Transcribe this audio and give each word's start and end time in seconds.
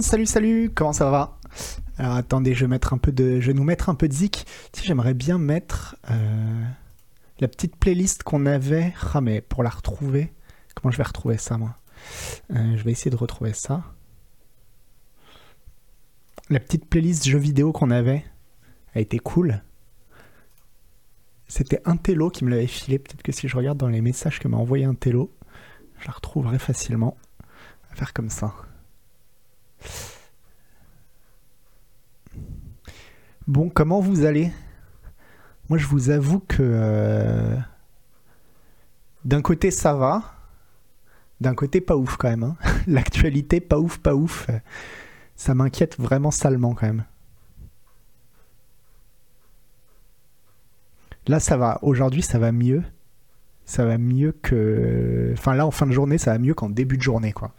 Salut, 0.00 0.26
salut, 0.26 0.70
comment 0.74 0.92
ça 0.92 1.10
va? 1.10 1.38
Alors 1.96 2.16
attendez, 2.16 2.52
je 2.52 2.66
vais, 2.66 2.68
mettre 2.68 2.92
un 2.92 2.98
peu 2.98 3.12
de, 3.12 3.40
je 3.40 3.50
nous 3.50 3.64
mettre 3.64 3.88
un 3.88 3.94
peu 3.94 4.08
de 4.08 4.12
zik. 4.12 4.46
Si 4.74 4.84
j'aimerais 4.84 5.14
bien 5.14 5.38
mettre 5.38 5.96
euh, 6.10 6.64
la 7.40 7.48
petite 7.48 7.76
playlist 7.76 8.22
qu'on 8.22 8.44
avait. 8.44 8.92
Ah 9.14 9.22
mais 9.22 9.40
pour 9.40 9.62
la 9.62 9.70
retrouver, 9.70 10.34
comment 10.74 10.92
je 10.92 10.98
vais 10.98 11.02
retrouver 11.02 11.38
ça 11.38 11.56
moi? 11.56 11.78
Euh, 12.54 12.76
Je 12.76 12.84
vais 12.84 12.92
essayer 12.92 13.10
de 13.10 13.16
retrouver 13.16 13.54
ça. 13.54 13.84
La 16.50 16.60
petite 16.60 16.84
playlist 16.84 17.26
jeux 17.26 17.38
vidéo 17.38 17.72
qu'on 17.72 17.90
avait 17.90 18.22
a 18.94 19.00
été 19.00 19.18
cool. 19.18 19.62
C'était 21.48 21.80
un 21.86 21.96
télo 21.96 22.28
qui 22.28 22.44
me 22.44 22.50
l'avait 22.50 22.66
filé. 22.66 22.98
Peut-être 22.98 23.22
que 23.22 23.32
si 23.32 23.48
je 23.48 23.56
regarde 23.56 23.78
dans 23.78 23.88
les 23.88 24.02
messages 24.02 24.40
que 24.40 24.48
m'a 24.48 24.58
envoyé 24.58 24.84
un 24.84 24.94
télo, 24.94 25.32
je 26.00 26.06
la 26.06 26.12
retrouverai 26.12 26.58
facilement. 26.58 27.16
À 27.90 27.94
faire 27.94 28.12
comme 28.12 28.28
ça. 28.28 28.54
Bon, 33.46 33.68
comment 33.68 34.00
vous 34.00 34.24
allez? 34.24 34.52
Moi, 35.68 35.78
je 35.78 35.86
vous 35.86 36.10
avoue 36.10 36.40
que 36.40 36.58
euh, 36.60 37.56
d'un 39.24 39.42
côté, 39.42 39.70
ça 39.70 39.94
va. 39.94 40.34
D'un 41.40 41.54
côté, 41.54 41.80
pas 41.80 41.96
ouf 41.96 42.16
quand 42.16 42.28
même. 42.28 42.42
Hein. 42.42 42.56
L'actualité, 42.86 43.60
pas 43.60 43.78
ouf, 43.78 43.98
pas 43.98 44.14
ouf. 44.14 44.48
Ça 45.36 45.54
m'inquiète 45.54 45.98
vraiment 45.98 46.30
salement 46.30 46.74
quand 46.74 46.86
même. 46.86 47.04
Là, 51.26 51.40
ça 51.40 51.56
va. 51.56 51.78
Aujourd'hui, 51.82 52.22
ça 52.22 52.38
va 52.38 52.52
mieux. 52.52 52.82
Ça 53.64 53.84
va 53.84 53.98
mieux 53.98 54.32
que. 54.32 55.30
Enfin, 55.32 55.54
là, 55.54 55.66
en 55.66 55.72
fin 55.72 55.86
de 55.86 55.92
journée, 55.92 56.18
ça 56.18 56.32
va 56.32 56.38
mieux 56.38 56.54
qu'en 56.54 56.70
début 56.70 56.96
de 56.96 57.02
journée, 57.02 57.32
quoi. 57.32 57.52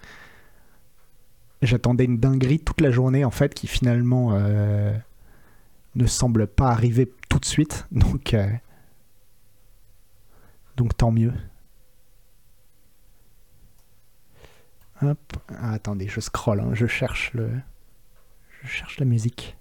J'attendais 1.61 2.05
une 2.05 2.19
dinguerie 2.19 2.59
toute 2.59 2.81
la 2.81 2.91
journée, 2.91 3.25
en 3.25 3.31
fait, 3.31 3.53
qui 3.53 3.67
finalement 3.67 4.33
euh, 4.33 4.95
ne 5.95 6.05
semble 6.05 6.47
pas 6.47 6.69
arriver 6.69 7.11
tout 7.29 7.39
de 7.39 7.45
suite. 7.45 7.87
Donc, 7.91 8.33
euh, 8.33 8.47
donc 10.75 10.95
tant 10.95 11.11
mieux. 11.11 11.33
Hop. 15.01 15.19
Ah, 15.49 15.73
attendez, 15.73 16.07
je 16.07 16.19
scroll, 16.19 16.59
hein. 16.59 16.69
je 16.73 16.85
cherche 16.87 17.33
le. 17.33 17.49
Je 18.61 18.67
cherche 18.67 18.99
la 18.99 19.05
musique. 19.05 19.57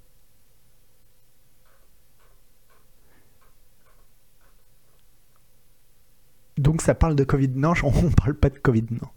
Donc 6.58 6.80
ça 6.82 6.94
parle 6.94 7.16
de 7.16 7.24
Covid. 7.24 7.48
Non, 7.48 7.72
on 7.82 8.10
parle 8.10 8.34
pas 8.34 8.50
de 8.50 8.58
Covid, 8.58 8.86
non. 8.90 9.08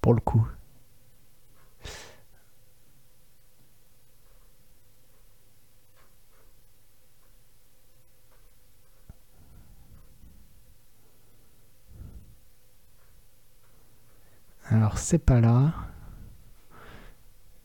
Pour 0.00 0.14
le 0.14 0.20
coup. 0.20 0.46
Alors 14.70 14.98
c'est 14.98 15.18
pas 15.18 15.40
là. 15.40 15.72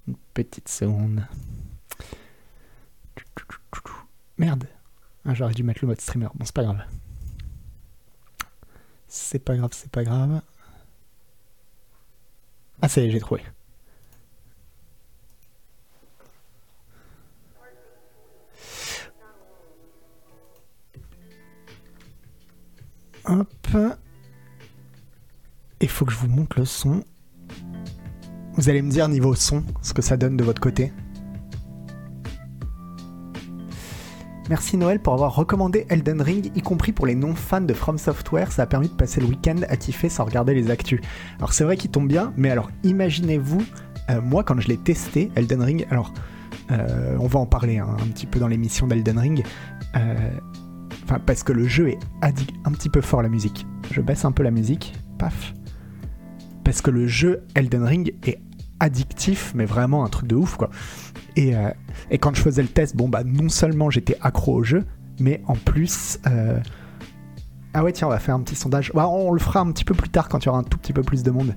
Une 0.07 0.15
petite 0.33 0.69
seconde. 0.69 1.25
Merde. 4.37 4.67
Ah, 5.25 5.33
j'aurais 5.33 5.53
dû 5.53 5.63
mettre 5.63 5.79
le 5.81 5.87
mode 5.89 6.01
streamer. 6.01 6.27
Bon, 6.35 6.45
c'est 6.45 6.55
pas 6.55 6.63
grave. 6.63 6.83
C'est 9.07 9.39
pas 9.39 9.55
grave, 9.55 9.69
c'est 9.73 9.91
pas 9.91 10.03
grave. 10.03 10.41
Ah, 12.81 12.89
ça 12.89 13.01
y 13.01 13.05
est, 13.05 13.11
j'ai 13.11 13.19
trouvé. 13.19 13.43
Hop. 23.25 23.47
Il 25.83 25.89
faut 25.89 26.05
que 26.05 26.13
je 26.13 26.17
vous 26.17 26.29
montre 26.29 26.57
le 26.59 26.63
son. 26.63 27.03
Vous 28.53 28.69
allez 28.69 28.81
me 28.81 28.89
dire 28.89 29.09
niveau 29.09 29.35
son, 29.35 29.65
ce 29.81 29.93
que 29.93 30.01
ça 30.01 30.15
donne 30.15 30.37
de 30.37 30.43
votre 30.45 30.61
côté. 30.61 30.93
Merci 34.49 34.77
Noël 34.77 35.01
pour 35.01 35.13
avoir 35.13 35.35
recommandé 35.35 35.85
Elden 35.89 36.21
Ring, 36.21 36.51
y 36.55 36.61
compris 36.61 36.93
pour 36.93 37.05
les 37.05 37.15
non-fans 37.15 37.59
de 37.59 37.73
From 37.73 37.97
Software. 37.97 38.53
Ça 38.53 38.63
a 38.63 38.65
permis 38.65 38.87
de 38.87 38.93
passer 38.93 39.19
le 39.19 39.27
week-end 39.27 39.57
à 39.67 39.75
kiffer 39.75 40.07
sans 40.07 40.23
regarder 40.23 40.53
les 40.53 40.71
actus. 40.71 41.01
Alors 41.39 41.51
c'est 41.51 41.65
vrai 41.65 41.75
qu'il 41.75 41.91
tombe 41.91 42.07
bien, 42.07 42.31
mais 42.37 42.49
alors 42.49 42.71
imaginez-vous, 42.83 43.61
euh, 44.09 44.21
moi 44.21 44.45
quand 44.45 44.57
je 44.61 44.69
l'ai 44.69 44.77
testé, 44.77 45.31
Elden 45.35 45.61
Ring, 45.61 45.85
alors 45.89 46.13
euh, 46.71 47.17
on 47.19 47.27
va 47.27 47.41
en 47.41 47.45
parler 47.45 47.79
hein, 47.79 47.97
un 48.01 48.07
petit 48.07 48.25
peu 48.25 48.39
dans 48.39 48.47
l'émission 48.47 48.87
d'Elden 48.87 49.19
Ring. 49.19 49.43
Euh, 49.97 50.29
enfin, 51.03 51.19
parce 51.19 51.43
que 51.43 51.51
le 51.51 51.67
jeu 51.67 51.89
est 51.89 51.99
un 52.21 52.71
petit 52.71 52.89
peu 52.89 53.01
fort 53.01 53.21
la 53.21 53.27
musique. 53.27 53.67
Je 53.91 53.99
baisse 53.99 54.23
un 54.23 54.31
peu 54.31 54.43
la 54.43 54.51
musique, 54.51 54.93
paf. 55.19 55.53
Parce 56.63 56.81
que 56.81 56.91
le 56.91 57.07
jeu 57.07 57.43
Elden 57.55 57.83
Ring 57.83 58.13
est 58.25 58.39
addictif, 58.79 59.53
mais 59.55 59.65
vraiment 59.65 60.03
un 60.03 60.09
truc 60.09 60.27
de 60.27 60.35
ouf 60.35 60.55
quoi. 60.55 60.69
Euh, 61.37 61.71
et, 62.11 62.17
quand 62.17 62.35
je 62.35 62.41
faisais 62.41 62.61
le 62.61 62.67
test, 62.67 62.95
bon, 62.95 63.09
bah, 63.09 63.23
non 63.23 63.49
seulement 63.49 63.89
j'étais 63.89 64.17
accro 64.21 64.55
au 64.55 64.63
jeu, 64.63 64.85
mais 65.19 65.41
en 65.47 65.55
plus. 65.55 66.19
Euh, 66.27 66.59
ah 67.73 67.83
ouais, 67.83 67.91
tiens, 67.91 68.07
on 68.07 68.11
va 68.11 68.19
faire 68.19 68.35
un 68.35 68.41
petit 68.41 68.55
sondage. 68.55 68.91
Bah, 68.93 69.07
on 69.07 69.31
le 69.31 69.39
fera 69.39 69.61
un 69.61 69.71
petit 69.71 69.85
peu 69.85 69.95
plus 69.95 70.09
tard 70.09 70.29
quand 70.29 70.43
il 70.43 70.45
y 70.45 70.49
aura 70.49 70.59
un 70.59 70.63
tout 70.63 70.77
petit 70.77 70.93
peu 70.93 71.01
plus 71.01 71.23
de 71.23 71.31
monde. 71.31 71.55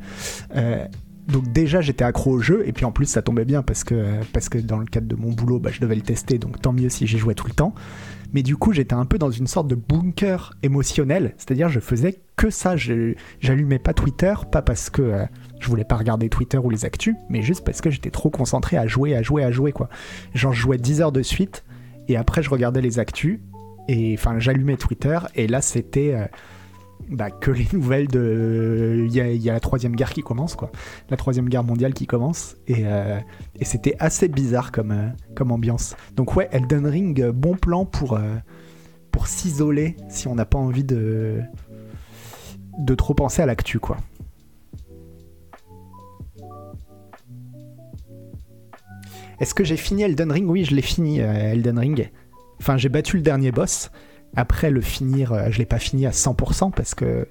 Euh, 0.55 0.87
donc 1.28 1.50
déjà 1.53 1.81
j'étais 1.81 2.05
accro 2.05 2.31
au 2.31 2.38
jeu 2.38 2.62
et 2.69 2.73
puis 2.73 2.84
en 2.84 2.93
plus 2.93 3.06
ça 3.06 3.21
tombait 3.21 3.44
bien 3.44 3.62
parce 3.62 3.83
que, 3.83 4.21
parce 4.33 4.49
que 4.49 4.59
dans 4.59 4.78
le 4.78 4.84
cadre 4.87 5.09
de 5.09 5.17
mon 5.17 5.33
boulot 5.33 5.59
bah, 5.59 5.71
je 5.73 5.81
devais 5.81 5.97
le 5.97 6.03
tester 6.03 6.38
donc 6.38 6.62
tant 6.62 6.73
mieux 6.73 6.88
si 6.88 7.09
j'y 7.09 7.19
jouais 7.19 7.34
tout 7.34 7.49
le 7.49 7.53
temps 7.53 7.75
mais 8.32 8.42
du 8.42 8.56
coup 8.56 8.72
j'étais 8.72 8.94
un 8.94 9.04
peu 9.04 9.19
dans 9.19 9.31
une 9.31 9.47
sorte 9.47 9.69
de 9.69 9.75
bunker 9.75 10.53
émotionnel 10.62 11.34
c'est 11.38 11.50
à 11.50 11.54
dire 11.54 11.69
je 11.69 11.81
faisais 11.81 12.20
que 12.37 12.50
ça 12.50 12.75
j'allumais 12.76 13.78
pas 13.78 13.94
Twitter 13.94 14.34
pas 14.50 14.62
parce 14.62 14.91
que 14.91 15.26
je 15.60 15.69
voulais 15.69 15.84
pas 15.84 15.97
regarder 15.97 16.28
Twitter 16.28 16.59
ou 16.59 16.70
les 16.70 16.84
actus, 16.84 17.14
mais 17.28 17.42
juste 17.42 17.64
parce 17.64 17.81
que 17.81 17.91
j'étais 17.91 18.10
trop 18.10 18.31
concentré 18.31 18.76
à 18.76 18.87
jouer, 18.87 19.16
à 19.16 19.22
jouer, 19.22 19.44
à 19.44 19.50
jouer, 19.50 19.72
quoi. 19.72 19.88
Genre, 20.34 20.53
je 20.53 20.60
jouais 20.60 20.78
10 20.78 21.00
heures 21.00 21.12
de 21.12 21.22
suite, 21.22 21.64
et 22.09 22.16
après, 22.16 22.42
je 22.42 22.50
regardais 22.50 22.81
les 22.81 22.98
actus, 22.98 23.41
et 23.88 24.14
enfin, 24.19 24.38
j'allumais 24.38 24.76
Twitter, 24.76 25.19
et 25.34 25.47
là, 25.47 25.62
c'était 25.62 26.14
euh, 26.14 26.26
bah, 27.09 27.31
que 27.31 27.51
les 27.51 27.67
nouvelles 27.73 28.09
de. 28.09 29.07
Il 29.07 29.15
y, 29.15 29.51
a, 29.51 29.53
la 29.53 29.61
troisième 29.61 29.95
guerre 29.95 30.12
qui 30.12 30.23
commence, 30.23 30.55
quoi. 30.55 30.71
La 31.11 31.17
troisième 31.17 31.49
guerre 31.49 31.65
mondiale 31.65 31.95
qui 31.95 32.07
commence, 32.07 32.57
et, 32.67 32.83
euh, 32.84 33.19
c'était 33.62 33.97
assez 33.99 34.29
bizarre 34.29 34.73
comme, 34.73 34.91
euh, 34.91 35.09
comme 35.35 35.53
ambiance. 35.53 35.97
Donc, 36.15 36.37
ouais, 36.37 36.49
Elden 36.53 36.87
Ring, 36.87 37.31
bon 37.31 37.55
plan 37.55 37.85
pour, 37.85 38.19
pour 39.12 39.27
s'isoler 39.27 39.97
si 40.09 40.29
on 40.29 40.35
n'a 40.35 40.45
pas 40.47 40.59
envie 40.59 40.85
de. 40.85 41.41
de 42.79 42.95
trop 42.95 43.15
penser 43.15 43.43
à 43.43 43.47
l'actu, 43.47 43.79
quoi. 43.79 43.99
Est-ce 49.39 49.55
que 49.55 49.65
j'ai 49.65 49.77
fini 49.77 50.03
Elden 50.03 50.33
Ring? 50.33 50.49
Oui, 50.49 50.65
je 50.65 50.75
l'ai 50.75 50.83
fini 50.83 51.21
euh, 51.21 51.53
Elden 51.53 51.79
Ring. 51.79 52.11
Enfin, 52.61 52.77
j'ai 52.77 52.89
battu 52.89 53.17
le 53.17 53.23
dernier 53.23 53.53
boss. 53.53 53.91
Après 54.37 54.71
le 54.71 54.83
finir, 54.83 55.33
euh, 55.33 55.49
je 55.51 55.59
l'ai 55.59 55.67
pas 55.67 55.79
fini 55.79 56.07
à 56.07 56.11
100% 56.11 56.73
parce 56.73 56.95
que 56.95 57.27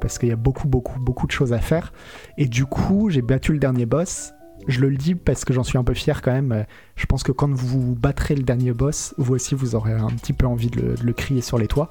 parce 0.00 0.18
qu'il 0.18 0.28
y 0.28 0.32
a 0.32 0.36
beaucoup 0.36 0.68
beaucoup 0.68 0.98
beaucoup 1.00 1.26
de 1.26 1.32
choses 1.32 1.52
à 1.52 1.58
faire. 1.58 1.92
Et 2.36 2.46
du 2.46 2.66
coup, 2.66 3.10
j'ai 3.10 3.22
battu 3.22 3.52
le 3.52 3.58
dernier 3.58 3.86
boss. 3.86 4.32
Je 4.66 4.80
le 4.80 4.96
dis 4.96 5.14
parce 5.14 5.44
que 5.44 5.52
j'en 5.54 5.62
suis 5.62 5.78
un 5.78 5.84
peu 5.84 5.94
fier 5.94 6.20
quand 6.20 6.32
même. 6.32 6.66
Je 6.96 7.06
pense 7.06 7.22
que 7.22 7.32
quand 7.32 7.50
vous 7.50 7.94
battrez 7.94 8.34
le 8.34 8.42
dernier 8.42 8.72
boss, 8.72 9.14
vous 9.16 9.34
aussi 9.34 9.54
vous 9.54 9.76
aurez 9.76 9.92
un 9.92 10.08
petit 10.08 10.32
peu 10.32 10.46
envie 10.46 10.68
de 10.68 10.94
le, 11.02 11.12
crier 11.12 11.40
sur 11.40 11.58
les 11.58 11.68
toits. 11.68 11.90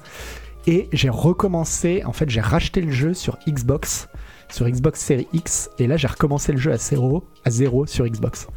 Et 0.67 0.89
j'ai 0.91 1.09
recommencé, 1.09 2.03
en 2.03 2.11
fait 2.11 2.29
j'ai 2.29 2.41
racheté 2.41 2.81
le 2.81 2.91
jeu 2.91 3.13
sur 3.13 3.39
Xbox, 3.47 4.09
sur 4.49 4.69
Xbox 4.69 4.99
Series 4.99 5.27
X, 5.31 5.69
et 5.79 5.87
là 5.87 5.95
j'ai 5.95 6.07
recommencé 6.07 6.51
le 6.51 6.57
jeu 6.57 6.73
à 6.73 6.77
zéro, 6.77 7.23
à 7.45 7.49
zéro 7.49 7.85
sur 7.85 8.05
Xbox. 8.05 8.47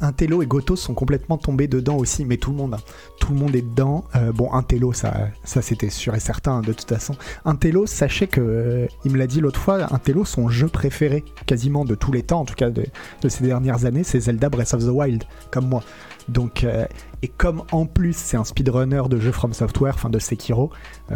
Intello 0.00 0.42
et 0.42 0.46
Goto 0.46 0.76
sont 0.76 0.94
complètement 0.94 1.38
tombés 1.38 1.68
dedans 1.68 1.96
aussi, 1.96 2.24
mais 2.24 2.36
tout 2.36 2.50
le 2.50 2.56
monde, 2.56 2.76
tout 3.20 3.32
le 3.32 3.38
monde 3.38 3.54
est 3.54 3.62
dedans. 3.62 4.04
Euh, 4.16 4.32
bon, 4.32 4.52
Intello, 4.52 4.92
ça, 4.92 5.28
ça 5.44 5.62
c'était 5.62 5.90
sûr 5.90 6.14
et 6.14 6.20
certain 6.20 6.60
de 6.60 6.72
toute 6.72 6.88
façon. 6.88 7.14
Intello, 7.44 7.86
sachez 7.86 8.26
que, 8.26 8.40
euh, 8.40 8.86
il 9.04 9.12
me 9.12 9.18
l'a 9.18 9.26
dit 9.26 9.40
l'autre 9.40 9.60
fois, 9.60 9.92
Intello, 9.92 10.24
son 10.24 10.48
jeu 10.48 10.68
préféré, 10.68 11.24
quasiment 11.46 11.84
de 11.84 11.94
tous 11.94 12.12
les 12.12 12.22
temps, 12.22 12.40
en 12.40 12.44
tout 12.44 12.54
cas 12.54 12.70
de, 12.70 12.84
ces 13.28 13.44
dernières 13.44 13.84
années, 13.84 14.04
c'est 14.04 14.20
Zelda 14.20 14.48
Breath 14.48 14.74
of 14.74 14.84
the 14.84 14.90
Wild, 14.90 15.24
comme 15.50 15.68
moi. 15.68 15.82
Donc, 16.28 16.64
euh, 16.64 16.86
et 17.22 17.28
comme 17.28 17.62
en 17.70 17.84
plus 17.84 18.16
c'est 18.16 18.36
un 18.36 18.44
speedrunner 18.44 19.02
de 19.08 19.18
jeux 19.18 19.32
From 19.32 19.52
Software, 19.52 19.94
enfin 19.94 20.10
de 20.10 20.18
Sekiro, 20.18 20.70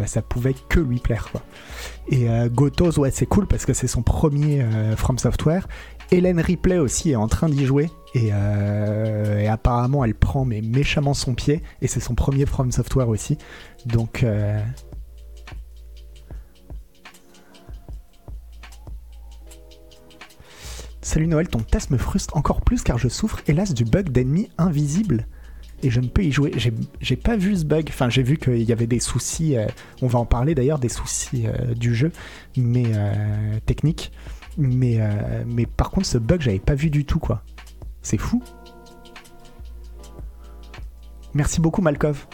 ça 0.06 0.22
pouvait 0.22 0.54
que 0.68 0.80
lui 0.80 1.00
plaire. 1.00 1.28
Et 2.08 2.26
Gotos, 2.50 2.98
ouais, 2.98 3.10
c'est 3.10 3.26
cool 3.26 3.46
parce 3.46 3.66
que 3.66 3.74
c'est 3.74 3.86
son 3.86 4.02
premier 4.02 4.64
From 4.96 5.18
Software. 5.18 5.66
Hélène 6.10 6.40
Ripley 6.40 6.78
aussi 6.78 7.10
est 7.10 7.16
en 7.16 7.28
train 7.28 7.48
d'y 7.48 7.66
jouer. 7.66 7.90
Euh, 8.16 9.40
et, 9.40 9.48
apparemment, 9.48 10.04
elle 10.04 10.14
prend 10.14 10.44
mais 10.44 10.62
méchamment 10.62 11.14
son 11.14 11.34
pied. 11.34 11.62
Et 11.82 11.88
c'est 11.88 12.00
son 12.00 12.14
premier 12.14 12.46
From 12.46 12.72
Software 12.72 13.08
aussi. 13.08 13.38
Donc. 13.86 14.22
Euh, 14.22 14.60
Salut 21.02 21.26
Noël, 21.26 21.48
ton 21.48 21.60
test 21.60 21.90
me 21.90 21.96
frustre 21.96 22.36
encore 22.36 22.60
plus 22.60 22.82
car 22.82 22.98
je 22.98 23.08
souffre 23.08 23.40
hélas 23.46 23.72
du 23.72 23.86
bug 23.86 24.10
d'ennemis 24.10 24.50
invisibles 24.58 25.26
et 25.82 25.88
je 25.88 26.00
ne 26.00 26.08
peux 26.08 26.22
y 26.22 26.32
jouer. 26.32 26.52
J'ai 27.00 27.16
pas 27.16 27.36
vu 27.36 27.56
ce 27.56 27.64
bug. 27.64 27.86
Enfin, 27.88 28.10
j'ai 28.10 28.22
vu 28.22 28.36
qu'il 28.36 28.62
y 28.62 28.72
avait 28.72 28.86
des 28.86 29.00
soucis. 29.00 29.56
Euh, 29.56 29.66
on 30.02 30.06
va 30.06 30.18
en 30.18 30.26
parler 30.26 30.54
d'ailleurs 30.54 30.78
des 30.78 30.90
soucis 30.90 31.46
du 31.76 31.94
jeu, 31.94 32.12
mais 32.56 32.92
techniques. 33.64 34.12
Mais, 34.58 35.00
mais 35.46 35.66
par 35.66 35.90
contre, 35.90 36.06
ce 36.06 36.18
bug, 36.18 36.40
j'avais 36.40 36.58
pas 36.58 36.74
vu 36.74 36.90
du 36.90 37.04
tout, 37.04 37.20
quoi. 37.20 37.42
C'est 38.02 38.18
fou. 38.18 38.42
Merci 41.32 41.60
beaucoup, 41.60 41.80
Malkov. 41.80 42.26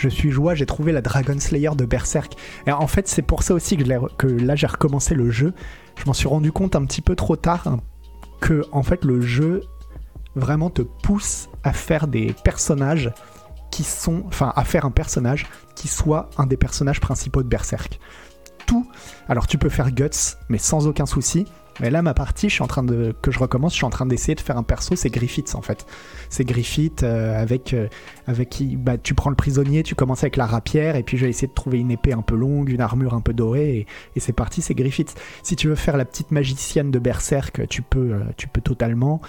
je 0.00 0.08
suis 0.08 0.30
joie, 0.30 0.54
j'ai 0.54 0.64
trouvé 0.64 0.92
la 0.92 1.02
Dragon 1.02 1.38
Slayer 1.38 1.70
de 1.76 1.84
Berserk. 1.84 2.34
Et 2.66 2.72
en 2.72 2.86
fait, 2.86 3.06
c'est 3.06 3.22
pour 3.22 3.42
ça 3.42 3.54
aussi 3.54 3.76
que, 3.76 4.16
que 4.16 4.26
là 4.26 4.56
j'ai 4.56 4.66
recommencé 4.66 5.14
le 5.14 5.30
jeu. 5.30 5.52
Je 5.98 6.06
m'en 6.06 6.14
suis 6.14 6.26
rendu 6.26 6.52
compte 6.52 6.74
un 6.74 6.84
petit 6.86 7.02
peu 7.02 7.14
trop 7.14 7.36
tard 7.36 7.66
hein, 7.66 7.80
que 8.40 8.64
en 8.72 8.82
fait 8.82 9.04
le 9.04 9.20
jeu 9.20 9.62
vraiment 10.36 10.70
te 10.70 10.80
pousse 10.80 11.50
à 11.62 11.74
faire 11.74 12.06
des 12.06 12.34
personnages 12.44 13.12
qui 13.70 13.84
sont, 13.84 14.24
enfin 14.26 14.52
à 14.56 14.64
faire 14.64 14.84
un 14.84 14.90
personnage 14.90 15.46
qui 15.74 15.88
soit 15.88 16.30
un 16.38 16.46
des 16.46 16.56
personnages 16.56 17.00
principaux 17.00 17.42
de 17.42 17.48
Berserk. 17.48 17.98
Tout, 18.66 18.86
alors 19.28 19.46
tu 19.46 19.58
peux 19.58 19.68
faire 19.68 19.90
Guts, 19.90 20.36
mais 20.48 20.58
sans 20.58 20.86
aucun 20.86 21.06
souci. 21.06 21.46
Mais 21.80 21.90
là, 21.90 22.02
ma 22.02 22.12
partie, 22.12 22.48
je 22.48 22.54
suis 22.54 22.62
en 22.62 22.66
train 22.66 22.82
de 22.82 23.14
que 23.22 23.30
je 23.30 23.38
recommence, 23.38 23.72
je 23.72 23.76
suis 23.76 23.86
en 23.86 23.90
train 23.90 24.04
d'essayer 24.04 24.34
de 24.34 24.40
faire 24.40 24.58
un 24.58 24.62
perso, 24.62 24.96
c'est 24.96 25.08
Griffiths 25.08 25.54
en 25.54 25.62
fait. 25.62 25.86
C'est 26.28 26.44
Griffith 26.44 27.02
euh, 27.02 27.40
avec 27.40 27.72
euh, 27.72 27.88
avec 28.26 28.50
qui 28.50 28.76
bah, 28.76 28.98
tu 28.98 29.14
prends 29.14 29.30
le 29.30 29.36
prisonnier, 29.36 29.82
tu 29.82 29.94
commences 29.94 30.22
avec 30.22 30.36
la 30.36 30.46
rapière 30.46 30.96
et 30.96 31.02
puis 31.02 31.16
je 31.16 31.24
vais 31.24 31.30
essayer 31.30 31.48
de 31.48 31.54
trouver 31.54 31.78
une 31.78 31.90
épée 31.90 32.12
un 32.12 32.22
peu 32.22 32.36
longue, 32.36 32.68
une 32.68 32.82
armure 32.82 33.14
un 33.14 33.22
peu 33.22 33.32
dorée 33.32 33.86
et, 34.14 34.20
c'est 34.20 34.34
parti, 34.34 34.60
c'est 34.60 34.74
Griffiths. 34.74 35.14
Si 35.42 35.56
tu 35.56 35.68
veux 35.68 35.74
faire 35.74 35.96
la 35.96 36.04
petite 36.04 36.30
magicienne 36.30 36.90
de 36.90 36.98
Berserk, 36.98 37.66
tu 37.68 37.80
peux 37.80 38.12
euh, 38.12 38.20
tu 38.36 38.46
peux 38.48 38.60
totalement. 38.60 39.20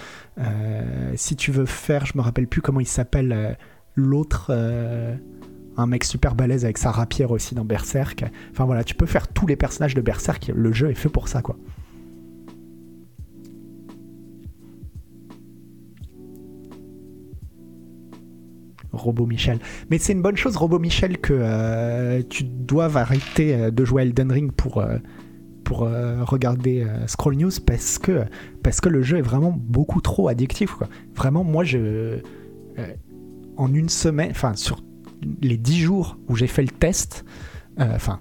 si 1.14 1.36
tu 1.36 1.52
veux 1.52 1.66
faire, 1.66 2.04
je 2.04 2.12
me 2.16 2.22
rappelle 2.22 2.48
plus 2.48 2.60
comment 2.60 2.80
il 2.80 2.86
s'appelle 2.86 3.56
l'autre 3.94 4.52
un 5.76 5.86
mec 5.86 6.04
super 6.04 6.34
balèze 6.34 6.64
avec 6.64 6.78
sa 6.78 6.90
rapière 6.90 7.30
aussi 7.30 7.54
dans 7.54 7.64
Berserk. 7.64 8.24
Enfin 8.50 8.64
voilà, 8.64 8.84
tu 8.84 8.94
peux 8.94 9.06
faire 9.06 9.28
tous 9.28 9.46
les 9.46 9.56
personnages 9.56 9.94
de 9.94 10.00
Berserk, 10.00 10.50
le 10.54 10.72
jeu 10.72 10.90
est 10.90 10.94
fait 10.94 11.08
pour 11.08 11.28
ça 11.28 11.42
quoi. 11.42 11.56
Robo 18.92 19.26
Michel. 19.26 19.58
Mais 19.90 19.98
c'est 19.98 20.12
une 20.12 20.22
bonne 20.22 20.36
chose, 20.36 20.56
Robo 20.56 20.78
Michel, 20.78 21.18
que 21.18 21.32
euh, 21.36 22.22
tu 22.28 22.44
doives 22.44 22.96
arrêter 22.96 23.54
euh, 23.54 23.70
de 23.70 23.84
jouer 23.84 24.02
Elden 24.02 24.30
Ring 24.30 24.52
pour, 24.52 24.78
euh, 24.78 24.98
pour 25.64 25.80
regarder 25.80 26.86
Scroll 27.06 27.36
News 27.36 27.50
parce 27.64 27.98
que, 27.98 28.24
parce 28.62 28.80
que 28.80 28.88
le 28.88 29.02
jeu 29.02 29.18
est 29.18 29.22
vraiment 29.22 29.52
beaucoup 29.56 30.00
trop 30.00 30.28
addictif. 30.28 30.76
Vraiment, 31.14 31.44
moi, 31.44 31.64
je, 31.64 32.18
en 33.62 33.72
une 33.72 33.88
semaine, 33.88 34.30
enfin, 34.30 34.54
sur 34.54 34.82
les 35.40 35.56
10 35.56 35.78
jours 35.78 36.18
où 36.28 36.36
j'ai 36.36 36.48
fait 36.48 36.62
le 36.62 36.68
test, 36.68 37.24
enfin, 37.78 38.20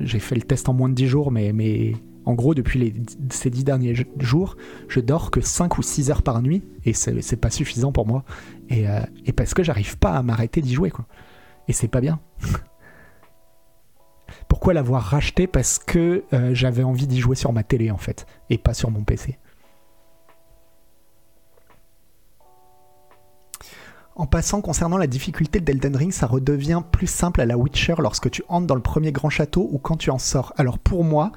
j'ai 0.00 0.18
fait 0.18 0.34
le 0.34 0.42
test 0.42 0.68
en 0.68 0.74
moins 0.74 0.88
de 0.88 0.94
10 0.94 1.06
jours, 1.06 1.32
mais, 1.32 1.52
mais 1.52 1.94
en 2.26 2.34
gros, 2.34 2.54
depuis 2.54 2.94
ces 3.30 3.50
10 3.50 3.64
derniers 3.64 3.94
jours, 4.18 4.56
je 4.88 5.00
dors 5.00 5.30
que 5.30 5.40
5 5.40 5.78
ou 5.78 5.82
6 5.82 6.10
heures 6.10 6.22
par 6.22 6.42
nuit 6.42 6.62
et 6.84 6.92
c'est 6.94 7.36
pas 7.36 7.50
suffisant 7.50 7.92
pour 7.92 8.06
moi. 8.06 8.24
Euh, 8.72 9.00
et, 9.26 9.32
parce 9.32 9.52
que 9.52 9.62
j'arrive 9.62 9.98
pas 9.98 10.12
à 10.12 10.22
m'arrêter 10.22 10.62
d'y 10.62 10.74
jouer, 10.74 10.90
quoi. 10.90 11.06
Et 11.68 11.72
c'est 11.72 11.88
pas 11.88 12.00
bien. 12.00 12.20
Pourquoi 14.48 14.72
l'avoir 14.72 15.02
racheté? 15.02 15.46
Parce 15.46 15.78
que 15.78 16.24
euh, 16.32 16.54
j'avais 16.54 16.82
envie 16.82 17.06
d'y 17.06 17.20
jouer 17.20 17.36
sur 17.36 17.52
ma 17.52 17.62
télé, 17.62 17.90
en 17.90 17.98
fait, 17.98 18.26
et 18.48 18.58
pas 18.58 18.74
sur 18.74 18.90
mon 18.90 19.04
PC. 19.04 19.38
En 24.16 24.26
passant, 24.26 24.60
concernant 24.60 24.96
la 24.96 25.08
difficulté 25.08 25.60
d'Elden 25.60 25.96
Ring, 25.96 26.12
ça 26.12 26.26
redevient 26.26 26.82
plus 26.92 27.08
simple 27.08 27.40
à 27.40 27.46
la 27.46 27.58
Witcher 27.58 27.94
lorsque 27.98 28.30
tu 28.30 28.44
entres 28.48 28.66
dans 28.66 28.76
le 28.76 28.80
premier 28.80 29.10
grand 29.10 29.30
château 29.30 29.68
ou 29.72 29.78
quand 29.78 29.96
tu 29.96 30.10
en 30.10 30.18
sors. 30.18 30.52
Alors 30.56 30.78
pour 30.78 31.02
moi, 31.02 31.32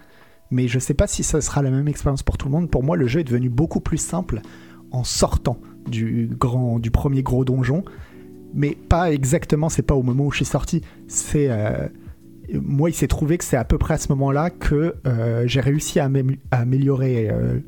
mais 0.52 0.68
je 0.68 0.78
sais 0.78 0.94
pas 0.94 1.08
si 1.08 1.24
ça 1.24 1.42
sera 1.42 1.64
la 1.64 1.72
même 1.72 1.88
expérience 1.88 2.22
pour 2.22 2.38
tout 2.38 2.48
le 2.48 2.52
monde, 2.52 2.70
pour 2.70 2.84
moi 2.84 2.96
le 2.96 3.08
jeu 3.08 3.22
est 3.22 3.24
devenu 3.24 3.50
beaucoup 3.50 3.80
plus 3.80 3.98
simple 3.98 4.42
en 4.92 5.04
sortant 5.04 5.58
du, 5.88 6.30
grand, 6.32 6.78
du 6.80 6.92
premier 6.92 7.24
gros 7.24 7.46
donjon. 7.46 7.84
Mais 8.54 8.76
pas 8.76 9.12
exactement, 9.12 9.70
c'est 9.70 9.82
pas 9.82 9.96
au 9.96 10.04
moment 10.04 10.26
où 10.26 10.32
je 10.32 10.38
suis 10.38 10.46
sorti. 10.46 10.82
C'est. 11.08 11.48
Euh, 11.50 11.88
moi, 12.54 12.90
il 12.90 12.94
s'est 12.94 13.08
trouvé 13.08 13.38
que 13.38 13.44
c'est 13.44 13.58
à 13.58 13.66
peu 13.66 13.78
près 13.78 13.96
à 13.96 13.98
ce 13.98 14.08
moment-là 14.10 14.50
que 14.50 14.96
euh, 15.06 15.44
j'ai 15.48 15.60
réussi 15.60 16.00
à, 16.00 16.10
améliorer. 16.52 17.30
Euh, 17.30 17.60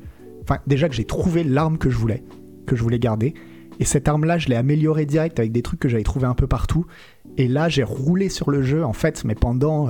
enfin, 0.42 0.58
déjà 0.66 0.88
que 0.88 0.94
j'ai 0.94 1.04
trouvé 1.04 1.44
l'arme 1.44 1.76
que 1.76 1.90
je 1.90 1.98
voulais, 1.98 2.24
que 2.66 2.76
je 2.76 2.82
voulais 2.82 2.98
garder. 2.98 3.34
Et 3.80 3.84
cette 3.84 4.06
arme-là, 4.06 4.38
je 4.38 4.48
l'ai 4.48 4.54
améliorée 4.54 5.06
direct 5.06 5.40
avec 5.40 5.50
des 5.50 5.62
trucs 5.62 5.80
que 5.80 5.88
j'avais 5.88 6.04
trouvé 6.04 6.26
un 6.26 6.34
peu 6.34 6.46
partout. 6.46 6.86
Et 7.36 7.48
là, 7.48 7.68
j'ai 7.68 7.82
roulé 7.82 8.28
sur 8.28 8.50
le 8.50 8.62
jeu, 8.62 8.84
en 8.84 8.92
fait, 8.92 9.24
mais 9.24 9.34
pendant, 9.34 9.88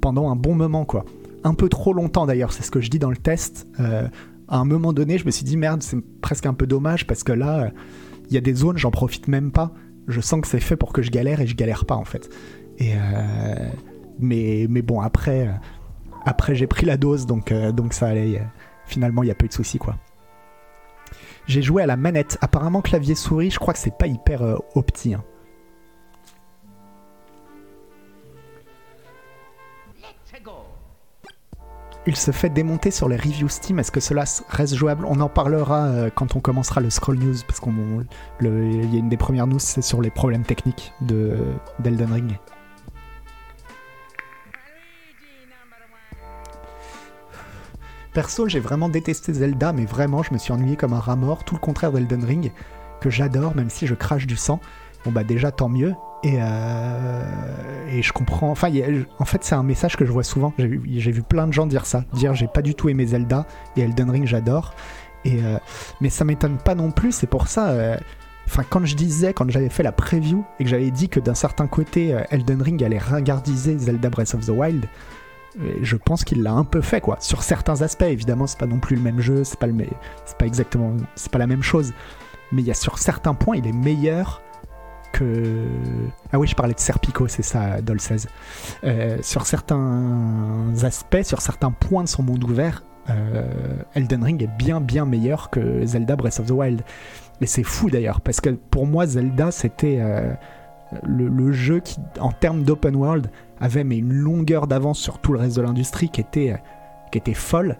pendant 0.00 0.30
un 0.30 0.36
bon 0.36 0.54
moment, 0.54 0.84
quoi. 0.84 1.04
Un 1.44 1.54
peu 1.54 1.68
trop 1.68 1.92
longtemps 1.92 2.26
d'ailleurs, 2.26 2.52
c'est 2.52 2.62
ce 2.62 2.70
que 2.70 2.80
je 2.80 2.90
dis 2.90 2.98
dans 2.98 3.10
le 3.10 3.16
test 3.16 3.66
à 4.48 4.56
un 4.56 4.64
moment 4.64 4.92
donné, 4.92 5.18
je 5.18 5.26
me 5.26 5.30
suis 5.30 5.44
dit 5.44 5.56
merde, 5.56 5.82
c'est 5.82 6.00
presque 6.20 6.46
un 6.46 6.54
peu 6.54 6.66
dommage 6.66 7.06
parce 7.06 7.22
que 7.22 7.32
là, 7.32 7.70
il 8.28 8.34
y 8.34 8.38
a 8.38 8.40
des 8.40 8.54
zones, 8.54 8.78
j'en 8.78 8.90
profite 8.90 9.28
même 9.28 9.52
pas. 9.52 9.72
Je 10.08 10.20
sens 10.20 10.40
que 10.40 10.48
c'est 10.48 10.60
fait 10.60 10.76
pour 10.76 10.92
que 10.92 11.02
je 11.02 11.10
galère 11.10 11.40
et 11.40 11.46
je 11.46 11.54
galère 11.54 11.84
pas 11.84 11.96
en 11.96 12.04
fait. 12.04 12.30
Et 12.78 12.94
euh, 12.94 13.68
mais, 14.18 14.66
mais 14.70 14.80
bon, 14.80 15.00
après, 15.00 15.50
après 16.24 16.54
j'ai 16.54 16.66
pris 16.66 16.86
la 16.86 16.96
dose 16.96 17.26
donc, 17.26 17.52
euh, 17.52 17.72
donc 17.72 17.92
ça 17.92 18.08
allait. 18.08 18.42
Finalement, 18.86 19.22
il 19.22 19.26
n'y 19.26 19.32
a 19.32 19.34
pas 19.34 19.44
eu 19.44 19.48
de 19.48 19.52
soucis 19.52 19.78
quoi. 19.78 19.96
J'ai 21.48 21.62
joué 21.62 21.82
à 21.82 21.86
la 21.86 21.96
manette. 21.96 22.38
Apparemment, 22.42 22.82
clavier 22.82 23.14
souris, 23.14 23.50
je 23.50 23.58
crois 23.58 23.72
que 23.72 23.80
c'est 23.80 23.96
pas 23.96 24.06
hyper 24.06 24.42
euh, 24.42 24.56
opti. 24.74 25.14
Hein. 25.14 25.24
il 32.06 32.16
se 32.16 32.30
fait 32.30 32.48
démonter 32.48 32.90
sur 32.90 33.06
les 33.06 33.16
reviews 33.16 33.50
Steam. 33.50 33.78
Est-ce 33.78 33.92
que 33.92 34.00
cela 34.00 34.24
reste 34.48 34.74
jouable? 34.74 35.04
On 35.04 35.20
en 35.20 35.28
parlera 35.28 35.88
euh, 35.88 36.10
quand 36.14 36.36
on 36.36 36.40
commencera 36.40 36.80
le 36.80 36.88
Scroll 36.88 37.18
News, 37.18 37.36
parce 37.46 37.60
qu'il 37.60 38.94
y 38.94 38.96
a 38.96 38.98
une 38.98 39.10
des 39.10 39.16
premières 39.18 39.46
news, 39.46 39.58
c'est 39.58 39.82
sur 39.82 40.00
les 40.00 40.08
problèmes 40.10 40.44
techniques 40.44 40.94
de 41.02 41.36
d'Elden 41.80 42.10
Ring. 42.10 42.38
Perso, 48.18 48.48
j'ai 48.48 48.58
vraiment 48.58 48.88
détesté 48.88 49.32
Zelda, 49.32 49.72
mais 49.72 49.84
vraiment, 49.84 50.24
je 50.24 50.32
me 50.34 50.38
suis 50.38 50.52
ennuyé 50.52 50.74
comme 50.74 50.92
un 50.92 50.98
rat 50.98 51.14
mort, 51.14 51.44
tout 51.44 51.54
le 51.54 51.60
contraire 51.60 51.92
d'Elden 51.92 52.24
Ring, 52.24 52.50
que 53.00 53.10
j'adore, 53.10 53.54
même 53.54 53.70
si 53.70 53.86
je 53.86 53.94
crache 53.94 54.26
du 54.26 54.34
sang. 54.34 54.58
Bon 55.04 55.12
bah 55.12 55.22
déjà 55.22 55.52
tant 55.52 55.68
mieux, 55.68 55.94
euh, 56.24 57.86
et, 57.92 58.02
je 58.02 58.12
comprends. 58.12 58.50
Enfin, 58.50 58.72
en 59.20 59.24
fait, 59.24 59.44
c'est 59.44 59.54
un 59.54 59.62
message 59.62 59.96
que 59.96 60.04
je 60.04 60.10
vois 60.10 60.24
souvent. 60.24 60.52
J'ai 60.58 61.12
vu, 61.12 61.22
plein 61.22 61.46
de 61.46 61.52
gens 61.52 61.64
dire 61.68 61.86
ça. 61.86 62.06
Dire 62.12 62.34
j'ai 62.34 62.48
pas 62.48 62.60
du 62.60 62.74
tout 62.74 62.88
aimé 62.88 63.06
Zelda 63.06 63.46
et 63.76 63.82
Elden 63.82 64.10
Ring, 64.10 64.26
j'adore. 64.26 64.74
Euh, 65.24 65.56
mais 66.00 66.10
ça 66.10 66.24
m'étonne 66.24 66.58
pas 66.58 66.74
non 66.74 66.90
plus. 66.90 67.12
C'est 67.12 67.28
pour 67.28 67.46
ça. 67.46 67.68
Euh, 67.68 67.96
enfin, 68.48 68.64
quand 68.68 68.84
je 68.84 68.96
disais, 68.96 69.32
quand 69.32 69.48
j'avais 69.48 69.68
fait 69.68 69.84
la 69.84 69.92
preview 69.92 70.44
et 70.58 70.64
que 70.64 70.70
j'avais 70.70 70.90
dit 70.90 71.08
que 71.08 71.20
d'un 71.20 71.34
certain 71.34 71.68
côté, 71.68 72.18
Elden 72.30 72.62
Ring 72.62 72.82
allait 72.82 72.98
ringardiser 72.98 73.78
Zelda 73.78 74.10
Breath 74.10 74.34
of 74.34 74.44
the 74.44 74.50
Wild, 74.50 74.86
je 75.82 75.96
pense 75.96 76.24
qu'il 76.24 76.42
l'a 76.42 76.52
un 76.52 76.64
peu 76.64 76.80
fait, 76.80 77.00
quoi. 77.00 77.16
Sur 77.20 77.42
certains 77.42 77.82
aspects, 77.82 78.02
évidemment, 78.02 78.46
c'est 78.46 78.58
pas 78.58 78.66
non 78.66 78.78
plus 78.78 78.96
le 78.96 79.02
même 79.02 79.20
jeu, 79.20 79.44
c'est 79.44 79.58
pas, 79.58 79.66
le, 79.66 79.74
c'est 80.24 80.36
pas 80.36 80.46
exactement, 80.46 80.96
c'est 81.14 81.32
pas 81.32 81.38
la 81.38 81.46
même 81.46 81.62
chose. 81.62 81.92
Mais 82.52 82.62
il 82.62 82.68
y 82.68 82.70
a 82.70 82.74
sur 82.74 82.98
certains 82.98 83.34
points, 83.34 83.56
il 83.56 83.66
est 83.66 83.72
meilleur 83.72 84.42
que. 85.12 85.66
Ah 86.32 86.38
oui, 86.38 86.46
je 86.46 86.54
parlais 86.54 86.74
de 86.74 86.80
Serpico, 86.80 87.28
c'est 87.28 87.42
ça, 87.42 87.80
Dol 87.80 88.00
16. 88.00 88.28
Euh, 88.84 89.18
sur 89.22 89.46
certains 89.46 90.66
aspects, 90.82 91.22
sur 91.22 91.40
certains 91.40 91.72
points 91.72 92.04
de 92.04 92.08
son 92.08 92.22
monde 92.22 92.44
ouvert, 92.44 92.84
euh, 93.10 93.44
Elden 93.94 94.22
Ring 94.22 94.42
est 94.42 94.58
bien 94.58 94.80
bien 94.80 95.04
meilleur 95.04 95.50
que 95.50 95.84
Zelda 95.86 96.16
Breath 96.16 96.40
of 96.40 96.46
the 96.46 96.52
Wild. 96.52 96.82
Et 97.40 97.46
c'est 97.46 97.62
fou 97.62 97.90
d'ailleurs, 97.90 98.20
parce 98.20 98.40
que 98.40 98.50
pour 98.50 98.86
moi, 98.86 99.06
Zelda, 99.06 99.50
c'était 99.50 99.98
euh, 100.00 100.32
le, 101.04 101.52
jeu 101.52 101.80
qui, 101.80 101.98
en 102.20 102.32
termes 102.32 102.64
d'open 102.64 102.96
world, 102.96 103.30
avait 103.60 103.84
mais 103.84 103.98
une 103.98 104.12
longueur 104.12 104.66
d'avance 104.66 104.98
sur 104.98 105.18
tout 105.18 105.32
le 105.32 105.38
reste 105.38 105.56
de 105.56 105.62
l'industrie 105.62 106.08
qui 106.08 106.20
était, 106.20 106.60
qui 107.10 107.18
était 107.18 107.34
folle. 107.34 107.78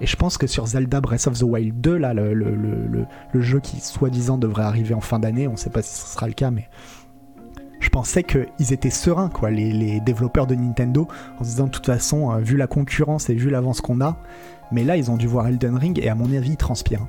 Et 0.00 0.06
je 0.06 0.16
pense 0.16 0.36
que 0.36 0.46
sur 0.46 0.66
Zelda 0.66 1.00
Breath 1.00 1.26
of 1.26 1.38
the 1.38 1.42
Wild 1.42 1.80
2, 1.80 1.96
là, 1.96 2.12
le, 2.12 2.34
le, 2.34 2.54
le, 2.54 3.06
le 3.32 3.40
jeu 3.40 3.60
qui 3.60 3.80
soi-disant 3.80 4.36
devrait 4.36 4.64
arriver 4.64 4.94
en 4.94 5.00
fin 5.00 5.18
d'année, 5.18 5.48
on 5.48 5.52
ne 5.52 5.56
sait 5.56 5.70
pas 5.70 5.80
si 5.80 5.98
ce 5.98 6.06
sera 6.06 6.26
le 6.26 6.34
cas, 6.34 6.50
mais 6.50 6.68
je 7.80 7.88
pensais 7.88 8.22
qu'ils 8.22 8.72
étaient 8.72 8.90
sereins, 8.90 9.28
quoi, 9.28 9.50
les, 9.50 9.72
les, 9.72 10.00
développeurs 10.00 10.46
de 10.46 10.54
Nintendo, 10.54 11.08
en 11.38 11.44
se 11.44 11.50
disant 11.50 11.66
de 11.66 11.70
toute 11.70 11.86
façon, 11.86 12.32
euh, 12.32 12.38
vu 12.38 12.56
la 12.56 12.66
concurrence 12.66 13.30
et 13.30 13.34
vu 13.34 13.48
l'avance 13.48 13.80
qu'on 13.80 14.00
a, 14.00 14.18
mais 14.72 14.84
là 14.84 14.96
ils 14.96 15.10
ont 15.10 15.16
dû 15.16 15.26
voir 15.26 15.46
Elden 15.46 15.76
Ring 15.76 15.98
et 16.02 16.08
à 16.08 16.14
mon 16.14 16.32
avis 16.34 16.50
ils 16.50 16.56
transpirent. 16.56 17.06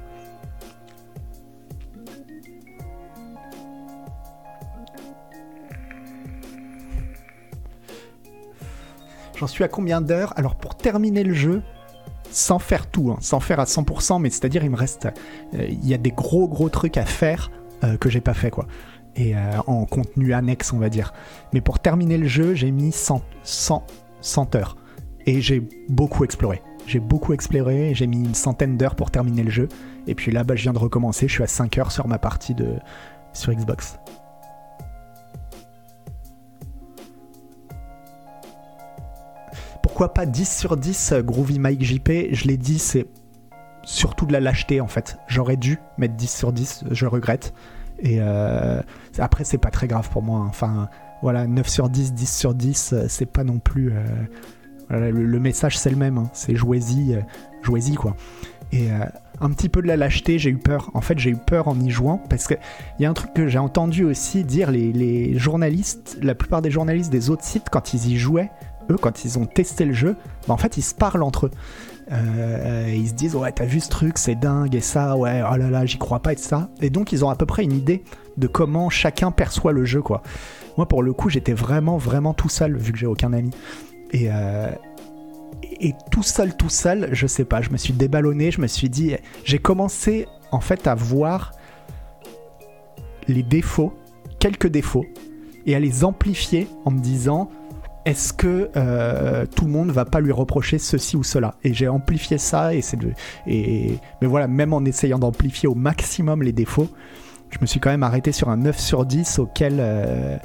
J'en 9.37 9.47
suis 9.47 9.63
à 9.63 9.67
combien 9.67 10.01
d'heures 10.01 10.33
Alors 10.35 10.55
pour 10.55 10.75
terminer 10.75 11.23
le 11.23 11.33
jeu, 11.33 11.61
sans 12.31 12.57
faire 12.57 12.87
tout, 12.87 13.11
hein, 13.11 13.17
sans 13.21 13.39
faire 13.39 13.59
à 13.59 13.65
100%, 13.65 14.19
mais 14.19 14.31
c'est-à-dire 14.31 14.63
il 14.63 14.71
me 14.71 14.75
reste, 14.75 15.07
euh, 15.53 15.67
il 15.69 15.87
y 15.87 15.93
a 15.93 15.97
des 15.97 16.11
gros 16.11 16.47
gros 16.47 16.69
trucs 16.69 16.97
à 16.97 17.05
faire 17.05 17.51
euh, 17.83 17.97
que 17.97 18.09
j'ai 18.09 18.21
pas 18.21 18.33
fait 18.33 18.49
quoi. 18.49 18.65
Et 19.15 19.35
euh, 19.35 19.39
en 19.67 19.85
contenu 19.85 20.33
annexe 20.33 20.73
on 20.73 20.79
va 20.79 20.89
dire. 20.89 21.13
Mais 21.53 21.61
pour 21.61 21.79
terminer 21.79 22.17
le 22.17 22.27
jeu, 22.27 22.55
j'ai 22.55 22.71
mis 22.71 22.91
100, 22.91 23.21
100, 23.43 23.85
100 24.21 24.55
heures. 24.55 24.75
Et 25.27 25.39
j'ai 25.39 25.61
beaucoup 25.87 26.23
exploré. 26.23 26.63
J'ai 26.87 26.99
beaucoup 26.99 27.33
exploré, 27.33 27.93
j'ai 27.93 28.07
mis 28.07 28.17
une 28.17 28.33
centaine 28.33 28.75
d'heures 28.75 28.95
pour 28.95 29.11
terminer 29.11 29.43
le 29.43 29.51
jeu. 29.51 29.67
Et 30.07 30.15
puis 30.15 30.31
là, 30.31 30.43
bah, 30.45 30.55
je 30.55 30.63
viens 30.63 30.73
de 30.73 30.79
recommencer, 30.79 31.27
je 31.27 31.33
suis 31.33 31.43
à 31.43 31.47
5 31.47 31.77
heures 31.77 31.91
sur 31.91 32.07
ma 32.07 32.17
partie 32.17 32.55
de, 32.55 32.69
sur 33.33 33.53
Xbox. 33.53 33.99
Pourquoi 39.97 40.13
pas 40.13 40.27
10 40.27 40.59
sur 40.59 40.77
10 40.77 41.11
euh, 41.11 41.21
Groovy 41.23 41.57
Mike 41.57 41.83
JP 41.83 42.11
Je 42.29 42.47
l'ai 42.47 42.57
dit, 42.57 42.77
c'est 42.77 43.07
surtout 43.81 44.27
de 44.27 44.31
la 44.31 44.39
lâcheté 44.39 44.79
en 44.79 44.85
fait. 44.85 45.17
J'aurais 45.25 45.57
dû 45.57 45.79
mettre 45.97 46.13
10 46.13 46.27
sur 46.27 46.53
10, 46.53 46.83
je 46.91 47.05
regrette. 47.07 47.51
Et 47.97 48.17
euh, 48.19 48.79
après, 49.17 49.43
c'est 49.43 49.57
pas 49.57 49.71
très 49.71 49.87
grave 49.87 50.07
pour 50.11 50.21
moi. 50.21 50.41
Hein. 50.41 50.47
Enfin, 50.49 50.89
voilà, 51.23 51.47
9 51.47 51.67
sur 51.67 51.89
10, 51.89 52.13
10 52.13 52.31
sur 52.31 52.53
10, 52.53 52.93
euh, 52.93 53.05
c'est 53.09 53.25
pas 53.25 53.43
non 53.43 53.57
plus. 53.57 53.91
le, 54.91 55.39
message, 55.39 55.79
c'est 55.79 55.89
le 55.89 55.95
même. 55.95 56.19
Hein. 56.19 56.29
C'est 56.31 56.55
jouez-y, 56.55 57.17
jouez-y 57.63 57.95
quoi. 57.95 58.15
Et 58.71 58.89
un 59.41 59.49
petit 59.49 59.67
peu 59.67 59.81
de 59.81 59.87
la 59.87 59.97
lâcheté, 59.97 60.37
j'ai 60.37 60.51
eu 60.51 60.59
peur. 60.59 60.91
En 60.93 61.01
fait, 61.01 61.17
j'ai 61.17 61.31
eu 61.31 61.37
peur 61.37 61.67
en 61.67 61.79
y 61.79 61.89
jouant 61.89 62.21
parce 62.29 62.45
qu'il 62.45 62.59
y 62.99 63.05
a 63.07 63.09
un 63.09 63.13
truc 63.13 63.33
que 63.33 63.47
j'ai 63.47 63.57
entendu 63.57 64.03
aussi 64.03 64.43
dire 64.43 64.69
les, 64.69 65.39
journalistes, 65.39 66.19
la 66.21 66.35
plupart 66.35 66.61
des 66.61 66.69
journalistes 66.69 67.11
des 67.11 67.31
autres 67.31 67.45
sites, 67.45 67.69
quand 67.71 67.95
ils 67.95 68.11
y 68.11 68.17
jouaient, 68.17 68.51
eux, 68.89 68.97
quand 68.97 69.25
ils 69.25 69.39
ont 69.39 69.45
testé 69.45 69.85
le 69.85 69.93
jeu, 69.93 70.15
bah, 70.47 70.53
en 70.53 70.57
fait, 70.57 70.77
ils 70.77 70.83
se 70.83 70.95
parlent 70.95 71.23
entre 71.23 71.47
eux. 71.47 71.51
Euh, 72.11 72.93
ils 72.95 73.09
se 73.09 73.13
disent 73.13 73.35
ouais 73.35 73.51
t'as 73.51 73.65
vu 73.65 73.81
ce 73.81 73.89
truc 73.89 74.17
c'est 74.17 74.35
dingue 74.35 74.73
et 74.75 74.79
ça 74.79 75.17
ouais 75.17 75.43
oh 75.43 75.57
là 75.57 75.69
là 75.69 75.85
j'y 75.85 75.97
crois 75.97 76.21
pas 76.21 76.33
et 76.33 76.37
ça. 76.37 76.69
Et 76.81 76.89
donc 76.89 77.11
ils 77.11 77.25
ont 77.25 77.29
à 77.29 77.35
peu 77.35 77.45
près 77.45 77.63
une 77.63 77.73
idée 77.73 78.01
de 78.37 78.47
comment 78.47 78.89
chacun 78.89 79.31
perçoit 79.31 79.73
le 79.73 79.83
jeu 79.83 80.01
quoi. 80.01 80.21
Moi 80.77 80.87
pour 80.87 81.03
le 81.03 81.11
coup 81.11 81.29
j'étais 81.29 81.51
vraiment 81.51 81.97
vraiment 81.97 82.33
tout 82.33 82.47
seul 82.47 82.77
vu 82.77 82.93
que 82.93 82.97
j'ai 82.97 83.07
aucun 83.07 83.33
ami. 83.33 83.49
Et 84.11 84.29
euh, 84.31 84.71
et 85.81 85.95
tout 86.09 86.23
seul 86.23 86.55
tout 86.55 86.69
seul 86.69 87.09
je 87.11 87.27
sais 87.27 87.43
pas 87.43 87.61
je 87.61 87.71
me 87.71 87.77
suis 87.77 87.93
déballonné 87.93 88.51
je 88.51 88.61
me 88.61 88.67
suis 88.67 88.89
dit 88.89 89.15
j'ai 89.43 89.59
commencé 89.59 90.27
en 90.51 90.61
fait 90.61 90.87
à 90.87 90.95
voir 90.95 91.51
les 93.27 93.43
défauts 93.43 93.93
quelques 94.39 94.67
défauts 94.67 95.05
et 95.65 95.75
à 95.75 95.79
les 95.79 96.05
amplifier 96.05 96.69
en 96.85 96.91
me 96.91 96.99
disant 96.99 97.49
est-ce 98.07 98.31
que 98.31 98.69
euh, 98.77 99.45
tout 99.53 99.65
le 99.65 99.71
monde 99.71 99.91
va 99.91 100.05
pas 100.05 100.21
lui 100.21 100.31
reprocher 100.31 100.77
ceci 100.77 101.17
ou 101.17 101.23
cela? 101.23 101.55
Et 101.65 101.73
j'ai 101.73 101.89
amplifié 101.89 102.37
ça 102.37 102.73
et 102.73 102.81
c'est 102.81 102.97
et 103.45 103.99
mais 104.21 104.27
voilà, 104.27 104.47
même 104.47 104.71
en 104.71 104.85
essayant 104.85 105.19
d'amplifier 105.19 105.67
au 105.67 105.75
maximum 105.75 106.41
les 106.41 106.53
défauts, 106.53 106.87
je 107.49 107.57
me 107.59 107.65
suis 107.65 107.81
quand 107.81 107.89
même 107.89 108.03
arrêté 108.03 108.31
sur 108.31 108.47
un 108.47 108.55
9 108.55 108.79
sur 108.79 109.05
10 109.05 109.39
auquel 109.39 109.75
euh, 109.79 110.37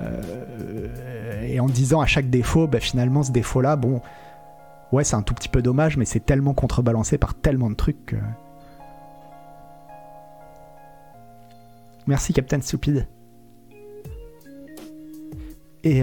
euh, 0.00 1.42
et 1.46 1.60
en 1.60 1.66
disant 1.66 2.00
à 2.00 2.06
chaque 2.06 2.30
défaut, 2.30 2.66
bah, 2.66 2.80
finalement 2.80 3.22
ce 3.22 3.30
défaut-là, 3.30 3.76
bon, 3.76 4.00
ouais, 4.90 5.04
c'est 5.04 5.14
un 5.14 5.22
tout 5.22 5.34
petit 5.34 5.48
peu 5.48 5.62
dommage, 5.62 5.96
mais 5.96 6.06
c'est 6.06 6.26
tellement 6.26 6.52
contrebalancé 6.52 7.16
par 7.16 7.34
tellement 7.34 7.70
de 7.70 7.76
trucs 7.76 8.06
que... 8.06 8.16
Merci 12.08 12.32
Captain 12.32 12.60
Stupid. 12.60 13.06
Et 15.84 16.02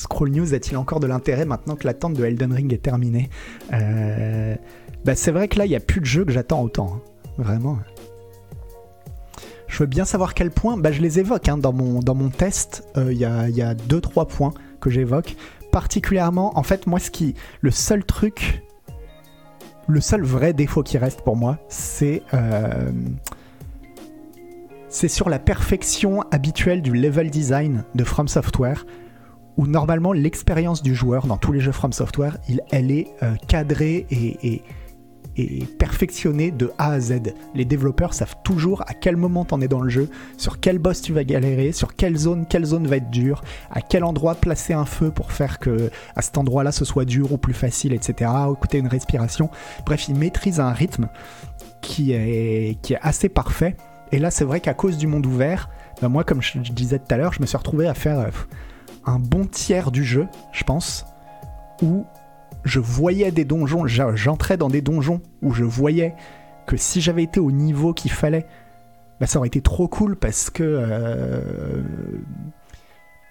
Scroll 0.00 0.30
News 0.30 0.54
a-t-il 0.54 0.78
encore 0.78 0.98
de 0.98 1.06
l'intérêt 1.06 1.44
maintenant 1.44 1.76
que 1.76 1.86
l'attente 1.86 2.14
de 2.14 2.24
Elden 2.24 2.52
Ring 2.54 2.72
est 2.72 2.82
terminée 2.82 3.28
euh, 3.74 4.56
bah 5.04 5.14
C'est 5.14 5.30
vrai 5.30 5.46
que 5.46 5.58
là, 5.58 5.66
il 5.66 5.68
n'y 5.68 5.76
a 5.76 5.80
plus 5.80 6.00
de 6.00 6.06
jeux 6.06 6.24
que 6.24 6.32
j'attends 6.32 6.62
autant. 6.62 6.94
Hein. 6.94 7.00
Vraiment. 7.36 7.78
Je 9.66 9.78
veux 9.78 9.86
bien 9.86 10.06
savoir 10.06 10.32
quel 10.32 10.50
point. 10.50 10.78
Bah, 10.78 10.90
je 10.90 11.02
les 11.02 11.18
évoque 11.18 11.50
hein. 11.50 11.58
dans, 11.58 11.74
mon, 11.74 12.00
dans 12.00 12.14
mon 12.14 12.30
test. 12.30 12.82
Euh, 12.96 13.12
il 13.12 13.18
y 13.18 13.24
a 13.26 13.74
2-3 13.74 14.26
points 14.26 14.54
que 14.80 14.88
j'évoque. 14.88 15.36
Particulièrement, 15.70 16.58
en 16.58 16.62
fait, 16.62 16.86
moi, 16.86 16.98
ce 16.98 17.10
qui. 17.10 17.34
Le 17.60 17.70
seul 17.70 18.02
truc. 18.02 18.62
Le 19.86 20.00
seul 20.00 20.22
vrai 20.22 20.54
défaut 20.54 20.82
qui 20.82 20.96
reste 20.96 21.20
pour 21.20 21.36
moi, 21.36 21.58
c'est. 21.68 22.22
Euh, 22.32 22.90
c'est 24.88 25.08
sur 25.08 25.28
la 25.28 25.38
perfection 25.38 26.22
habituelle 26.30 26.80
du 26.80 26.92
level 26.92 27.30
design 27.30 27.84
de 27.94 28.02
From 28.02 28.28
Software 28.28 28.86
où 29.56 29.66
normalement 29.66 30.12
l'expérience 30.12 30.82
du 30.82 30.94
joueur 30.94 31.26
dans 31.26 31.36
tous 31.36 31.52
les 31.52 31.60
jeux 31.60 31.72
From 31.72 31.92
Software, 31.92 32.38
il, 32.48 32.60
elle 32.70 32.90
est 32.90 33.08
euh, 33.22 33.34
cadrée 33.46 34.06
et, 34.10 34.62
perfectionnée 35.78 36.50
de 36.50 36.70
A 36.76 36.90
à 36.90 37.00
Z. 37.00 37.32
Les 37.54 37.64
développeurs 37.64 38.12
savent 38.12 38.36
toujours 38.44 38.82
à 38.82 38.92
quel 38.92 39.16
moment 39.16 39.46
t'en 39.46 39.62
es 39.62 39.68
dans 39.68 39.80
le 39.80 39.88
jeu, 39.88 40.10
sur 40.36 40.60
quel 40.60 40.78
boss 40.78 41.00
tu 41.00 41.14
vas 41.14 41.24
galérer, 41.24 41.72
sur 41.72 41.96
quelle 41.96 42.18
zone, 42.18 42.44
quelle 42.46 42.66
zone 42.66 42.86
va 42.86 42.96
être 42.96 43.08
dure, 43.08 43.42
à 43.70 43.80
quel 43.80 44.04
endroit 44.04 44.34
placer 44.34 44.74
un 44.74 44.84
feu 44.84 45.10
pour 45.10 45.32
faire 45.32 45.58
que 45.58 45.90
à 46.14 46.20
cet 46.20 46.36
endroit-là 46.36 46.72
ce 46.72 46.84
soit 46.84 47.06
dur 47.06 47.32
ou 47.32 47.38
plus 47.38 47.54
facile, 47.54 47.94
etc. 47.94 48.30
Écouter 48.52 48.78
une 48.78 48.88
respiration. 48.88 49.48
Bref, 49.86 50.08
ils 50.08 50.14
maîtrisent 50.14 50.60
un 50.60 50.72
rythme 50.72 51.08
qui 51.80 52.12
est, 52.12 52.76
assez 53.00 53.28
parfait. 53.28 53.76
Et 54.12 54.18
là, 54.18 54.30
c'est 54.30 54.44
vrai 54.44 54.60
qu'à 54.60 54.74
cause 54.74 54.98
du 54.98 55.06
monde 55.06 55.24
ouvert, 55.26 55.70
ben 56.02 56.08
moi, 56.08 56.24
comme 56.24 56.42
je 56.42 56.58
disais 56.58 56.98
tout 56.98 57.14
à 57.14 57.16
l'heure, 57.16 57.32
je 57.32 57.40
me 57.40 57.46
suis 57.46 57.56
retrouvé 57.56 57.86
à 57.86 57.94
faire 57.94 58.18
euh, 58.18 58.30
un 59.04 59.18
bon 59.18 59.46
tiers 59.46 59.90
du 59.90 60.04
jeu, 60.04 60.26
je 60.52 60.64
pense, 60.64 61.06
où 61.82 62.04
je 62.64 62.80
voyais 62.80 63.30
des 63.32 63.44
donjons, 63.44 63.86
j'entrais 63.86 64.56
dans 64.56 64.68
des 64.68 64.82
donjons 64.82 65.20
où 65.42 65.52
je 65.52 65.64
voyais 65.64 66.14
que 66.66 66.76
si 66.76 67.00
j'avais 67.00 67.22
été 67.22 67.40
au 67.40 67.50
niveau 67.50 67.94
qu'il 67.94 68.10
fallait, 68.10 68.46
bah, 69.18 69.26
ça 69.26 69.38
aurait 69.38 69.48
été 69.48 69.60
trop 69.60 69.88
cool 69.88 70.16
parce 70.16 70.50
que 70.50 70.62
euh, 70.64 71.40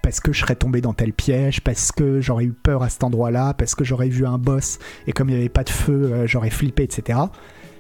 parce 0.02 0.20
que 0.20 0.32
je 0.32 0.40
serais 0.40 0.56
tombé 0.56 0.82
dans 0.82 0.94
tel 0.94 1.14
piège, 1.14 1.62
parce 1.62 1.92
que 1.92 2.22
j'aurais 2.22 2.46
eu 2.46 2.54
peur 2.54 2.84
à 2.84 2.90
cet 2.90 3.04
endroit-là, 3.04 3.54
parce 3.54 3.76
que 3.76 3.84
j'aurais 3.84 4.10
vu 4.10 4.26
un 4.26 4.38
boss 4.38 4.80
et 5.08 5.12
comme 5.12 5.30
il 5.30 5.34
n'y 5.34 5.40
avait 5.40 5.50
pas 5.50 5.64
de 5.64 5.70
feu, 5.70 6.12
euh, 6.12 6.28
j'aurais 6.28 6.50
flippé, 6.50 6.84
etc. 6.84 7.20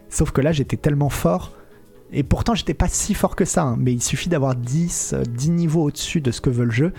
Sauf 0.10 0.31
que 0.31 0.41
là, 0.41 0.51
j'étais 0.51 0.77
tellement 0.77 1.10
fort. 1.10 1.53
Et 2.12 2.24
pourtant, 2.24 2.55
j'étais 2.55 2.74
pas 2.74 2.88
si 2.88 3.13
fort 3.13 3.36
que 3.36 3.46
ça, 3.46 3.63
hein, 3.63 3.75
mais 3.79 3.93
il 3.93 4.01
suffit 4.01 4.29
d'avoir 4.29 4.55
10, 4.55 5.15
10 5.29 5.51
niveaux 5.51 5.84
au-dessus 5.84 6.22
de 6.22 6.31
ce 6.31 6.41
que 6.41 6.50
veut 6.50 6.65
le 6.65 6.72
jeu 6.72 6.93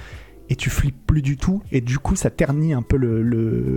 et 0.50 0.56
tu 0.56 0.68
flippes 0.68 1.06
plus 1.06 1.22
du 1.22 1.36
tout, 1.36 1.62
et 1.70 1.80
du 1.80 1.98
coup 1.98 2.16
ça 2.16 2.28
ternit 2.28 2.74
un 2.74 2.82
peu 2.82 2.96
le, 2.96 3.22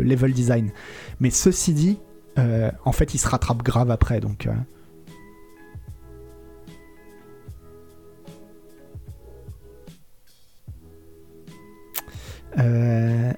level 0.04 0.34
design. 0.34 0.72
Mais 1.20 1.30
ceci 1.30 1.74
dit, 1.74 2.00
euh, 2.40 2.72
en 2.84 2.92
fait 2.92 3.14
il 3.14 3.20
se 3.20 3.28
rattrape 3.28 3.62
grave 3.62 3.92
après. 3.92 4.20
Euh. 4.24 4.54
Euh, 12.60 13.34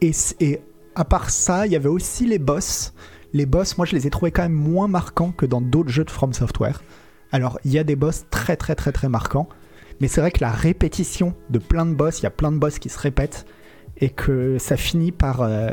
et, 0.00 0.12
et, 0.40 0.60
à 0.94 1.04
part 1.04 1.30
ça, 1.30 1.66
il 1.66 1.72
y 1.72 1.76
avait 1.76 1.88
aussi 1.88 2.26
les 2.26 2.38
boss. 2.38 2.94
Les 3.32 3.44
boss, 3.44 3.76
moi 3.76 3.86
je 3.86 3.96
les 3.96 4.06
ai 4.06 4.10
trouvés 4.10 4.30
quand 4.30 4.42
même 4.42 4.52
moins 4.52 4.86
marquants 4.86 5.32
que 5.32 5.46
dans 5.46 5.60
d'autres 5.60 5.90
jeux 5.90 6.04
de 6.04 6.10
From 6.10 6.32
Software. 6.32 6.80
Alors 7.32 7.58
il 7.64 7.72
y 7.72 7.78
a 7.78 7.84
des 7.84 7.96
boss 7.96 8.24
très 8.30 8.56
très 8.56 8.76
très 8.76 8.92
très 8.92 9.08
marquants. 9.08 9.48
Mais 10.00 10.08
c'est 10.08 10.20
vrai 10.20 10.30
que 10.30 10.40
la 10.40 10.50
répétition 10.50 11.34
de 11.50 11.58
plein 11.58 11.86
de 11.86 11.94
boss, 11.94 12.20
il 12.20 12.24
y 12.24 12.26
a 12.26 12.30
plein 12.30 12.52
de 12.52 12.58
boss 12.58 12.78
qui 12.78 12.88
se 12.88 12.98
répètent, 12.98 13.46
et 13.98 14.10
que 14.10 14.58
ça 14.58 14.76
finit 14.76 15.12
par, 15.12 15.42
euh, 15.42 15.70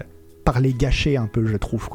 les 0.59 0.73
gâcher 0.73 1.17
un 1.17 1.27
peu, 1.27 1.45
je 1.45 1.57
trouve. 1.57 1.89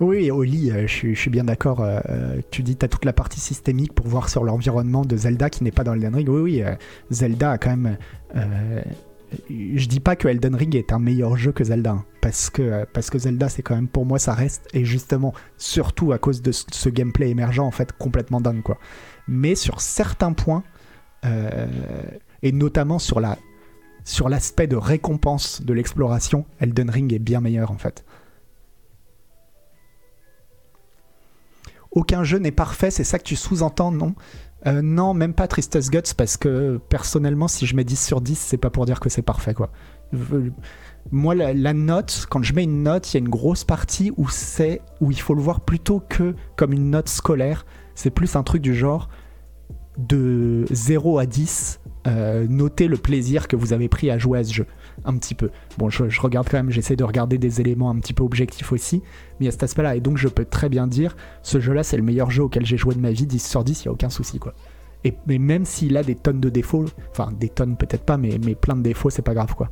Oui, 0.00 0.30
Oli, 0.30 0.70
euh, 0.70 0.86
je, 0.86 1.12
suis 1.12 1.30
bien 1.30 1.44
d'accord. 1.44 1.80
Euh, 1.80 2.40
tu 2.50 2.62
dis 2.62 2.76
tu 2.76 2.84
as 2.84 2.88
toute 2.88 3.04
la 3.04 3.12
partie 3.12 3.40
systémique 3.40 3.92
pour 3.94 4.06
voir 4.06 4.28
sur 4.28 4.44
l'environnement 4.44 5.04
de 5.04 5.16
Zelda 5.16 5.50
qui 5.50 5.64
n'est 5.64 5.72
pas 5.72 5.82
dans 5.82 5.94
Elden 5.94 6.14
Ring. 6.14 6.28
Oui, 6.28 6.40
oui, 6.40 6.62
Zelda 7.10 7.52
a 7.52 7.58
quand 7.58 7.76
même 7.76 7.96
je 9.50 9.86
dis 9.86 10.00
pas 10.00 10.16
que 10.16 10.28
Elden 10.28 10.54
Ring 10.54 10.74
est 10.74 10.92
un 10.92 10.98
meilleur 10.98 11.36
jeu 11.36 11.52
que 11.52 11.64
Zelda, 11.64 11.90
hein, 11.92 12.04
parce 12.20 12.50
que, 12.50 12.84
parce 12.92 13.10
que 13.10 13.18
Zelda, 13.18 13.48
c'est 13.48 13.62
quand 13.62 13.74
même 13.74 13.88
pour 13.88 14.06
moi, 14.06 14.18
ça 14.18 14.34
reste, 14.34 14.68
et 14.72 14.84
justement, 14.84 15.34
surtout 15.56 16.12
à 16.12 16.18
cause 16.18 16.42
de 16.42 16.52
ce, 16.52 16.88
gameplay 16.88 17.30
émergent, 17.30 17.60
en 17.60 17.70
fait, 17.70 17.92
complètement 17.92 18.40
dingue, 18.40 18.62
quoi. 18.62 18.78
Mais 19.26 19.54
sur 19.54 19.80
certains 19.80 20.32
points, 20.32 20.64
euh, 21.24 21.66
et 22.42 22.52
notamment 22.52 22.98
sur 22.98 23.20
la 23.20 23.36
sur 24.04 24.30
l'aspect 24.30 24.66
de 24.66 24.76
récompense 24.76 25.60
de 25.60 25.74
l'exploration, 25.74 26.46
Elden 26.60 26.88
Ring 26.88 27.12
est 27.12 27.18
bien 27.18 27.42
meilleur, 27.42 27.70
en 27.70 27.76
fait. 27.76 28.06
Aucun 31.90 32.24
jeu 32.24 32.38
n'est 32.38 32.52
parfait, 32.52 32.90
c'est 32.90 33.04
ça 33.04 33.18
que 33.18 33.24
tu 33.24 33.36
sous-entends, 33.36 33.92
non? 33.92 34.14
Euh, 34.66 34.82
non, 34.82 35.14
même 35.14 35.34
pas 35.34 35.46
Tristesse 35.46 35.90
Guts, 35.90 36.14
parce 36.16 36.36
que 36.36 36.80
personnellement, 36.88 37.48
si 37.48 37.66
je 37.66 37.76
mets 37.76 37.84
10 37.84 38.04
sur 38.04 38.20
10, 38.20 38.36
c'est 38.36 38.56
pas 38.56 38.70
pour 38.70 38.86
dire 38.86 39.00
que 39.00 39.08
c'est 39.08 39.22
parfait, 39.22 39.54
quoi. 39.54 39.70
Moi, 41.10 41.34
la, 41.34 41.72
note, 41.72 42.26
quand 42.28 42.42
je 42.42 42.54
mets 42.54 42.64
une 42.64 42.82
note, 42.82 43.12
il 43.12 43.16
y 43.16 43.18
a 43.18 43.20
une 43.20 43.28
grosse 43.28 43.64
partie 43.64 44.12
où 44.16 44.28
c'est 44.28 44.80
où 45.00 45.10
il 45.10 45.20
faut 45.20 45.34
le 45.34 45.42
voir 45.42 45.60
plutôt 45.60 46.00
que 46.00 46.34
comme 46.56 46.72
une 46.72 46.90
note 46.90 47.08
scolaire. 47.08 47.66
C'est 47.94 48.10
plus 48.10 48.36
un 48.36 48.42
truc 48.42 48.62
du 48.62 48.74
genre 48.74 49.08
de 49.98 50.64
0 50.70 51.18
à 51.18 51.26
10, 51.26 51.80
euh, 52.06 52.46
notez 52.48 52.88
le 52.88 52.96
plaisir 52.96 53.48
que 53.48 53.56
vous 53.56 53.72
avez 53.72 53.88
pris 53.88 54.10
à 54.10 54.18
jouer 54.18 54.38
à 54.38 54.44
ce 54.44 54.52
jeu. 54.52 54.66
Un 55.04 55.16
petit 55.16 55.34
peu. 55.34 55.50
Bon, 55.78 55.90
je, 55.90 56.20
regarde 56.20 56.48
quand 56.50 56.56
même, 56.56 56.70
j'essaie 56.70 56.96
de 56.96 57.04
regarder 57.04 57.38
des 57.38 57.60
éléments 57.60 57.90
un 57.90 57.96
petit 57.96 58.12
peu 58.12 58.22
objectifs 58.22 58.72
aussi, 58.72 59.02
mais 59.40 59.48
a 59.48 59.50
cet 59.50 59.62
aspect-là. 59.62 59.96
Et 59.96 60.00
donc, 60.00 60.18
je 60.18 60.28
peux 60.28 60.44
très 60.44 60.68
bien 60.68 60.86
dire, 60.86 61.16
ce 61.42 61.60
jeu-là, 61.60 61.82
c'est 61.82 61.96
le 61.96 62.02
meilleur 62.02 62.30
jeu 62.30 62.42
auquel 62.42 62.66
j'ai 62.66 62.76
joué 62.76 62.94
de 62.94 63.00
ma 63.00 63.10
vie, 63.10 63.26
10 63.26 63.46
sur 63.46 63.64
10, 63.64 63.84
il 63.84 63.88
n'y 63.88 63.90
a 63.90 63.92
aucun 63.92 64.10
souci, 64.10 64.38
quoi. 64.38 64.54
Et 65.04 65.14
même 65.38 65.64
s'il 65.64 65.96
a 65.96 66.02
des 66.02 66.16
tonnes 66.16 66.40
de 66.40 66.50
défauts, 66.50 66.84
enfin, 67.10 67.30
des 67.38 67.48
tonnes 67.48 67.76
peut-être 67.76 68.04
pas, 68.04 68.16
mais, 68.16 68.38
mais 68.44 68.54
plein 68.54 68.74
de 68.74 68.82
défauts, 68.82 69.10
c'est 69.10 69.22
pas 69.22 69.34
grave, 69.34 69.54
quoi. 69.54 69.70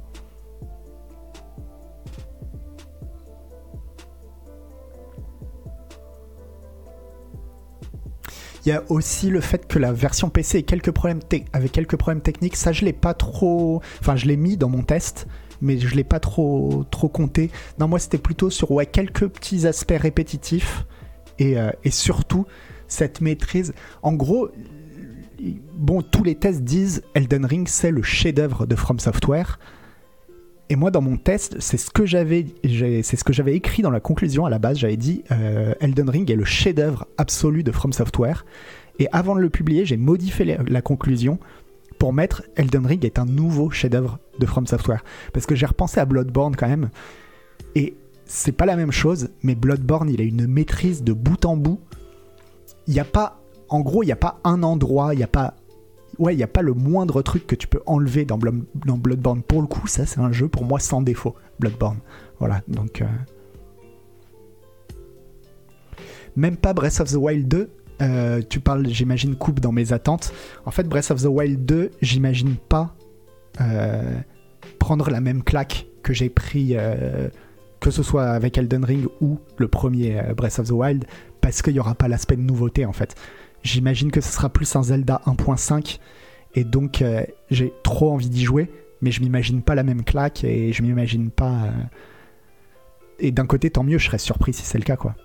Il 8.66 8.70
y 8.70 8.72
a 8.72 8.82
aussi 8.88 9.30
le 9.30 9.40
fait 9.40 9.68
que 9.68 9.78
la 9.78 9.92
version 9.92 10.28
PC 10.28 10.58
ait 10.58 10.62
quelques 10.64 10.90
problèmes 10.90 11.20
techniques. 11.22 12.56
Ça, 12.56 12.72
je 12.72 12.84
l'ai 12.84 12.92
pas 12.92 13.14
trop. 13.14 13.80
Enfin, 14.00 14.16
je 14.16 14.26
l'ai 14.26 14.36
mis 14.36 14.56
dans 14.56 14.68
mon 14.68 14.82
test, 14.82 15.28
mais 15.60 15.78
je 15.78 15.94
l'ai 15.94 16.02
pas 16.02 16.18
trop 16.18 16.84
trop 16.90 17.08
compté. 17.08 17.52
Non, 17.78 17.86
moi, 17.86 18.00
c'était 18.00 18.18
plutôt 18.18 18.50
sur 18.50 18.72
ouais, 18.72 18.84
quelques 18.84 19.28
petits 19.28 19.68
aspects 19.68 19.94
répétitifs 19.96 20.84
et, 21.38 21.56
euh, 21.56 21.70
et 21.84 21.92
surtout 21.92 22.44
cette 22.88 23.20
maîtrise. 23.20 23.72
En 24.02 24.14
gros, 24.14 24.48
bon, 25.74 26.02
tous 26.02 26.24
les 26.24 26.34
tests 26.34 26.62
disent 26.62 27.04
Elden 27.14 27.44
Ring, 27.44 27.68
c'est 27.68 27.92
le 27.92 28.02
chef-d'œuvre 28.02 28.66
de 28.66 28.74
From 28.74 28.98
Software. 28.98 29.60
Et 30.68 30.74
moi, 30.74 30.90
dans 30.90 31.00
mon 31.00 31.16
test, 31.16 31.56
c'est 31.60 31.76
ce 31.76 31.90
que 31.90 32.06
j'avais, 32.06 32.46
c'est 32.64 33.16
ce 33.16 33.22
que 33.22 33.32
j'avais 33.32 33.54
écrit 33.54 33.82
dans 33.82 33.90
la 33.90 34.00
conclusion 34.00 34.46
à 34.46 34.50
la 34.50 34.58
base. 34.58 34.78
J'avais 34.78 34.96
dit 34.96 35.22
euh, 35.30 35.74
Elden 35.80 36.10
Ring 36.10 36.28
est 36.28 36.34
le 36.34 36.44
chef-d'œuvre 36.44 37.06
absolu 37.18 37.62
de 37.62 37.70
From 37.70 37.92
Software. 37.92 38.44
Et 38.98 39.06
avant 39.12 39.36
de 39.36 39.40
le 39.40 39.50
publier, 39.50 39.84
j'ai 39.84 39.96
modifié 39.96 40.58
la, 40.66 40.82
conclusion 40.82 41.38
pour 41.98 42.12
mettre 42.12 42.42
Elden 42.56 42.84
Ring 42.84 43.04
est 43.04 43.18
un 43.18 43.26
nouveau 43.26 43.70
chef-d'œuvre 43.70 44.18
de 44.40 44.46
From 44.46 44.66
Software. 44.66 45.04
Parce 45.32 45.46
que 45.46 45.54
j'ai 45.54 45.66
repensé 45.66 46.00
à 46.00 46.04
Bloodborne 46.04 46.56
quand 46.56 46.68
même. 46.68 46.90
Et 47.76 47.94
c'est 48.24 48.52
pas 48.52 48.66
la 48.66 48.74
même 48.74 48.92
chose, 48.92 49.28
mais 49.42 49.54
Bloodborne, 49.54 50.10
il 50.10 50.20
a 50.20 50.24
une 50.24 50.48
maîtrise 50.48 51.04
de 51.04 51.12
bout 51.12 51.44
en 51.44 51.56
bout. 51.56 51.80
Il 52.88 52.94
n'y 52.94 53.00
a 53.00 53.04
pas, 53.04 53.40
en 53.68 53.80
gros, 53.80 54.02
il 54.02 54.06
n'y 54.06 54.12
a 54.12 54.16
pas 54.16 54.40
un 54.42 54.64
endroit, 54.64 55.14
il 55.14 55.18
n'y 55.18 55.22
a 55.22 55.28
pas 55.28 55.54
ouais, 56.18 56.34
il 56.34 56.36
n'y 56.36 56.42
a 56.42 56.48
pas 56.48 56.62
le 56.62 56.72
moindre 56.74 57.22
truc 57.22 57.46
que 57.46 57.54
tu 57.54 57.66
peux 57.66 57.80
enlever 57.86 58.24
dans, 58.24 58.38
Bloodborne. 58.38 59.42
Pour 59.42 59.60
le 59.60 59.66
coup, 59.66 59.86
ça, 59.86 60.06
c'est 60.06 60.20
un 60.20 60.32
jeu 60.32 60.48
pour 60.48 60.64
moi 60.64 60.78
sans 60.78 61.02
défaut, 61.02 61.34
Bloodborne. 61.58 61.98
Voilà, 62.38 62.62
donc. 62.68 63.02
Euh, 63.02 63.06
même 66.36 66.56
pas 66.56 66.74
Breath 66.74 67.00
of 67.00 67.10
the 67.10 67.16
Wild 67.16 67.48
2. 67.48 67.70
Euh, 68.02 68.42
tu 68.48 68.60
parles, 68.60 68.86
j'imagine, 68.88 69.36
coupe 69.36 69.60
dans 69.60 69.72
mes 69.72 69.92
attentes. 69.92 70.32
En 70.66 70.70
fait, 70.70 70.84
Breath 70.84 71.10
of 71.10 71.22
the 71.22 71.26
Wild 71.26 71.64
2, 71.64 71.90
j'imagine 72.02 72.56
pas 72.56 72.94
euh, 73.60 74.18
prendre 74.78 75.08
la 75.08 75.20
même 75.20 75.42
claque 75.42 75.86
que 76.02 76.12
j'ai 76.12 76.28
pris, 76.28 76.76
que 77.80 77.90
ce 77.90 78.02
soit 78.04 78.26
avec 78.26 78.58
Elden 78.58 78.84
Ring 78.84 79.06
ou 79.20 79.38
le 79.56 79.66
premier 79.66 80.22
Breath 80.36 80.60
of 80.60 80.68
the 80.68 80.72
Wild, 80.72 81.04
parce 81.40 81.62
qu'il 81.62 81.72
n'y 81.72 81.80
aura 81.80 81.96
pas 81.96 82.06
l'aspect 82.06 82.36
de 82.36 82.42
nouveauté 82.42 82.84
en 82.84 82.92
fait. 82.92 83.16
J'imagine 83.66 84.12
que 84.12 84.20
ce 84.20 84.32
sera 84.32 84.48
plus 84.48 84.76
un 84.76 84.84
Zelda 84.84 85.22
1.5 85.26 85.98
et 86.54 86.62
donc 86.62 87.02
euh, 87.02 87.24
j'ai 87.50 87.72
trop 87.82 88.12
envie 88.12 88.30
d'y 88.30 88.44
jouer, 88.44 88.70
mais 89.02 89.10
je 89.10 89.20
m'imagine 89.20 89.60
pas 89.60 89.74
la 89.74 89.82
même 89.82 90.04
claque 90.04 90.44
et 90.44 90.72
je 90.72 90.82
m'imagine 90.84 91.30
pas. 91.32 91.64
Euh, 91.64 91.70
et 93.18 93.32
d'un 93.32 93.44
côté, 93.44 93.70
tant 93.70 93.82
mieux, 93.82 93.98
je 93.98 94.06
serais 94.06 94.18
surpris 94.18 94.52
si 94.52 94.62
c'est 94.62 94.78
le 94.78 94.84
cas, 94.84 94.94
quoi. 94.94 95.16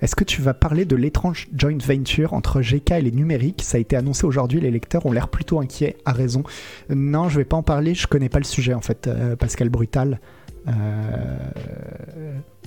Est-ce 0.00 0.16
que 0.16 0.24
tu 0.24 0.40
vas 0.40 0.54
parler 0.54 0.86
de 0.86 0.96
l'étrange 0.96 1.48
joint 1.54 1.76
venture 1.76 2.32
entre 2.32 2.62
GK 2.62 2.92
et 2.92 3.02
les 3.02 3.12
numériques? 3.12 3.60
Ça 3.62 3.76
a 3.76 3.80
été 3.80 3.96
annoncé 3.96 4.24
aujourd'hui, 4.24 4.60
les 4.60 4.70
lecteurs 4.70 5.04
ont 5.04 5.12
l'air 5.12 5.28
plutôt 5.28 5.60
inquiets, 5.60 5.98
à 6.06 6.12
raison. 6.12 6.42
Non, 6.88 7.28
je 7.28 7.36
vais 7.36 7.44
pas 7.44 7.58
en 7.58 7.62
parler, 7.62 7.94
je 7.94 8.06
connais 8.06 8.30
pas 8.30 8.38
le 8.38 8.44
sujet 8.44 8.72
en 8.72 8.80
fait, 8.80 9.08
euh, 9.08 9.36
Pascal 9.36 9.68
Brutal. 9.68 10.20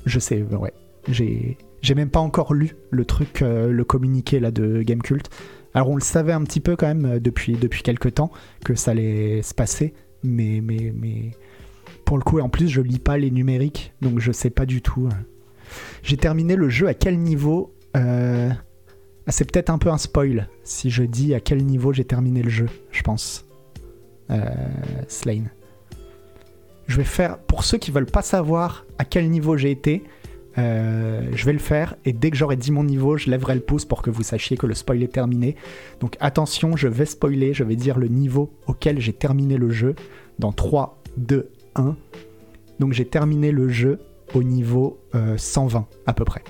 je 0.05 0.19
sais, 0.19 0.43
ouais. 0.43 0.73
J'ai, 1.09 1.57
même 1.95 2.09
pas 2.09 2.19
encore 2.19 2.53
lu 2.53 2.75
le 2.89 3.05
truc, 3.05 3.41
euh, 3.41 3.71
le 3.71 3.83
communiqué 3.83 4.39
là 4.39 4.51
de 4.51 4.81
Gamecult. 4.81 5.29
Alors 5.73 5.89
on 5.89 5.95
le 5.95 6.01
savait 6.01 6.33
un 6.33 6.43
petit 6.43 6.59
peu 6.59 6.75
quand 6.75 6.87
même 6.87 7.05
euh, 7.05 7.19
depuis, 7.19 7.53
depuis 7.53 7.83
quelques 7.83 8.15
temps 8.15 8.31
que 8.65 8.75
ça 8.75 8.91
allait 8.91 9.41
se 9.41 9.53
passer, 9.53 9.93
mais, 10.23 10.61
mais, 10.61 10.93
mais 10.95 11.31
pour 12.05 12.17
le 12.17 12.23
coup, 12.23 12.39
en 12.39 12.49
plus 12.49 12.67
je 12.67 12.81
lis 12.81 12.99
pas 12.99 13.17
les 13.17 13.31
numériques, 13.31 13.93
donc 14.01 14.19
je 14.19 14.31
sais 14.31 14.49
pas 14.49 14.65
du 14.65 14.81
tout. 14.81 15.07
Hein. 15.11 15.17
J'ai 16.03 16.17
terminé 16.17 16.55
le 16.55 16.69
jeu 16.69 16.87
à 16.87 16.93
quel 16.93 17.19
niveau 17.19 17.73
euh... 17.95 18.49
C'est 19.29 19.51
peut-être 19.51 19.69
un 19.69 19.77
peu 19.77 19.89
un 19.89 19.97
spoil 19.97 20.47
si 20.63 20.89
je 20.89 21.03
dis 21.03 21.33
à 21.33 21.41
quel 21.41 21.65
niveau 21.65 21.91
j'ai 21.91 22.05
terminé 22.05 22.41
le 22.41 22.49
jeu, 22.49 22.67
je 22.91 23.01
pense. 23.01 23.45
Euh, 24.29 24.39
Slane. 25.07 25.49
Je 26.87 26.97
vais 26.97 27.03
faire, 27.03 27.37
pour 27.37 27.65
ceux 27.65 27.77
qui 27.77 27.91
veulent 27.91 28.05
pas 28.05 28.21
savoir 28.21 28.85
à 28.97 29.03
quel 29.03 29.29
niveau 29.29 29.57
j'ai 29.57 29.71
été, 29.71 30.03
euh, 30.57 31.29
je 31.33 31.45
vais 31.45 31.53
le 31.53 31.59
faire 31.59 31.95
et 32.05 32.13
dès 32.13 32.31
que 32.31 32.37
j'aurai 32.37 32.55
dit 32.55 32.71
mon 32.71 32.83
niveau, 32.83 33.17
je 33.17 33.29
lèverai 33.29 33.55
le 33.55 33.61
pouce 33.61 33.85
pour 33.85 34.01
que 34.01 34.09
vous 34.09 34.23
sachiez 34.23 34.57
que 34.57 34.65
le 34.65 34.73
spoil 34.73 35.03
est 35.03 35.13
terminé. 35.13 35.55
Donc 35.99 36.17
attention, 36.19 36.75
je 36.75 36.87
vais 36.87 37.05
spoiler, 37.05 37.53
je 37.53 37.63
vais 37.63 37.75
dire 37.75 37.99
le 37.99 38.07
niveau 38.07 38.51
auquel 38.65 38.99
j'ai 38.99 39.13
terminé 39.13 39.57
le 39.57 39.69
jeu 39.69 39.95
dans 40.39 40.51
3, 40.51 41.01
2, 41.17 41.49
1. 41.75 41.95
Donc 42.79 42.93
j'ai 42.93 43.05
terminé 43.05 43.51
le 43.51 43.69
jeu 43.69 43.99
au 44.33 44.43
niveau 44.43 44.99
120 45.37 45.79
euh, 45.79 45.81
à 46.05 46.13
peu 46.13 46.25
près. 46.25 46.43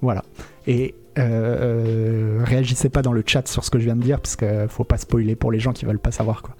Voilà. 0.00 0.22
Et 0.66 0.94
euh, 1.18 2.42
réagissez 2.44 2.88
pas 2.88 3.02
dans 3.02 3.12
le 3.12 3.22
chat 3.24 3.46
sur 3.48 3.64
ce 3.64 3.70
que 3.70 3.78
je 3.78 3.84
viens 3.84 3.96
de 3.96 4.02
dire 4.02 4.20
parce 4.20 4.36
qu'il 4.36 4.66
faut 4.68 4.84
pas 4.84 4.98
spoiler 4.98 5.36
pour 5.36 5.52
les 5.52 5.60
gens 5.60 5.72
qui 5.72 5.84
veulent 5.84 5.98
pas 5.98 6.10
savoir 6.10 6.42
quoi. 6.42 6.56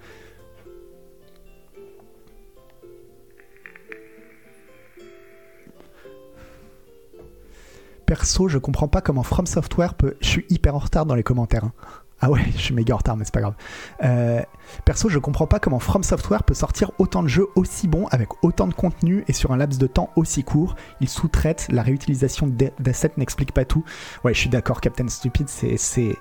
Perso, 8.06 8.48
je 8.48 8.58
comprends 8.58 8.88
pas 8.88 9.00
comment 9.00 9.22
From 9.22 9.46
Software 9.46 9.94
peut. 9.94 10.16
Je 10.20 10.28
suis 10.28 10.46
hyper 10.50 10.74
en 10.74 10.78
retard 10.78 11.06
dans 11.06 11.14
les 11.14 11.22
commentaires. 11.22 11.64
Hein. 11.64 11.72
Ah 12.20 12.30
ouais, 12.30 12.40
je 12.56 12.58
suis 12.58 12.74
méga 12.74 12.94
en 12.94 12.96
retard, 12.96 13.16
mais 13.16 13.24
c'est 13.24 13.34
pas 13.34 13.40
grave. 13.40 13.54
Euh, 14.02 14.40
perso, 14.84 15.08
je 15.08 15.18
comprends 15.18 15.46
pas 15.46 15.58
comment 15.58 15.78
From 15.78 16.02
Software 16.02 16.42
peut 16.42 16.54
sortir 16.54 16.90
autant 16.98 17.22
de 17.22 17.28
jeux 17.28 17.48
aussi 17.54 17.86
bons 17.86 18.06
avec 18.06 18.28
autant 18.42 18.66
de 18.66 18.72
contenu 18.72 19.24
et 19.28 19.32
sur 19.32 19.52
un 19.52 19.58
laps 19.58 19.78
de 19.78 19.86
temps 19.86 20.10
aussi 20.16 20.42
court. 20.42 20.74
Ils 21.00 21.08
sous-traitent, 21.08 21.66
la 21.70 21.82
réutilisation 21.82 22.50
d'assets 22.78 23.12
n'explique 23.18 23.52
pas 23.52 23.64
tout. 23.64 23.84
Ouais, 24.24 24.32
je 24.32 24.38
suis 24.38 24.48
d'accord, 24.48 24.80
Captain 24.80 25.08
Stupid, 25.08 25.48
c'est 25.48 26.16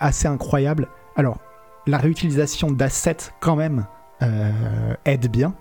assez 0.00 0.28
incroyable. 0.28 0.88
Alors, 1.16 1.38
la 1.86 1.98
réutilisation 1.98 2.70
d'assets, 2.70 3.30
quand 3.40 3.56
même, 3.56 3.86
euh, 4.22 4.94
aide 5.04 5.30
bien, 5.30 5.52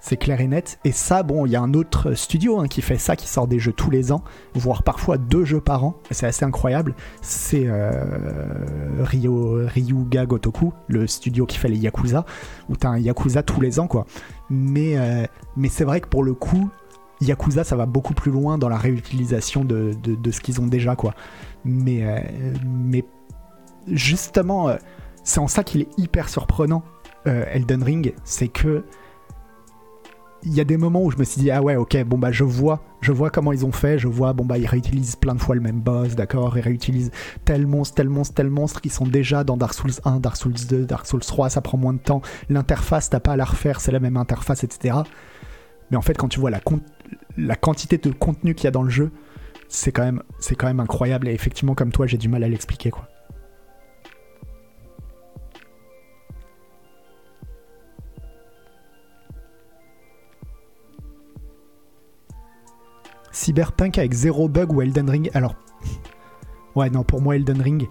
c'est 0.00 0.16
clair 0.16 0.40
et 0.40 0.46
net. 0.46 0.78
Et 0.84 0.92
ça, 0.92 1.22
bon, 1.22 1.46
il 1.46 1.52
y 1.52 1.56
a 1.56 1.60
un 1.60 1.74
autre 1.74 2.14
studio 2.14 2.60
hein, 2.60 2.68
qui 2.68 2.82
fait 2.82 2.98
ça, 2.98 3.16
qui 3.16 3.26
sort 3.26 3.48
des 3.48 3.58
jeux 3.58 3.72
tous 3.72 3.90
les 3.90 4.12
ans, 4.12 4.22
voire 4.54 4.82
parfois 4.82 5.18
deux 5.18 5.44
jeux 5.44 5.60
par 5.60 5.84
an. 5.84 5.96
C'est 6.10 6.26
assez 6.26 6.44
incroyable. 6.44 6.94
C'est 7.22 7.64
euh, 7.66 8.04
Ryuga 9.02 10.26
Gotoku, 10.26 10.72
le 10.88 11.06
studio 11.06 11.46
qui 11.46 11.58
fait 11.58 11.68
les 11.68 11.78
Yakuza, 11.78 12.24
où 12.68 12.76
t'as 12.76 12.90
un 12.90 12.98
Yakuza 12.98 13.42
tous 13.42 13.60
les 13.60 13.80
ans, 13.80 13.88
quoi. 13.88 14.06
Mais, 14.50 14.96
euh, 14.96 15.24
mais 15.56 15.68
c'est 15.68 15.84
vrai 15.84 16.00
que 16.00 16.08
pour 16.08 16.22
le 16.22 16.34
coup, 16.34 16.70
Yakuza, 17.20 17.64
ça 17.64 17.76
va 17.76 17.86
beaucoup 17.86 18.14
plus 18.14 18.30
loin 18.30 18.58
dans 18.58 18.68
la 18.68 18.78
réutilisation 18.78 19.64
de, 19.64 19.92
de, 20.04 20.30
ce 20.30 20.40
qu'ils 20.40 20.60
ont 20.60 20.66
déjà, 20.66 20.94
quoi. 20.94 21.14
Mais, 21.64 22.04
euh, 22.04 22.20
mais 22.64 23.04
justement, 23.88 24.68
c'est 25.24 25.40
en 25.40 25.48
ça 25.48 25.64
qu'il 25.64 25.80
est 25.80 25.98
hyper 25.98 26.28
surprenant, 26.28 26.84
Elden 27.24 27.82
Ring, 27.82 28.14
c'est 28.22 28.46
que 28.46 28.84
il 30.42 30.54
y 30.54 30.60
a 30.60 30.64
des 30.64 30.76
moments 30.76 31.02
où 31.02 31.10
je 31.10 31.16
me 31.16 31.24
suis 31.24 31.40
dit 31.40 31.50
ah 31.50 31.62
ouais 31.62 31.76
ok 31.76 32.04
bon 32.04 32.18
bah 32.18 32.30
je 32.30 32.44
vois 32.44 32.82
je 33.00 33.12
vois 33.12 33.30
comment 33.30 33.52
ils 33.52 33.64
ont 33.64 33.72
fait 33.72 33.98
je 33.98 34.08
vois 34.08 34.32
bon 34.32 34.44
bah 34.44 34.58
ils 34.58 34.66
réutilisent 34.66 35.16
plein 35.16 35.34
de 35.34 35.40
fois 35.40 35.54
le 35.54 35.60
même 35.60 35.80
boss 35.80 36.14
d'accord 36.14 36.56
ils 36.56 36.62
réutilisent 36.62 37.10
tel 37.44 37.66
monstre 37.66 37.96
tel 37.96 38.08
monstre 38.08 38.34
tel 38.34 38.50
monstre 38.50 38.80
qui 38.80 38.90
sont 38.90 39.06
déjà 39.06 39.44
dans 39.44 39.56
Dark 39.56 39.74
Souls 39.74 39.92
1 40.04 40.20
Dark 40.20 40.36
Souls 40.36 40.54
2 40.68 40.84
Dark 40.84 41.06
Souls 41.06 41.20
3 41.20 41.50
ça 41.50 41.60
prend 41.60 41.78
moins 41.78 41.94
de 41.94 41.98
temps. 41.98 42.22
L'interface 42.48 43.10
t'as 43.10 43.20
pas 43.20 43.32
à 43.32 43.36
la 43.36 43.44
refaire 43.44 43.80
c'est 43.80 43.92
la 43.92 44.00
même 44.00 44.16
interface 44.16 44.62
etc 44.62 44.98
mais 45.90 45.96
en 45.96 46.02
fait 46.02 46.16
quand 46.16 46.28
tu 46.28 46.40
vois 46.40 46.50
la, 46.50 46.60
la 47.36 47.56
quantité 47.56 47.98
de 47.98 48.10
contenu 48.10 48.54
qu'il 48.54 48.64
y 48.64 48.68
a 48.68 48.72
dans 48.72 48.82
le 48.82 48.90
jeu 48.90 49.10
c'est 49.68 49.92
quand 49.92 50.04
même 50.04 50.22
c'est 50.38 50.54
quand 50.54 50.66
même 50.66 50.80
incroyable 50.80 51.28
et 51.28 51.32
effectivement 51.32 51.74
comme 51.74 51.92
toi 51.92 52.06
j'ai 52.06 52.18
du 52.18 52.28
mal 52.28 52.44
à 52.44 52.48
l'expliquer 52.48 52.90
quoi 52.90 53.08
Cyberpunk 63.46 63.98
avec 63.98 64.12
zéro 64.12 64.48
bug 64.48 64.72
ou 64.72 64.82
Elden 64.82 65.08
Ring. 65.08 65.30
Alors, 65.32 65.54
ouais, 66.74 66.90
non, 66.90 67.04
pour 67.04 67.20
moi, 67.22 67.36
Elden 67.36 67.60
Ring. 67.60 67.88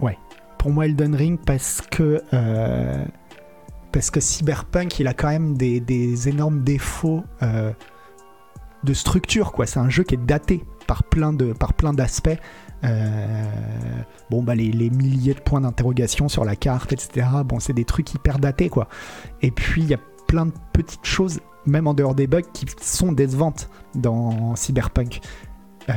Ouais, 0.00 0.16
pour 0.58 0.70
moi, 0.70 0.86
Elden 0.86 1.14
Ring 1.14 1.38
parce 1.44 1.82
que. 1.82 2.22
Euh, 2.32 3.04
parce 3.92 4.10
que 4.10 4.20
Cyberpunk, 4.20 4.98
il 4.98 5.06
a 5.06 5.12
quand 5.12 5.28
même 5.28 5.56
des, 5.56 6.28
énormes 6.28 6.62
défauts. 6.62 7.22
Euh, 7.42 7.72
de 8.84 8.94
structure, 8.94 9.52
quoi. 9.52 9.66
C'est 9.66 9.78
un 9.78 9.90
jeu 9.90 10.02
qui 10.02 10.14
est 10.14 10.24
daté 10.26 10.64
par 10.88 11.04
plein 11.04 11.32
d'aspects. 11.32 12.30
Euh, 12.84 13.44
bon, 14.28 14.42
bah, 14.42 14.56
les, 14.56 14.90
milliers 14.90 15.34
de 15.34 15.40
points 15.40 15.60
d'interrogation 15.60 16.28
sur 16.28 16.44
la 16.44 16.56
carte, 16.56 16.92
etc. 16.92 17.28
Bon, 17.44 17.60
c'est 17.60 17.74
des 17.74 17.84
trucs 17.84 18.12
hyper 18.12 18.40
datés, 18.40 18.68
quoi. 18.68 18.88
Et 19.40 19.52
puis, 19.52 19.82
il 19.82 19.88
y 19.88 19.94
a 19.94 20.00
plein 20.26 20.46
de 20.46 20.52
petites 20.72 21.04
choses, 21.04 21.40
même 21.66 21.86
en 21.86 21.94
dehors 21.94 22.14
des 22.14 22.26
bugs, 22.26 22.42
qui 22.52 22.66
sont 22.80 23.12
décevantes 23.12 23.68
dans 23.94 24.56
Cyberpunk. 24.56 25.20
Euh, 25.88 25.92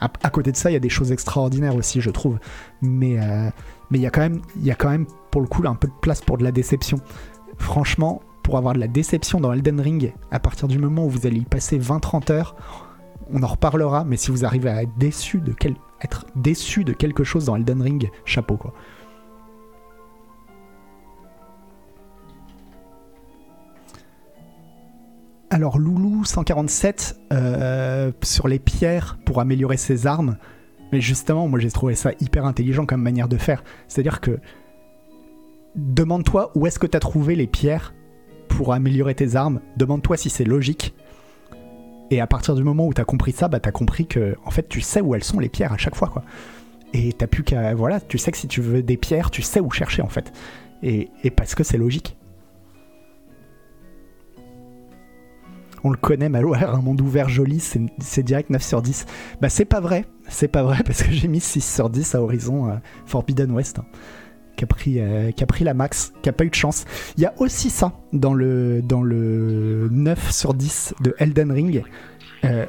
à, 0.00 0.30
côté 0.30 0.50
de 0.50 0.56
ça, 0.56 0.70
il 0.70 0.72
y 0.72 0.76
a 0.76 0.80
des 0.80 0.88
choses 0.88 1.12
extraordinaires 1.12 1.76
aussi, 1.76 2.00
je 2.00 2.10
trouve. 2.10 2.38
Mais 2.80 3.20
euh, 3.20 3.50
mais 3.90 3.98
il 3.98 4.02
y 4.02 4.06
a 4.06 4.10
quand 4.10 4.22
même, 4.22 4.40
y 4.60 4.70
a 4.70 4.74
quand 4.74 4.88
même 4.88 5.06
pour 5.30 5.42
le 5.42 5.46
coup 5.46 5.62
un 5.66 5.74
peu 5.74 5.86
de 5.86 5.92
place 6.00 6.22
pour 6.22 6.38
de 6.38 6.44
la 6.44 6.50
déception. 6.50 6.98
Franchement, 7.58 8.22
pour 8.42 8.56
avoir 8.56 8.74
de 8.74 8.80
la 8.80 8.88
déception 8.88 9.38
dans 9.38 9.52
Elden 9.52 9.80
Ring, 9.80 10.14
à 10.30 10.40
partir 10.40 10.66
du 10.66 10.78
moment 10.78 11.04
où 11.04 11.10
vous 11.10 11.26
allez 11.26 11.38
y 11.38 11.44
passer 11.44 11.78
20-30 11.78 12.32
heures, 12.32 12.56
on 13.30 13.42
en 13.42 13.46
reparlera, 13.46 14.04
mais 14.04 14.16
si 14.16 14.30
vous 14.30 14.44
arrivez 14.44 14.70
à 14.70 14.82
être 14.82 14.96
déçu 14.96 15.40
de, 15.40 15.54
être 16.00 16.26
déçu 16.34 16.84
de 16.84 16.92
quelque 16.92 17.22
chose 17.22 17.44
dans 17.44 17.56
Elden 17.56 17.82
Ring, 17.82 18.10
chapeau 18.24 18.56
quoi. 18.56 18.72
Alors 25.52 25.78
Loulou 25.78 26.24
147 26.24 27.20
euh, 27.30 28.10
sur 28.22 28.48
les 28.48 28.58
pierres 28.58 29.18
pour 29.26 29.38
améliorer 29.38 29.76
ses 29.76 30.06
armes. 30.06 30.38
Mais 30.92 31.02
justement, 31.02 31.46
moi 31.46 31.60
j'ai 31.60 31.70
trouvé 31.70 31.94
ça 31.94 32.12
hyper 32.20 32.46
intelligent 32.46 32.86
comme 32.86 33.02
manière 33.02 33.28
de 33.28 33.36
faire. 33.36 33.62
C'est-à-dire 33.86 34.22
que 34.22 34.38
demande-toi 35.76 36.52
où 36.54 36.66
est-ce 36.66 36.78
que 36.78 36.86
tu 36.86 36.96
as 36.96 37.00
trouvé 37.00 37.36
les 37.36 37.46
pierres 37.46 37.92
pour 38.48 38.72
améliorer 38.72 39.14
tes 39.14 39.36
armes. 39.36 39.60
Demande-toi 39.76 40.16
si 40.16 40.30
c'est 40.30 40.44
logique. 40.44 40.94
Et 42.10 42.22
à 42.22 42.26
partir 42.26 42.54
du 42.54 42.62
moment 42.64 42.86
où 42.86 42.94
tu 42.94 43.02
as 43.02 43.04
compris 43.04 43.32
ça, 43.32 43.48
bah 43.48 43.58
as 43.62 43.72
compris 43.72 44.06
que 44.06 44.36
en 44.46 44.50
fait 44.50 44.70
tu 44.70 44.80
sais 44.80 45.02
où 45.02 45.14
elles 45.14 45.22
sont 45.22 45.38
les 45.38 45.50
pierres 45.50 45.74
à 45.74 45.78
chaque 45.78 45.96
fois 45.96 46.08
quoi. 46.08 46.24
Et 46.94 47.12
t'as 47.12 47.26
plus 47.26 47.42
qu'à 47.42 47.74
voilà, 47.74 48.00
tu 48.00 48.16
sais 48.16 48.32
que 48.32 48.38
si 48.38 48.48
tu 48.48 48.62
veux 48.62 48.82
des 48.82 48.96
pierres, 48.96 49.30
tu 49.30 49.42
sais 49.42 49.60
où 49.60 49.70
chercher 49.70 50.00
en 50.00 50.08
fait. 50.08 50.32
Et, 50.82 51.10
parce 51.36 51.54
que 51.54 51.62
c'est 51.62 51.76
logique. 51.76 52.16
On 55.84 55.90
le 55.90 55.96
connaît, 55.96 56.28
Malware, 56.28 56.74
un 56.74 56.80
monde 56.80 57.00
ouvert 57.00 57.28
joli, 57.28 57.60
c'est 57.60 58.22
direct 58.22 58.50
9 58.50 58.62
sur 58.62 58.82
10. 58.82 59.06
Bah 59.40 59.48
c'est 59.48 59.64
pas 59.64 59.80
vrai, 59.80 60.04
c'est 60.28 60.48
pas 60.48 60.62
vrai 60.62 60.78
parce 60.84 61.02
que 61.02 61.10
j'ai 61.10 61.28
mis 61.28 61.40
6 61.40 61.60
sur 61.60 61.90
10 61.90 62.14
à 62.14 62.22
Horizon 62.22 62.68
euh, 62.68 62.74
Forbidden 63.06 63.50
West. 63.50 63.78
Hein 63.78 63.86
qui 64.54 64.64
a 64.64 64.66
pris, 64.66 65.00
euh, 65.00 65.30
qui 65.30 65.42
a 65.42 65.46
pris 65.46 65.64
la 65.64 65.72
max, 65.72 66.12
qui 66.20 66.28
a 66.28 66.32
pas 66.32 66.44
eu 66.44 66.50
de 66.50 66.54
chance. 66.54 66.84
Il 67.16 67.22
y 67.22 67.26
a 67.26 67.32
aussi 67.38 67.70
ça 67.70 67.94
dans 68.12 68.34
le, 68.34 68.82
dans 68.82 69.02
le 69.02 69.88
9 69.90 70.30
sur 70.30 70.52
10 70.52 70.94
de 71.00 71.14
Elden 71.18 71.50
Ring. 71.50 71.82
Euh, 72.44 72.66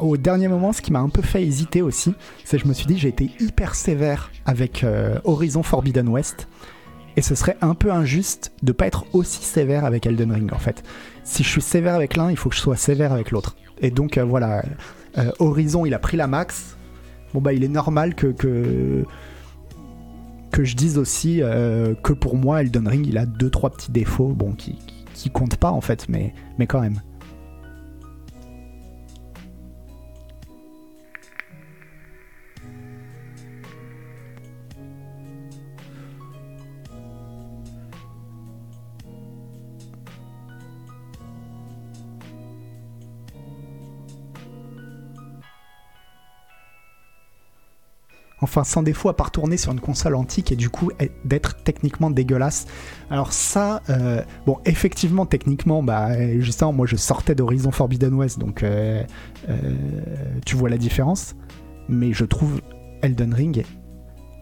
au 0.00 0.16
dernier 0.16 0.48
moment, 0.48 0.72
ce 0.72 0.82
qui 0.82 0.92
m'a 0.92 0.98
un 0.98 1.08
peu 1.08 1.22
fait 1.22 1.44
hésiter 1.44 1.82
aussi, 1.82 2.14
c'est 2.44 2.56
que 2.56 2.64
je 2.64 2.68
me 2.68 2.74
suis 2.74 2.86
dit 2.86 2.98
j'ai 2.98 3.08
été 3.08 3.30
hyper 3.38 3.76
sévère 3.76 4.32
avec 4.44 4.84
Horizon 5.22 5.62
Forbidden 5.62 6.08
West. 6.08 6.48
Et 7.16 7.22
ce 7.22 7.36
serait 7.36 7.56
un 7.60 7.74
peu 7.74 7.92
injuste 7.92 8.52
de 8.62 8.72
pas 8.72 8.86
être 8.86 9.04
aussi 9.12 9.44
sévère 9.44 9.84
avec 9.84 10.06
Elden 10.06 10.32
Ring 10.32 10.52
en 10.52 10.58
fait. 10.58 10.82
Si 11.24 11.42
je 11.42 11.48
suis 11.48 11.62
sévère 11.62 11.94
avec 11.94 12.16
l'un, 12.16 12.30
il 12.30 12.36
faut 12.36 12.48
que 12.48 12.56
je 12.56 12.60
sois 12.60 12.76
sévère 12.76 13.12
avec 13.12 13.30
l'autre. 13.30 13.56
Et 13.80 13.90
donc 13.90 14.18
voilà, 14.18 14.62
Horizon 15.38 15.86
il 15.86 15.94
a 15.94 15.98
pris 15.98 16.16
la 16.16 16.26
max. 16.26 16.76
Bon 17.32 17.40
bah 17.40 17.52
il 17.52 17.62
est 17.62 17.68
normal 17.68 18.14
que, 18.14 18.34
je 20.62 20.74
dise 20.74 20.98
aussi 20.98 21.42
euh, 21.42 21.94
que 22.02 22.12
pour 22.12 22.36
moi, 22.36 22.60
Elden 22.60 22.86
Ring, 22.88 23.06
il 23.06 23.16
a 23.18 23.26
deux 23.26 23.50
trois 23.50 23.70
petits 23.70 23.92
défauts, 23.92 24.28
bon, 24.28 24.52
qui, 24.52 24.76
comptent 25.32 25.56
pas 25.56 25.70
en 25.70 25.80
fait, 25.80 26.08
mais 26.08 26.32
quand 26.66 26.80
même. 26.80 27.00
Enfin 48.42 48.64
sans 48.64 48.82
défaut 48.82 49.08
à 49.08 49.16
part 49.16 49.30
tourner 49.30 49.56
sur 49.56 49.72
une 49.72 49.80
console 49.80 50.14
antique 50.14 50.52
et 50.52 50.56
du 50.56 50.70
coup 50.70 50.90
d'être 51.24 51.62
techniquement 51.62 52.10
dégueulasse. 52.10 52.66
Alors 53.10 53.32
ça, 53.32 53.82
euh, 53.90 54.22
bon 54.46 54.58
effectivement 54.64 55.26
techniquement, 55.26 55.82
bah 55.82 56.38
justement 56.38 56.72
moi 56.72 56.86
je 56.86 56.96
sortais 56.96 57.34
d'Horizon 57.34 57.70
Forbidden 57.70 58.14
West 58.14 58.38
donc 58.38 58.62
euh, 58.62 59.02
euh, 59.48 59.56
tu 60.44 60.56
vois 60.56 60.68
la 60.68 60.78
différence, 60.78 61.36
mais 61.88 62.12
je 62.12 62.24
trouve 62.24 62.60
Elden 63.02 63.34
Ring 63.34 63.64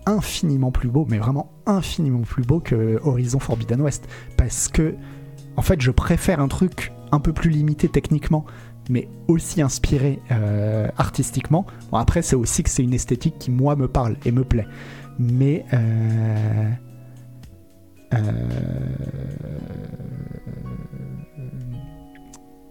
infiniment 0.07 0.71
plus 0.71 0.89
beau, 0.89 1.07
mais 1.09 1.19
vraiment 1.19 1.53
infiniment 1.67 2.23
plus 2.23 2.43
beau 2.43 2.61
que 2.61 2.99
Horizon 3.05 3.39
Forbidden 3.39 3.81
West. 3.83 4.09
Parce 4.37 4.69
que 4.69 4.95
en 5.57 5.63
fait 5.63 5.81
je 5.81 5.91
préfère 5.91 6.41
un 6.41 6.49
truc 6.49 6.93
un 7.11 7.21
peu 7.21 7.33
plus 7.33 7.51
limité 7.51 7.89
techniquement 7.89 8.45
mais 8.88 9.09
aussi 9.29 9.61
inspiré 9.62 10.20
euh, 10.31 10.88
artistiquement. 10.96 11.66
Bon, 11.90 11.98
après, 11.98 12.22
c'est 12.22 12.37
aussi 12.37 12.62
que 12.62 12.70
c'est 12.70 12.83
une 12.83 12.94
esthétique 12.94 13.38
qui, 13.38 13.51
moi, 13.51 13.77
me 13.77 13.88
parle 13.88 14.16
et 14.24 14.33
me 14.33 14.44
plaît. 14.44 14.66
Mais. 15.18 15.64
Euh, 15.72 16.70
euh, 18.14 18.20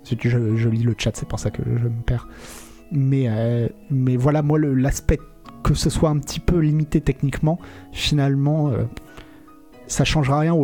je, 0.10 0.70
lis 0.70 0.84
le 0.84 0.96
chat, 0.98 1.12
c'est 1.16 1.28
pour 1.28 1.40
ça 1.40 1.52
que 1.52 1.62
je 1.64 1.88
me 1.88 2.02
perds. 2.02 2.28
Mais, 2.92 3.30
mais 3.92 4.16
voilà, 4.16 4.42
moi, 4.42 4.58
l'aspect 4.58 5.20
que 5.64 5.74
ce 5.74 5.90
soit 5.90 6.10
un 6.10 6.18
petit 6.18 6.40
peu 6.40 6.60
limité 6.60 7.02
techniquement, 7.02 7.60
finalement, 7.92 8.72
ça 9.88 10.06
changera 10.06 10.40
rien. 10.40 10.56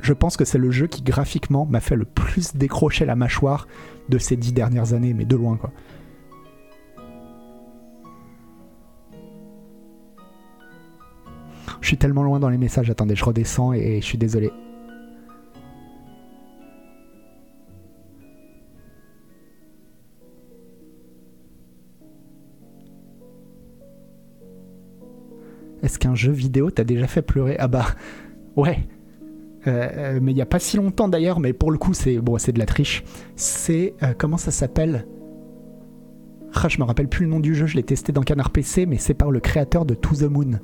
je 0.00 0.12
pense 0.12 0.36
que 0.36 0.44
c'est 0.44 0.58
le 0.58 0.72
jeu 0.72 0.88
qui, 0.88 1.02
graphiquement, 1.02 1.66
m'a 1.66 1.78
fait 1.78 1.94
le 1.94 2.04
plus 2.04 2.56
décrocher 2.56 3.04
la 3.04 3.14
mâchoire 3.14 3.68
de 4.08 4.18
ces 4.18 4.36
dix 4.36 4.52
dernières 4.52 4.92
années, 4.92 5.14
mais 5.14 5.24
de 5.24 5.36
loin 5.36 5.56
quoi. 5.56 5.70
Je 11.80 11.88
suis 11.88 11.98
tellement 11.98 12.22
loin 12.22 12.40
dans 12.40 12.48
les 12.48 12.56
messages, 12.56 12.88
attendez, 12.88 13.14
je 13.14 13.24
redescends 13.24 13.74
et 13.74 14.00
je 14.00 14.06
suis 14.06 14.16
désolé. 14.16 14.50
Est-ce 25.82 25.98
qu'un 25.98 26.14
jeu 26.14 26.32
vidéo 26.32 26.70
t'a 26.70 26.84
déjà 26.84 27.06
fait 27.06 27.20
pleurer? 27.20 27.56
Ah 27.58 27.68
bah 27.68 27.84
ouais, 28.56 28.88
euh, 29.66 29.88
euh, 29.96 30.18
mais 30.22 30.32
il 30.32 30.34
n'y 30.34 30.42
a 30.42 30.46
pas 30.46 30.58
si 30.58 30.76
longtemps 30.76 31.08
d'ailleurs, 31.08 31.40
mais 31.40 31.52
pour 31.52 31.70
le 31.70 31.78
coup, 31.78 31.94
c'est 31.94 32.18
bon, 32.18 32.34
de 32.34 32.58
la 32.58 32.66
triche. 32.66 33.04
C'est. 33.36 33.94
Euh, 34.02 34.14
comment 34.16 34.36
ça 34.36 34.50
s'appelle? 34.50 35.06
Ah, 36.54 36.68
Je 36.68 36.78
me 36.78 36.84
rappelle 36.84 37.08
plus 37.08 37.24
le 37.24 37.30
nom 37.30 37.40
du 37.40 37.54
jeu, 37.54 37.66
je 37.66 37.76
l'ai 37.76 37.82
testé 37.82 38.12
dans 38.12 38.22
Canard 38.22 38.50
PC, 38.50 38.86
mais 38.86 38.98
c'est 38.98 39.14
par 39.14 39.30
le 39.30 39.40
créateur 39.40 39.84
de 39.84 39.94
To 39.94 40.14
the 40.14 40.30
Moon. 40.30 40.60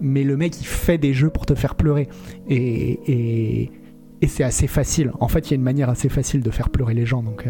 Mais 0.00 0.24
le 0.24 0.36
mec, 0.36 0.58
il 0.60 0.66
fait 0.66 0.96
des 0.96 1.12
jeux 1.12 1.28
pour 1.28 1.44
te 1.44 1.54
faire 1.54 1.74
pleurer. 1.74 2.08
Et, 2.48 2.92
et, 3.06 3.70
et 4.22 4.26
c'est 4.28 4.44
assez 4.44 4.66
facile. 4.66 5.12
En 5.20 5.28
fait, 5.28 5.48
il 5.48 5.50
y 5.50 5.54
a 5.54 5.56
une 5.56 5.62
manière 5.62 5.90
assez 5.90 6.08
facile 6.08 6.40
de 6.40 6.50
faire 6.50 6.70
pleurer 6.70 6.94
les 6.94 7.04
gens. 7.04 7.22
Donc. 7.22 7.46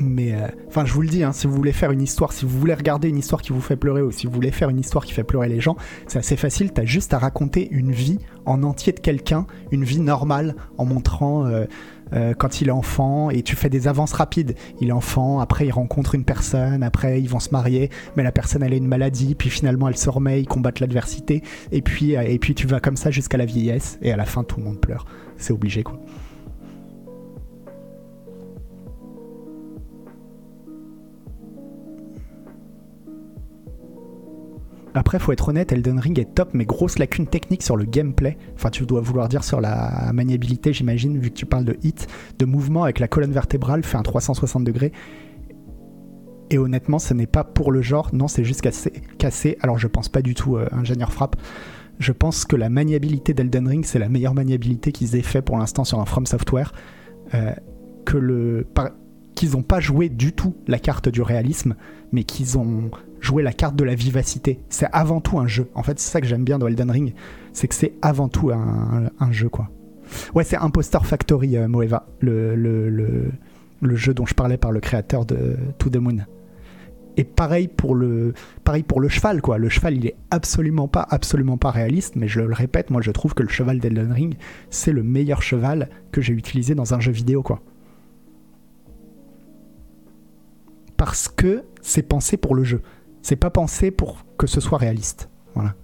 Mais 0.00 0.32
euh, 0.32 0.48
enfin 0.66 0.84
je 0.84 0.92
vous 0.92 1.02
le 1.02 1.08
dis 1.08 1.22
hein, 1.22 1.32
si 1.32 1.46
vous 1.46 1.54
voulez 1.54 1.72
faire 1.72 1.90
une 1.90 2.02
histoire 2.02 2.32
si 2.32 2.44
vous 2.44 2.58
voulez 2.58 2.74
regarder 2.74 3.08
une 3.08 3.18
histoire 3.18 3.42
qui 3.42 3.52
vous 3.52 3.60
fait 3.60 3.76
pleurer 3.76 4.02
ou 4.02 4.10
si 4.10 4.26
vous 4.26 4.32
voulez 4.32 4.50
faire 4.50 4.70
une 4.70 4.80
histoire 4.80 5.04
qui 5.04 5.12
fait 5.12 5.24
pleurer 5.24 5.48
les 5.48 5.60
gens 5.60 5.76
c'est 6.06 6.18
assez 6.18 6.36
facile. 6.36 6.72
T'as 6.72 6.84
juste 6.84 7.14
à 7.14 7.18
raconter 7.18 7.68
une 7.70 7.92
vie 7.92 8.18
en 8.46 8.62
entier 8.62 8.92
de 8.92 9.00
quelqu'un 9.00 9.46
une 9.70 9.84
vie 9.84 10.00
normale 10.00 10.56
en 10.78 10.84
montrant 10.84 11.46
euh, 11.46 11.66
euh, 12.12 12.34
quand 12.34 12.60
il 12.60 12.68
est 12.68 12.72
enfant 12.72 13.30
et 13.30 13.42
tu 13.42 13.54
fais 13.54 13.68
des 13.68 13.86
avances 13.86 14.12
rapides. 14.12 14.56
Il 14.80 14.88
est 14.88 14.92
enfant 14.92 15.40
après 15.40 15.66
il 15.66 15.70
rencontre 15.70 16.14
une 16.14 16.24
personne 16.24 16.82
après 16.82 17.20
ils 17.20 17.28
vont 17.28 17.40
se 17.40 17.50
marier 17.50 17.90
mais 18.16 18.22
la 18.22 18.32
personne 18.32 18.62
elle 18.62 18.72
a 18.72 18.76
une 18.76 18.88
maladie 18.88 19.34
puis 19.34 19.50
finalement 19.50 19.88
elle 19.88 19.96
se 19.96 20.08
remet 20.08 20.40
ils 20.40 20.48
combattent 20.48 20.80
l'adversité 20.80 21.42
et 21.72 21.82
puis 21.82 22.12
et 22.12 22.38
puis 22.38 22.54
tu 22.54 22.66
vas 22.66 22.80
comme 22.80 22.96
ça 22.96 23.10
jusqu'à 23.10 23.36
la 23.36 23.44
vieillesse 23.44 23.98
et 24.02 24.12
à 24.12 24.16
la 24.16 24.24
fin 24.24 24.44
tout 24.44 24.58
le 24.58 24.64
monde 24.64 24.80
pleure. 24.80 25.04
C'est 25.36 25.52
obligé 25.52 25.82
quoi 25.82 26.00
Après, 34.94 35.18
faut 35.18 35.32
être 35.32 35.48
honnête, 35.48 35.72
Elden 35.72 35.98
Ring 35.98 36.18
est 36.18 36.34
top, 36.34 36.50
mais 36.52 36.64
grosse 36.64 36.98
lacune 36.98 37.26
technique 37.26 37.62
sur 37.62 37.76
le 37.76 37.84
gameplay. 37.84 38.36
Enfin, 38.56 38.70
tu 38.70 38.84
dois 38.86 39.00
vouloir 39.00 39.28
dire 39.28 39.44
sur 39.44 39.60
la 39.60 40.10
maniabilité, 40.12 40.72
j'imagine, 40.72 41.18
vu 41.18 41.30
que 41.30 41.36
tu 41.36 41.46
parles 41.46 41.64
de 41.64 41.76
hit, 41.82 42.08
de 42.38 42.44
mouvement 42.44 42.84
avec 42.84 42.98
la 42.98 43.06
colonne 43.06 43.32
vertébrale, 43.32 43.84
fait 43.84 43.96
un 43.96 44.02
360 44.02 44.64
degrés. 44.64 44.92
Et 46.50 46.58
honnêtement, 46.58 46.98
ce 46.98 47.14
n'est 47.14 47.28
pas 47.28 47.44
pour 47.44 47.70
le 47.70 47.82
genre, 47.82 48.10
non, 48.12 48.26
c'est 48.26 48.44
juste 48.44 48.62
cassé. 49.18 49.58
Alors, 49.60 49.78
je 49.78 49.86
pense 49.86 50.08
pas 50.08 50.22
du 50.22 50.34
tout, 50.34 50.56
euh, 50.56 50.68
ingénieur 50.72 51.12
frappe. 51.12 51.36
Je 52.00 52.12
pense 52.12 52.44
que 52.44 52.56
la 52.56 52.68
maniabilité 52.68 53.34
d'Elden 53.34 53.68
Ring, 53.68 53.84
c'est 53.84 54.00
la 54.00 54.08
meilleure 54.08 54.34
maniabilité 54.34 54.90
qu'ils 54.90 55.14
aient 55.14 55.22
fait 55.22 55.42
pour 55.42 55.58
l'instant 55.58 55.84
sur 55.84 56.00
un 56.00 56.06
From 56.06 56.26
Software. 56.26 56.72
Euh, 57.34 57.52
que 58.04 58.16
le, 58.16 58.66
qu'ils 59.34 59.52
n'ont 59.52 59.62
pas 59.62 59.80
joué 59.80 60.08
du 60.08 60.32
tout 60.32 60.56
la 60.66 60.78
carte 60.78 61.08
du 61.08 61.22
réalisme, 61.22 61.76
mais 62.12 62.24
qu'ils 62.24 62.58
ont 62.58 62.90
joué 63.20 63.42
la 63.42 63.52
carte 63.52 63.76
de 63.76 63.84
la 63.84 63.94
vivacité. 63.94 64.60
C'est 64.68 64.88
avant 64.92 65.20
tout 65.20 65.38
un 65.38 65.46
jeu. 65.46 65.68
En 65.74 65.82
fait, 65.82 65.98
c'est 65.98 66.10
ça 66.10 66.20
que 66.20 66.26
j'aime 66.26 66.44
bien 66.44 66.58
dans 66.58 66.66
Elden 66.66 66.90
Ring, 66.90 67.14
c'est 67.52 67.68
que 67.68 67.74
c'est 67.74 67.92
avant 68.02 68.28
tout 68.28 68.50
un, 68.50 69.32
jeu, 69.32 69.48
quoi. 69.48 69.70
Ouais, 70.34 70.44
c'est 70.44 70.56
Impostor 70.56 71.06
Factory, 71.06 71.56
euh, 71.56 71.68
Moeva, 71.68 72.06
le, 72.20 73.30
jeu 73.82 74.14
dont 74.14 74.26
je 74.26 74.34
parlais 74.34 74.56
par 74.56 74.72
le 74.72 74.80
créateur 74.80 75.24
de 75.24 75.56
To 75.78 75.90
the 75.90 75.96
Moon. 75.96 76.18
Et 77.16 77.24
pareil 77.24 77.68
pour 77.68 77.94
le, 77.94 78.34
pareil 78.64 78.82
pour 78.82 79.00
le 79.00 79.08
cheval, 79.08 79.42
quoi. 79.42 79.58
Le 79.58 79.68
cheval, 79.68 79.96
il 79.96 80.06
est 80.06 80.16
absolument 80.30 80.88
pas, 80.88 81.06
absolument 81.10 81.58
pas 81.58 81.70
réaliste, 81.70 82.16
mais 82.16 82.28
je 82.28 82.40
le 82.40 82.54
répète, 82.54 82.90
moi 82.90 83.02
je 83.02 83.10
trouve 83.10 83.34
que 83.34 83.42
le 83.42 83.48
cheval 83.48 83.78
d'Elden 83.78 84.12
Ring, 84.12 84.36
c'est 84.70 84.92
le 84.92 85.02
meilleur 85.02 85.42
cheval 85.42 85.90
que 86.12 86.20
j'ai 86.20 86.32
utilisé 86.32 86.74
dans 86.74 86.94
un 86.94 87.00
jeu 87.00 87.12
vidéo, 87.12 87.42
quoi. 87.42 87.60
Parce 90.96 91.28
que 91.28 91.64
c'est 91.82 92.02
pensé 92.02 92.36
pour 92.36 92.54
le 92.54 92.64
jeu. 92.64 92.82
C'est 93.22 93.36
pas 93.36 93.50
pensé 93.50 93.90
pour 93.90 94.24
que 94.38 94.46
ce 94.46 94.60
soit 94.60 94.78
réaliste. 94.78 95.28
Voilà. 95.54 95.74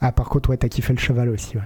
Ah, 0.00 0.12
par 0.12 0.28
contre, 0.28 0.50
ouais, 0.50 0.56
t'as 0.58 0.68
kiffé 0.68 0.92
le 0.92 0.98
cheval 0.98 1.30
aussi, 1.30 1.56
ouais. 1.56 1.62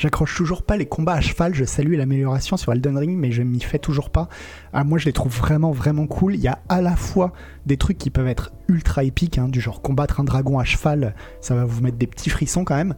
J'accroche 0.00 0.34
toujours 0.34 0.62
pas 0.62 0.78
les 0.78 0.86
combats 0.86 1.12
à 1.12 1.20
cheval. 1.20 1.54
Je 1.54 1.66
salue 1.66 1.92
l'amélioration 1.92 2.56
sur 2.56 2.72
Elden 2.72 2.96
Ring, 2.96 3.18
mais 3.18 3.32
je 3.32 3.42
m'y 3.42 3.60
fais 3.60 3.78
toujours 3.78 4.08
pas. 4.08 4.30
Ah, 4.72 4.82
moi, 4.82 4.96
je 4.96 5.04
les 5.04 5.12
trouve 5.12 5.36
vraiment, 5.36 5.72
vraiment 5.72 6.06
cool. 6.06 6.36
Il 6.36 6.40
y 6.40 6.48
a 6.48 6.58
à 6.70 6.80
la 6.80 6.96
fois 6.96 7.34
des 7.66 7.76
trucs 7.76 7.98
qui 7.98 8.08
peuvent 8.08 8.26
être 8.26 8.50
ultra 8.68 9.04
épiques, 9.04 9.36
hein, 9.36 9.46
du 9.46 9.60
genre 9.60 9.82
combattre 9.82 10.18
un 10.18 10.24
dragon 10.24 10.58
à 10.58 10.64
cheval, 10.64 11.14
ça 11.42 11.54
va 11.54 11.66
vous 11.66 11.82
mettre 11.82 11.98
des 11.98 12.06
petits 12.06 12.30
frissons 12.30 12.64
quand 12.64 12.76
même. 12.76 12.94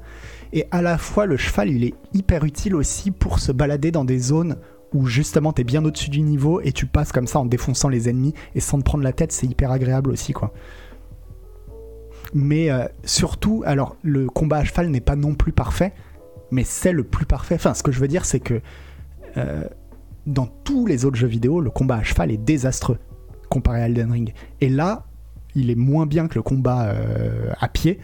Et 0.52 0.66
à 0.70 0.80
la 0.80 0.96
fois, 0.96 1.26
le 1.26 1.36
cheval, 1.36 1.70
il 1.70 1.82
est 1.82 1.94
hyper 2.14 2.44
utile 2.44 2.76
aussi 2.76 3.10
pour 3.10 3.40
se 3.40 3.50
balader 3.50 3.90
dans 3.90 4.04
des 4.04 4.20
zones 4.20 4.58
où 4.94 5.06
justement 5.06 5.52
t'es 5.52 5.64
bien 5.64 5.84
au-dessus 5.84 6.10
du 6.10 6.20
niveau 6.20 6.60
et 6.60 6.70
tu 6.70 6.86
passes 6.86 7.10
comme 7.10 7.26
ça 7.26 7.40
en 7.40 7.46
défonçant 7.46 7.88
les 7.88 8.10
ennemis 8.10 8.34
et 8.54 8.60
sans 8.60 8.78
te 8.78 8.84
prendre 8.84 9.02
la 9.02 9.12
tête, 9.12 9.32
c'est 9.32 9.48
hyper 9.48 9.72
agréable 9.72 10.12
aussi, 10.12 10.32
quoi. 10.32 10.52
Mais 12.32 12.70
euh, 12.70 12.86
surtout, 13.04 13.64
alors 13.66 13.96
le 14.02 14.28
combat 14.28 14.58
à 14.58 14.64
cheval 14.64 14.88
n'est 14.88 15.00
pas 15.00 15.16
non 15.16 15.34
plus 15.34 15.52
parfait, 15.52 15.92
mais 16.52 16.62
c'est 16.64 16.92
le 16.92 17.02
plus 17.02 17.26
parfait. 17.26 17.56
Enfin, 17.56 17.74
ce 17.74 17.82
que 17.82 17.90
je 17.90 17.98
veux 17.98 18.06
dire, 18.06 18.24
c'est 18.24 18.38
que 18.38 18.60
euh, 19.36 19.64
dans 20.26 20.46
tous 20.46 20.86
les 20.86 21.04
autres 21.04 21.16
jeux 21.16 21.26
vidéo, 21.26 21.60
le 21.60 21.70
combat 21.70 21.96
à 21.96 22.02
cheval 22.04 22.30
est 22.30 22.36
désastreux 22.36 22.98
comparé 23.48 23.82
à 23.82 23.86
Elden 23.86 24.12
Ring. 24.12 24.34
Et 24.60 24.68
là, 24.68 25.06
il 25.54 25.70
est 25.70 25.74
moins 25.74 26.06
bien 26.06 26.28
que 26.28 26.36
le 26.36 26.42
combat 26.42 26.88
euh, 26.88 27.50
à 27.58 27.68
pied, 27.68 27.98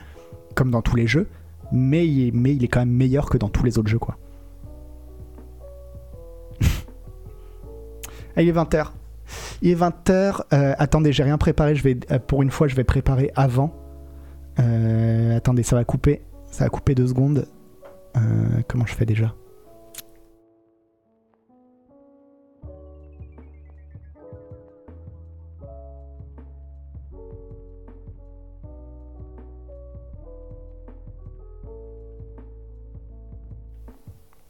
comme 0.54 0.70
dans 0.70 0.82
tous 0.82 0.96
les 0.96 1.06
jeux, 1.06 1.28
mais 1.70 2.06
il, 2.08 2.64
est, 2.64 2.68
quand 2.68 2.80
même 2.80 2.90
meilleur 2.90 3.30
que 3.30 3.38
dans 3.38 3.48
tous 3.48 3.64
les 3.64 3.78
autres 3.78 3.88
jeux, 3.88 3.98
quoi. 3.98 4.16
Ah, 8.36 8.42
il 8.42 8.48
est 8.48 8.52
20h. 8.52 8.88
Il 9.62 9.70
est 9.70 9.74
20h. 9.74 10.42
Euh, 10.52 10.74
attendez, 10.78 11.12
j'ai 11.12 11.24
rien 11.24 11.38
préparé. 11.38 11.74
Je 11.74 11.82
vais, 11.82 11.96
pour 11.96 12.42
une 12.42 12.50
fois, 12.50 12.68
je 12.68 12.76
vais 12.76 12.84
préparer 12.84 13.32
avant. 13.34 13.74
attendez, 14.56 15.64
ça 15.64 15.76
va 15.76 15.84
couper. 15.84 16.22
Ça 16.50 16.64
va 16.64 16.70
couper 16.70 16.94
deux 16.94 17.08
secondes. 17.08 17.46
Euh, 18.18 18.62
comment 18.66 18.86
je 18.86 18.94
fais 18.94 19.06
déjà? 19.06 19.34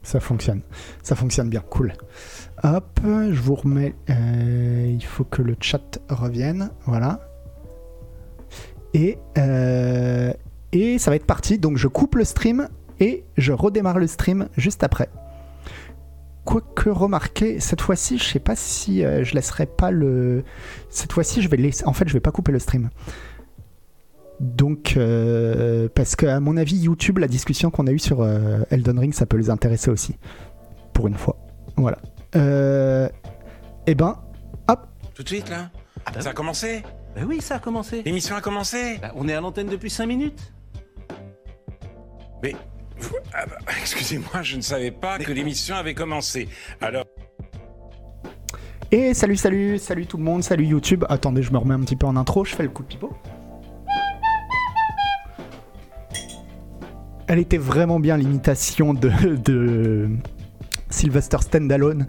Ça 0.01 0.19
fonctionne. 0.19 0.61
Ça 1.03 1.15
fonctionne 1.15 1.51
bien. 1.51 1.61
Cool. 1.69 1.93
Hop, 2.63 2.99
je 3.03 3.39
vous 3.39 3.53
remets. 3.53 3.93
Euh, 4.09 4.91
il 4.91 5.05
faut 5.05 5.23
que 5.23 5.43
le 5.43 5.55
chat 5.61 5.99
revienne. 6.09 6.71
Voilà. 6.85 7.19
Et, 8.95 9.19
euh, 9.37 10.33
et 10.71 10.97
ça 10.97 11.11
va 11.11 11.15
être 11.15 11.27
parti. 11.27 11.59
Donc 11.59 11.77
je 11.77 11.87
coupe 11.87 12.15
le 12.15 12.23
stream 12.23 12.69
et 12.99 13.23
je 13.37 13.53
redémarre 13.53 13.99
le 13.99 14.07
stream 14.07 14.49
juste 14.57 14.83
après. 14.83 15.09
Quoique 16.45 16.89
remarquer, 16.89 17.59
cette 17.59 17.81
fois-ci, 17.81 18.17
je 18.17 18.23
sais 18.23 18.39
pas 18.39 18.55
si 18.55 19.03
euh, 19.03 19.23
je 19.23 19.35
laisserai 19.35 19.65
pas 19.65 19.91
le. 19.91 20.43
Cette 20.89 21.13
fois-ci, 21.13 21.41
je 21.41 21.49
vais 21.49 21.57
laisser. 21.57 21.85
En 21.85 21.93
fait, 21.93 22.07
je 22.07 22.13
vais 22.13 22.19
pas 22.19 22.31
couper 22.31 22.51
le 22.51 22.59
stream. 22.59 22.89
Donc, 24.39 24.93
euh, 24.95 25.89
parce 25.93 26.15
qu'à 26.15 26.39
mon 26.39 26.55
avis, 26.55 26.77
YouTube, 26.77 27.17
la 27.17 27.27
discussion 27.27 27.71
qu'on 27.71 27.87
a 27.87 27.91
eue 27.91 27.99
sur 27.99 28.21
euh, 28.21 28.59
Elden 28.71 28.97
Ring, 28.97 29.13
ça 29.13 29.25
peut 29.25 29.37
les 29.37 29.49
intéresser 29.49 29.91
aussi. 29.91 30.15
Pour 30.93 31.07
une 31.07 31.15
fois. 31.15 31.37
Voilà. 31.75 31.99
Euh, 32.35 33.09
eh 33.85 33.95
ben, 33.95 34.17
hop. 34.69 34.87
Tout 35.13 35.23
de 35.23 35.27
suite, 35.27 35.49
là 35.49 35.69
ah 36.05 36.11
bah 36.11 36.21
Ça 36.21 36.29
a 36.29 36.33
commencé 36.33 36.83
bah 37.15 37.21
Oui, 37.27 37.41
ça 37.41 37.55
a 37.55 37.59
commencé. 37.59 38.01
L'émission 38.03 38.35
a 38.35 38.41
commencé 38.41 38.97
bah, 39.01 39.11
On 39.15 39.27
est 39.27 39.33
à 39.33 39.41
l'antenne 39.41 39.67
depuis 39.67 39.89
5 39.89 40.05
minutes. 40.05 40.53
Mais 42.41 42.55
ah 43.33 43.45
excusez-moi, 43.79 44.41
je 44.41 44.57
ne 44.57 44.61
savais 44.61 44.91
pas 44.91 45.17
que 45.19 45.31
l'émission 45.31 45.75
avait 45.75 45.93
commencé. 45.93 46.47
Alors. 46.81 47.05
Et 48.91 49.13
salut, 49.13 49.35
salut, 49.35 49.77
salut 49.77 50.07
tout 50.07 50.17
le 50.17 50.23
monde, 50.23 50.43
salut 50.43 50.65
YouTube. 50.65 51.05
Attendez, 51.09 51.43
je 51.43 51.51
me 51.51 51.57
remets 51.57 51.75
un 51.75 51.81
petit 51.81 51.95
peu 51.95 52.07
en 52.07 52.15
intro, 52.15 52.43
je 52.43 52.55
fais 52.55 52.63
le 52.63 52.69
coup 52.69 52.83
de 52.83 52.87
pipeau. 52.87 53.13
Elle 57.27 57.37
était 57.37 57.59
vraiment 57.59 57.99
bien 57.99 58.17
l'imitation 58.17 58.95
de, 58.95 60.09
Sylvester 60.89 61.37
Standalone 61.41 62.07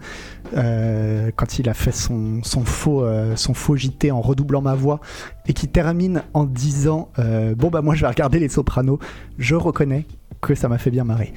euh, 0.55 1.29
quand 1.35 1.59
il 1.59 1.69
a 1.69 1.75
fait 1.75 1.91
son, 1.91 2.41
faux, 2.65 3.03
euh, 3.03 3.35
JT 3.75 4.09
en 4.09 4.21
redoublant 4.21 4.63
ma 4.63 4.73
voix 4.73 4.99
et 5.45 5.53
qui 5.53 5.67
termine 5.67 6.23
en 6.33 6.45
disant 6.45 7.09
euh, 7.19 7.53
Bon, 7.53 7.69
bah, 7.69 7.83
moi 7.83 7.93
je 7.93 8.01
vais 8.01 8.07
regarder 8.07 8.39
les 8.39 8.49
sopranos. 8.49 8.97
Je 9.37 9.53
reconnais 9.53 10.07
que 10.41 10.55
ça 10.55 10.67
m'a 10.67 10.77
fait 10.77 10.91
bien 10.91 11.03
marrer. 11.03 11.33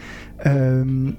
Euh, 0.47 1.13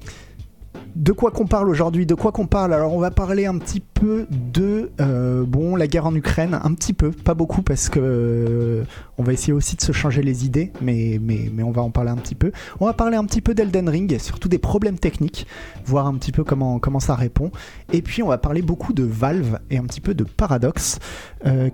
de 0.95 1.11
quoi 1.11 1.31
qu'on 1.31 1.45
parle 1.45 1.69
aujourd'hui 1.69 2.05
De 2.05 2.15
quoi 2.15 2.31
qu'on 2.31 2.47
parle 2.47 2.73
Alors 2.73 2.93
on 2.93 2.99
va 2.99 3.11
parler 3.11 3.45
un 3.45 3.57
petit 3.57 3.81
peu 3.81 4.27
de 4.31 4.91
euh, 5.01 5.43
bon 5.45 5.75
la 5.75 5.87
guerre 5.87 6.05
en 6.05 6.15
Ukraine, 6.15 6.57
un 6.61 6.73
petit 6.73 6.93
peu, 6.93 7.11
pas 7.11 7.33
beaucoup 7.33 7.61
parce 7.61 7.89
que 7.89 7.99
euh, 8.01 8.83
on 9.17 9.23
va 9.23 9.33
essayer 9.33 9.51
aussi 9.51 9.75
de 9.75 9.81
se 9.81 9.91
changer 9.91 10.23
les 10.23 10.45
idées, 10.45 10.71
mais, 10.81 11.19
mais, 11.21 11.49
mais 11.53 11.63
on 11.63 11.71
va 11.71 11.81
en 11.81 11.91
parler 11.91 12.11
un 12.11 12.17
petit 12.17 12.35
peu. 12.35 12.51
On 12.79 12.85
va 12.85 12.93
parler 12.93 13.17
un 13.17 13.25
petit 13.25 13.41
peu 13.41 13.53
d'Elden 13.53 13.89
Ring, 13.89 14.17
surtout 14.19 14.47
des 14.47 14.57
problèmes 14.57 14.97
techniques, 14.97 15.47
voir 15.85 16.07
un 16.07 16.13
petit 16.15 16.31
peu 16.31 16.43
comment, 16.43 16.79
comment 16.79 17.01
ça 17.01 17.15
répond. 17.15 17.51
Et 17.91 18.01
puis 18.01 18.23
on 18.23 18.27
va 18.27 18.37
parler 18.37 18.61
beaucoup 18.61 18.93
de 18.93 19.03
Valve 19.03 19.59
et 19.69 19.77
un 19.77 19.83
petit 19.83 20.01
peu 20.01 20.13
de 20.13 20.23
Paradox. 20.23 20.99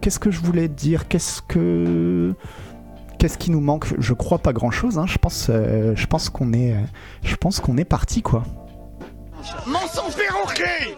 Qu'est-ce 0.02 0.20
que 0.20 0.32
je 0.32 0.42
voulais 0.42 0.68
dire? 0.68 1.08
Qu'est-ce 1.08 1.42
que 1.42 2.34
Qu'est-ce 3.22 3.38
qui 3.38 3.52
nous 3.52 3.62
manque? 3.62 3.86
Je 4.00 4.14
crois 4.14 4.40
pas 4.40 4.52
grand-chose. 4.52 4.98
Hein. 4.98 5.06
Je 5.06 5.20
pense, 5.20 5.52
euh, 5.52 5.94
je 5.96 6.08
pense 6.08 6.30
qu'on 6.30 6.54
est, 6.54 6.74
euh, 6.74 6.80
je 7.22 7.36
pense 7.36 7.60
qu'on 7.60 7.78
est 7.78 7.86
parti 7.86 8.24
quoi. 8.24 8.44
Mensonge 9.68 10.16
perroquet 10.16 10.98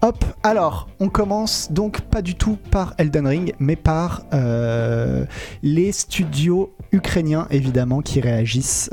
Hop, 0.00 0.24
alors, 0.42 0.88
on 0.98 1.08
commence 1.08 1.70
donc 1.70 2.00
pas 2.00 2.22
du 2.22 2.34
tout 2.34 2.58
par 2.72 2.94
Elden 2.98 3.24
Ring, 3.24 3.54
mais 3.60 3.76
par 3.76 4.24
euh, 4.34 5.26
les 5.62 5.92
studios 5.92 6.74
ukrainiens, 6.90 7.46
évidemment, 7.52 8.00
qui 8.00 8.20
réagissent 8.20 8.90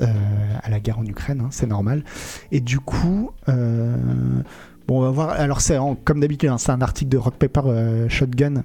à 0.62 0.70
la 0.70 0.80
guerre 0.80 1.00
en 1.00 1.06
Ukraine, 1.08 1.42
hein, 1.42 1.50
c'est 1.50 1.66
normal. 1.66 2.04
Et 2.52 2.60
du 2.60 2.80
coup, 2.80 3.32
bon, 3.48 4.44
on 4.88 5.02
va 5.02 5.10
voir. 5.10 5.30
Alors, 5.30 5.62
c'est 5.62 5.80
comme 6.06 6.20
d'habitude, 6.20 6.50
hein, 6.50 6.60
c'est 6.60 6.72
un 6.72 6.82
article 6.82 7.10
de 7.10 7.18
Rock 7.18 7.38
Paper 7.38 8.08
Shotgun. 8.08 8.62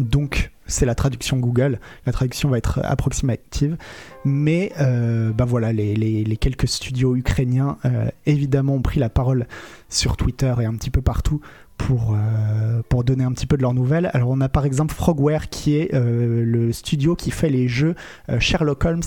Donc, 0.00 0.50
c'est 0.66 0.86
la 0.86 0.94
traduction 0.94 1.36
Google. 1.36 1.78
La 2.06 2.12
traduction 2.12 2.48
va 2.48 2.58
être 2.58 2.80
approximative. 2.82 3.76
Mais 4.24 4.72
euh, 4.80 5.30
bah 5.32 5.44
voilà, 5.44 5.72
les, 5.72 6.36
quelques 6.40 6.68
studios 6.68 7.14
ukrainiens, 7.14 7.76
euh, 7.84 8.08
évidemment, 8.24 8.74
ont 8.74 8.82
pris 8.82 8.98
la 8.98 9.10
parole 9.10 9.46
sur 9.88 10.16
Twitter 10.16 10.54
et 10.60 10.64
un 10.64 10.74
petit 10.74 10.90
peu 10.90 11.02
partout 11.02 11.40
pour, 11.76 12.14
euh, 12.14 12.82
pour 12.88 13.04
donner 13.04 13.24
un 13.24 13.32
petit 13.32 13.46
peu 13.46 13.56
de 13.56 13.62
leurs 13.62 13.74
nouvelles. 13.74 14.10
Alors 14.14 14.30
on 14.30 14.40
a 14.40 14.48
par 14.48 14.64
exemple 14.64 14.94
Frogware 14.94 15.48
qui 15.48 15.76
est 15.76 15.92
le 15.92 16.72
studio 16.72 17.14
qui 17.16 17.30
fait 17.30 17.48
les 17.48 17.68
jeux 17.68 17.94
Sherlock 18.38 18.84
Holmes, 18.84 19.02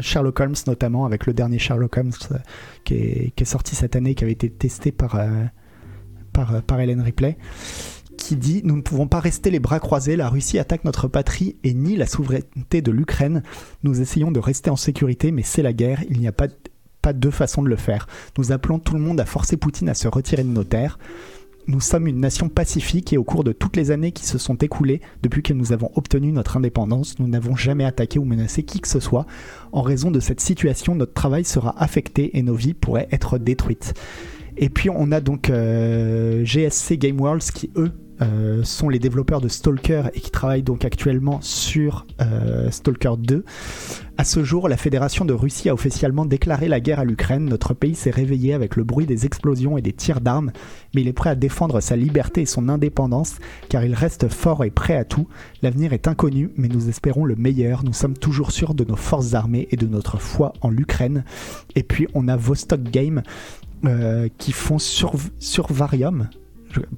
Sherlock 0.00 0.38
Holmes 0.40 0.54
notamment 0.66 1.06
avec 1.06 1.24
le 1.24 1.32
dernier 1.32 1.58
Sherlock 1.58 1.96
Holmes 1.96 2.12
qui, 2.84 2.94
est, 2.94 3.44
sorti 3.44 3.74
cette 3.74 3.96
année, 3.96 4.14
qui 4.14 4.24
avait 4.24 4.34
été 4.34 4.50
testé 4.50 4.92
par, 4.92 5.18
par, 6.34 6.62
par 6.62 6.80
Helen 6.80 7.00
Ripley 7.00 7.38
qui 8.28 8.36
dit 8.36 8.60
Nous 8.62 8.76
ne 8.76 8.82
pouvons 8.82 9.08
pas 9.08 9.20
rester 9.20 9.50
les 9.50 9.58
bras 9.58 9.80
croisés, 9.80 10.14
la 10.14 10.28
Russie 10.28 10.58
attaque 10.58 10.84
notre 10.84 11.08
patrie 11.08 11.56
et 11.64 11.72
nie 11.72 11.96
la 11.96 12.06
souveraineté 12.06 12.82
de 12.82 12.90
l'Ukraine. 12.90 13.42
Nous 13.84 14.02
essayons 14.02 14.30
de 14.30 14.38
rester 14.38 14.68
en 14.68 14.76
sécurité, 14.76 15.32
mais 15.32 15.42
c'est 15.42 15.62
la 15.62 15.72
guerre, 15.72 16.04
il 16.10 16.20
n'y 16.20 16.28
a 16.28 16.32
pas, 16.32 16.48
pas 17.00 17.14
deux 17.14 17.30
façons 17.30 17.62
de 17.62 17.70
le 17.70 17.76
faire. 17.76 18.06
Nous 18.36 18.52
appelons 18.52 18.80
tout 18.80 18.92
le 18.92 19.00
monde 19.00 19.18
à 19.18 19.24
forcer 19.24 19.56
Poutine 19.56 19.88
à 19.88 19.94
se 19.94 20.08
retirer 20.08 20.42
de 20.42 20.50
nos 20.50 20.62
terres. 20.62 20.98
Nous 21.68 21.80
sommes 21.80 22.06
une 22.06 22.20
nation 22.20 22.50
pacifique 22.50 23.14
et 23.14 23.16
au 23.16 23.24
cours 23.24 23.44
de 23.44 23.52
toutes 23.52 23.76
les 23.76 23.90
années 23.90 24.12
qui 24.12 24.26
se 24.26 24.36
sont 24.36 24.56
écoulées 24.56 25.00
depuis 25.22 25.42
que 25.42 25.54
nous 25.54 25.72
avons 25.72 25.90
obtenu 25.94 26.30
notre 26.30 26.58
indépendance, 26.58 27.18
nous 27.18 27.28
n'avons 27.28 27.56
jamais 27.56 27.86
attaqué 27.86 28.18
ou 28.18 28.26
menacé 28.26 28.62
qui 28.62 28.80
que 28.80 28.88
ce 28.88 29.00
soit. 29.00 29.24
En 29.72 29.80
raison 29.80 30.10
de 30.10 30.20
cette 30.20 30.40
situation, 30.40 30.94
notre 30.94 31.14
travail 31.14 31.46
sera 31.46 31.82
affecté 31.82 32.36
et 32.36 32.42
nos 32.42 32.54
vies 32.54 32.74
pourraient 32.74 33.08
être 33.10 33.38
détruites. 33.38 33.94
Et 34.58 34.68
puis 34.68 34.90
on 34.90 35.12
a 35.12 35.20
donc 35.22 35.48
euh, 35.48 36.44
GSC 36.44 36.98
Game 36.98 37.18
Worlds 37.18 37.52
qui 37.54 37.70
eux 37.76 37.92
euh, 38.20 38.62
sont 38.64 38.88
les 38.88 38.98
développeurs 38.98 39.40
de 39.40 39.48
Stalker 39.48 40.04
et 40.14 40.20
qui 40.20 40.30
travaillent 40.30 40.62
donc 40.62 40.84
actuellement 40.84 41.40
sur 41.40 42.06
euh, 42.20 42.70
Stalker 42.70 43.14
2. 43.18 43.44
À 44.16 44.24
ce 44.24 44.42
jour, 44.42 44.68
la 44.68 44.76
Fédération 44.76 45.24
de 45.24 45.32
Russie 45.32 45.68
a 45.68 45.74
officiellement 45.74 46.26
déclaré 46.26 46.66
la 46.66 46.80
guerre 46.80 46.98
à 46.98 47.04
l'Ukraine. 47.04 47.44
Notre 47.44 47.72
pays 47.72 47.94
s'est 47.94 48.10
réveillé 48.10 48.52
avec 48.52 48.74
le 48.74 48.82
bruit 48.82 49.06
des 49.06 49.26
explosions 49.26 49.78
et 49.78 49.82
des 49.82 49.92
tirs 49.92 50.20
d'armes, 50.20 50.50
mais 50.92 51.02
il 51.02 51.08
est 51.08 51.12
prêt 51.12 51.30
à 51.30 51.36
défendre 51.36 51.80
sa 51.80 51.94
liberté 51.94 52.40
et 52.40 52.46
son 52.46 52.68
indépendance, 52.68 53.36
car 53.68 53.84
il 53.84 53.94
reste 53.94 54.28
fort 54.28 54.64
et 54.64 54.70
prêt 54.70 54.96
à 54.96 55.04
tout. 55.04 55.28
L'avenir 55.62 55.92
est 55.92 56.08
inconnu, 56.08 56.50
mais 56.56 56.66
nous 56.66 56.88
espérons 56.88 57.24
le 57.24 57.36
meilleur. 57.36 57.84
Nous 57.84 57.92
sommes 57.92 58.18
toujours 58.18 58.50
sûrs 58.50 58.74
de 58.74 58.82
nos 58.82 58.96
forces 58.96 59.34
armées 59.34 59.68
et 59.70 59.76
de 59.76 59.86
notre 59.86 60.18
foi 60.18 60.52
en 60.62 60.70
l'Ukraine. 60.70 61.24
Et 61.76 61.84
puis 61.84 62.08
on 62.14 62.26
a 62.26 62.36
Vostok 62.36 62.82
Game 62.82 63.22
euh, 63.84 64.28
qui 64.38 64.50
font 64.50 64.80
sur, 64.80 65.14
Varium. 65.70 66.28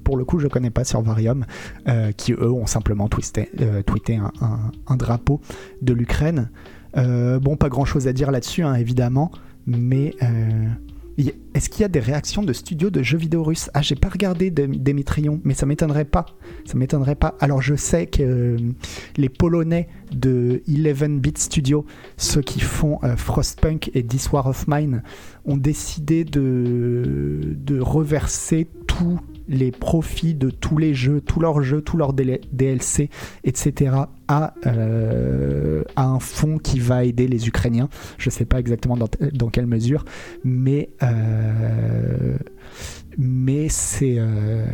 Pour 0.03 0.17
le 0.17 0.25
coup, 0.25 0.39
je 0.39 0.47
connais 0.47 0.69
pas 0.69 0.83
sur 0.83 1.01
Varium, 1.01 1.45
euh, 1.87 2.11
qui 2.11 2.33
eux 2.33 2.51
ont 2.51 2.65
simplement 2.65 3.05
euh, 3.05 3.81
tweeté 3.83 4.17
un, 4.17 4.97
drapeau 4.97 5.41
de 5.81 5.93
l'Ukraine. 5.93 6.49
bon, 6.95 7.55
pas 7.57 7.69
grand 7.69 7.85
chose 7.85 8.07
à 8.07 8.13
dire 8.13 8.31
là-dessus, 8.31 8.63
hein, 8.63 8.75
évidemment, 8.75 9.31
mais 9.65 10.15
est-ce 11.53 11.69
qu'il 11.69 11.81
y 11.81 11.85
a 11.85 11.89
des 11.89 11.99
réactions 11.99 12.43
de 12.43 12.53
studios 12.53 12.89
de 12.89 13.03
jeux 13.03 13.17
vidéo 13.17 13.43
russes? 13.43 13.69
Ah, 13.73 13.81
j'ai 13.81 13.95
pas 13.95 14.09
regardé 14.09 14.49
Démitrion, 14.49 15.41
mais 15.43 15.53
ça 15.53 15.65
m'étonnerait 15.65 16.05
pas. 16.05 16.25
Ça 16.65 16.77
m'étonnerait 16.77 17.15
pas. 17.15 17.35
Alors, 17.39 17.61
je 17.61 17.75
sais 17.75 18.07
que 18.07 18.23
euh, 18.23 18.57
les 19.17 19.29
Polonais 19.29 19.87
de 20.11 20.61
11-bit 20.67 21.37
Studio, 21.37 21.85
ceux 22.17 22.41
qui 22.41 22.59
font 22.59 22.99
euh, 23.03 23.15
Frostpunk 23.15 23.91
et 23.93 24.03
This 24.03 24.31
War 24.31 24.47
of 24.47 24.67
Mine, 24.67 25.03
ont 25.45 25.57
décidé 25.57 26.23
de 26.23 27.79
reverser 27.79 28.67
tout 28.87 29.19
les 29.51 29.71
profits 29.71 30.33
de 30.33 30.49
tous 30.49 30.77
les 30.77 30.93
jeux, 30.93 31.19
tous 31.19 31.41
leurs 31.41 31.61
jeux, 31.61 31.81
tous 31.81 31.97
leurs 31.97 32.13
DLC, 32.13 33.09
etc. 33.43 33.95
à, 34.29 34.53
euh, 34.65 35.83
à 35.97 36.05
un 36.05 36.19
fonds 36.19 36.57
qui 36.57 36.79
va 36.79 37.03
aider 37.03 37.27
les 37.27 37.47
Ukrainiens. 37.49 37.89
Je 38.17 38.29
ne 38.29 38.31
sais 38.31 38.45
pas 38.45 38.59
exactement 38.59 38.97
dans, 38.97 39.49
quelle 39.49 39.67
mesure, 39.67 40.05
mais, 40.45 40.89
euh, 41.03 42.37
euh, 44.01 44.65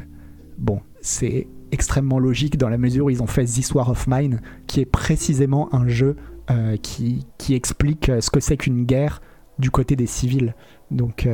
c'est 1.02 1.48
extrêmement 1.72 2.20
logique 2.20 2.58
dans 2.58 2.70
la 2.70 2.78
mesure 2.78 3.06
où 3.06 3.10
ils 3.10 3.24
ont 3.24 3.28
fait 3.28 3.46
This 3.46 3.74
War 3.74 3.90
of 3.90 4.06
Mine, 4.08 4.42
qui 4.68 4.80
est 4.80 4.86
précisément 4.86 5.74
un 5.74 5.88
jeu 5.88 6.16
qui, 6.82 7.26
qui, 7.38 7.56
explique 7.56 8.10
ce 8.22 8.30
que 8.30 8.40
c'est 8.40 8.56
qu'une 8.56 8.86
guerre 8.86 9.22
du 9.60 9.70
côté 9.70 9.98
des 9.98 10.06
civils. 10.06 10.56
Donc 10.92 11.28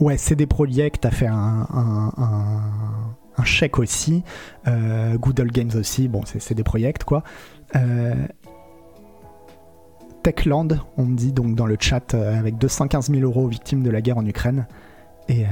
Ouais, 0.00 0.18
CD 0.18 0.46
Projekt 0.46 1.06
a 1.06 1.10
fait 1.10 1.28
un, 1.28 1.68
un, 3.36 3.44
chèque 3.44 3.78
aussi. 3.78 4.24
Euh, 4.66 5.16
Google 5.18 5.50
Games 5.50 5.70
aussi. 5.76 6.08
Bon, 6.08 6.22
c'est 6.24 6.40
CD 6.40 6.62
Projekt 6.62 7.04
quoi. 7.04 7.22
Euh, 7.76 8.14
Techland, 10.22 10.68
on 10.96 11.04
me 11.04 11.16
dit 11.16 11.32
donc 11.32 11.54
dans 11.54 11.66
le 11.66 11.76
chat, 11.78 12.14
euh, 12.14 12.38
avec 12.38 12.56
215 12.58 13.10
000 13.10 13.22
euros 13.22 13.44
aux 13.44 13.48
victimes 13.48 13.82
de 13.82 13.90
la 13.90 14.00
guerre 14.00 14.18
en 14.18 14.26
Ukraine. 14.26 14.66
Et, 15.28 15.44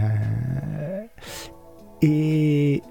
et, 2.02 2.83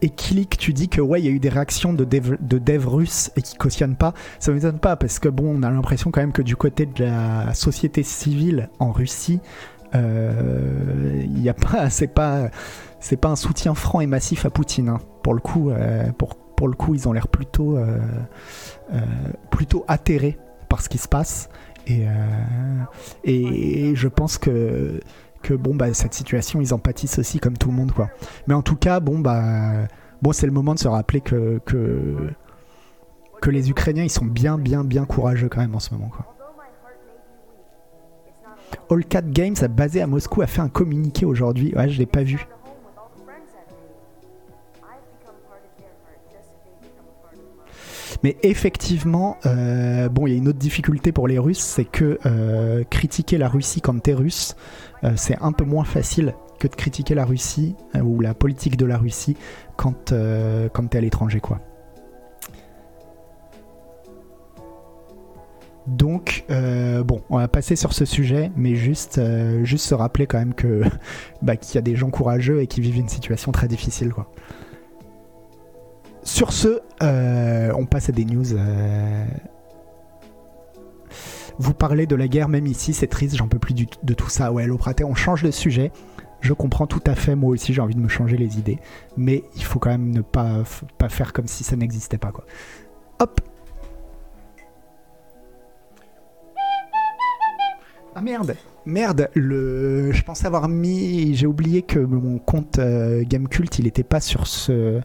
et 0.00 0.08
Kilik, 0.10 0.58
tu 0.58 0.72
dis 0.72 0.88
que 0.88 1.00
ouais, 1.00 1.20
il 1.20 1.24
y 1.24 1.28
a 1.28 1.30
eu 1.30 1.38
des 1.38 1.48
réactions 1.48 1.92
de 1.92 2.04
dev, 2.04 2.36
de 2.40 2.58
dev 2.58 2.86
russes 2.86 3.30
et 3.36 3.42
qui 3.42 3.56
cautionnent 3.56 3.96
pas. 3.96 4.12
Ça 4.38 4.52
m'étonne 4.52 4.78
pas 4.78 4.96
parce 4.96 5.18
que 5.18 5.28
bon, 5.28 5.58
on 5.58 5.62
a 5.62 5.70
l'impression 5.70 6.10
quand 6.10 6.20
même 6.20 6.32
que 6.32 6.42
du 6.42 6.56
côté 6.56 6.86
de 6.86 7.04
la 7.04 7.54
société 7.54 8.02
civile 8.02 8.68
en 8.78 8.92
Russie, 8.92 9.40
il 9.94 10.00
euh, 10.00 11.26
y 11.28 11.48
a 11.48 11.54
pas, 11.54 11.88
c'est 11.90 12.08
pas, 12.08 12.50
c'est 13.00 13.16
pas 13.16 13.28
un 13.28 13.36
soutien 13.36 13.74
franc 13.74 14.00
et 14.00 14.06
massif 14.06 14.44
à 14.44 14.50
Poutine. 14.50 14.88
Hein. 14.88 14.98
Pour 15.22 15.34
le 15.34 15.40
coup, 15.40 15.70
euh, 15.70 16.10
pour, 16.12 16.34
pour 16.34 16.68
le 16.68 16.74
coup, 16.74 16.94
ils 16.94 17.08
ont 17.08 17.12
l'air 17.12 17.28
plutôt, 17.28 17.76
euh, 17.76 17.98
plutôt 19.50 19.84
atterrés 19.88 20.38
par 20.68 20.82
ce 20.82 20.88
qui 20.88 20.98
se 20.98 21.08
passe. 21.08 21.48
Et, 21.86 22.06
et 23.24 23.94
je 23.94 24.08
pense 24.08 24.38
que 24.38 25.00
que 25.42 25.52
bon 25.52 25.74
bah 25.74 25.92
cette 25.92 26.14
situation 26.14 26.62
ils 26.62 26.72
en 26.72 26.78
pâtissent 26.78 27.18
aussi 27.18 27.38
comme 27.38 27.58
tout 27.58 27.68
le 27.68 27.74
monde 27.74 27.92
quoi. 27.92 28.08
Mais 28.46 28.54
en 28.54 28.62
tout 28.62 28.76
cas 28.76 29.00
bon 29.00 29.18
bah 29.18 29.86
bon 30.22 30.32
c'est 30.32 30.46
le 30.46 30.52
moment 30.52 30.72
de 30.72 30.78
se 30.78 30.88
rappeler 30.88 31.20
que, 31.20 31.60
que 31.66 32.30
que 33.42 33.50
les 33.50 33.68
Ukrainiens 33.68 34.04
ils 34.04 34.10
sont 34.10 34.24
bien 34.24 34.56
bien 34.56 34.82
bien 34.82 35.04
courageux 35.04 35.50
quand 35.50 35.60
même 35.60 35.74
en 35.74 35.80
ce 35.80 35.92
moment 35.92 36.08
quoi. 36.08 36.33
All 38.90 39.04
Cat 39.04 39.22
Games, 39.22 39.56
basé 39.70 40.02
à 40.02 40.06
Moscou, 40.06 40.42
a 40.42 40.46
fait 40.46 40.60
un 40.60 40.68
communiqué 40.68 41.24
aujourd'hui. 41.26 41.74
Ouais, 41.74 41.88
je 41.88 41.98
l'ai 41.98 42.06
pas 42.06 42.22
vu. 42.22 42.46
Mais 48.24 48.38
effectivement, 48.42 49.36
euh, 49.44 50.08
bon, 50.08 50.26
il 50.26 50.32
y 50.32 50.34
a 50.34 50.38
une 50.38 50.48
autre 50.48 50.58
difficulté 50.58 51.12
pour 51.12 51.28
les 51.28 51.38
Russes, 51.38 51.58
c'est 51.58 51.84
que 51.84 52.18
euh, 52.24 52.82
critiquer 52.88 53.36
la 53.36 53.48
Russie 53.48 53.82
quand 53.82 54.02
t'es 54.02 54.14
russe, 54.14 54.56
euh, 55.04 55.12
c'est 55.14 55.36
un 55.42 55.52
peu 55.52 55.64
moins 55.64 55.84
facile 55.84 56.34
que 56.58 56.66
de 56.66 56.74
critiquer 56.74 57.14
la 57.14 57.26
Russie 57.26 57.76
ou 58.02 58.22
la 58.22 58.32
politique 58.32 58.78
de 58.78 58.86
la 58.86 58.96
Russie 58.96 59.36
quand, 59.76 60.14
quand 60.72 60.86
t'es 60.88 60.98
à 60.98 61.00
l'étranger, 61.02 61.40
quoi. 61.40 61.60
Donc, 65.86 66.44
euh, 66.50 67.04
bon, 67.04 67.22
on 67.28 67.36
va 67.36 67.48
passer 67.48 67.76
sur 67.76 67.92
ce 67.92 68.04
sujet, 68.04 68.50
mais 68.56 68.74
juste, 68.74 69.18
euh, 69.18 69.64
juste 69.64 69.84
se 69.84 69.94
rappeler 69.94 70.26
quand 70.26 70.38
même 70.38 70.54
que 70.54 70.82
bah, 71.42 71.56
qu'il 71.56 71.74
y 71.74 71.78
a 71.78 71.82
des 71.82 71.94
gens 71.94 72.10
courageux 72.10 72.62
et 72.62 72.66
qui 72.66 72.80
vivent 72.80 72.98
une 72.98 73.08
situation 73.08 73.52
très 73.52 73.68
difficile, 73.68 74.12
quoi. 74.12 74.30
Sur 76.22 76.52
ce, 76.52 76.80
euh, 77.02 77.70
on 77.76 77.84
passe 77.84 78.08
à 78.08 78.12
des 78.12 78.24
news. 78.24 78.44
Vous 81.58 81.74
parlez 81.74 82.06
de 82.06 82.16
la 82.16 82.28
guerre, 82.28 82.48
même 82.48 82.66
ici, 82.66 82.94
c'est 82.94 83.06
triste, 83.06 83.36
j'en 83.36 83.46
peux 83.46 83.58
plus 83.58 83.74
de 83.74 84.14
tout 84.14 84.30
ça. 84.30 84.50
Ouais, 84.50 84.66
l'Opraté, 84.66 85.04
on 85.04 85.14
change 85.14 85.42
de 85.42 85.50
sujet. 85.50 85.92
Je 86.40 86.52
comprends 86.52 86.86
tout 86.86 87.02
à 87.06 87.14
fait, 87.14 87.34
moi 87.34 87.50
aussi 87.50 87.72
j'ai 87.72 87.80
envie 87.80 87.94
de 87.94 88.00
me 88.00 88.08
changer 88.08 88.36
les 88.36 88.58
idées, 88.58 88.78
mais 89.16 89.44
il 89.56 89.64
faut 89.64 89.78
quand 89.78 89.88
même 89.88 90.10
ne 90.10 90.20
pas, 90.20 90.62
pas 90.98 91.08
faire 91.08 91.32
comme 91.32 91.46
si 91.46 91.64
ça 91.64 91.74
n'existait 91.74 92.18
pas, 92.18 92.32
quoi. 92.32 92.44
Hop, 93.18 93.40
Ah 98.14 98.20
merde 98.20 98.56
Merde, 98.86 99.28
le... 99.34 100.12
je 100.12 100.22
pensais 100.22 100.46
avoir 100.46 100.68
mis... 100.68 101.34
J'ai 101.34 101.46
oublié 101.46 101.82
que 101.82 101.98
mon 101.98 102.38
compte 102.38 102.78
euh, 102.78 103.24
Gamecult, 103.26 103.78
il 103.78 103.86
était 103.86 104.04
pas 104.04 104.20
sur 104.20 104.46
ce... 104.46 105.00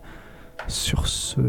Sur 0.68 1.08
ce... 1.08 1.42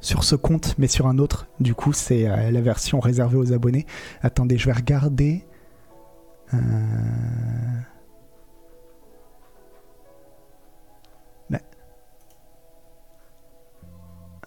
Sur 0.00 0.24
ce 0.24 0.34
compte, 0.34 0.74
mais 0.78 0.86
sur 0.86 1.06
un 1.06 1.18
autre. 1.18 1.46
Du 1.60 1.74
coup, 1.74 1.92
c'est 1.92 2.28
euh, 2.28 2.50
la 2.50 2.60
version 2.60 3.00
réservée 3.00 3.36
aux 3.36 3.52
abonnés. 3.52 3.86
Attendez, 4.22 4.58
je 4.58 4.66
vais 4.66 4.72
regarder... 4.72 5.44
Euh... 6.54 6.58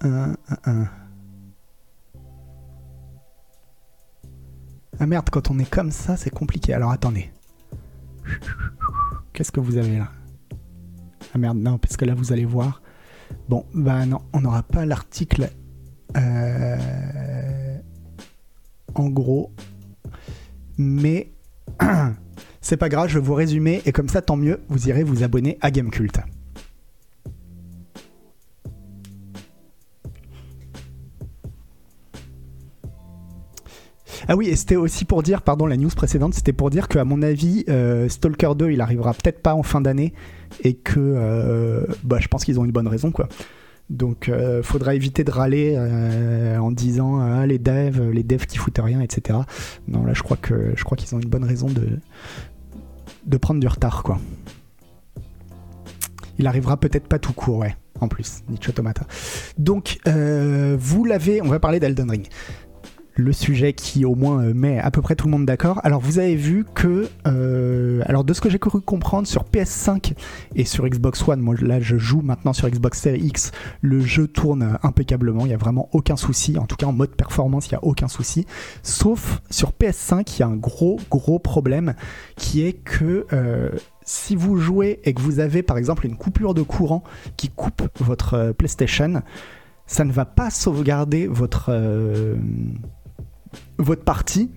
Un, 0.04 0.32
un, 0.50 0.58
un. 0.66 0.88
Ah 5.04 5.08
merde, 5.08 5.32
quand 5.32 5.50
on 5.50 5.58
est 5.58 5.68
comme 5.68 5.90
ça, 5.90 6.16
c'est 6.16 6.30
compliqué. 6.30 6.76
Alors 6.76 6.92
attendez. 6.92 7.32
Qu'est-ce 9.34 9.52
que 9.52 9.60
vous 9.60 9.78
avez 9.78 9.98
là? 9.98 10.12
Ah 11.34 11.40
merde, 11.40 11.58
non, 11.58 11.80
parce 11.80 11.98
que 11.98 12.06
là 12.06 12.14
vous 12.14 12.32
allez 12.32 12.46
voir. 12.46 12.84
Bon, 13.50 13.66
bah 13.74 14.06
non, 14.06 14.22
on 14.32 14.42
n'aura 14.42 14.62
pas 14.62 14.86
l'article 14.86 15.50
euh, 16.16 17.78
en 18.94 19.10
gros. 19.10 19.52
Mais 20.78 21.32
c'est 22.62 22.78
pas 22.78 22.90
grave, 22.90 23.10
je 23.10 23.18
vais 23.18 23.26
vous 23.26 23.34
résumer 23.34 23.82
et 23.88 23.92
comme 23.92 24.08
ça, 24.08 24.22
tant 24.22 24.38
mieux, 24.38 24.62
vous 24.70 24.88
irez 24.88 25.04
vous 25.04 25.24
abonner 25.24 25.58
à 25.62 25.72
Gamecult. 25.72 26.20
Ah 34.28 34.36
oui, 34.36 34.48
et 34.50 34.56
c'était 34.56 34.76
aussi 34.76 35.06
pour 35.06 35.24
dire, 35.24 35.42
pardon, 35.42 35.66
la 35.66 35.78
news 35.78 35.90
précédente, 35.90 36.34
c'était 36.34 36.54
pour 36.54 36.70
dire 36.70 36.88
qu'à 36.88 37.04
mon 37.06 37.22
avis, 37.22 37.64
euh, 37.70 38.08
Stalker 38.08 38.52
2, 38.56 38.72
il 38.72 38.82
arrivera 38.82 39.14
peut-être 39.14 39.42
pas 39.42 39.56
en 39.56 39.64
fin 39.64 39.82
d'année 39.82 40.14
et 40.64 40.74
que 40.74 41.00
euh, 41.00 41.86
bah, 42.04 42.18
je 42.20 42.28
pense 42.28 42.44
qu'ils 42.44 42.60
ont 42.60 42.66
une 42.66 42.72
bonne 42.72 42.88
raison, 42.88 43.12
quoi. 43.12 43.28
Donc, 43.90 44.30
euh, 44.30 44.64
faudra 44.64 44.96
éviter 44.96 45.26
de 45.26 45.32
râler 45.32 45.78
en 46.58 46.72
disant 46.72 47.20
ah, 47.20 47.46
les 47.46 47.60
devs, 47.60 48.10
les 48.12 48.24
devs 48.24 48.46
qui 48.46 48.58
foutent 48.58 48.80
rien, 48.82 49.02
etc. 49.02 49.40
Non, 49.88 50.06
là, 50.06 50.14
je 50.14 50.24
crois 50.24 50.38
que 50.38 50.72
je 50.76 50.84
crois 50.84 50.98
qu'ils 50.98 51.14
ont 51.14 51.20
une 51.20 51.30
bonne 51.30 51.44
raison 51.44 51.68
de 51.68 52.00
de 53.26 53.38
prendre 53.38 53.60
du 53.60 53.68
retard, 53.68 54.04
quoi. 54.04 54.20
Il 56.40 56.48
arrivera 56.48 56.78
peut-être 56.78 57.08
pas 57.08 57.20
tout 57.20 57.34
court, 57.34 57.58
ouais. 57.58 57.76
En 58.00 58.08
plus, 58.08 58.42
Nietzsche 58.50 58.70
Automata. 58.70 59.06
Donc, 59.58 60.00
vous 60.06 61.04
l'avez. 61.04 61.42
On 61.42 61.50
va 61.50 61.60
parler 61.60 61.80
d'Elden 61.82 62.10
Ring 62.10 62.28
le 63.16 63.34
sujet 63.34 63.74
qui 63.74 64.06
au 64.06 64.16
moins 64.16 64.44
euh, 64.44 64.54
met 64.54 64.80
à 64.80 64.92
peu 64.92 65.02
près 65.02 65.16
tout 65.16 65.28
le 65.28 65.32
monde 65.32 65.46
d'accord. 65.46 65.80
Alors 65.84 66.02
vous 66.02 66.20
avez 66.20 66.36
vu 66.36 66.66
que, 66.74 67.10
euh, 67.28 68.02
alors 68.06 68.24
de 68.24 68.34
ce 68.34 68.42
que 68.42 68.50
j'ai 68.50 68.60
cru 68.60 68.82
comprendre 68.82 69.28
sur 69.28 69.44
PS5 69.44 70.14
et 70.56 70.66
sur 70.66 70.88
Xbox 70.88 71.28
One, 71.28 71.40
moi 71.40 71.56
là 71.62 71.80
je 71.80 71.98
joue 71.98 72.22
maintenant 72.22 72.54
sur 72.54 72.70
Xbox 72.70 73.02
Series 73.02 73.22
X, 73.22 73.52
le 73.82 74.02
jeu 74.02 74.28
tourne 74.28 74.78
impeccablement, 74.84 75.46
il 75.46 75.50
n'y 75.50 75.54
a 75.54 75.58
vraiment 75.58 75.90
aucun 75.92 76.16
souci, 76.16 76.58
en 76.58 76.66
tout 76.66 76.76
cas 76.76 76.88
en 76.88 76.94
mode 76.94 77.16
performance 77.16 77.68
il 77.68 77.74
n'y 77.74 77.78
a 77.78 77.84
aucun 77.84 78.08
souci, 78.08 78.46
sauf 78.84 79.42
sur 79.50 79.72
PS5 79.72 80.36
il 80.38 80.40
y 80.40 80.44
a 80.44 80.48
un 80.48 80.56
gros 80.56 81.00
gros 81.10 81.40
problème 81.40 81.94
qui 82.38 82.66
est 82.66 82.74
que 82.74 83.26
euh, 83.34 83.70
si 84.04 84.36
vous 84.36 84.58
jouez 84.58 85.00
et 85.04 85.14
que 85.14 85.22
vous 85.22 85.40
avez 85.40 85.64
par 85.64 85.78
exemple 85.78 86.06
une 86.06 86.16
coupure 86.16 86.54
de 86.54 86.62
courant 86.62 87.04
qui 87.38 87.50
coupe 87.50 87.88
votre 88.00 88.54
PlayStation, 88.58 89.22
ça 89.86 90.06
ne 90.06 90.12
va 90.12 90.26
pas 90.26 90.50
sauvegarder 90.50 91.28
votre 91.28 91.72
votre 93.78 94.04
partie 94.04 94.50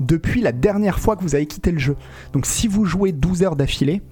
depuis 0.00 0.40
la 0.40 0.52
dernière 0.52 0.98
fois 0.98 1.14
que 1.14 1.22
vous 1.22 1.34
avez 1.34 1.46
quitté 1.46 1.70
le 1.70 1.78
jeu. 1.78 1.96
Donc 2.32 2.46
si 2.46 2.66
vous 2.66 2.84
jouez 2.84 3.12
12 3.12 3.42
heures 3.42 3.56
d'affilée, 3.56 4.02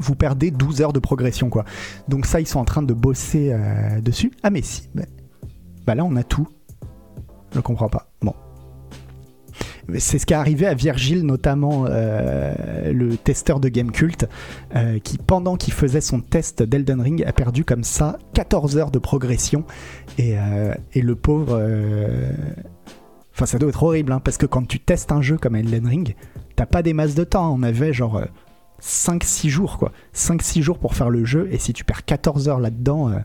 vous 0.00 0.14
perdez 0.14 0.50
12 0.50 0.82
heures 0.82 0.92
de 0.92 1.00
progression 1.00 1.50
quoi. 1.50 1.64
Donc 2.08 2.26
ça 2.26 2.40
ils 2.40 2.46
sont 2.46 2.60
en 2.60 2.64
train 2.64 2.82
de 2.82 2.94
bosser 2.94 3.52
euh, 3.52 4.00
dessus. 4.00 4.32
Ah 4.42 4.50
mais 4.50 4.62
si, 4.62 4.88
bah, 5.86 5.94
là 5.94 6.04
on 6.04 6.14
a 6.16 6.22
tout. 6.22 6.46
Je 7.52 7.60
comprends 7.60 7.88
pas. 7.88 8.08
Bon. 8.22 8.34
C'est 9.98 10.18
ce 10.18 10.24
qui 10.24 10.32
est 10.32 10.36
arrivé 10.36 10.66
à 10.66 10.72
Virgile, 10.72 11.24
notamment 11.26 11.84
euh, 11.86 12.90
le 12.90 13.18
testeur 13.18 13.60
de 13.60 13.68
Gamecult, 13.68 14.26
euh, 14.74 14.98
qui 14.98 15.18
pendant 15.18 15.56
qu'il 15.56 15.74
faisait 15.74 16.00
son 16.00 16.20
test 16.20 16.62
d'Elden 16.62 17.02
Ring 17.02 17.22
a 17.26 17.32
perdu 17.34 17.64
comme 17.66 17.84
ça 17.84 18.18
14 18.32 18.78
heures 18.78 18.90
de 18.90 18.98
progression. 18.98 19.64
Et 20.16 20.36
le 20.94 21.14
pauvre 21.14 21.60
Enfin, 23.34 23.46
ça 23.46 23.58
doit 23.58 23.68
être 23.68 23.82
horrible, 23.82 24.12
hein, 24.12 24.20
parce 24.20 24.38
que 24.38 24.46
quand 24.46 24.66
tu 24.66 24.78
testes 24.78 25.10
un 25.10 25.20
jeu 25.20 25.36
comme 25.36 25.56
Elden 25.56 25.86
Ring, 25.86 26.14
t'as 26.54 26.66
pas 26.66 26.82
des 26.82 26.92
masses 26.92 27.16
de 27.16 27.24
temps. 27.24 27.52
On 27.52 27.64
avait 27.64 27.92
genre 27.92 28.22
5-6 28.80 29.46
euh, 29.46 29.50
jours, 29.50 29.78
quoi. 29.78 29.92
5-6 30.14 30.62
jours 30.62 30.78
pour 30.78 30.94
faire 30.94 31.10
le 31.10 31.24
jeu, 31.24 31.48
et 31.50 31.58
si 31.58 31.72
tu 31.72 31.84
perds 31.84 32.04
14 32.04 32.48
heures 32.48 32.60
là-dedans, 32.60 33.10
euh, 33.10 33.18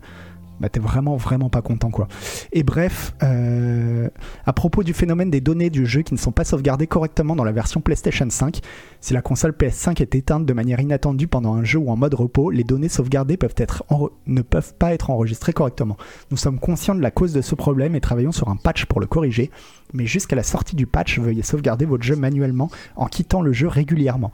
bah 0.59 0.69
t'es 0.69 0.79
vraiment 0.79 1.15
vraiment 1.15 1.49
pas 1.49 1.61
content 1.61 1.89
quoi. 1.89 2.07
Et 2.51 2.63
bref, 2.63 3.13
euh, 3.23 4.09
à 4.45 4.53
propos 4.53 4.83
du 4.83 4.93
phénomène 4.93 5.29
des 5.29 5.41
données 5.41 5.69
du 5.69 5.85
jeu 5.85 6.01
qui 6.01 6.13
ne 6.13 6.19
sont 6.19 6.31
pas 6.31 6.43
sauvegardées 6.43 6.87
correctement 6.87 7.35
dans 7.35 7.43
la 7.43 7.51
version 7.51 7.81
PlayStation 7.81 8.27
5, 8.29 8.59
si 9.01 9.13
la 9.13 9.21
console 9.21 9.51
PS5 9.51 10.01
est 10.01 10.15
éteinte 10.15 10.45
de 10.45 10.53
manière 10.53 10.79
inattendue 10.79 11.27
pendant 11.27 11.53
un 11.53 11.63
jeu 11.63 11.79
ou 11.79 11.89
en 11.89 11.95
mode 11.95 12.13
repos, 12.13 12.49
les 12.49 12.63
données 12.63 12.89
sauvegardées 12.89 13.37
peuvent 13.37 13.55
être 13.57 13.83
ne 14.27 14.41
peuvent 14.41 14.73
pas 14.73 14.93
être 14.93 15.09
enregistrées 15.09 15.53
correctement. 15.53 15.97
Nous 16.31 16.37
sommes 16.37 16.59
conscients 16.59 16.95
de 16.95 17.01
la 17.01 17.11
cause 17.11 17.33
de 17.33 17.41
ce 17.41 17.55
problème 17.55 17.95
et 17.95 18.01
travaillons 18.01 18.31
sur 18.31 18.49
un 18.49 18.55
patch 18.55 18.85
pour 18.85 18.99
le 18.99 19.07
corriger, 19.07 19.51
mais 19.93 20.05
jusqu'à 20.05 20.35
la 20.35 20.43
sortie 20.43 20.75
du 20.75 20.85
patch, 20.85 21.19
veuillez 21.19 21.43
sauvegarder 21.43 21.85
votre 21.85 22.03
jeu 22.03 22.15
manuellement 22.15 22.69
en 22.95 23.07
quittant 23.07 23.41
le 23.41 23.53
jeu 23.53 23.67
régulièrement. 23.67 24.31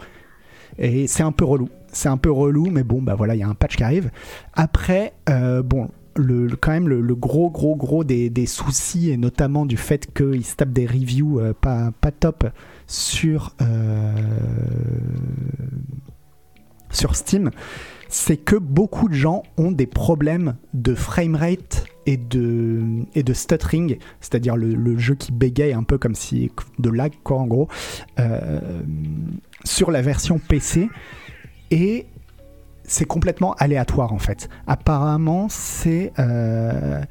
Et 0.78 1.08
c'est 1.08 1.24
un 1.24 1.32
peu 1.32 1.46
relou. 1.46 1.70
C'est 1.92 2.10
un 2.10 2.18
peu 2.18 2.32
relou, 2.32 2.70
mais 2.70 2.84
bon, 2.84 3.02
bah 3.02 3.16
voilà, 3.16 3.36
il 3.36 3.40
y 3.40 3.44
a 3.44 3.48
un 3.48 3.56
patch 3.56 3.78
qui 3.78 3.84
arrive. 3.84 4.12
Après, 4.54 5.14
euh, 5.30 5.64
bon, 5.64 5.90
le, 6.16 6.48
quand 6.56 6.72
même 6.72 6.88
le, 6.88 7.16
gros 7.16 7.50
gros 7.50 7.76
gros 7.76 8.04
des, 8.04 8.46
soucis 8.46 9.12
et 9.12 9.18
notamment 9.18 9.66
du 9.66 9.78
fait 9.78 10.12
qu'il 10.14 10.46
se 10.46 10.64
des 10.64 10.86
reviews 10.86 11.40
euh, 11.40 11.54
pas, 11.54 11.92
pas 12.00 12.12
top 12.12 12.46
sur 12.88 13.54
euh, 13.62 14.14
sur 16.92 17.16
Steam 17.16 17.52
c'est 18.10 18.38
que 18.38 18.56
beaucoup 18.56 19.10
de 19.10 19.14
gens 19.14 19.44
ont 19.58 19.72
des 19.72 19.88
problèmes 19.88 20.56
de 20.74 20.96
framerate 20.96 21.86
et 22.06 22.18
de, 22.18 22.82
et 23.16 23.24
de 23.24 23.34
stuttering, 23.34 23.98
c'est-à-dire 24.22 24.56
le, 24.56 24.98
jeu 24.98 25.16
qui 25.16 25.32
bégaye 25.32 25.74
un 25.74 25.84
peu 25.84 25.98
comme 25.98 26.16
si 26.16 26.52
de 26.80 26.90
lag 26.90 27.12
quoi 27.24 27.40
en 27.40 27.48
gros, 27.48 27.68
euh, 28.20 28.60
sur 29.64 29.92
la 29.92 30.02
version 30.02 30.40
PC. 30.40 30.90
Et 31.72 32.06
c'est 32.88 33.06
complètement 33.06 33.54
aléatoire 33.56 34.14
en 34.14 34.20
fait. 34.20 34.50
Apparemment, 34.68 35.48
c'est 35.50 36.14
euh, 36.20 37.02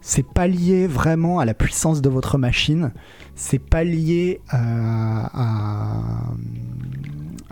c'est 0.00 0.26
pas 0.26 0.46
lié 0.46 0.86
vraiment 0.86 1.40
à 1.40 1.44
la 1.44 1.54
puissance 1.54 2.00
de 2.00 2.08
votre 2.08 2.38
machine. 2.38 2.92
C'est 3.34 3.58
pas 3.58 3.84
lié 3.84 4.40
à, 4.48 5.30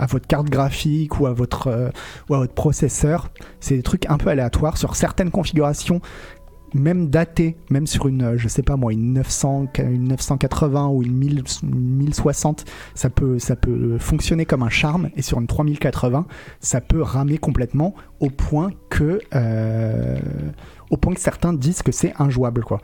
votre 0.09 0.27
carte 0.27 0.49
graphique 0.49 1.13
euh, 1.15 1.17
ou 1.21 1.27
à 1.27 1.33
votre 2.39 2.55
processeur. 2.55 3.31
C'est 3.61 3.77
des 3.77 3.83
trucs 3.83 4.09
un 4.09 4.17
peu 4.17 4.31
aléatoires 4.31 4.79
sur 4.79 4.97
certaines 4.97 5.31
configurations 5.31 6.01
même 6.75 7.09
daté, 7.09 7.57
même 7.71 7.87
sur 7.87 8.09
une, 8.09 8.37
je 8.37 8.49
sais 8.49 8.63
pas 8.63 8.77
moi, 8.77 8.93
une, 8.93 9.13
900, 9.15 9.69
une 9.79 10.09
980 10.09 10.89
ou 10.89 11.03
une 11.03 11.15
1060, 11.15 12.65
ça 12.95 13.11
peut, 13.11 13.39
ça 13.39 13.57
peut 13.57 13.99
fonctionner 13.99 14.45
comme 14.45 14.63
un 14.63 14.69
charme, 14.69 15.11
et 15.17 15.23
sur 15.23 15.41
une 15.41 15.47
3080, 15.47 16.27
ça 16.61 16.81
peut 16.81 17.03
ramer 17.03 17.39
complètement 17.39 17.95
au 18.21 18.31
point 18.31 18.71
que, 18.91 19.21
euh, 19.35 20.19
au 20.91 20.97
point 20.97 21.15
que 21.15 21.21
certains 21.21 21.53
disent 21.53 21.83
que 21.83 21.93
c'est 21.93 22.15
injouable, 22.19 22.63
quoi. 22.63 22.81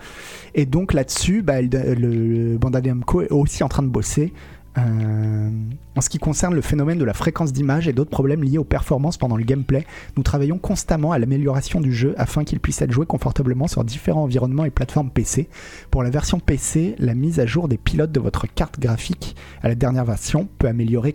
Et 0.54 0.66
donc 0.66 0.92
là-dessus, 0.92 1.42
bah, 1.42 1.60
le, 1.60 1.94
le 1.94 2.58
Bandai 2.58 2.82
Namco 2.82 3.22
est 3.22 3.32
aussi 3.32 3.62
en 3.64 3.68
train 3.68 3.82
de 3.82 3.88
bosser 3.88 4.32
euh, 4.76 5.50
en 5.94 6.00
ce 6.00 6.08
qui 6.08 6.18
concerne 6.18 6.54
le 6.54 6.60
phénomène 6.60 6.98
de 6.98 7.04
la 7.04 7.14
fréquence 7.14 7.52
d'image 7.52 7.86
et 7.86 7.92
d'autres 7.92 8.10
problèmes 8.10 8.42
liés 8.42 8.58
aux 8.58 8.64
performances 8.64 9.16
pendant 9.16 9.36
le 9.36 9.44
gameplay, 9.44 9.86
nous 10.16 10.22
travaillons 10.22 10.58
constamment 10.58 11.12
à 11.12 11.18
l'amélioration 11.18 11.80
du 11.80 11.92
jeu 11.92 12.14
afin 12.18 12.44
qu'il 12.44 12.60
puisse 12.60 12.82
être 12.82 12.90
joué 12.90 13.06
confortablement 13.06 13.68
sur 13.68 13.84
différents 13.84 14.24
environnements 14.24 14.64
et 14.64 14.70
plateformes 14.70 15.10
PC. 15.10 15.48
Pour 15.90 16.02
la 16.02 16.10
version 16.10 16.40
PC, 16.40 16.96
la 16.98 17.14
mise 17.14 17.38
à 17.38 17.46
jour 17.46 17.68
des 17.68 17.78
pilotes 17.78 18.12
de 18.12 18.20
votre 18.20 18.46
carte 18.52 18.80
graphique 18.80 19.36
à 19.62 19.68
la 19.68 19.74
dernière 19.74 20.04
version 20.04 20.48
peut 20.58 20.68
améliorer 20.68 21.14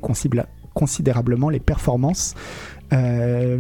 considérablement 0.74 1.50
les 1.50 1.60
performances. 1.60 2.36
Euh, 2.94 3.60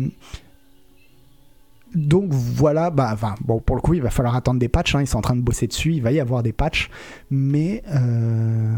donc 1.95 2.31
voilà, 2.31 2.91
bah, 2.91 3.17
bon, 3.41 3.59
pour 3.59 3.75
le 3.75 3.81
coup, 3.81 3.95
il 3.95 4.01
va 4.01 4.11
falloir 4.11 4.35
attendre 4.35 4.59
des 4.59 4.69
patchs. 4.69 4.95
Hein, 4.95 5.01
ils 5.01 5.07
sont 5.07 5.17
en 5.17 5.21
train 5.21 5.35
de 5.35 5.41
bosser 5.41 5.67
dessus. 5.67 5.93
Il 5.93 6.01
va 6.01 6.11
y 6.11 6.19
avoir 6.19 6.43
des 6.43 6.53
patchs, 6.53 6.89
mais 7.31 7.83
euh, 7.91 8.75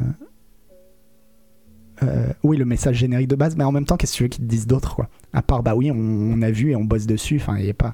euh, 2.03 2.27
oui, 2.43 2.57
le 2.57 2.65
message 2.65 2.97
générique 2.97 3.27
de 3.27 3.35
base, 3.35 3.55
mais 3.55 3.63
en 3.63 3.71
même 3.71 3.85
temps, 3.85 3.97
qu'est-ce 3.97 4.13
que 4.13 4.17
tu 4.17 4.23
veux 4.23 4.29
qu'ils 4.29 4.45
te 4.45 4.49
disent 4.49 4.67
d'autre, 4.67 4.95
quoi? 4.95 5.09
À 5.33 5.41
part, 5.41 5.63
bah 5.63 5.75
oui, 5.75 5.91
on, 5.91 6.41
a 6.41 6.51
vu 6.51 6.71
et 6.71 6.75
on 6.75 6.83
bosse 6.83 7.05
dessus, 7.05 7.37
enfin, 7.37 7.57
il 7.57 7.69
a 7.69 7.73
pas. 7.73 7.93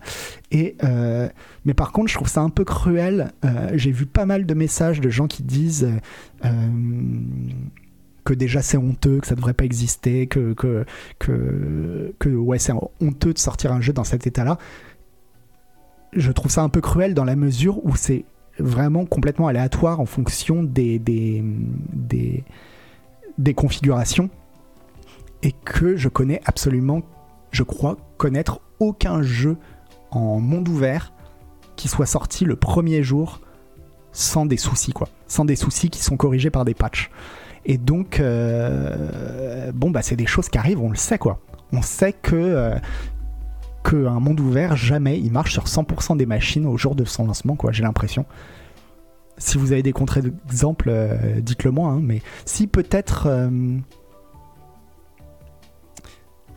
Et, 0.51 0.75
euh, 0.83 1.29
mais 1.65 1.73
par 1.73 1.91
contre, 1.91 2.09
je 2.09 2.15
trouve 2.15 2.29
ça 2.29 2.41
un 2.41 2.49
peu 2.49 2.63
cruel. 2.63 3.31
Euh, 3.45 3.71
j'ai 3.75 3.91
vu 3.91 4.05
pas 4.05 4.25
mal 4.25 4.45
de 4.45 4.53
messages 4.53 5.01
de 5.01 5.09
gens 5.09 5.27
qui 5.27 5.43
disent 5.43 5.87
que 8.23 8.33
déjà 8.33 8.61
c'est 8.61 8.77
honteux, 8.77 9.19
que 9.19 9.27
ça 9.27 9.35
devrait 9.35 9.53
pas 9.53 9.65
exister, 9.65 10.27
que, 10.27 10.53
que, 10.53 10.85
que, 11.19 12.13
que 12.19 12.29
ouais, 12.29 12.59
c'est 12.59 12.73
honteux 13.01 13.33
de 13.33 13.39
sortir 13.39 13.71
un 13.71 13.81
jeu 13.81 13.93
dans 13.93 14.03
cet 14.03 14.27
état-là. 14.27 14.57
Je 16.13 16.31
trouve 16.31 16.51
ça 16.51 16.61
un 16.63 16.69
peu 16.69 16.81
cruel 16.81 17.13
dans 17.13 17.23
la 17.23 17.35
mesure 17.35 17.85
où 17.85 17.95
c'est 17.95 18.25
vraiment 18.59 19.05
complètement 19.05 19.47
aléatoire 19.47 19.99
en 19.99 20.05
fonction 20.05 20.63
des, 20.63 20.99
des, 20.99 21.43
des 21.93 22.43
des 23.37 23.53
configurations 23.53 24.29
et 25.43 25.51
que 25.51 25.95
je 25.95 26.09
connais 26.09 26.41
absolument, 26.45 27.01
je 27.51 27.63
crois, 27.63 27.97
connaître 28.17 28.59
aucun 28.79 29.21
jeu 29.21 29.57
en 30.11 30.39
monde 30.39 30.67
ouvert 30.67 31.13
qui 31.75 31.87
soit 31.87 32.05
sorti 32.05 32.45
le 32.45 32.55
premier 32.55 33.03
jour 33.03 33.39
sans 34.11 34.45
des 34.45 34.57
soucis, 34.57 34.93
quoi. 34.93 35.07
Sans 35.27 35.45
des 35.45 35.55
soucis 35.55 35.89
qui 35.89 36.01
sont 36.01 36.17
corrigés 36.17 36.49
par 36.49 36.65
des 36.65 36.73
patchs. 36.73 37.11
Et 37.65 37.77
donc, 37.77 38.19
euh, 38.19 39.71
bon, 39.73 39.91
bah, 39.91 40.01
c'est 40.01 40.15
des 40.15 40.25
choses 40.25 40.49
qui 40.49 40.57
arrivent, 40.57 40.81
on 40.81 40.89
le 40.89 40.95
sait, 40.95 41.17
quoi. 41.17 41.39
On 41.71 41.81
sait 41.81 42.13
que. 42.13 42.35
Euh, 42.35 42.75
qu'un 43.83 44.19
monde 44.19 44.39
ouvert, 44.41 44.75
jamais 44.75 45.17
il 45.17 45.31
marche 45.31 45.53
sur 45.53 45.65
100% 45.65 46.17
des 46.17 46.25
machines 46.25 46.65
au 46.65 46.77
jour 46.77 46.93
de 46.93 47.05
son 47.05 47.25
lancement, 47.25 47.55
quoi, 47.55 47.71
j'ai 47.71 47.83
l'impression 47.83 48.25
si 49.37 49.57
vous 49.57 49.71
avez 49.71 49.83
des 49.83 49.93
contre-exemples, 49.93 50.89
euh, 50.89 51.39
dites-le 51.41 51.71
moi. 51.71 51.89
Hein, 51.89 51.99
mais 52.01 52.21
si 52.45 52.67
peut-être. 52.67 53.27
Euh, 53.27 53.77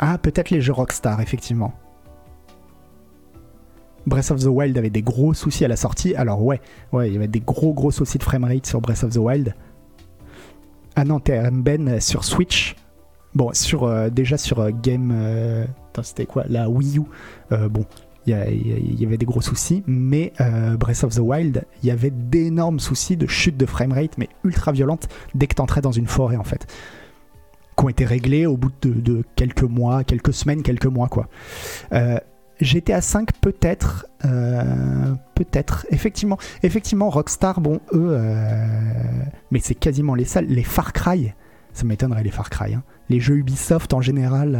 Ah, 0.02 0.16
peut-être 0.16 0.48
les 0.48 0.62
jeux 0.62 0.72
Rockstar, 0.72 1.20
effectivement. 1.20 1.74
Breath 4.06 4.30
of 4.30 4.40
the 4.40 4.46
Wild 4.46 4.78
avait 4.78 4.88
des 4.88 5.02
gros 5.02 5.34
soucis 5.34 5.64
à 5.64 5.68
la 5.68 5.76
sortie. 5.76 6.14
Alors 6.14 6.42
ouais, 6.42 6.62
ouais, 6.92 7.08
il 7.08 7.12
y 7.12 7.16
avait 7.16 7.28
des 7.28 7.40
gros 7.40 7.74
gros 7.74 7.90
soucis 7.90 8.16
de 8.16 8.22
framerate 8.22 8.64
sur 8.64 8.80
Breath 8.80 9.04
of 9.04 9.12
the 9.12 9.18
Wild. 9.18 9.54
Ah 10.96 11.04
non, 11.04 11.20
TRM 11.20 11.62
Ben 11.62 12.00
sur 12.00 12.24
Switch. 12.24 12.76
Bon, 13.34 13.52
sur 13.52 13.84
euh, 13.84 14.08
déjà 14.08 14.38
sur 14.38 14.58
euh, 14.60 14.70
Game, 14.70 15.10
euh, 15.12 15.66
c'était 16.02 16.24
quoi? 16.26 16.44
La 16.48 16.70
Wii 16.70 16.98
U. 16.98 17.02
Euh, 17.52 17.68
bon, 17.68 17.84
il 18.26 19.00
y, 19.00 19.06
avait 19.06 19.16
des 19.16 19.26
gros 19.26 19.40
soucis, 19.40 19.82
mais 19.86 20.32
euh, 20.40 20.76
Breath 20.76 21.04
of 21.04 21.14
the 21.14 21.20
Wild, 21.20 21.64
il 21.82 21.88
y 21.88 21.90
avait 21.90 22.10
d'énormes 22.10 22.78
soucis 22.78 23.16
de 23.16 23.26
chute 23.26 23.56
de 23.56 23.66
framerate, 23.66 24.18
mais 24.18 24.28
ultra 24.44 24.72
violente 24.72 25.08
dès 25.34 25.46
que 25.46 25.54
t'entrais 25.54 25.80
dans 25.80 25.92
une 25.92 26.06
forêt 26.06 26.36
en 26.36 26.44
fait, 26.44 26.66
qui 27.76 27.84
ont 27.84 27.88
été 27.88 28.04
réglés 28.04 28.46
au 28.46 28.56
bout 28.56 28.72
de, 28.82 28.92
de 28.92 29.24
quelques 29.36 29.62
mois, 29.62 30.04
quelques 30.04 30.34
semaines, 30.34 30.62
quelques 30.62 30.86
mois 30.86 31.08
quoi. 31.08 31.28
Euh, 31.92 32.18
GTA 32.60 33.00
5 33.00 33.32
peut-être, 33.40 34.06
euh, 34.26 35.14
peut-être, 35.34 35.86
effectivement, 35.90 36.36
effectivement 36.62 37.08
Rockstar, 37.08 37.60
bon 37.62 37.80
eux, 37.94 38.10
euh, 38.10 38.66
mais 39.50 39.60
c'est 39.60 39.74
quasiment 39.74 40.14
les 40.14 40.26
salles, 40.26 40.46
les 40.46 40.62
Far 40.62 40.92
Cry, 40.92 41.32
ça 41.72 41.84
m'étonnerait 41.84 42.22
les 42.22 42.30
Far 42.30 42.50
Cry, 42.50 42.74
hein. 42.74 42.82
les 43.08 43.18
jeux 43.18 43.36
Ubisoft 43.36 43.94
en 43.94 44.02
général. 44.02 44.58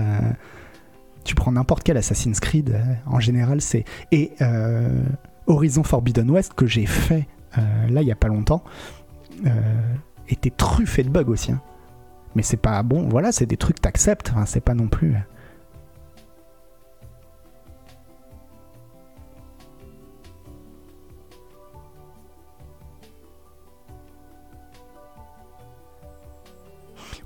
Tu 1.31 1.37
prends 1.37 1.53
n'importe 1.53 1.85
quel 1.85 1.97
Assassin's 1.97 2.41
Creed, 2.41 2.71
euh, 2.71 2.83
en 3.07 3.21
général, 3.21 3.61
c'est. 3.61 3.85
Et 4.11 4.33
euh, 4.41 5.01
Horizon 5.47 5.85
Forbidden 5.85 6.29
West, 6.29 6.55
que 6.55 6.67
j'ai 6.67 6.87
fait 6.87 7.29
euh, 7.57 7.89
là 7.89 8.03
il 8.03 8.09
y 8.09 8.11
a 8.11 8.17
pas 8.17 8.27
longtemps, 8.27 8.65
était 10.29 10.51
truffé 10.51 11.05
de 11.05 11.09
bugs 11.09 11.29
aussi. 11.29 11.53
hein. 11.53 11.61
Mais 12.35 12.43
c'est 12.43 12.57
pas 12.57 12.83
bon, 12.83 13.09
voilà, 13.09 13.31
c'est 13.31 13.47
des 13.47 13.57
trucs 13.57 13.77
que 13.77 13.83
t'acceptes, 13.83 14.33
hein, 14.37 14.45
c'est 14.45 14.61
pas 14.61 14.75
non 14.75 14.89
plus. 14.89 15.15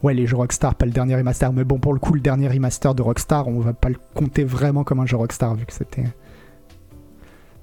Ouais, 0.04 0.14
les 0.14 0.26
jeux 0.26 0.36
Rockstar, 0.36 0.74
pas 0.76 0.84
le 0.86 0.92
dernier 0.92 1.16
remaster. 1.16 1.52
Mais 1.52 1.64
bon, 1.64 1.78
pour 1.78 1.92
le 1.94 1.98
coup, 1.98 2.12
le 2.14 2.20
dernier 2.20 2.46
remaster 2.48 2.94
de 2.94 3.02
Rockstar, 3.02 3.48
on 3.48 3.58
va 3.60 3.72
pas 3.72 3.88
le 3.88 3.96
compter 4.14 4.44
vraiment 4.44 4.84
comme 4.84 5.00
un 5.00 5.06
jeu 5.06 5.16
Rockstar, 5.16 5.54
vu 5.56 5.64
que 5.66 5.72
c'était. 5.72 6.04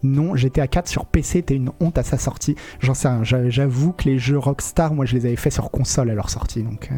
Non, 0.04 0.36
GTA 0.36 0.68
4 0.68 0.88
sur 0.88 1.06
PC 1.06 1.38
était 1.40 1.56
une 1.56 1.70
honte 1.80 1.98
à 2.00 2.04
sa 2.04 2.18
sortie. 2.18 2.56
J'en 2.80 2.96
sais 2.96 3.08
rien. 3.08 3.24
j'a- 3.24 3.50
J'avoue 3.50 3.92
que 3.94 4.06
les 4.10 4.18
jeux 4.18 4.40
Rockstar, 4.40 4.94
moi, 4.96 5.06
je 5.06 5.16
les 5.16 5.28
avais 5.28 5.36
fait 5.36 5.52
sur 5.52 5.70
console 5.70 6.10
à 6.10 6.16
leur 6.16 6.30
sortie. 6.32 6.64
Donc. 6.64 6.90
euh. 6.92 6.96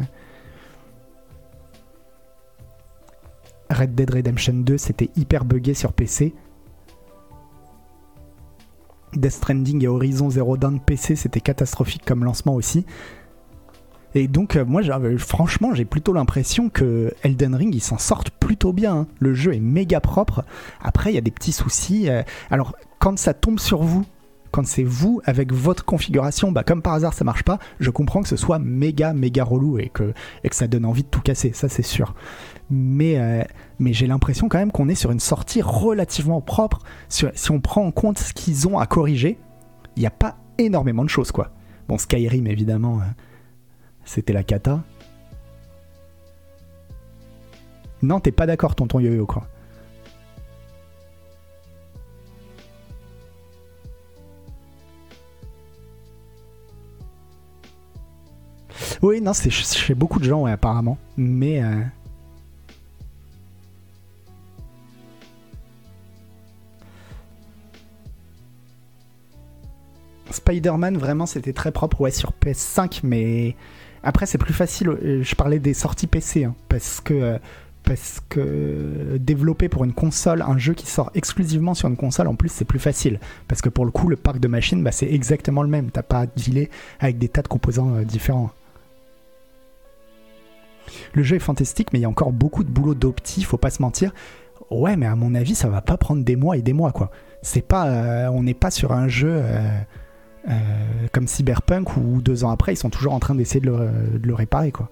Red 3.70 3.94
Dead 3.94 4.10
Redemption 4.10 4.54
2, 4.54 4.78
c'était 4.78 5.10
hyper 5.16 5.44
buggé 5.44 5.74
sur 5.74 5.92
PC. 5.92 6.34
Death 9.14 9.32
Stranding 9.32 9.82
et 9.84 9.88
Horizon 9.88 10.30
Zero 10.30 10.56
Dawn 10.56 10.80
PC, 10.80 11.16
c'était 11.16 11.40
catastrophique 11.40 12.04
comme 12.04 12.24
lancement 12.24 12.54
aussi. 12.54 12.84
Et 14.14 14.28
donc, 14.28 14.56
euh, 14.56 14.64
moi, 14.64 14.80
franchement, 15.18 15.74
j'ai 15.74 15.84
plutôt 15.84 16.12
l'impression 16.12 16.68
que 16.68 17.12
Elden 17.22 17.54
Ring, 17.54 17.74
ils 17.74 17.82
s'en 17.82 17.98
sortent 17.98 18.30
plutôt 18.30 18.72
bien. 18.72 18.94
hein. 18.94 19.06
Le 19.18 19.34
jeu 19.34 19.54
est 19.54 19.60
méga 19.60 20.00
propre. 20.00 20.44
Après, 20.80 21.10
il 21.10 21.14
y 21.14 21.18
a 21.18 21.22
des 21.22 21.30
petits 21.32 21.52
soucis. 21.52 22.08
euh, 22.08 22.22
Alors, 22.50 22.76
quand 23.00 23.18
ça 23.18 23.34
tombe 23.34 23.58
sur 23.58 23.82
vous, 23.82 24.04
quand 24.52 24.64
c'est 24.64 24.84
vous 24.84 25.20
avec 25.24 25.52
votre 25.52 25.84
configuration, 25.84 26.52
bah, 26.52 26.62
comme 26.62 26.80
par 26.80 26.92
hasard, 26.94 27.12
ça 27.12 27.24
marche 27.24 27.42
pas, 27.42 27.58
je 27.80 27.90
comprends 27.90 28.22
que 28.22 28.28
ce 28.28 28.36
soit 28.36 28.60
méga, 28.60 29.12
méga 29.12 29.42
relou 29.42 29.80
et 29.80 29.88
que, 29.88 30.14
et 30.44 30.48
que 30.48 30.54
ça 30.54 30.68
donne 30.68 30.84
envie 30.84 31.02
de 31.02 31.08
tout 31.08 31.20
casser. 31.20 31.50
Ça, 31.52 31.68
c'est 31.68 31.82
sûr. 31.82 32.14
Mais, 32.70 33.18
euh, 33.18 33.42
mais 33.80 33.92
j'ai 33.92 34.06
l'impression 34.06 34.48
quand 34.48 34.58
même 34.58 34.70
qu'on 34.70 34.88
est 34.88 34.94
sur 34.94 35.10
une 35.10 35.18
sortie 35.18 35.60
relativement 35.60 36.40
propre. 36.40 36.78
Si 37.08 37.26
on 37.50 37.60
prend 37.60 37.84
en 37.84 37.90
compte 37.90 38.18
ce 38.18 38.32
qu'ils 38.32 38.68
ont 38.68 38.78
à 38.78 38.86
corriger, 38.86 39.38
il 39.96 40.00
n'y 40.00 40.06
a 40.06 40.10
pas 40.10 40.36
énormément 40.58 41.02
de 41.02 41.10
choses, 41.10 41.32
quoi. 41.32 41.50
Bon, 41.88 41.98
Skyrim, 41.98 42.46
évidemment. 42.46 43.00
C'était 44.04 44.32
la 44.32 44.42
cata. 44.42 44.82
Non, 48.02 48.20
t'es 48.20 48.32
pas 48.32 48.46
d'accord, 48.46 48.74
tonton 48.74 49.00
Yo-Yo, 49.00 49.26
quoi. 49.26 49.46
Oui, 59.02 59.20
non, 59.20 59.32
c'est 59.32 59.50
ch- 59.50 59.76
chez 59.76 59.94
beaucoup 59.94 60.18
de 60.18 60.24
gens, 60.24 60.42
ouais, 60.42 60.50
apparemment. 60.52 60.98
Mais. 61.16 61.62
euh, 61.62 61.82
Spider-Man, 70.30 70.96
vraiment, 70.96 71.26
c'était 71.26 71.52
très 71.52 71.70
propre, 71.70 72.00
ouais, 72.00 72.10
sur 72.10 72.32
PS5, 72.32 73.00
mais 73.02 73.56
après, 74.04 74.26
c'est 74.26 74.38
plus 74.38 74.54
facile. 74.54 74.88
euh, 74.88 75.22
Je 75.22 75.34
parlais 75.34 75.58
des 75.58 75.74
sorties 75.74 76.06
PC, 76.06 76.44
hein, 76.44 76.54
parce 76.68 77.00
que. 77.00 77.14
euh, 77.14 77.38
Parce 77.84 78.20
que 78.30 79.18
développer 79.20 79.68
pour 79.68 79.84
une 79.84 79.92
console 79.92 80.40
un 80.40 80.56
jeu 80.56 80.72
qui 80.72 80.86
sort 80.86 81.10
exclusivement 81.14 81.74
sur 81.74 81.86
une 81.88 81.98
console, 81.98 82.28
en 82.28 82.34
plus, 82.34 82.48
c'est 82.50 82.64
plus 82.64 82.78
facile. 82.78 83.20
Parce 83.46 83.60
que 83.60 83.68
pour 83.68 83.84
le 83.84 83.90
coup, 83.90 84.08
le 84.08 84.16
parc 84.16 84.38
de 84.40 84.48
machines, 84.48 84.82
bah, 84.82 84.90
c'est 84.90 85.12
exactement 85.12 85.62
le 85.62 85.68
même. 85.68 85.90
T'as 85.90 86.02
pas 86.02 86.20
à 86.20 86.26
dealer 86.26 86.70
avec 86.98 87.18
des 87.18 87.28
tas 87.28 87.42
de 87.42 87.48
composants 87.48 87.94
euh, 87.96 88.04
différents. 88.04 88.50
Le 91.12 91.22
jeu 91.22 91.36
est 91.36 91.40
fantastique, 91.40 91.92
mais 91.92 91.98
il 91.98 92.02
y 92.02 92.06
a 92.06 92.08
encore 92.08 92.32
beaucoup 92.32 92.64
de 92.64 92.70
boulot 92.70 92.94
d'opti, 92.94 93.42
faut 93.42 93.58
pas 93.58 93.70
se 93.70 93.82
mentir. 93.82 94.12
Ouais, 94.70 94.96
mais 94.96 95.06
à 95.06 95.14
mon 95.14 95.34
avis, 95.34 95.54
ça 95.54 95.68
va 95.68 95.82
pas 95.82 95.98
prendre 95.98 96.24
des 96.24 96.36
mois 96.36 96.56
et 96.56 96.62
des 96.62 96.72
mois, 96.72 96.92
quoi. 96.92 97.10
C'est 97.42 97.60
pas, 97.66 98.30
on 98.30 98.42
n'est 98.44 98.54
pas 98.54 98.70
sur 98.70 98.92
un 98.92 99.08
jeu 99.08 99.42
comme 101.12 101.26
Cyberpunk 101.26 101.96
où 101.96 102.20
deux 102.20 102.44
ans 102.44 102.50
après, 102.50 102.74
ils 102.74 102.76
sont 102.76 102.90
toujours 102.90 103.14
en 103.14 103.20
train 103.20 103.34
d'essayer 103.34 103.60
de 103.60 103.70
le, 104.22 104.34
réparer, 104.34 104.72
quoi. 104.72 104.90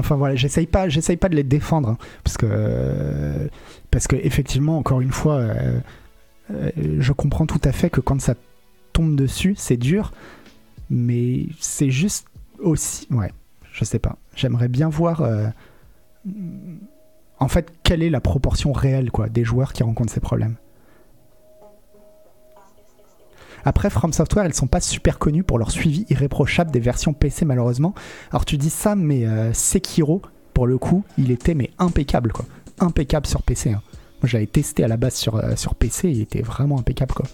Enfin 0.00 0.16
voilà, 0.16 0.34
j'essaye 0.34 0.66
pas, 0.66 0.88
j'essaye 0.88 1.16
pas 1.16 1.28
de 1.28 1.36
les 1.36 1.42
défendre, 1.42 1.90
hein, 1.90 1.98
parce 2.24 2.36
que 2.36 2.46
euh, 2.48 3.48
parce 3.90 4.06
que 4.06 4.16
effectivement, 4.16 4.78
encore 4.78 5.00
une 5.00 5.12
fois, 5.12 5.34
euh, 5.34 5.80
euh, 6.52 6.70
je 6.98 7.12
comprends 7.12 7.46
tout 7.46 7.60
à 7.64 7.72
fait 7.72 7.90
que 7.90 8.00
quand 8.00 8.20
ça 8.20 8.34
tombe 8.92 9.16
dessus, 9.16 9.54
c'est 9.56 9.76
dur, 9.76 10.12
mais 10.90 11.46
c'est 11.58 11.90
juste 11.90 12.26
aussi, 12.58 13.06
ouais, 13.10 13.32
je 13.72 13.84
sais 13.84 13.98
pas. 13.98 14.16
J'aimerais 14.34 14.68
bien 14.68 14.88
voir, 14.88 15.22
euh, 15.22 15.46
en 17.38 17.48
fait, 17.48 17.72
quelle 17.82 18.02
est 18.02 18.10
la 18.10 18.20
proportion 18.20 18.72
réelle, 18.72 19.10
quoi, 19.10 19.28
des 19.28 19.44
joueurs 19.44 19.72
qui 19.72 19.82
rencontrent 19.82 20.12
ces 20.12 20.20
problèmes. 20.20 20.56
Après, 23.64 23.90
From 23.90 24.12
Software, 24.12 24.46
ils 24.46 24.54
sont 24.54 24.66
pas 24.66 24.80
super 24.80 25.18
connus 25.18 25.42
pour 25.44 25.58
leur 25.58 25.70
suivi 25.70 26.06
irréprochable 26.08 26.70
des 26.70 26.80
versions 26.80 27.12
PC, 27.12 27.44
malheureusement. 27.44 27.94
Alors 28.30 28.44
tu 28.44 28.56
dis 28.56 28.70
ça, 28.70 28.96
mais 28.96 29.26
euh, 29.26 29.52
Sekiro, 29.52 30.22
pour 30.54 30.66
le 30.66 30.78
coup, 30.78 31.04
il 31.18 31.30
était 31.30 31.54
mais 31.54 31.70
impeccable, 31.78 32.32
quoi. 32.32 32.46
Impeccable 32.78 33.26
sur 33.26 33.42
PC. 33.42 33.70
hein. 33.72 33.82
Moi, 34.22 34.28
j'avais 34.28 34.46
testé 34.46 34.84
à 34.84 34.88
la 34.88 34.96
base 34.96 35.14
sur, 35.14 35.36
euh, 35.36 35.56
sur 35.56 35.74
PC, 35.74 36.10
il 36.10 36.20
était 36.20 36.42
vraiment 36.42 36.78
impeccable, 36.78 37.12
quoi. 37.14 37.26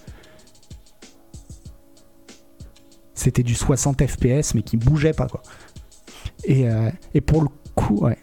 C'était 3.17 3.41
du 3.41 3.55
60 3.55 4.05
FPS, 4.07 4.53
mais 4.53 4.61
qui 4.61 4.77
bougeait 4.77 5.11
pas, 5.11 5.27
quoi. 5.27 5.41
Et, 6.45 6.69
euh, 6.69 6.91
et 7.15 7.19
pour 7.21 7.41
le 7.41 7.47
coup, 7.73 7.97
ouais. 8.05 8.17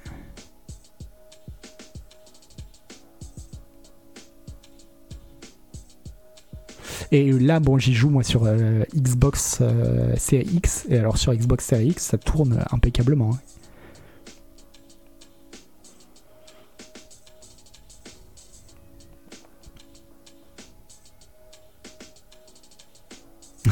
Et 7.10 7.30
là, 7.32 7.60
bon, 7.60 7.76
j'y 7.76 7.92
joue 7.92 8.08
moi 8.08 8.22
sur 8.22 8.44
euh, 8.44 8.82
Xbox 8.94 9.58
euh, 9.60 10.14
Series 10.16 10.48
X. 10.54 10.86
Et 10.88 10.98
alors 10.98 11.16
sur 11.18 11.34
Xbox 11.34 11.66
Series 11.66 11.88
X, 11.88 12.04
ça 12.04 12.18
tourne 12.18 12.64
impeccablement. 12.70 13.32
hein. 13.34 13.38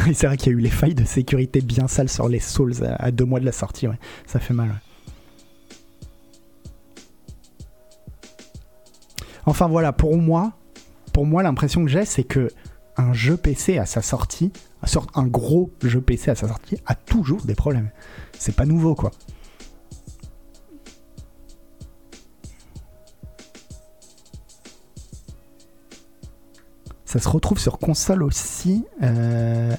c'est 0.15 0.27
vrai 0.27 0.37
qu'il 0.37 0.53
y 0.53 0.55
a 0.55 0.59
eu 0.59 0.61
les 0.61 0.71
failles 0.71 0.95
de 0.95 1.05
sécurité 1.05 1.61
bien 1.61 1.87
sales 1.87 2.09
sur 2.09 2.29
les 2.29 2.41
Souls 2.41 2.75
à, 2.99 3.11
deux 3.11 3.25
mois 3.25 3.41
de 3.41 3.45
la 3.45 3.53
sortie. 3.53 3.87
Ça 4.27 4.41
fait 4.41 4.55
mal. 4.55 4.81
Enfin 9.45 9.67
voilà, 9.67 9.93
pour 9.93 10.17
moi, 10.17 10.53
pour 11.13 11.27
moi 11.27 11.43
l'impression 11.43 11.85
que 11.85 11.91
j'ai, 11.91 12.05
c'est 12.05 12.25
que 12.25 12.49
un 12.97 13.13
jeu 13.13 13.37
PC 13.37 13.79
à 13.79 13.87
sa 13.87 14.03
sortie, 14.03 14.53
un 15.15 15.27
gros 15.27 15.71
jeu 15.83 16.01
PC 16.01 16.31
à 16.31 16.35
sa 16.35 16.49
sortie, 16.49 16.77
a 16.87 16.95
toujours 16.95 17.43
des 17.43 17.55
problèmes. 17.55 17.91
C'est 18.39 18.55
pas 18.55 18.67
nouveau 18.67 18.95
quoi. 18.95 19.11
Ça 27.05 27.19
se 27.19 27.29
retrouve 27.29 27.59
sur 27.59 27.79
console 27.79 28.23
aussi. 28.23 28.85
Euh 29.03 29.75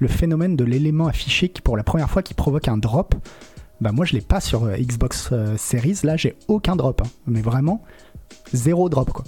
le 0.00 0.08
phénomène 0.08 0.56
de 0.56 0.64
l'élément 0.64 1.06
affiché 1.06 1.48
qui, 1.48 1.60
pour 1.62 1.76
la 1.76 1.82
première 1.84 2.10
fois, 2.10 2.22
qui 2.22 2.34
provoque 2.34 2.68
un 2.68 2.76
drop. 2.76 3.14
Bah 3.80 3.92
moi, 3.92 4.04
je 4.04 4.14
l'ai 4.14 4.20
pas 4.20 4.40
sur 4.40 4.64
euh, 4.64 4.76
Xbox 4.76 5.30
euh, 5.32 5.56
Series. 5.56 6.00
Là, 6.02 6.16
j'ai 6.16 6.36
aucun 6.48 6.76
drop. 6.76 7.02
hein. 7.04 7.08
Mais 7.26 7.42
vraiment, 7.42 7.82
zéro 8.52 8.88
drop, 8.88 9.12
quoi. 9.12 9.24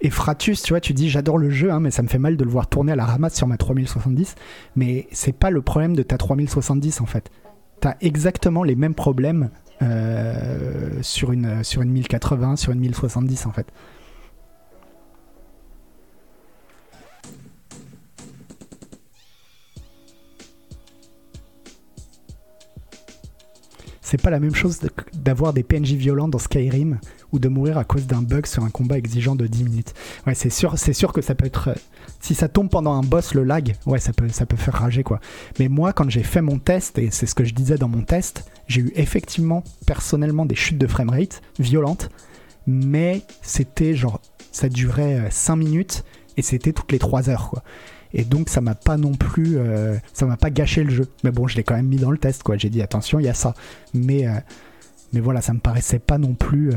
Et 0.00 0.10
Fratus, 0.10 0.62
tu 0.62 0.72
vois, 0.72 0.80
tu 0.80 0.92
dis 0.94 1.08
j'adore 1.08 1.38
le 1.38 1.50
jeu, 1.50 1.72
hein, 1.72 1.80
mais 1.80 1.90
ça 1.90 2.02
me 2.02 2.08
fait 2.08 2.18
mal 2.18 2.36
de 2.36 2.44
le 2.44 2.50
voir 2.50 2.68
tourner 2.68 2.92
à 2.92 2.96
la 2.96 3.04
ramasse 3.04 3.34
sur 3.34 3.46
ma 3.48 3.56
3070. 3.56 4.36
Mais 4.76 5.08
c'est 5.10 5.32
pas 5.32 5.50
le 5.50 5.60
problème 5.60 5.96
de 5.96 6.02
ta 6.02 6.16
3070 6.16 7.00
en 7.00 7.06
fait. 7.06 7.30
T'as 7.80 7.94
exactement 8.00 8.62
les 8.62 8.76
mêmes 8.76 8.94
problèmes 8.94 9.50
euh, 9.82 10.98
sur, 11.02 11.32
une, 11.32 11.64
sur 11.64 11.82
une 11.82 11.90
1080, 11.90 12.56
sur 12.56 12.72
une 12.72 12.80
1070 12.80 13.46
en 13.46 13.52
fait. 13.52 13.66
C'est 24.10 24.22
pas 24.22 24.30
la 24.30 24.40
même 24.40 24.54
chose 24.54 24.80
d'avoir 25.12 25.52
des 25.52 25.62
PNJ 25.62 25.92
violents 25.92 26.28
dans 26.28 26.38
Skyrim 26.38 26.98
ou 27.30 27.38
de 27.38 27.46
mourir 27.48 27.76
à 27.76 27.84
cause 27.84 28.06
d'un 28.06 28.22
bug 28.22 28.46
sur 28.46 28.64
un 28.64 28.70
combat 28.70 28.96
exigeant 28.96 29.36
de 29.36 29.46
10 29.46 29.64
minutes. 29.64 29.92
Ouais, 30.26 30.34
c'est 30.34 30.48
sûr, 30.48 30.78
c'est 30.78 30.94
sûr 30.94 31.12
que 31.12 31.20
ça 31.20 31.34
peut 31.34 31.44
être. 31.44 31.68
euh, 31.68 31.74
Si 32.18 32.34
ça 32.34 32.48
tombe 32.48 32.70
pendant 32.70 32.94
un 32.94 33.02
boss, 33.02 33.34
le 33.34 33.44
lag, 33.44 33.74
ouais, 33.84 33.98
ça 33.98 34.14
peut, 34.14 34.30
ça 34.30 34.46
peut 34.46 34.56
faire 34.56 34.72
rager 34.72 35.02
quoi. 35.02 35.20
Mais 35.58 35.68
moi, 35.68 35.92
quand 35.92 36.08
j'ai 36.08 36.22
fait 36.22 36.40
mon 36.40 36.58
test, 36.58 36.98
et 36.98 37.10
c'est 37.10 37.26
ce 37.26 37.34
que 37.34 37.44
je 37.44 37.52
disais 37.52 37.76
dans 37.76 37.88
mon 37.88 38.00
test, 38.00 38.50
j'ai 38.66 38.80
eu 38.80 38.92
effectivement, 38.94 39.62
personnellement, 39.84 40.46
des 40.46 40.54
chutes 40.54 40.78
de 40.78 40.86
framerate 40.86 41.42
violentes, 41.58 42.08
mais 42.66 43.20
c'était 43.42 43.94
genre. 43.94 44.22
Ça 44.52 44.70
durait 44.70 45.28
5 45.30 45.56
minutes 45.56 46.02
et 46.38 46.42
c'était 46.42 46.72
toutes 46.72 46.92
les 46.92 46.98
3 46.98 47.28
heures 47.28 47.50
quoi. 47.50 47.62
Et 48.14 48.24
donc 48.24 48.48
ça 48.48 48.60
m'a 48.60 48.74
pas 48.74 48.96
non 48.96 49.14
plus, 49.14 49.58
euh, 49.58 49.96
ça 50.12 50.26
m'a 50.26 50.36
pas 50.36 50.50
gâché 50.50 50.84
le 50.84 50.90
jeu. 50.90 51.08
Mais 51.24 51.30
bon, 51.30 51.46
je 51.46 51.56
l'ai 51.56 51.64
quand 51.64 51.74
même 51.74 51.88
mis 51.88 51.96
dans 51.96 52.10
le 52.10 52.18
test, 52.18 52.42
quoi. 52.42 52.56
J'ai 52.56 52.70
dit 52.70 52.82
attention, 52.82 53.18
il 53.18 53.26
y 53.26 53.28
a 53.28 53.34
ça. 53.34 53.54
Mais, 53.94 54.26
euh, 54.26 54.32
mais 55.12 55.20
voilà, 55.20 55.40
ça 55.40 55.52
me 55.52 55.60
paraissait 55.60 55.98
pas 55.98 56.18
non 56.18 56.34
plus. 56.34 56.72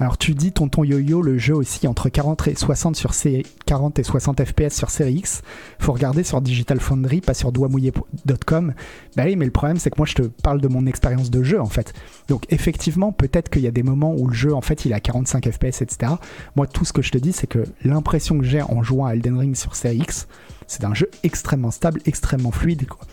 Alors 0.00 0.16
tu 0.16 0.34
dis 0.34 0.50
tonton 0.50 0.82
yo-yo, 0.82 1.20
le 1.20 1.36
jeu 1.36 1.54
aussi 1.54 1.86
entre 1.86 2.08
40 2.08 2.48
et 2.48 2.54
60 2.54 2.96
sur 2.96 3.12
C 3.12 3.44
40 3.66 3.98
et 3.98 4.02
60 4.02 4.42
FPS 4.42 4.74
sur 4.74 4.88
série 4.88 5.12
X. 5.12 5.42
Faut 5.78 5.92
regarder 5.92 6.24
sur 6.24 6.40
Digital 6.40 6.80
Foundry, 6.80 7.20
pas 7.20 7.34
sur 7.34 7.52
doigtmouillé.com. 7.52 8.72
Bah 9.14 9.24
oui, 9.26 9.36
mais 9.36 9.44
le 9.44 9.50
problème 9.50 9.76
c'est 9.76 9.90
que 9.90 9.98
moi 9.98 10.06
je 10.06 10.14
te 10.14 10.22
parle 10.22 10.62
de 10.62 10.68
mon 10.68 10.86
expérience 10.86 11.30
de 11.30 11.42
jeu 11.42 11.60
en 11.60 11.66
fait. 11.66 11.92
Donc 12.28 12.46
effectivement, 12.48 13.12
peut-être 13.12 13.50
qu'il 13.50 13.60
y 13.60 13.66
a 13.66 13.70
des 13.70 13.82
moments 13.82 14.14
où 14.16 14.26
le 14.26 14.32
jeu 14.32 14.54
en 14.54 14.62
fait 14.62 14.86
il 14.86 14.94
à 14.94 15.00
45 15.00 15.50
FPS, 15.50 15.82
etc. 15.82 16.12
Moi 16.56 16.66
tout 16.66 16.86
ce 16.86 16.94
que 16.94 17.02
je 17.02 17.10
te 17.10 17.18
dis 17.18 17.34
c'est 17.34 17.46
que 17.46 17.64
l'impression 17.84 18.38
que 18.38 18.44
j'ai 18.44 18.62
en 18.62 18.82
jouant 18.82 19.04
à 19.04 19.12
Elden 19.12 19.36
Ring 19.36 19.54
sur 19.54 19.76
série 19.76 19.98
X, 19.98 20.28
c'est 20.66 20.84
un 20.84 20.94
jeu 20.94 21.10
extrêmement 21.24 21.70
stable, 21.70 22.00
extrêmement 22.06 22.52
fluide. 22.52 22.86
Quoi. 22.86 23.06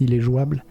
Il 0.00 0.14
est 0.14 0.20
jouable. 0.20 0.64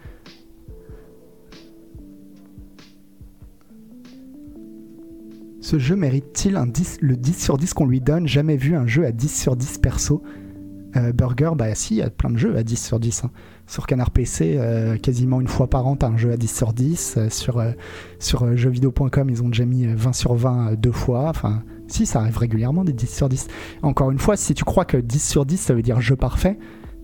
Ce 5.60 5.78
jeu 5.78 5.94
mérite-t-il 5.94 6.56
un 6.56 6.66
10, 6.66 6.98
le 7.00 7.16
10 7.16 7.40
sur 7.40 7.56
10 7.56 7.74
qu'on 7.74 7.86
lui 7.86 8.00
donne? 8.00 8.26
Jamais 8.26 8.56
vu 8.56 8.74
un 8.74 8.86
jeu 8.86 9.04
à 9.06 9.12
10 9.12 9.40
sur 9.40 9.56
10 9.56 9.78
perso. 9.78 10.22
Euh, 10.96 11.12
Burger, 11.12 11.52
bah 11.56 11.72
si, 11.76 11.94
il 11.94 11.98
y 11.98 12.02
a 12.02 12.10
plein 12.10 12.30
de 12.30 12.36
jeux 12.36 12.56
à 12.56 12.64
10 12.64 12.84
sur 12.84 12.98
10. 12.98 13.24
hein. 13.24 13.30
Sur 13.68 13.86
Canard 13.86 14.10
PC, 14.10 14.56
euh, 14.58 14.96
quasiment 14.96 15.40
une 15.40 15.46
fois 15.46 15.68
par 15.68 15.86
an, 15.86 15.94
t'as 15.94 16.08
un 16.08 16.16
jeu 16.16 16.32
à 16.32 16.36
10 16.36 16.52
sur 16.52 16.72
10. 16.72 17.14
Euh, 17.18 17.28
sur 17.30 17.62
sur 18.18 18.56
jeuxvideo.com, 18.56 19.30
ils 19.30 19.42
ont 19.44 19.48
déjà 19.48 19.64
mis 19.64 19.86
euh, 19.86 19.94
20 19.94 20.12
sur 20.12 20.34
20 20.34 20.72
euh, 20.72 20.76
deux 20.76 20.90
fois. 20.90 21.28
Enfin, 21.28 21.62
si, 21.86 22.06
ça 22.06 22.20
arrive 22.20 22.38
régulièrement 22.38 22.82
des 22.82 22.92
10 22.92 23.14
sur 23.14 23.28
10. 23.28 23.46
Encore 23.82 24.10
une 24.10 24.18
fois, 24.18 24.36
si 24.36 24.54
tu 24.54 24.64
crois 24.64 24.84
que 24.84 24.96
10 24.96 25.28
sur 25.28 25.46
10, 25.46 25.56
ça 25.58 25.74
veut 25.74 25.82
dire 25.82 26.00
jeu 26.00 26.16
parfait, 26.16 26.58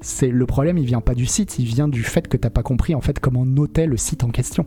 c'est 0.07 0.29
le 0.29 0.47
problème, 0.47 0.79
il 0.79 0.87
vient 0.87 1.01
pas 1.01 1.15
du 1.15 1.27
site, 1.27 1.59
il 1.59 1.65
vient 1.65 1.89
du 1.89 2.05
fait 2.05 2.29
que 2.29 2.37
t'as 2.37 2.49
pas 2.51 2.63
compris 2.63 2.95
en 2.95 3.01
fait 3.01 3.19
comment 3.19 3.45
noter 3.45 3.87
le 3.87 3.97
site 3.97 4.23
en 4.23 4.31
question. 4.31 4.65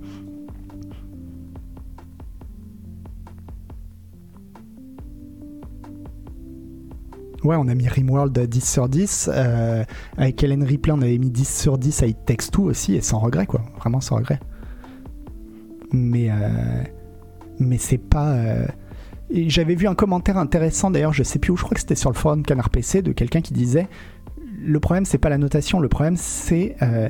Ouais, 7.44 7.56
on 7.56 7.68
a 7.70 7.74
mis 7.76 7.88
Rimworld 7.88 8.38
à 8.38 8.48
10 8.48 8.70
sur 8.70 8.90
10. 8.90 9.30
euh, 9.34 9.84
avec 10.18 10.44
Helen 10.44 10.64
Ripley, 10.64 10.92
on 10.94 11.02
avait 11.02 11.18
mis 11.18 11.30
10 11.32 11.62
sur 11.62 11.78
10 11.78 12.04
à 12.04 12.08
It 12.08 12.18
Takes 12.26 12.60
aussi, 12.60 12.96
et 12.96 13.02
sans 13.02 13.20
regret, 13.20 13.46
quoi. 13.46 13.62
Vraiment 13.78 14.02
sans 14.02 14.18
regret. 14.18 14.40
Mais, 15.94 16.30
euh, 16.30 16.84
mais 17.60 17.78
c'est 17.78 17.98
pas. 17.98 18.32
euh, 18.34 18.66
J'avais 19.32 19.76
vu 19.76 19.88
un 19.88 19.96
commentaire 19.96 20.38
intéressant, 20.38 20.92
d'ailleurs, 20.92 21.14
je 21.14 21.24
sais 21.24 21.40
plus 21.40 21.52
où, 21.54 21.56
je 21.58 21.64
crois 21.64 21.76
que 21.76 21.80
c'était 21.80 21.96
sur 21.96 22.10
le 22.10 22.16
forum 22.16 22.44
Canard 22.44 22.70
PC, 22.72 23.02
de 23.02 23.14
quelqu'un 23.14 23.40
qui 23.42 23.54
disait 23.54 23.88
Le 24.62 24.80
problème, 24.80 25.06
c'est 25.06 25.18
pas 25.18 25.30
la 25.30 25.38
notation, 25.38 25.80
le 25.80 25.90
problème, 25.90 26.16
c'est 26.18 26.76
euh, 26.82 27.10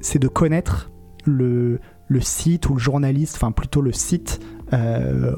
c'est 0.00 0.18
de 0.18 0.28
connaître 0.28 0.90
le, 1.24 1.80
le 2.08 2.20
site 2.20 2.68
ou 2.68 2.74
le 2.74 2.80
journaliste, 2.80 3.36
enfin 3.36 3.52
plutôt 3.52 3.82
le 3.82 3.92
site 3.92 4.40
euh, 4.72 5.34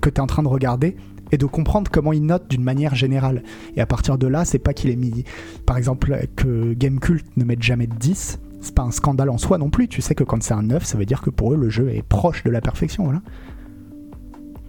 que 0.00 0.10
tu 0.10 0.16
es 0.16 0.20
en 0.20 0.26
train 0.26 0.42
de 0.42 0.48
regarder 0.48 0.96
et 1.32 1.38
de 1.38 1.46
comprendre 1.46 1.90
comment 1.90 2.12
il 2.12 2.24
note 2.24 2.48
d'une 2.48 2.62
manière 2.62 2.94
générale. 2.94 3.42
Et 3.76 3.80
à 3.80 3.86
partir 3.86 4.16
de 4.16 4.26
là, 4.26 4.44
c'est 4.44 4.58
pas 4.58 4.74
qu'il 4.74 4.90
ait 4.90 4.96
mis, 4.96 5.24
par 5.66 5.76
exemple, 5.76 6.16
que 6.36 6.72
Gamecult 6.74 7.24
ne 7.36 7.44
mette 7.44 7.62
jamais 7.62 7.86
de 7.86 7.94
10, 7.94 8.38
c'est 8.60 8.74
pas 8.74 8.82
un 8.82 8.90
scandale 8.90 9.30
en 9.30 9.38
soi 9.38 9.58
non 9.58 9.70
plus. 9.70 9.88
Tu 9.88 10.02
sais 10.02 10.14
que 10.14 10.24
quand 10.24 10.42
c'est 10.42 10.54
un 10.54 10.62
9, 10.62 10.84
ça 10.84 10.98
veut 10.98 11.06
dire 11.06 11.20
que 11.20 11.30
pour 11.30 11.52
eux, 11.52 11.56
le 11.56 11.68
jeu 11.68 11.90
est 11.90 12.02
proche 12.02 12.44
de 12.44 12.50
la 12.50 12.60
perfection. 12.60 13.04
Voilà. 13.04 13.22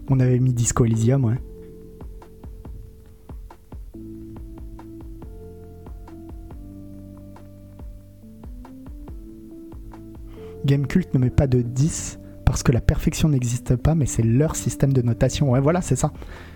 On 0.09 0.19
avait 0.19 0.39
mis 0.39 0.53
Disco 0.53 0.85
Elysium, 0.85 1.25
ouais. 1.25 1.39
Gamecult 10.67 11.13
ne 11.13 11.19
met 11.19 11.29
pas 11.29 11.47
de 11.47 11.61
10 11.61 12.19
parce 12.45 12.61
que 12.61 12.71
la 12.71 12.81
perfection 12.81 13.29
n'existe 13.29 13.75
pas, 13.75 13.95
mais 13.95 14.05
c'est 14.05 14.21
leur 14.21 14.55
système 14.55 14.93
de 14.93 15.01
notation. 15.01 15.49
Ouais, 15.51 15.59
voilà, 15.59 15.81
c'est 15.81 15.95
ça. 15.95 16.13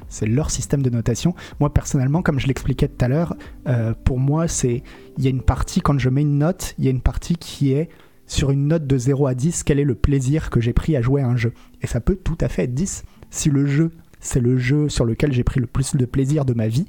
C'est 0.10 0.26
leur 0.26 0.52
système 0.52 0.82
de 0.82 0.90
notation. 0.90 1.34
Moi, 1.60 1.74
personnellement, 1.74 2.22
comme 2.22 2.40
je 2.40 2.48
l'expliquais 2.48 2.88
tout 2.88 3.04
à 3.04 3.08
l'heure, 3.08 3.36
euh, 3.68 3.94
pour 4.04 4.20
moi, 4.20 4.48
c'est 4.48 4.84
il 5.18 5.24
y 5.24 5.28
a 5.28 5.30
une 5.30 5.42
partie, 5.42 5.82
quand 5.82 5.98
je 5.98 6.10
mets 6.10 6.22
une 6.22 6.38
note, 6.38 6.76
il 6.78 6.86
y 6.86 6.88
a 6.88 6.92
une 6.92 7.02
partie 7.02 7.38
qui 7.38 7.74
est 7.74 7.90
sur 8.28 8.52
une 8.52 8.68
note 8.68 8.86
de 8.86 8.98
0 8.98 9.28
à 9.28 9.34
10, 9.34 9.64
quel 9.64 9.80
est 9.80 9.86
le 9.86 9.96
plaisir 9.96 10.50
que 10.50 10.62
j'ai 10.62 10.74
pris 10.74 10.96
à 10.96 11.02
jouer 11.02 11.22
à 11.22 11.28
un 11.28 11.36
jeu. 11.36 11.54
Et 11.82 11.88
ça 11.88 12.00
peut 12.00 12.16
tout 12.16 12.38
à 12.42 12.48
fait 12.48 12.64
être 12.64 12.74
10. 12.74 13.04
Si 13.30 13.50
le 13.50 13.66
jeu, 13.66 13.92
c'est 14.20 14.42
le 14.42 14.58
jeu 14.58 14.90
sur 14.90 15.06
lequel 15.06 15.32
j'ai 15.32 15.44
pris 15.44 15.60
le 15.60 15.68
plus 15.68 15.96
de 15.96 16.06
plaisir 16.06 16.46
de 16.46 16.54
ma 16.54 16.68
vie, 16.68 16.86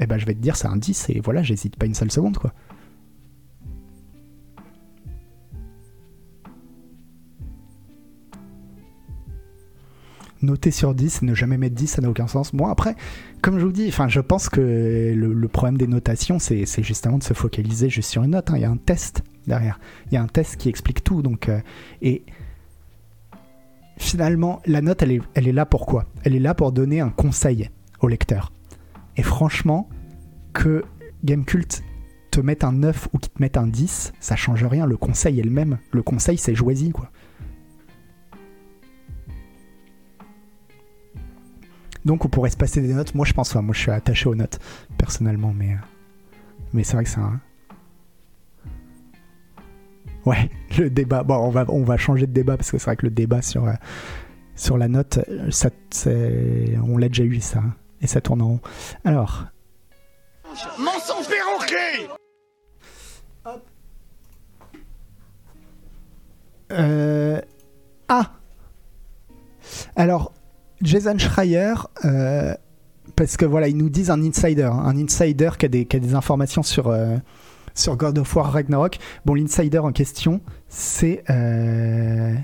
eh 0.00 0.06
ben, 0.06 0.18
je 0.18 0.26
vais 0.26 0.34
te 0.34 0.40
dire 0.40 0.56
c'est 0.56 0.68
un 0.68 0.76
10 0.76 1.10
et 1.10 1.20
voilà, 1.20 1.42
j'hésite 1.42 1.76
pas 1.76 1.86
une 1.86 1.94
seule 1.94 2.10
seconde, 2.10 2.38
quoi. 2.38 2.52
Noter 10.42 10.70
sur 10.70 10.94
10 10.94 11.22
et 11.22 11.26
ne 11.26 11.34
jamais 11.34 11.58
mettre 11.58 11.74
10, 11.74 11.86
ça 11.86 12.02
n'a 12.02 12.10
aucun 12.10 12.26
sens. 12.26 12.54
Bon, 12.54 12.66
après, 12.66 12.94
comme 13.42 13.58
je 13.58 13.64
vous 13.64 13.72
dis, 13.72 13.90
je 13.90 14.20
pense 14.20 14.48
que 14.48 15.12
le, 15.14 15.48
problème 15.48 15.78
des 15.78 15.86
notations, 15.86 16.38
c'est 16.38 16.82
justement 16.82 17.18
de 17.18 17.22
se 17.22 17.34
focaliser 17.34 17.88
juste 17.88 18.10
sur 18.10 18.22
une 18.22 18.32
note. 18.32 18.50
hein. 18.50 18.54
Il 18.56 18.62
y 18.62 18.64
a 18.64 18.70
un 18.70 18.76
test 18.76 19.22
derrière. 19.46 19.80
Il 20.06 20.14
y 20.14 20.16
a 20.16 20.22
un 20.22 20.26
test 20.26 20.56
qui 20.56 20.68
explique 20.68 21.02
tout. 21.02 21.22
Donc, 21.22 21.48
euh, 21.48 21.60
et 22.02 22.24
finalement, 23.96 24.60
la 24.66 24.80
note, 24.80 25.02
elle 25.02 25.22
est, 25.34 25.52
là 25.52 25.66
pour 25.66 25.86
quoi? 25.86 26.06
Elle 26.24 26.36
est 26.36 26.40
là 26.40 26.54
pour 26.54 26.72
donner 26.72 27.00
un 27.00 27.10
conseil 27.10 27.70
au 28.00 28.08
lecteur. 28.08 28.52
Et 29.16 29.22
franchement, 29.22 29.88
que 30.52 30.84
Gamecult 31.24 31.82
te 32.30 32.40
mette 32.40 32.62
un 32.62 32.72
9 32.72 33.08
ou 33.12 33.18
qu'il 33.18 33.32
te 33.32 33.42
mette 33.42 33.56
un 33.56 33.66
10, 33.66 34.12
ça 34.20 34.36
change 34.36 34.64
rien. 34.64 34.86
Le 34.86 34.96
conseil 34.96 35.40
est 35.40 35.44
le 35.44 35.50
même. 35.50 35.78
Le 35.90 36.02
conseil, 36.02 36.38
c'est 36.38 36.54
jouez-y, 36.54 36.90
quoi. 36.90 37.10
Donc 42.08 42.24
on 42.24 42.28
pourrait 42.28 42.48
se 42.48 42.56
passer 42.56 42.80
des 42.80 42.94
notes. 42.94 43.14
Moi 43.14 43.26
je 43.26 43.34
pense 43.34 43.52
pas. 43.52 43.60
Moi 43.60 43.74
je 43.74 43.80
suis 43.80 43.90
attaché 43.90 44.30
aux 44.30 44.34
notes 44.34 44.58
personnellement, 44.96 45.52
mais 45.54 45.74
euh, 45.74 45.76
mais 46.72 46.82
c'est 46.82 46.94
vrai 46.94 47.04
que 47.04 47.10
c'est 47.10 47.20
un. 47.20 47.38
Ouais, 50.24 50.50
le 50.78 50.88
débat. 50.88 51.22
Bon, 51.22 51.34
on 51.34 51.50
va, 51.50 51.66
on 51.68 51.84
va 51.84 51.98
changer 51.98 52.26
de 52.26 52.32
débat 52.32 52.56
parce 52.56 52.70
que 52.70 52.78
c'est 52.78 52.86
vrai 52.86 52.96
que 52.96 53.04
le 53.04 53.10
débat 53.10 53.42
sur, 53.42 53.66
euh, 53.66 53.74
sur 54.56 54.78
la 54.78 54.88
note, 54.88 55.18
ça, 55.50 55.68
on 56.82 56.96
l'a 56.96 57.08
déjà 57.08 57.24
eu 57.24 57.40
ça. 57.40 57.58
Hein, 57.58 57.74
et 58.00 58.06
ça 58.06 58.22
tourne 58.22 58.40
en 58.40 58.48
rond. 58.48 58.60
Alors. 59.04 59.44
Mensonge 60.78 61.28
perroquet 61.28 62.08
Hop. 63.44 63.68
Euh. 66.70 67.42
Ah 68.08 68.32
Alors, 69.94 70.32
Jason 70.82 71.18
Schreier. 71.18 71.74
Euh, 72.04 72.54
parce 73.16 73.36
que 73.36 73.44
voilà, 73.44 73.68
ils 73.68 73.76
nous 73.76 73.88
disent 73.88 74.10
un 74.10 74.22
insider, 74.22 74.70
un 74.70 74.96
insider 74.96 75.50
qui 75.58 75.66
a 75.66 75.68
des, 75.68 76.14
informations 76.14 76.62
sur, 76.62 76.88
euh, 76.88 77.16
sur 77.74 77.96
God 77.96 78.18
of 78.18 78.36
War 78.36 78.52
Ragnarok. 78.52 78.98
Bon, 79.24 79.34
l'insider 79.34 79.78
en 79.78 79.92
question, 79.92 80.40
c'est. 80.68 81.24
Euh, 81.30 82.34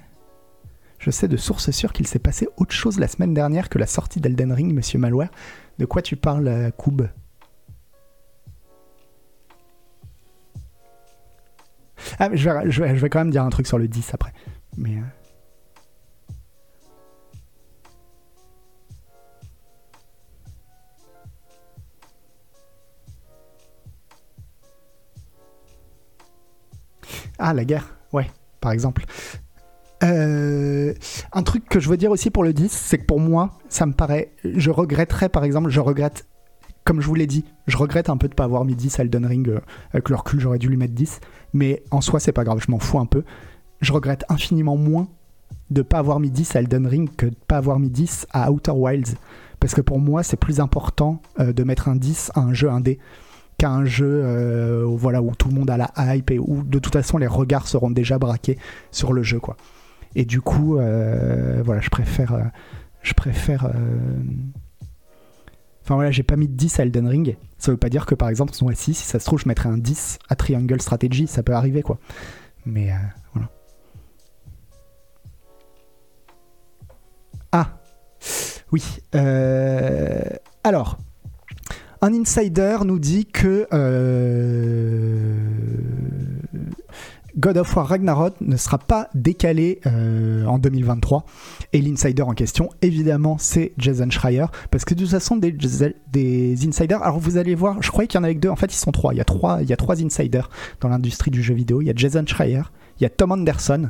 je 0.99 1.11
sais 1.11 1.29
de 1.29 1.37
source 1.37 1.71
sûre 1.71 1.93
qu'il 1.93 2.07
s'est 2.07 2.19
passé 2.19 2.49
autre 2.57 2.73
chose 2.73 2.99
la 2.99 3.09
semaine 3.09 3.35
dernière 3.35 3.69
que 3.69 3.79
la 3.79 3.87
sortie 3.87 4.21
d'Elden 4.21 4.53
Ring, 4.53 4.73
monsieur 4.73 4.99
Malware. 4.99 5.31
De 5.79 5.85
quoi 5.85 6.01
tu 6.03 6.17
parles, 6.17 6.73
Koub? 6.77 7.03
Ah, 12.19 12.29
je 12.33 12.49
vais, 12.49 12.71
je, 12.71 12.83
vais, 12.83 12.97
je 12.97 13.01
vais, 13.01 13.11
quand 13.11 13.19
même 13.19 13.31
dire 13.31 13.45
un 13.45 13.51
truc 13.51 13.67
sur 13.67 13.79
le 13.79 13.89
10 13.89 14.15
après. 14.15 14.33
Mais. 14.77 14.99
Ah, 27.39 27.55
la 27.55 27.65
guerre, 27.65 27.97
ouais, 28.13 28.31
par 28.61 28.73
exemple. 28.73 29.05
Euh, 30.03 30.93
un 31.33 31.43
truc 31.43 31.69
que 31.69 31.81
je 31.81 31.89
veux 31.89 31.97
dire 31.97 32.11
aussi 32.11 32.31
pour 32.31 32.45
le 32.45 32.53
10, 32.53 32.71
c'est 32.71 32.99
que 32.99 33.05
pour 33.05 33.21
moi, 33.21 33.59
ça 33.69 33.87
me 33.87 33.93
paraît. 33.93 34.33
Je 34.45 34.71
regretterais, 34.71 35.29
par 35.29 35.45
exemple, 35.45 35.71
je 35.71 35.81
regrette, 35.81 36.27
comme 36.85 37.01
je 37.01 37.07
vous 37.07 37.15
l'ai 37.15 37.27
dit, 37.27 37.45
je 37.67 37.77
regrette 37.77 38.11
un 38.11 38.17
peu 38.17 38.29
de 38.29 38.35
pas 38.35 38.45
avoir 38.45 38.65
mis 38.65 38.75
10 38.75 38.99
à 38.99 39.03
Elden 39.03 39.27
Ring. 39.27 39.49
Euh, 39.49 39.61
avec 39.93 40.09
le 40.09 40.17
recul, 40.17 40.41
j'aurais 40.41 40.59
dû 40.59 40.69
lui 40.69 40.77
mettre 40.77 40.95
10. 40.95 41.21
Mais 41.53 41.83
en 41.91 42.01
soi, 42.01 42.21
c'est 42.21 42.33
pas 42.33 42.45
grave, 42.45 42.61
je 42.65 42.71
m'en 42.71 42.79
fous 42.79 42.99
un 42.99 43.07
peu. 43.07 43.25
Je 43.81 43.93
regrette 43.93 44.25
infiniment 44.29 44.77
moins 44.77 45.09
de 45.71 45.83
pas 45.83 45.99
avoir 45.99 46.21
mis 46.21 46.31
10 46.31 46.57
à 46.57 46.61
Elden 46.61 46.87
Ring 46.87 47.15
que 47.17 47.27
de 47.27 47.37
pas 47.47 47.57
avoir 47.57 47.79
mis 47.79 47.91
10 47.91 48.27
à 48.33 48.53
Outer 48.53 48.73
Wilds. 48.73 49.17
Parce 49.61 49.75
que 49.75 49.81
pour 49.81 49.99
moi, 49.99 50.23
c'est 50.23 50.37
plus 50.37 50.61
important 50.61 51.23
euh, 51.41 51.53
de 51.53 51.65
mettre 51.65 51.89
un 51.89 51.97
10 51.97 52.33
à 52.35 52.41
un 52.41 52.53
jeu 52.53 52.69
indé 52.71 52.99
qu'à 53.59 53.71
un 53.71 53.85
jeu 53.85 54.23
euh, 54.25 54.85
voilà, 54.87 55.23
où 55.23 55.35
tout 55.35 55.49
le 55.49 55.55
monde 55.55 55.71
a 55.71 55.77
la 55.77 55.93
hype 55.97 56.31
et 56.31 56.39
où 56.39 56.63
de 56.63 56.79
toute 56.79 56.93
façon 56.93 57.19
les 57.19 57.27
regards 57.27 57.69
seront 57.69 57.91
déjà 57.91 58.19
braqués 58.19 58.59
sur 58.91 59.13
le 59.13 59.23
jeu. 59.23 59.39
Quoi. 59.41 59.57
Et 60.15 60.25
du 60.25 60.41
coup, 60.41 60.79
euh, 60.79 61.63
voilà, 61.65 61.81
je 61.81 61.91
préfère. 61.91 62.33
Euh, 62.35 62.43
je 63.03 63.13
préfère. 63.13 63.71
Enfin 65.83 65.97
voilà, 65.97 66.11
j'ai 66.11 66.23
pas 66.23 66.37
mis 66.37 66.49
de 66.49 66.55
10 66.55 66.81
à 66.81 66.85
Elden 66.85 67.07
Ring. 67.07 67.37
Ça 67.59 67.71
veut 67.71 67.77
pas 67.77 67.91
dire 67.91 68.07
que 68.07 68.15
par 68.15 68.31
exemple, 68.31 68.55
son 68.55 68.71
S6, 68.71 68.95
si 68.95 68.95
ça 68.95 69.19
se 69.19 69.27
trouve, 69.27 69.39
je 69.39 69.47
mettrais 69.47 69.69
un 69.69 69.77
10 69.77 70.19
à 70.31 70.37
Triangle 70.37 70.81
Strategy. 70.81 71.27
Ça 71.27 71.43
peut 71.43 71.53
arriver 71.53 71.83
quoi. 71.83 71.99
Mais 72.65 72.91
voilà. 73.35 73.51
Ah 77.53 77.79
Oui. 78.73 78.83
alors, 80.65 80.99
un 82.05 82.13
insider 82.13 82.79
nous 82.85 82.99
dit 82.99 83.25
que 83.25 83.67
euh, 83.73 85.39
God 87.39 87.57
of 87.57 87.75
War 87.75 87.89
Ragnarok 87.89 88.35
ne 88.43 88.59
sera 88.59 88.77
pas 88.77 89.09
décalé 89.15 89.81
euh, 89.87 90.45
en 90.45 90.59
2023. 90.59 91.25
Et 91.73 91.81
l'insider 91.81 92.21
en 92.21 92.35
question, 92.35 92.69
évidemment, 92.83 93.39
c'est 93.39 93.73
Jason 93.79 94.11
Schreier. 94.11 94.45
Parce 94.71 94.85
que 94.85 94.93
de 94.93 95.01
toute 95.01 95.11
façon, 95.11 95.37
des, 95.37 96.67
insiders. 96.67 97.03
Alors 97.03 97.19
vous 97.19 97.39
allez 97.39 97.55
voir, 97.55 97.83
je 97.83 97.91
croyais 97.91 98.07
qu'il 98.07 98.19
y 98.19 98.21
en 98.21 98.25
avait 98.25 98.35
deux. 98.35 98.51
En 98.51 98.57
fait, 98.57 98.73
ils 98.73 98.79
sont 98.79 98.93
trois. 98.93 99.15
Il 99.15 99.17
y 99.17 99.23
a 99.23 99.25
trois, 99.25 99.63
il 99.63 99.69
y 99.71 99.73
a 99.73 99.77
trois 99.77 100.03
insiders 100.03 100.51
dans 100.83 100.91
l'industrie 100.91 101.31
du 101.31 101.43
jeu 101.43 101.55
vidéo. 101.55 101.81
Il 101.81 101.87
y 101.87 101.91
a 101.91 101.95
Jason 101.97 102.25
Schreier, 102.27 102.63
il 103.01 103.05
y 103.05 103.07
a 103.07 103.11
Tom 103.11 103.33
Anderson. 103.33 103.89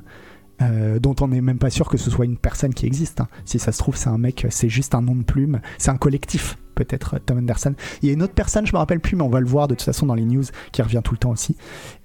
Euh, 0.62 1.00
dont 1.00 1.16
on 1.20 1.28
n'est 1.28 1.40
même 1.40 1.58
pas 1.58 1.70
sûr 1.70 1.88
que 1.88 1.96
ce 1.96 2.10
soit 2.10 2.24
une 2.24 2.36
personne 2.36 2.74
qui 2.74 2.86
existe. 2.86 3.20
Hein. 3.20 3.28
Si 3.44 3.58
ça 3.58 3.72
se 3.72 3.78
trouve, 3.78 3.96
c'est 3.96 4.08
un 4.08 4.18
mec, 4.18 4.46
c'est 4.50 4.68
juste 4.68 4.94
un 4.94 5.02
nom 5.02 5.16
de 5.16 5.24
plume, 5.24 5.60
c'est 5.78 5.90
un 5.90 5.96
collectif, 5.96 6.58
peut-être 6.76 7.18
Tom 7.18 7.38
Anderson. 7.38 7.74
Il 8.02 8.08
y 8.08 8.10
a 8.10 8.14
une 8.14 8.22
autre 8.22 8.34
personne, 8.34 8.64
je 8.64 8.72
me 8.72 8.78
rappelle 8.78 9.00
plus, 9.00 9.16
mais 9.16 9.24
on 9.24 9.28
va 9.28 9.40
le 9.40 9.46
voir 9.46 9.66
de 9.66 9.74
toute 9.74 9.82
façon 9.82 10.06
dans 10.06 10.14
les 10.14 10.24
news, 10.24 10.44
qui 10.70 10.80
revient 10.80 11.00
tout 11.02 11.12
le 11.12 11.18
temps 11.18 11.30
aussi. 11.30 11.56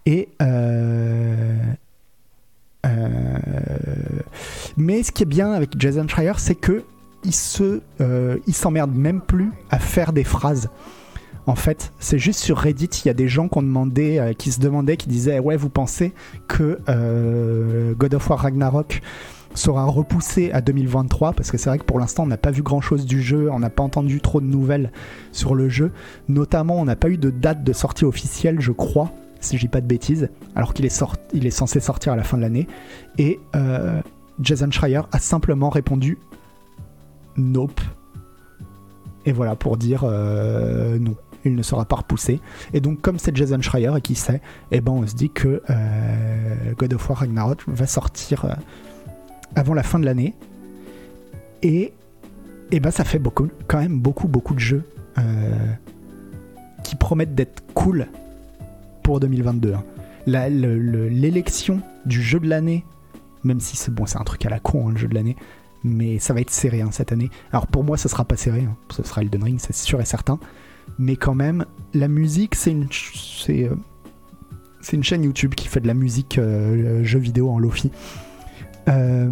Et 0.08 0.30
euh, 0.41 1.58
euh, 2.86 3.38
mais 4.78 5.04
ce 5.04 5.12
qui 5.12 5.24
est 5.24 5.28
bien 5.28 5.52
avec 5.52 5.80
Jason 5.80 6.08
Schreier, 6.08 6.34
c'est 6.38 6.56
que 6.56 6.84
il 7.24 7.36
se, 7.36 7.82
il 8.47 8.54
s'emmerde 8.56 8.95
même 8.95 9.22
plus 9.22 9.52
à 9.70 9.78
faire 9.78 10.14
des 10.14 10.24
phrases. 10.24 10.70
En 11.50 11.56
fait, 11.56 11.93
c'est 11.97 12.20
juste 12.20 12.41
sur 12.41 12.60
Reddit, 12.60 12.89
il 13.04 13.08
y 13.08 13.10
a 13.10 13.16
des 13.16 13.28
gens 13.28 13.50
euh, 13.52 14.34
qui 14.34 14.52
se 14.52 14.60
demandaient, 14.60 14.97
qui 14.97 15.10
disaient 15.10 15.39
Ouais, 15.39 15.58
vous 15.58 15.72
pensez 15.72 16.14
que 16.47 16.78
euh, 16.88 17.95
God 17.95 18.14
of 18.14 18.30
War 18.30 18.38
Ragnarok 18.38 19.02
sera 19.56 19.86
repoussé 19.86 20.52
à 20.52 20.62
2023 20.62 21.34
parce 21.34 21.50
que 21.50 21.58
c'est 21.58 21.72
vrai 21.72 21.80
que 21.80 21.86
pour 21.86 21.97
l'instant 21.97 22.22
on 22.22 22.28
n'a 22.28 22.38
pas 22.38 22.52
vu 22.52 22.62
grand 22.62 22.82
chose 22.82 23.08
du 23.08 23.24
jeu, 23.24 23.50
on 23.52 23.58
n'a 23.58 23.72
pas 23.72 23.82
entendu 23.82 24.22
trop 24.22 24.41
de 24.41 24.45
nouvelles 24.45 24.91
sur 25.32 25.56
le 25.56 25.70
jeu, 25.70 25.91
notamment 26.28 26.76
on 26.76 26.86
n'a 26.86 26.95
pas 26.95 27.10
eu 27.10 27.18
de 27.18 27.32
date 27.32 27.64
de 27.64 27.74
sortie 27.74 28.06
officielle 28.06 28.62
je 28.62 28.72
crois, 28.72 29.12
si 29.39 29.58
je 29.58 29.62
dis 29.62 29.70
pas 29.70 29.82
de 29.82 29.88
bêtises, 29.88 30.30
alors 30.56 30.76
qu'il 30.76 30.86
est, 30.86 31.04
il 31.34 31.47
est 31.47 31.50
censé 31.50 31.80
sortir 31.80 32.14
à 32.14 32.16
la 32.16 32.24
fin 32.24 32.38
de 32.38 32.43
l'année, 32.43 32.68
et 33.18 33.39
euh, 33.56 34.00
Jason 34.39 34.70
Schreier 34.70 35.02
a 35.12 35.18
simplement 35.18 35.72
répondu 35.72 36.20
Nope. 37.38 37.82
Et 39.26 39.32
voilà 39.32 39.56
pour 39.56 39.78
dire 39.78 40.04
non 40.06 41.16
il 41.46 41.56
ne 41.56 41.64
sera 41.64 41.86
pas 41.86 41.98
repoussé. 41.98 42.40
Et 42.74 42.82
donc, 42.82 43.02
comme 43.02 43.20
c'est 43.20 43.36
Jason 43.36 43.62
Schreier 43.62 43.92
et 43.98 44.02
qui 44.02 44.16
sait, 44.16 44.42
eh 44.72 44.82
ben, 44.82 44.92
on 44.92 45.06
se 45.08 45.16
dit 45.16 45.30
que 45.30 45.62
euh, 45.70 46.74
God 46.78 46.94
of 46.94 47.10
War 47.10 47.20
Ragnarok 47.20 47.64
va 47.68 47.88
sortir 47.88 48.46
euh, 48.46 48.54
avant 49.56 49.74
la 49.74 49.84
fin 49.84 50.00
de 50.00 50.06
l'année. 50.06 50.34
Et, 51.62 51.94
et 52.72 52.80
ben, 52.80 52.92
ça 52.92 53.04
fait 53.04 53.20
beaucoup, 53.20 53.48
quand 53.68 53.80
même 53.80 54.00
beaucoup, 54.00 54.28
beaucoup 54.28 54.54
de 54.54 54.60
jeux 54.60 54.84
euh, 55.18 55.22
qui 56.84 56.96
promettent 56.96 57.36
d'être 57.36 57.64
cool 57.74 58.08
pour 59.04 59.20
2022. 59.20 59.74
Hein. 59.74 59.84
L'élection 60.28 61.82
du 62.06 62.22
jeu 62.22 62.40
de 62.40 62.48
l'année, 62.48 62.86
même 63.44 63.60
si 63.60 63.76
c'est 63.76 63.92
bon, 63.92 64.06
un 64.14 64.24
truc 64.24 64.46
à 64.46 64.50
la 64.50 64.60
con, 64.60 64.88
hein, 64.88 64.92
le 64.92 64.98
jeu 64.98 65.08
de 65.08 65.16
l'année, 65.16 65.36
mais 65.84 66.20
ça 66.20 66.34
va 66.34 66.42
être 66.42 66.52
serré 66.52 66.82
hein, 66.82 66.90
cette 66.92 67.12
année. 67.12 67.30
Alors 67.52 67.68
pour 67.68 67.84
moi, 67.84 67.98
ça 67.98 68.10
sera 68.10 68.26
pas 68.26 68.36
serré, 68.36 68.68
ce 68.92 69.02
sera 69.04 69.22
Elden 69.22 69.44
Ring, 69.44 69.60
c'est 69.60 69.76
sûr 69.76 70.00
et 70.02 70.06
certain 70.06 70.40
mais 71.00 71.16
quand 71.16 71.34
même, 71.34 71.66
la 71.93 72.10
musique, 72.10 72.56
c'est 72.56 72.72
une, 72.72 72.89
euh, 73.50 73.76
c'est 74.82 74.95
une 74.97 75.04
chaîne 75.04 75.24
YouTube 75.24 75.56
qui 75.56 75.70
fait 75.70 75.80
de 75.80 75.88
la 75.88 75.93
musique 75.93 76.38
euh, 76.38 77.04
jeux 77.06 77.20
vidéo 77.20 77.50
en 77.50 77.58
Lofi. 77.58 77.89
Euh, 78.89 79.32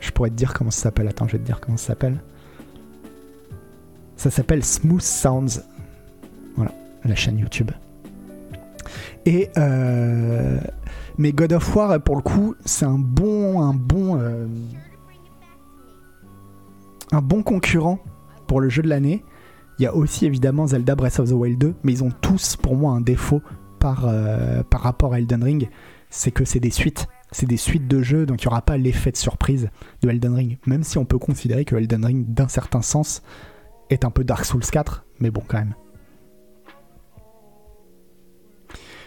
je 0.00 0.10
pourrais 0.10 0.28
te 0.28 0.34
dire 0.34 0.52
comment 0.52 0.70
ça 0.70 0.82
s'appelle. 0.82 1.08
Attends, 1.08 1.26
je 1.26 1.32
vais 1.32 1.38
te 1.38 1.46
dire 1.46 1.60
comment 1.60 1.78
ça 1.78 1.88
s'appelle. 1.88 2.22
Ça 4.16 4.30
s'appelle 4.30 4.62
Smooth 4.62 5.00
Sounds. 5.00 5.62
Voilà, 6.56 6.72
la 7.04 7.14
chaîne 7.14 7.38
YouTube. 7.38 7.70
Et 9.24 9.48
mais 11.16 11.32
God 11.32 11.54
of 11.54 11.74
War, 11.74 11.98
pour 12.02 12.16
le 12.16 12.22
coup, 12.22 12.54
c'est 12.66 12.84
un 12.84 12.98
bon, 12.98 13.62
un 13.62 13.72
bon, 13.72 14.20
un 17.12 17.22
bon 17.22 17.42
concurrent 17.42 17.98
pour 18.46 18.60
le 18.60 18.68
jeu 18.68 18.82
de 18.82 18.88
l'année. 18.88 19.24
Il 19.78 19.82
y 19.82 19.86
a 19.86 19.94
aussi 19.94 20.26
évidemment 20.26 20.66
Zelda 20.66 20.94
Breath 20.94 21.18
of 21.18 21.30
the 21.30 21.32
Wild 21.32 21.58
2, 21.58 21.74
mais 21.82 21.92
ils 21.92 22.04
ont 22.04 22.12
tous 22.20 22.56
pour 22.56 22.76
moi 22.76 22.92
un 22.92 23.00
défaut 23.00 23.42
par, 23.80 24.06
euh, 24.06 24.62
par 24.62 24.80
rapport 24.82 25.12
à 25.12 25.18
Elden 25.18 25.42
Ring, 25.42 25.68
c'est 26.10 26.30
que 26.30 26.44
c'est 26.44 26.60
des 26.60 26.70
suites. 26.70 27.06
C'est 27.32 27.46
des 27.46 27.56
suites 27.56 27.88
de 27.88 28.02
jeux, 28.02 28.26
donc 28.26 28.42
il 28.42 28.46
n'y 28.46 28.52
aura 28.52 28.62
pas 28.62 28.76
l'effet 28.76 29.10
de 29.10 29.16
surprise 29.16 29.68
de 30.02 30.08
Elden 30.08 30.34
Ring. 30.34 30.58
Même 30.66 30.84
si 30.84 30.98
on 30.98 31.04
peut 31.04 31.18
considérer 31.18 31.64
que 31.64 31.74
Elden 31.74 32.04
Ring, 32.04 32.24
d'un 32.32 32.46
certain 32.46 32.82
sens, 32.82 33.22
est 33.90 34.04
un 34.04 34.10
peu 34.10 34.22
Dark 34.22 34.44
Souls 34.44 34.62
4, 34.62 35.04
mais 35.18 35.30
bon, 35.30 35.42
quand 35.46 35.58
même. 35.58 35.74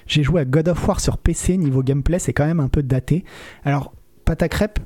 J'ai 0.05 0.24
joué 0.24 0.41
à 0.41 0.45
God 0.45 0.68
of 0.70 0.88
War 0.88 0.99
sur 0.99 1.18
PC, 1.18 1.57
niveau 1.57 1.84
gameplay, 1.84 2.20
c'est 2.20 2.34
quand 2.34 2.45
même 2.45 2.59
un 2.59 2.70
peu 2.70 2.84
daté. 2.84 3.24
Alors, 3.63 3.93
pâte 4.26 4.47
crêpe, 4.49 4.80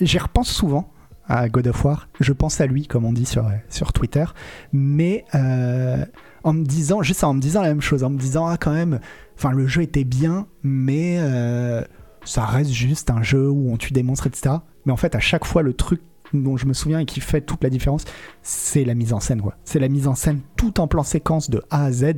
j'y 0.00 0.18
repense 0.18 0.48
souvent 0.48 0.91
à 1.26 1.48
God 1.48 1.68
of 1.68 1.84
War. 1.84 2.08
Je 2.20 2.32
pense 2.32 2.60
à 2.60 2.66
lui, 2.66 2.86
comme 2.86 3.04
on 3.04 3.12
dit 3.12 3.26
sur, 3.26 3.48
sur 3.68 3.92
Twitter. 3.92 4.24
Mais 4.72 5.24
euh, 5.34 6.04
en 6.44 6.52
me 6.52 6.64
disant, 6.64 7.02
juste 7.02 7.24
en 7.24 7.34
me 7.34 7.40
disant 7.40 7.62
la 7.62 7.68
même 7.68 7.80
chose, 7.80 8.04
en 8.04 8.10
me 8.10 8.18
disant, 8.18 8.46
ah, 8.46 8.56
quand 8.56 8.72
même, 8.72 9.00
enfin, 9.36 9.52
le 9.52 9.66
jeu 9.66 9.82
était 9.82 10.04
bien, 10.04 10.46
mais 10.62 11.18
euh, 11.20 11.82
ça 12.24 12.44
reste 12.44 12.72
juste 12.72 13.10
un 13.10 13.22
jeu 13.22 13.48
où 13.48 13.72
on 13.72 13.76
tue 13.76 13.92
des 13.92 14.02
monstres, 14.02 14.26
etc. 14.26 14.56
Mais 14.84 14.92
en 14.92 14.96
fait, 14.96 15.14
à 15.14 15.20
chaque 15.20 15.44
fois, 15.44 15.62
le 15.62 15.74
truc 15.74 16.00
dont 16.32 16.56
je 16.56 16.66
me 16.66 16.72
souviens 16.72 17.00
et 17.00 17.04
qui 17.04 17.20
fait 17.20 17.42
toute 17.42 17.62
la 17.62 17.70
différence, 17.70 18.04
c'est 18.42 18.84
la 18.84 18.94
mise 18.94 19.12
en 19.12 19.20
scène, 19.20 19.42
quoi. 19.42 19.54
C'est 19.64 19.78
la 19.78 19.88
mise 19.88 20.08
en 20.08 20.14
scène 20.14 20.40
tout 20.56 20.80
en 20.80 20.88
plan 20.88 21.02
séquence 21.02 21.50
de 21.50 21.62
A 21.70 21.84
à 21.84 21.92
Z 21.92 22.14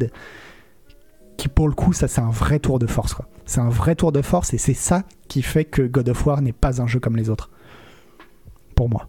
qui 1.37 1.49
pour 1.49 1.69
le 1.69 1.75
coup, 1.75 1.93
ça 1.93 2.09
c'est 2.09 2.21
un 2.21 2.31
vrai 2.31 2.59
tour 2.59 2.79
de 2.79 2.87
force. 2.87 3.17
C'est 3.45 3.61
un 3.61 3.69
vrai 3.69 3.95
tour 3.95 4.13
de 4.13 4.23
force 4.23 4.55
et 4.55 4.59
c'est 4.59 4.75
ça 4.75 5.03
qui 5.29 5.43
fait 5.43 5.65
que 5.65 5.83
God 5.83 6.09
of 6.09 6.27
War 6.27 6.41
n'est 6.41 6.53
pas 6.53 6.81
un 6.81 6.87
jeu 6.87 7.01
comme 7.01 7.17
les 7.17 7.29
autres. 7.29 7.51
Pour 8.75 8.89
moi. 8.89 9.09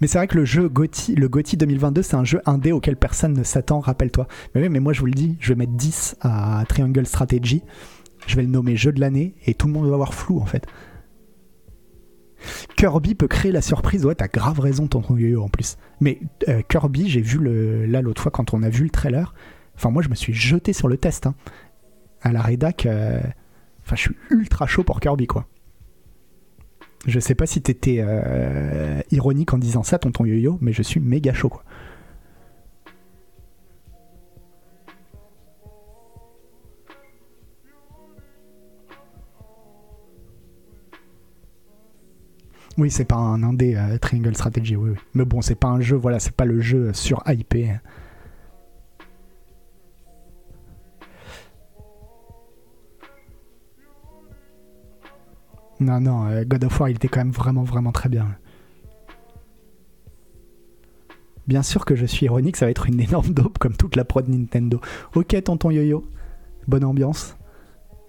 Mais 0.00 0.06
c'est 0.06 0.16
vrai 0.18 0.26
que 0.28 0.36
le 0.36 0.44
jeu 0.46 0.68
GOTY, 0.68 1.14
le 1.14 1.28
GOTY 1.28 1.56
2022, 1.58 2.02
c'est 2.02 2.16
un 2.16 2.24
jeu 2.24 2.40
indé 2.46 2.72
auquel 2.72 2.96
personne 2.96 3.34
ne 3.34 3.42
s'attend, 3.42 3.80
rappelle-toi. 3.80 4.26
Mais 4.54 4.62
oui, 4.62 4.68
mais 4.70 4.80
moi 4.80 4.92
je 4.94 5.00
vous 5.00 5.06
le 5.06 5.12
dis, 5.12 5.36
je 5.40 5.50
vais 5.50 5.56
mettre 5.56 5.72
10 5.72 6.16
à 6.22 6.64
Triangle 6.68 7.04
Strategy. 7.06 7.62
Je 8.26 8.36
vais 8.36 8.42
le 8.42 8.48
nommer 8.48 8.76
jeu 8.76 8.92
de 8.92 9.00
l'année 9.00 9.34
et 9.44 9.54
tout 9.54 9.66
le 9.66 9.72
monde 9.74 9.86
va 9.86 9.94
avoir 9.94 10.14
flou 10.14 10.40
en 10.40 10.46
fait. 10.46 10.66
Kirby 12.76 13.14
peut 13.14 13.28
créer 13.28 13.52
la 13.52 13.60
surprise. 13.60 14.06
Ouais, 14.06 14.14
t'as 14.14 14.28
grave 14.28 14.60
raison, 14.60 14.86
tonton 14.86 15.16
yo 15.16 15.42
en 15.42 15.48
plus. 15.48 15.76
Mais 16.00 16.20
euh, 16.48 16.62
Kirby, 16.68 17.08
j'ai 17.08 17.20
vu 17.20 17.38
le. 17.38 17.84
Là, 17.84 18.00
l'autre 18.00 18.22
fois, 18.22 18.30
quand 18.30 18.54
on 18.54 18.62
a 18.62 18.70
vu 18.70 18.84
le 18.84 18.90
trailer, 18.90 19.34
enfin, 19.74 19.90
moi, 19.90 20.02
je 20.02 20.08
me 20.08 20.14
suis 20.14 20.32
jeté 20.32 20.72
sur 20.72 20.88
le 20.88 20.96
test. 20.96 21.26
hein. 21.26 21.34
À 22.22 22.32
la 22.32 22.40
rédac, 22.40 22.86
euh, 22.86 23.20
enfin, 23.84 23.96
je 23.96 24.00
suis 24.00 24.16
ultra 24.30 24.66
chaud 24.66 24.84
pour 24.84 25.00
Kirby, 25.00 25.26
quoi. 25.26 25.46
Je 27.06 27.18
sais 27.18 27.34
pas 27.34 27.46
si 27.46 27.62
t'étais 27.62 27.98
euh, 28.00 29.00
ironique 29.10 29.54
en 29.54 29.58
disant 29.58 29.82
ça, 29.82 29.98
tonton 29.98 30.26
yo-yo, 30.26 30.58
mais 30.60 30.72
je 30.72 30.82
suis 30.82 31.00
méga 31.00 31.32
chaud, 31.32 31.48
quoi. 31.48 31.64
Oui, 42.76 42.90
c'est 42.90 43.04
pas 43.04 43.16
un 43.16 43.42
indé 43.42 43.76
euh, 43.76 43.98
Triangle 43.98 44.34
Strategy, 44.34 44.76
oui, 44.76 44.90
oui. 44.90 44.96
Mais 45.14 45.24
bon, 45.24 45.42
c'est 45.42 45.54
pas 45.54 45.68
un 45.68 45.80
jeu, 45.80 45.96
voilà, 45.96 46.18
c'est 46.18 46.34
pas 46.34 46.44
le 46.44 46.60
jeu 46.60 46.92
sur 46.92 47.22
IP. 47.26 47.56
Non, 55.80 55.98
non, 55.98 56.26
euh, 56.26 56.44
God 56.44 56.64
of 56.64 56.78
War, 56.78 56.90
il 56.90 56.96
était 56.96 57.08
quand 57.08 57.20
même 57.20 57.32
vraiment, 57.32 57.64
vraiment 57.64 57.90
très 57.90 58.08
bien. 58.08 58.36
Bien 61.46 61.62
sûr 61.62 61.84
que 61.84 61.96
je 61.96 62.06
suis 62.06 62.26
ironique, 62.26 62.56
ça 62.56 62.66
va 62.66 62.70
être 62.70 62.86
une 62.86 63.00
énorme 63.00 63.32
dope 63.34 63.58
comme 63.58 63.76
toute 63.76 63.96
la 63.96 64.04
prod 64.04 64.28
Nintendo. 64.28 64.80
Ok, 65.16 65.42
tonton 65.42 65.70
yo-yo, 65.70 66.08
bonne 66.68 66.84
ambiance. 66.84 67.36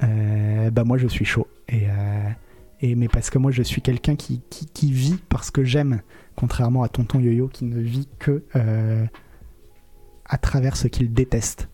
Euh, 0.04 0.70
bah 0.70 0.84
moi 0.84 0.98
je 0.98 1.08
suis 1.08 1.26
chaud. 1.26 1.48
Et, 1.68 1.88
euh, 1.90 2.96
mais 2.96 3.08
parce 3.08 3.30
que 3.32 3.40
moi 3.40 3.52
je 3.52 3.64
suis 3.64 3.82
quelqu'un 3.82 4.16
qui, 4.16 4.42
qui, 4.50 4.68
qui 4.68 4.92
vit 4.92 5.18
parce 5.30 5.50
que 5.50 5.64
j'aime, 5.64 6.02
contrairement 6.36 6.84
à 6.84 6.90
tonton 6.90 7.20
yo-yo 7.20 7.48
qui 7.48 7.66
ne 7.66 7.80
vit 7.80 8.08
que 8.20 8.44
euh, 8.56 9.06
à 10.26 10.38
travers 10.38 10.76
ce 10.76 10.88
qu'il 10.88 11.12
déteste. 11.12 11.68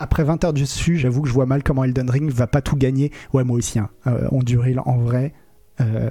Après 0.00 0.24
20 0.24 0.42
heures 0.44 0.52
dessus, 0.52 0.96
j'avoue 0.96 1.22
que 1.22 1.28
je 1.28 1.34
vois 1.34 1.46
mal 1.46 1.62
comment 1.62 1.84
Elden 1.84 2.08
Ring 2.10 2.30
va 2.30 2.46
pas 2.46 2.62
tout 2.62 2.74
gagner. 2.76 3.12
Ouais, 3.34 3.44
moi 3.44 3.56
aussi, 3.58 3.78
hein. 3.78 3.90
Euh, 4.06 4.26
Onduril 4.32 4.80
en 4.80 4.96
vrai. 4.98 5.34
euh, 5.80 6.10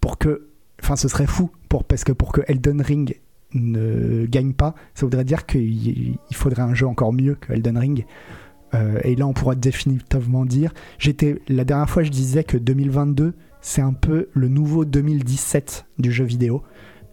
pour 0.00 0.18
que. 0.18 0.48
Enfin, 0.82 0.96
ce 0.96 1.08
serait 1.08 1.26
fou. 1.26 1.50
Parce 1.88 2.04
que 2.04 2.12
pour 2.12 2.32
que 2.32 2.42
Elden 2.48 2.82
Ring 2.82 3.18
ne 3.54 4.26
gagne 4.26 4.52
pas, 4.52 4.74
ça 4.94 5.06
voudrait 5.06 5.24
dire 5.24 5.46
qu'il 5.46 6.18
il 6.28 6.36
faudrait 6.36 6.62
un 6.62 6.74
jeu 6.74 6.86
encore 6.86 7.12
mieux 7.12 7.36
que 7.36 7.52
Elden 7.52 7.78
Ring. 7.78 8.04
Euh, 8.74 8.98
et 9.04 9.14
là, 9.14 9.26
on 9.26 9.32
pourra 9.32 9.54
définitivement 9.54 10.44
dire. 10.44 10.74
J'étais 10.98 11.40
la 11.48 11.64
dernière 11.64 11.88
fois, 11.88 12.02
je 12.02 12.10
disais 12.10 12.44
que 12.44 12.56
2022, 12.56 13.34
c'est 13.60 13.80
un 13.82 13.92
peu 13.92 14.28
le 14.32 14.48
nouveau 14.48 14.84
2017 14.84 15.86
du 15.98 16.10
jeu 16.10 16.24
vidéo. 16.24 16.62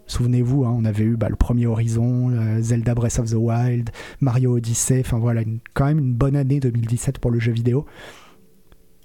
Souvenez-vous, 0.09 0.65
hein, 0.65 0.75
on 0.75 0.83
avait 0.85 1.03
eu 1.03 1.15
bah, 1.15 1.29
le 1.29 1.35
premier 1.35 1.67
Horizon, 1.67 2.31
euh, 2.31 2.61
Zelda 2.61 2.95
Breath 2.95 3.19
of 3.19 3.29
the 3.29 3.35
Wild, 3.35 3.91
Mario 4.21 4.57
Odyssey. 4.57 4.99
Enfin 5.05 5.19
voilà, 5.19 5.43
quand 5.73 5.85
même 5.85 5.99
une 5.99 6.13
bonne 6.13 6.35
année 6.35 6.59
2017 6.59 7.19
pour 7.19 7.31
le 7.31 7.39
jeu 7.39 7.51
vidéo. 7.51 7.85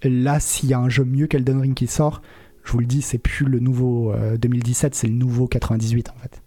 Là, 0.03 0.41
s'il 0.41 0.69
y 0.71 0.75
a 0.75 0.79
un 0.79 0.89
jeu 0.89 1.05
mieux 1.05 1.27
qu'Elden 1.27 1.61
Ring 1.61 1.75
qui 1.75 1.87
sort, 1.87 2.23
je 2.65 2.73
vous 2.73 2.81
le 2.81 2.87
dis, 2.87 3.03
c'est 3.03 3.19
plus 3.19 3.47
le 3.47 3.61
nouveau 3.61 4.13
euh, 4.13 4.37
2017, 4.39 4.95
c'est 4.95 5.07
le 5.07 5.15
nouveau 5.15 5.47
98 5.47 6.11
en 6.11 6.19
fait. 6.21 6.41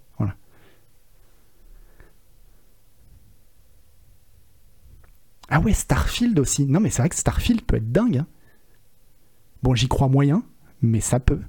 Ah 5.50 5.60
ouais, 5.62 5.74
Starfield 5.74 6.38
aussi. 6.40 6.66
Non, 6.66 6.80
mais 6.80 6.90
c'est 6.90 7.02
vrai 7.02 7.10
que 7.10 7.16
Starfield 7.16 7.62
peut 7.62 7.78
être 7.78 7.92
dingue. 7.92 8.18
hein. 8.18 8.28
Bon, 9.64 9.76
j'y 9.76 9.88
crois 9.88 10.08
moyen, 10.08 10.44
mais 10.82 11.00
ça 11.00 11.20
peut. 11.20 11.40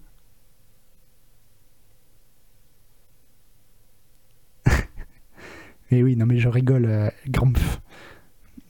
Et 5.91 6.03
oui, 6.03 6.17
non, 6.17 6.27
mais 6.27 6.39
je 6.39 6.49
rigole, 6.49 6.85
euh, 6.87 7.11
Grumpf. 7.29 7.81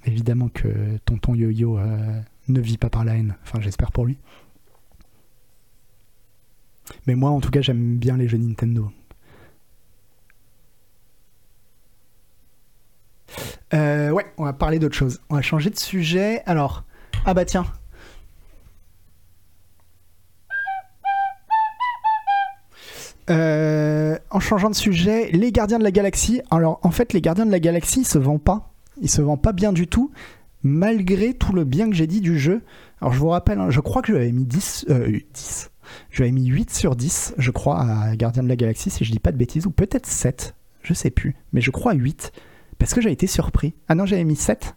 Évidemment 0.04 0.48
que 0.48 0.96
tonton 1.04 1.34
Yo-Yo 1.34 1.78
euh, 1.78 2.20
ne 2.48 2.60
vit 2.60 2.78
pas 2.78 2.90
par 2.90 3.04
la 3.04 3.16
haine. 3.16 3.36
Enfin, 3.42 3.60
j'espère 3.60 3.92
pour 3.92 4.06
lui. 4.06 4.16
Mais 7.06 7.14
moi, 7.14 7.30
en 7.30 7.40
tout 7.40 7.50
cas, 7.50 7.60
j'aime 7.60 7.96
bien 7.96 8.16
les 8.16 8.28
jeux 8.28 8.38
Nintendo. 8.38 8.90
Euh, 13.74 14.10
ouais, 14.10 14.26
on 14.38 14.44
va 14.44 14.52
parler 14.52 14.78
d'autre 14.78 14.94
chose. 14.94 15.20
On 15.28 15.34
va 15.34 15.42
changer 15.42 15.70
de 15.70 15.78
sujet. 15.78 16.42
Alors, 16.46 16.84
ah 17.26 17.34
bah 17.34 17.44
tiens. 17.44 17.66
En 23.28 24.40
changeant 24.40 24.70
de 24.70 24.74
sujet, 24.74 25.30
les 25.32 25.52
Gardiens 25.52 25.78
de 25.78 25.84
la 25.84 25.90
Galaxie. 25.90 26.40
Alors, 26.50 26.80
en 26.82 26.90
fait, 26.90 27.12
les 27.12 27.20
Gardiens 27.20 27.46
de 27.46 27.50
la 27.50 27.60
Galaxie, 27.60 28.00
ils 28.00 28.06
se 28.06 28.18
vendent 28.18 28.42
pas. 28.42 28.72
Ils 29.00 29.10
se 29.10 29.20
vendent 29.22 29.42
pas 29.42 29.52
bien 29.52 29.72
du 29.72 29.86
tout, 29.86 30.10
malgré 30.62 31.34
tout 31.34 31.52
le 31.52 31.64
bien 31.64 31.88
que 31.88 31.94
j'ai 31.94 32.06
dit 32.06 32.20
du 32.20 32.38
jeu. 32.38 32.62
Alors, 33.00 33.12
je 33.12 33.18
vous 33.18 33.28
rappelle, 33.28 33.58
hein, 33.60 33.70
je 33.70 33.80
crois 33.80 34.02
que 34.02 34.12
j'avais 34.12 34.32
mis 34.32 34.44
10, 34.44 34.86
euh, 34.90 35.18
10. 35.34 35.70
J'avais 36.10 36.32
mis 36.32 36.46
8 36.46 36.70
sur 36.72 36.96
10, 36.96 37.34
je 37.38 37.50
crois, 37.50 37.80
à 37.80 38.16
Gardiens 38.16 38.42
de 38.42 38.48
la 38.48 38.56
Galaxie, 38.56 38.90
si 38.90 39.04
je 39.04 39.12
dis 39.12 39.20
pas 39.20 39.32
de 39.32 39.36
bêtises, 39.38 39.66
ou 39.66 39.70
peut-être 39.70 40.06
7, 40.06 40.54
je 40.82 40.92
sais 40.94 41.10
plus, 41.10 41.34
mais 41.52 41.60
je 41.60 41.70
crois 41.70 41.94
8, 41.94 42.32
parce 42.78 42.92
que 42.92 43.00
j'ai 43.00 43.10
été 43.12 43.26
surpris. 43.26 43.74
Ah 43.88 43.94
non, 43.94 44.04
j'avais 44.04 44.24
mis 44.24 44.36
7 44.36 44.74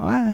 Ouais, 0.00 0.32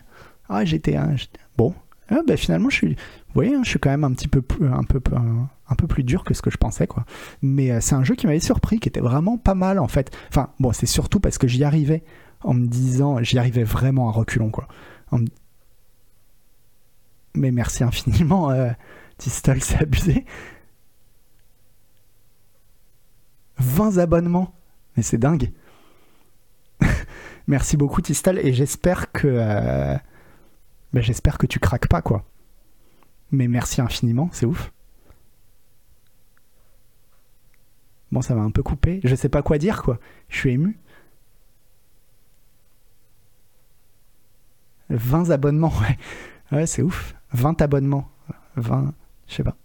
ouais 0.51 0.67
j'étais... 0.67 0.97
j'étais- 1.17 1.41
bon, 1.57 1.75
Ah, 2.09 2.21
bah, 2.27 2.37
finalement, 2.37 2.69
je 2.71 2.77
suis... 2.77 2.97
Vous 3.35 3.41
voyez, 3.41 3.55
hein, 3.55 3.63
je 3.65 3.71
suis 3.71 3.79
quand 3.81 3.91
même 3.91 4.05
un 4.05 4.13
petit 4.13 4.29
peu 4.29 4.43
plus, 4.43 4.69
un 4.69 4.85
peu, 4.85 5.01
un, 5.17 5.75
peu 5.75 5.87
plus 5.89 6.05
dur 6.05 6.23
que 6.23 6.35
ce 6.35 6.43
que 6.43 6.51
je 6.51 6.57
pensais, 6.57 6.87
quoi. 6.87 7.05
Mais 7.43 7.73
euh, 7.73 7.81
c'est 7.81 7.97
un 7.97 8.05
jeu 8.05 8.15
qui 8.15 8.27
m'avait 8.27 8.39
surpris, 8.39 8.79
qui 8.79 8.89
était 8.89 9.01
vraiment 9.01 9.39
pas 9.39 9.55
mal, 9.55 9.81
en 9.81 9.89
fait. 9.89 10.17
Enfin, 10.29 10.51
bon, 10.61 10.73
c'est 10.73 10.87
surtout 10.87 11.19
parce 11.19 11.39
que 11.39 11.49
j'y 11.49 11.65
arrivais 11.65 12.05
en 12.43 12.55
me 12.55 12.67
disant... 12.67 13.23
J'y 13.23 13.39
arrivais 13.39 13.65
vraiment 13.65 14.09
à 14.09 14.13
reculons, 14.13 14.51
quoi. 14.51 14.69
Mais 17.35 17.51
merci 17.51 17.83
infiniment, 17.83 18.51
euh, 18.51 18.71
Tistol, 19.19 19.61
c'est 19.61 19.81
abusé. 19.81 20.25
20 23.59 23.99
abonnements. 23.99 24.55
Mais 24.97 25.03
c'est 25.03 25.19
dingue. 25.19 25.53
Merci 27.47 27.77
beaucoup 27.77 28.01
Tistal 28.01 28.39
et 28.39 28.53
j'espère 28.53 29.13
que 29.13 29.27
euh, 29.27 29.97
ben, 30.93 31.03
j'espère 31.03 31.39
que 31.39 31.47
tu 31.47 31.59
craques 31.59 31.89
pas 31.89 32.03
quoi. 32.03 32.25
Mais 33.35 33.49
merci 33.49 33.81
infiniment, 33.81 34.29
c'est 34.33 34.47
ouf. 34.47 34.73
Bon, 38.13 38.23
ça 38.23 38.35
m'a 38.35 38.43
un 38.43 38.51
peu 38.51 38.63
coupé, 38.63 39.01
je 39.03 39.15
sais 39.15 39.29
pas 39.29 39.43
quoi 39.43 39.59
dire 39.59 39.83
quoi. 39.83 39.99
Je 40.29 40.39
suis 40.39 40.53
ému. 40.53 40.79
20 44.91 45.31
abonnements, 45.31 45.73
ouais. 45.81 45.99
Ouais, 46.57 46.67
c'est 46.67 46.83
ouf. 46.83 47.15
20 47.33 47.61
abonnements. 47.63 48.09
20, 48.57 48.95
je 49.27 49.35
sais 49.35 49.43
pas. 49.43 49.57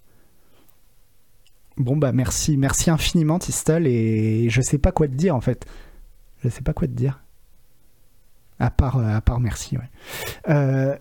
Bon 1.77 1.95
bah 1.95 2.11
merci, 2.11 2.57
merci 2.57 2.89
infiniment 2.89 3.39
Tistal 3.39 3.87
et 3.87 4.49
je 4.49 4.61
sais 4.61 4.77
pas 4.77 4.91
quoi 4.91 5.07
te 5.07 5.13
dire 5.13 5.35
en 5.35 5.41
fait. 5.41 5.65
Je 6.43 6.49
sais 6.49 6.61
pas 6.61 6.73
quoi 6.73 6.87
te 6.87 6.93
dire. 6.93 7.23
À 8.59 8.69
part, 8.69 8.97
euh, 8.97 9.15
à 9.15 9.21
part 9.21 9.39
merci, 9.39 9.77
ouais. 9.77 9.89
Euh, 10.49 10.97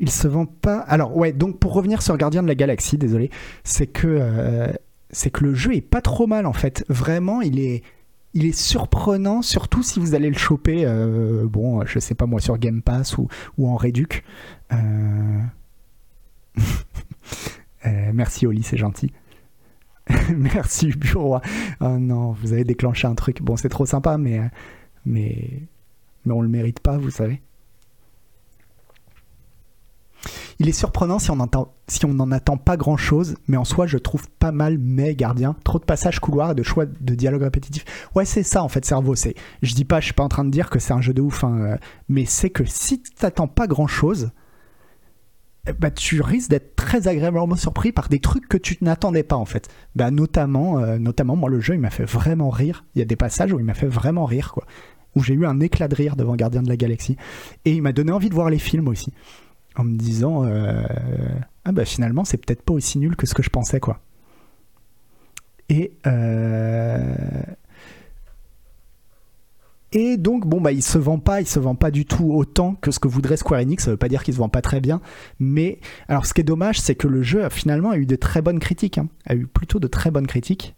Il 0.00 0.10
se 0.10 0.26
vend 0.26 0.46
pas. 0.46 0.78
Alors 0.80 1.14
ouais, 1.16 1.32
donc 1.32 1.58
pour 1.58 1.74
revenir 1.74 2.00
sur 2.00 2.16
Gardien 2.16 2.42
de 2.42 2.48
la 2.48 2.54
Galaxie, 2.54 2.96
désolé, 2.96 3.30
c'est 3.64 3.86
que 3.86 4.08
euh, 4.08 4.72
c'est 5.10 5.30
que 5.30 5.44
le 5.44 5.54
jeu 5.54 5.74
est 5.74 5.82
pas 5.82 6.00
trop 6.00 6.26
mal 6.26 6.46
en 6.46 6.54
fait. 6.54 6.84
Vraiment, 6.88 7.42
il 7.42 7.60
est 7.60 7.82
il 8.32 8.46
est 8.46 8.58
surprenant, 8.58 9.42
surtout 9.42 9.82
si 9.82 10.00
vous 10.00 10.14
allez 10.14 10.30
le 10.30 10.38
choper. 10.38 10.86
euh, 10.86 11.46
bon, 11.46 11.84
je 11.84 11.98
sais 11.98 12.14
pas 12.14 12.24
moi 12.26 12.40
sur 12.40 12.56
Game 12.58 12.80
Pass 12.80 13.18
ou 13.18 13.28
ou 13.58 13.68
en 13.68 13.76
réduc. 13.76 14.24
Euh... 17.86 18.10
Merci 18.12 18.46
Oli, 18.46 18.62
c'est 18.62 18.76
gentil. 18.76 19.10
merci 20.36 20.88
Bureau. 20.88 21.38
Oh 21.80 21.98
non, 21.98 22.32
vous 22.32 22.52
avez 22.52 22.64
déclenché 22.64 23.06
un 23.06 23.14
truc. 23.14 23.40
Bon, 23.40 23.56
c'est 23.56 23.70
trop 23.70 23.86
sympa, 23.86 24.18
mais 24.18 24.50
mais 25.06 25.62
mais 26.26 26.40
le 26.40 26.48
mérite 26.48 26.80
pas, 26.80 26.98
vous 26.98 27.10
savez. 27.10 27.40
Il 30.60 30.68
est 30.68 30.72
surprenant 30.72 31.18
si 31.18 31.30
on 31.30 31.36
n'en 32.12 32.30
attend 32.30 32.56
pas 32.58 32.76
grand 32.76 32.98
chose, 32.98 33.36
mais 33.48 33.56
en 33.56 33.64
soi, 33.64 33.86
je 33.86 33.96
trouve 33.96 34.28
pas 34.28 34.52
mal 34.52 34.76
mais 34.78 35.14
gardien. 35.14 35.56
Trop 35.64 35.78
de 35.78 35.84
passages 35.84 36.20
couloirs 36.20 36.50
et 36.50 36.54
de 36.54 36.62
choix 36.62 36.84
de 36.84 37.14
dialogue 37.14 37.40
répétitifs. 37.40 37.86
Ouais, 38.14 38.26
c'est 38.26 38.42
ça 38.42 38.62
en 38.62 38.68
fait, 38.68 38.84
cerveau. 38.84 39.14
C'est, 39.14 39.34
je 39.62 39.74
dis 39.74 39.86
pas, 39.86 40.00
je 40.00 40.04
suis 40.04 40.14
pas 40.14 40.22
en 40.22 40.28
train 40.28 40.44
de 40.44 40.50
dire 40.50 40.68
que 40.68 40.78
c'est 40.78 40.92
un 40.92 41.00
jeu 41.00 41.14
de 41.14 41.22
ouf, 41.22 41.44
hein, 41.44 41.58
euh, 41.60 41.76
mais 42.10 42.26
c'est 42.26 42.50
que 42.50 42.64
si 42.66 43.02
t'attends 43.02 43.48
pas 43.48 43.66
grand 43.66 43.86
chose, 43.86 44.32
eh 45.66 45.72
bah, 45.72 45.90
tu 45.90 46.20
risques 46.20 46.50
d'être 46.50 46.76
très 46.76 47.08
agréablement 47.08 47.56
surpris 47.56 47.92
par 47.92 48.10
des 48.10 48.20
trucs 48.20 48.46
que 48.46 48.58
tu 48.58 48.76
n'attendais 48.82 49.22
pas 49.22 49.36
en 49.36 49.46
fait. 49.46 49.70
Bah, 49.96 50.10
notamment, 50.10 50.78
euh, 50.78 50.98
notamment, 50.98 51.36
moi 51.36 51.48
le 51.48 51.60
jeu 51.60 51.72
il 51.72 51.80
m'a 51.80 51.88
fait 51.88 52.04
vraiment 52.04 52.50
rire. 52.50 52.84
Il 52.94 52.98
y 52.98 53.02
a 53.02 53.06
des 53.06 53.16
passages 53.16 53.50
où 53.50 53.58
il 53.58 53.64
m'a 53.64 53.72
fait 53.72 53.88
vraiment 53.88 54.26
rire 54.26 54.52
quoi. 54.52 54.66
Où 55.16 55.22
j'ai 55.22 55.32
eu 55.32 55.46
un 55.46 55.58
éclat 55.58 55.88
de 55.88 55.94
rire 55.94 56.16
devant 56.16 56.36
Gardien 56.36 56.62
de 56.62 56.68
la 56.68 56.76
Galaxie. 56.76 57.16
Et 57.64 57.72
il 57.72 57.80
m'a 57.80 57.92
donné 57.92 58.12
envie 58.12 58.28
de 58.28 58.34
voir 58.34 58.50
les 58.50 58.58
films 58.58 58.88
aussi. 58.88 59.14
En 59.76 59.84
me 59.84 59.96
disant, 59.96 60.44
euh, 60.44 60.82
ah 61.64 61.72
bah 61.72 61.84
finalement 61.84 62.24
c'est 62.24 62.38
peut-être 62.38 62.62
pas 62.62 62.74
aussi 62.74 62.98
nul 62.98 63.16
que 63.16 63.26
ce 63.26 63.34
que 63.34 63.42
je 63.42 63.50
pensais 63.50 63.80
quoi. 63.80 64.00
Et 65.68 65.92
euh, 66.06 67.14
et 69.92 70.16
donc, 70.16 70.46
bon, 70.46 70.60
bah, 70.60 70.70
il 70.70 70.82
se 70.82 70.98
vend 70.98 71.18
pas, 71.18 71.40
il 71.40 71.48
se 71.48 71.58
vend 71.58 71.74
pas 71.74 71.90
du 71.90 72.06
tout 72.06 72.32
autant 72.32 72.76
que 72.76 72.92
ce 72.92 73.00
que 73.00 73.08
voudrait 73.08 73.36
Square 73.36 73.60
Enix. 73.60 73.84
Ça 73.84 73.90
veut 73.90 73.96
pas 73.96 74.08
dire 74.08 74.22
qu'il 74.22 74.34
se 74.34 74.38
vend 74.38 74.48
pas 74.48 74.62
très 74.62 74.80
bien. 74.80 75.00
Mais, 75.40 75.80
alors, 76.06 76.26
ce 76.26 76.34
qui 76.34 76.42
est 76.42 76.44
dommage, 76.44 76.80
c'est 76.80 76.94
que 76.94 77.08
le 77.08 77.22
jeu, 77.22 77.48
finalement, 77.48 77.90
a 77.90 77.96
eu 77.96 78.06
de 78.06 78.14
très 78.14 78.40
bonnes 78.40 78.60
critiques. 78.60 78.98
Hein. 78.98 79.08
A 79.26 79.34
eu 79.34 79.46
plutôt 79.46 79.80
de 79.80 79.88
très 79.88 80.12
bonnes 80.12 80.28
critiques. 80.28 80.76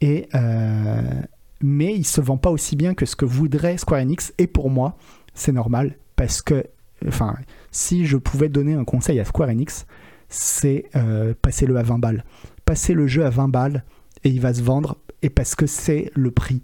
Et, 0.00 0.28
euh, 0.34 1.22
mais 1.60 1.94
il 1.94 2.04
se 2.04 2.20
vend 2.20 2.38
pas 2.38 2.50
aussi 2.50 2.74
bien 2.74 2.94
que 2.94 3.06
ce 3.06 3.14
que 3.14 3.24
voudrait 3.24 3.78
Square 3.78 4.00
Enix. 4.00 4.34
Et 4.38 4.48
pour 4.48 4.68
moi, 4.68 4.96
c'est 5.32 5.52
normal. 5.52 5.96
Parce 6.16 6.42
que, 6.42 6.64
enfin, 7.08 7.34
si 7.70 8.06
je 8.06 8.16
pouvais 8.16 8.48
donner 8.48 8.74
un 8.74 8.84
conseil 8.84 9.20
à 9.20 9.24
Square 9.24 9.48
Enix, 9.48 9.86
c'est 10.28 10.86
euh, 10.96 11.34
passer 11.40 11.66
le 11.66 11.76
à 11.76 11.82
20 11.82 11.98
balles. 11.98 12.24
Passer 12.64 12.94
le 12.94 13.06
jeu 13.06 13.24
à 13.24 13.30
20 13.30 13.48
balles 13.48 13.84
et 14.24 14.30
il 14.30 14.40
va 14.40 14.54
se 14.54 14.62
vendre. 14.62 14.98
Et 15.22 15.30
parce 15.30 15.54
que 15.54 15.66
c'est 15.66 16.10
le 16.14 16.30
prix 16.30 16.62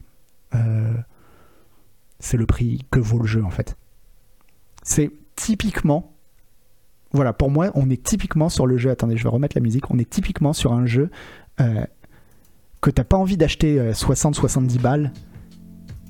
euh, 0.54 0.94
c'est 2.20 2.36
le 2.36 2.46
prix 2.46 2.84
que 2.90 2.98
vaut 2.98 3.18
le 3.18 3.26
jeu 3.26 3.44
en 3.44 3.50
fait. 3.50 3.76
C'est 4.82 5.10
typiquement, 5.36 6.14
voilà, 7.12 7.32
pour 7.32 7.50
moi, 7.50 7.70
on 7.74 7.90
est 7.90 8.02
typiquement 8.02 8.48
sur 8.48 8.66
le 8.66 8.76
jeu. 8.76 8.90
Attendez, 8.90 9.16
je 9.16 9.22
vais 9.22 9.28
remettre 9.28 9.56
la 9.56 9.62
musique. 9.62 9.90
On 9.90 9.98
est 9.98 10.08
typiquement 10.08 10.52
sur 10.52 10.72
un 10.72 10.86
jeu 10.86 11.10
euh, 11.60 11.84
que 12.80 12.90
t'as 12.90 13.04
pas 13.04 13.16
envie 13.16 13.36
d'acheter 13.36 13.78
60-70 13.92 14.78
euh, 14.78 14.80
balles, 14.80 15.12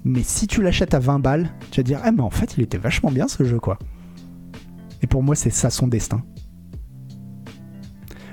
mais 0.05 0.23
si 0.23 0.47
tu 0.47 0.63
l'achètes 0.63 0.95
à 0.95 0.99
20 0.99 1.19
balles, 1.19 1.51
tu 1.71 1.81
vas 1.81 1.85
dire, 1.85 2.01
ah 2.05 2.13
mais 2.13 2.23
en 2.23 2.31
fait, 2.31 2.57
il 2.57 2.63
était 2.63 2.79
vachement 2.79 3.11
bien 3.11 3.29
ce 3.29 3.45
jeu 3.45 3.59
quoi. 3.59 3.79
Et 5.03 5.07
pour 5.07 5.23
moi, 5.23 5.35
c'est 5.35 5.51
ça 5.51 5.71
son 5.71 5.89
destin. 5.89 6.23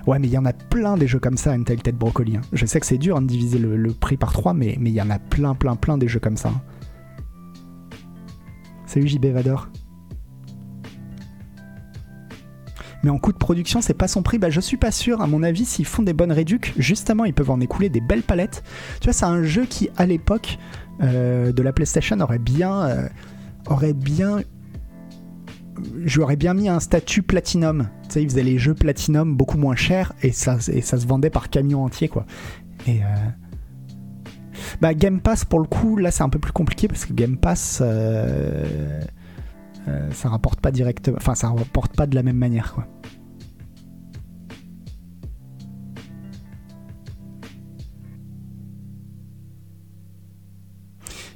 Ouais, 0.08 0.20
mais 0.20 0.28
il 0.28 0.34
y 0.34 0.38
en 0.38 0.46
a 0.46 0.54
plein 0.54 0.98
des 0.98 1.08
jeux 1.08 1.20
comme 1.20 1.38
ça, 1.38 1.56
une 1.56 1.66
telle 1.66 1.82
tête 1.82 1.98
brocoli. 1.98 2.38
Hein. 2.38 2.42
Je 2.54 2.66
sais 2.66 2.80
que 2.80 2.86
c'est 2.86 3.00
dur 3.00 3.18
hein, 3.18 3.22
de 3.22 3.28
diviser 3.28 3.58
le, 3.58 3.92
prix 3.92 4.18
par 4.18 4.34
3, 4.34 4.54
mais 4.54 4.78
il 4.80 4.90
y 4.90 5.02
en 5.02 5.10
a 5.10 5.18
plein, 5.18 5.56
plein, 5.56 5.76
plein 5.76 5.98
des 5.98 6.08
jeux 6.08 6.20
comme 6.20 6.38
ça. 6.38 6.50
Hein. 6.50 6.62
Salut 8.86 9.08
JB 9.08 9.26
Vador. 9.26 9.68
Mais 13.04 13.10
en 13.12 13.20
coût 13.20 13.32
de 13.32 13.38
production, 13.38 13.82
c'est 13.82 13.94
pas 13.94 14.08
son 14.08 14.24
prix. 14.24 14.40
Bah, 14.40 14.50
je 14.50 14.60
suis 14.60 14.78
pas 14.78 14.90
sûr. 14.90 15.22
À 15.22 15.28
mon 15.28 15.44
avis, 15.44 15.66
s'ils 15.66 15.86
font 15.86 16.02
des 16.02 16.14
bonnes 16.14 16.32
réducs, 16.32 16.74
justement, 16.78 17.26
ils 17.26 17.34
peuvent 17.34 17.52
en 17.52 17.60
écouler 17.60 17.90
des 17.90 18.02
belles 18.02 18.24
palettes. 18.24 18.64
Tu 19.00 19.06
vois, 19.06 19.14
c'est 19.14 19.26
un 19.26 19.44
jeu 19.44 19.66
qui, 19.66 19.90
à 19.98 20.06
l'époque 20.06 20.58
euh, 21.02 21.52
de 21.52 21.62
la 21.62 21.72
PlayStation, 21.72 22.20
aurait 22.20 22.40
bien, 22.40 22.84
euh, 22.86 23.08
aurait 23.68 23.94
bien 23.94 24.40
j'aurais 26.04 26.36
bien 26.36 26.54
mis 26.54 26.70
un 26.70 26.80
statut 26.80 27.22
platinum. 27.22 27.88
Tu 28.04 28.14
sais, 28.14 28.24
ils 28.24 28.30
faisaient 28.30 28.44
les 28.44 28.58
jeux 28.58 28.74
platinum 28.74 29.36
beaucoup 29.36 29.58
moins 29.58 29.76
chers 29.76 30.14
et 30.22 30.32
ça, 30.32 30.58
et 30.72 30.82
ça 30.82 30.98
se 30.98 31.08
vendait 31.08 31.30
par 31.30 31.50
camion 31.50 31.84
entier, 31.84 32.08
quoi. 32.08 32.26
Et. 32.88 33.04
Euh, 33.04 33.08
bah, 34.82 34.94
Game 34.94 35.20
Pass, 35.22 35.46
pour 35.46 35.60
le 35.60 35.68
coup, 35.68 35.98
là, 35.98 36.12
c'est 36.12 36.24
un 36.24 36.30
peu 36.30 36.40
plus 36.40 36.52
compliqué 36.52 36.88
parce 36.88 37.06
que 37.06 37.14
Game 37.14 37.38
Pass. 37.38 37.80
Euh, 37.82 39.02
euh, 39.88 40.10
ça 40.12 40.30
rapporte 40.30 40.60
pas 40.62 40.72
directement. 40.72 41.18
Enfin, 41.18 41.36
ça 41.36 41.50
rapporte 41.50 41.96
pas 41.96 42.08
de 42.08 42.16
la 42.16 42.24
même 42.24 42.38
manière, 42.38 42.74
quoi. 42.74 42.88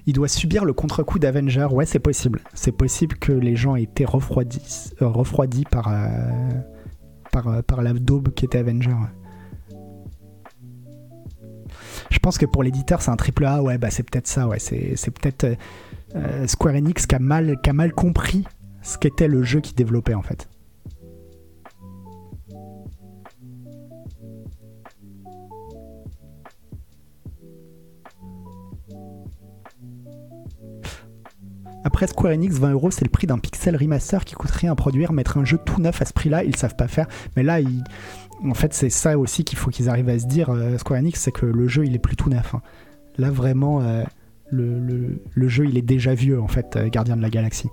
Il 0.09 0.13
doit 0.13 0.27
subir 0.27 0.65
le 0.65 0.73
contre-coup 0.73 1.19
d'Avenger. 1.19 1.67
Ouais, 1.71 1.85
c'est 1.85 1.99
possible. 1.99 2.41
C'est 2.55 2.71
possible 2.71 3.15
que 3.17 3.31
les 3.31 3.55
gens 3.55 3.75
aient 3.75 3.83
été 3.83 4.05
refroidis, 4.05 4.91
euh, 5.03 5.23
par, 5.69 5.87
euh, 5.87 6.49
par, 7.31 7.47
euh, 7.47 7.61
par 7.61 7.83
la 7.83 7.93
daube 7.93 8.29
qui 8.33 8.45
était 8.45 8.57
Avenger. 8.57 8.95
Je 12.09 12.17
pense 12.17 12.39
que 12.39 12.47
pour 12.47 12.63
l'éditeur, 12.63 13.03
c'est 13.03 13.11
un 13.11 13.15
triple 13.17 13.45
A. 13.45 13.61
Ouais, 13.61 13.77
bah 13.77 13.91
c'est 13.91 14.01
peut-être 14.01 14.25
ça. 14.25 14.47
Ouais, 14.47 14.57
c'est, 14.57 15.11
peut-être 15.11 15.45
Square 16.47 16.73
Enix 16.73 17.05
qui 17.05 17.13
a, 17.13 17.19
mal, 17.19 17.59
qui 17.61 17.69
a 17.69 17.73
mal 17.73 17.93
compris 17.93 18.45
ce 18.81 18.97
qu'était 18.97 19.27
le 19.27 19.43
jeu 19.43 19.59
qu'il 19.59 19.75
développait 19.75 20.15
en 20.15 20.23
fait. 20.23 20.49
Après 31.83 32.07
Square 32.07 32.33
Enix, 32.33 32.57
20 32.57 32.71
euros, 32.71 32.91
c'est 32.91 33.05
le 33.05 33.09
prix 33.09 33.27
d'un 33.27 33.37
pixel 33.37 33.75
remaster 33.75 34.25
qui 34.25 34.35
coûte 34.35 34.51
rien 34.51 34.71
à 34.71 34.75
produire. 34.75 35.13
Mettre 35.13 35.37
un 35.37 35.45
jeu 35.45 35.57
tout 35.57 35.81
neuf 35.81 36.01
à 36.01 36.05
ce 36.05 36.13
prix-là, 36.13 36.43
ils 36.43 36.55
savent 36.55 36.75
pas 36.75 36.87
faire. 36.87 37.07
Mais 37.35 37.43
là, 37.43 37.59
en 38.43 38.53
fait, 38.53 38.73
c'est 38.73 38.89
ça 38.89 39.17
aussi 39.17 39.43
qu'il 39.43 39.57
faut 39.57 39.69
qu'ils 39.69 39.89
arrivent 39.89 40.09
à 40.09 40.19
se 40.19 40.25
dire, 40.25 40.49
euh, 40.49 40.77
Square 40.77 40.99
Enix, 40.99 41.19
c'est 41.19 41.31
que 41.31 41.45
le 41.45 41.67
jeu, 41.67 41.85
il 41.85 41.95
est 41.95 41.99
plus 41.99 42.15
tout 42.15 42.29
neuf. 42.29 42.53
Hein. 42.53 42.61
Là, 43.17 43.31
vraiment, 43.31 43.81
euh, 43.81 44.03
le, 44.51 45.47
jeu, 45.47 45.65
il 45.65 45.77
est 45.77 45.83
déjà 45.83 46.13
vieux, 46.13 46.41
en 46.41 46.47
fait, 46.47 46.75
euh, 46.75 46.89
Gardien 46.89 47.15
de 47.15 47.21
la 47.21 47.29
Galaxie. 47.29 47.69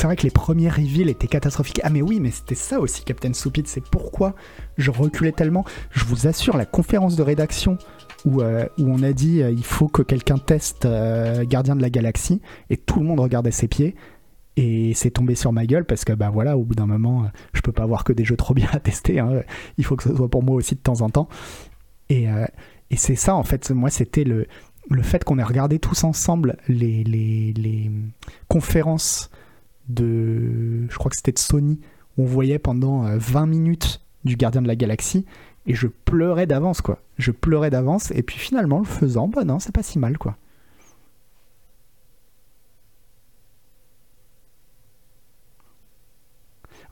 C'est 0.00 0.06
vrai 0.06 0.16
que 0.16 0.22
les 0.22 0.30
premiers 0.30 0.70
reveals 0.70 1.10
étaient 1.10 1.26
catastrophiques. 1.26 1.82
Ah 1.84 1.90
mais 1.90 2.00
oui, 2.00 2.20
mais 2.20 2.30
c'était 2.30 2.54
ça 2.54 2.80
aussi, 2.80 3.04
Captain 3.04 3.34
Stupid. 3.34 3.66
C'est 3.66 3.86
pourquoi 3.86 4.34
je 4.78 4.90
reculais 4.90 5.30
tellement. 5.30 5.66
Je 5.90 6.06
vous 6.06 6.26
assure, 6.26 6.56
la 6.56 6.64
conférence 6.64 7.16
de 7.16 7.22
rédaction 7.22 7.76
où, 8.24 8.40
euh, 8.40 8.64
on 8.78 9.02
a 9.02 9.12
dit 9.12 9.42
euh, 9.42 9.50
il 9.50 9.62
faut 9.62 9.88
que 9.88 10.00
quelqu'un 10.00 10.38
teste 10.38 10.86
euh, 10.86 11.44
Gardien 11.44 11.76
de 11.76 11.82
la 11.82 11.90
Galaxie 11.90 12.40
et 12.70 12.78
tout 12.78 13.00
le 13.00 13.04
monde 13.04 13.20
regardait 13.20 13.50
ses 13.50 13.68
pieds. 13.68 13.94
Et 14.56 14.94
c'est 14.94 15.10
tombé 15.10 15.34
sur 15.34 15.52
ma 15.52 15.66
gueule 15.66 15.84
parce 15.84 16.06
que 16.06 16.14
bah 16.14 16.30
voilà, 16.30 16.56
au 16.56 16.64
bout 16.64 16.74
d'un 16.74 16.86
moment, 16.86 17.26
je 17.52 17.60
peux 17.60 17.72
pas 17.72 17.82
avoir 17.82 18.02
que 18.02 18.14
des 18.14 18.24
jeux 18.24 18.36
trop 18.36 18.54
bien 18.54 18.70
à 18.72 18.80
tester. 18.80 19.18
Hein. 19.20 19.42
Il 19.76 19.84
faut 19.84 19.96
que 19.96 20.04
ce 20.04 20.16
soit 20.16 20.30
pour 20.30 20.42
moi 20.42 20.56
aussi 20.56 20.76
de 20.76 20.80
temps 20.80 21.02
en 21.02 21.10
temps. 21.10 21.28
Et, 22.08 22.26
c'est 22.96 23.16
ça 23.16 23.34
en 23.34 23.44
fait. 23.44 23.70
Moi, 23.70 23.90
c'était 23.90 24.24
le, 24.24 24.46
le 24.88 25.02
fait 25.02 25.24
qu'on 25.24 25.38
ait 25.38 25.44
regardé 25.44 25.78
tous 25.78 26.04
ensemble 26.04 26.56
les, 26.68 27.04
les, 27.04 27.52
les 27.52 27.90
conférences 28.48 29.30
de, 29.94 30.86
je 30.88 30.98
crois 30.98 31.10
que 31.10 31.16
c'était 31.16 31.32
de 31.32 31.38
Sony, 31.38 31.80
où 32.16 32.22
on 32.22 32.26
voyait 32.26 32.58
pendant 32.58 33.02
20 33.16 33.42
euh, 33.42 33.46
minutes 33.46 34.00
du 34.24 34.36
Gardien 34.36 34.62
de 34.62 34.68
la 34.68 34.76
Galaxie, 34.76 35.26
et 35.66 35.74
je 35.74 35.86
pleurais 35.86 36.46
d'avance, 36.46 36.80
quoi. 36.80 37.00
Je 37.18 37.30
pleurais 37.30 37.70
d'avance, 37.70 38.10
et 38.12 38.22
puis 38.22 38.38
finalement, 38.38 38.78
le 38.78 38.84
faisant, 38.84 39.28
bah 39.28 39.44
non, 39.44 39.58
c'est 39.58 39.74
pas 39.74 39.82
si 39.82 39.98
mal, 39.98 40.18
quoi. 40.18 40.36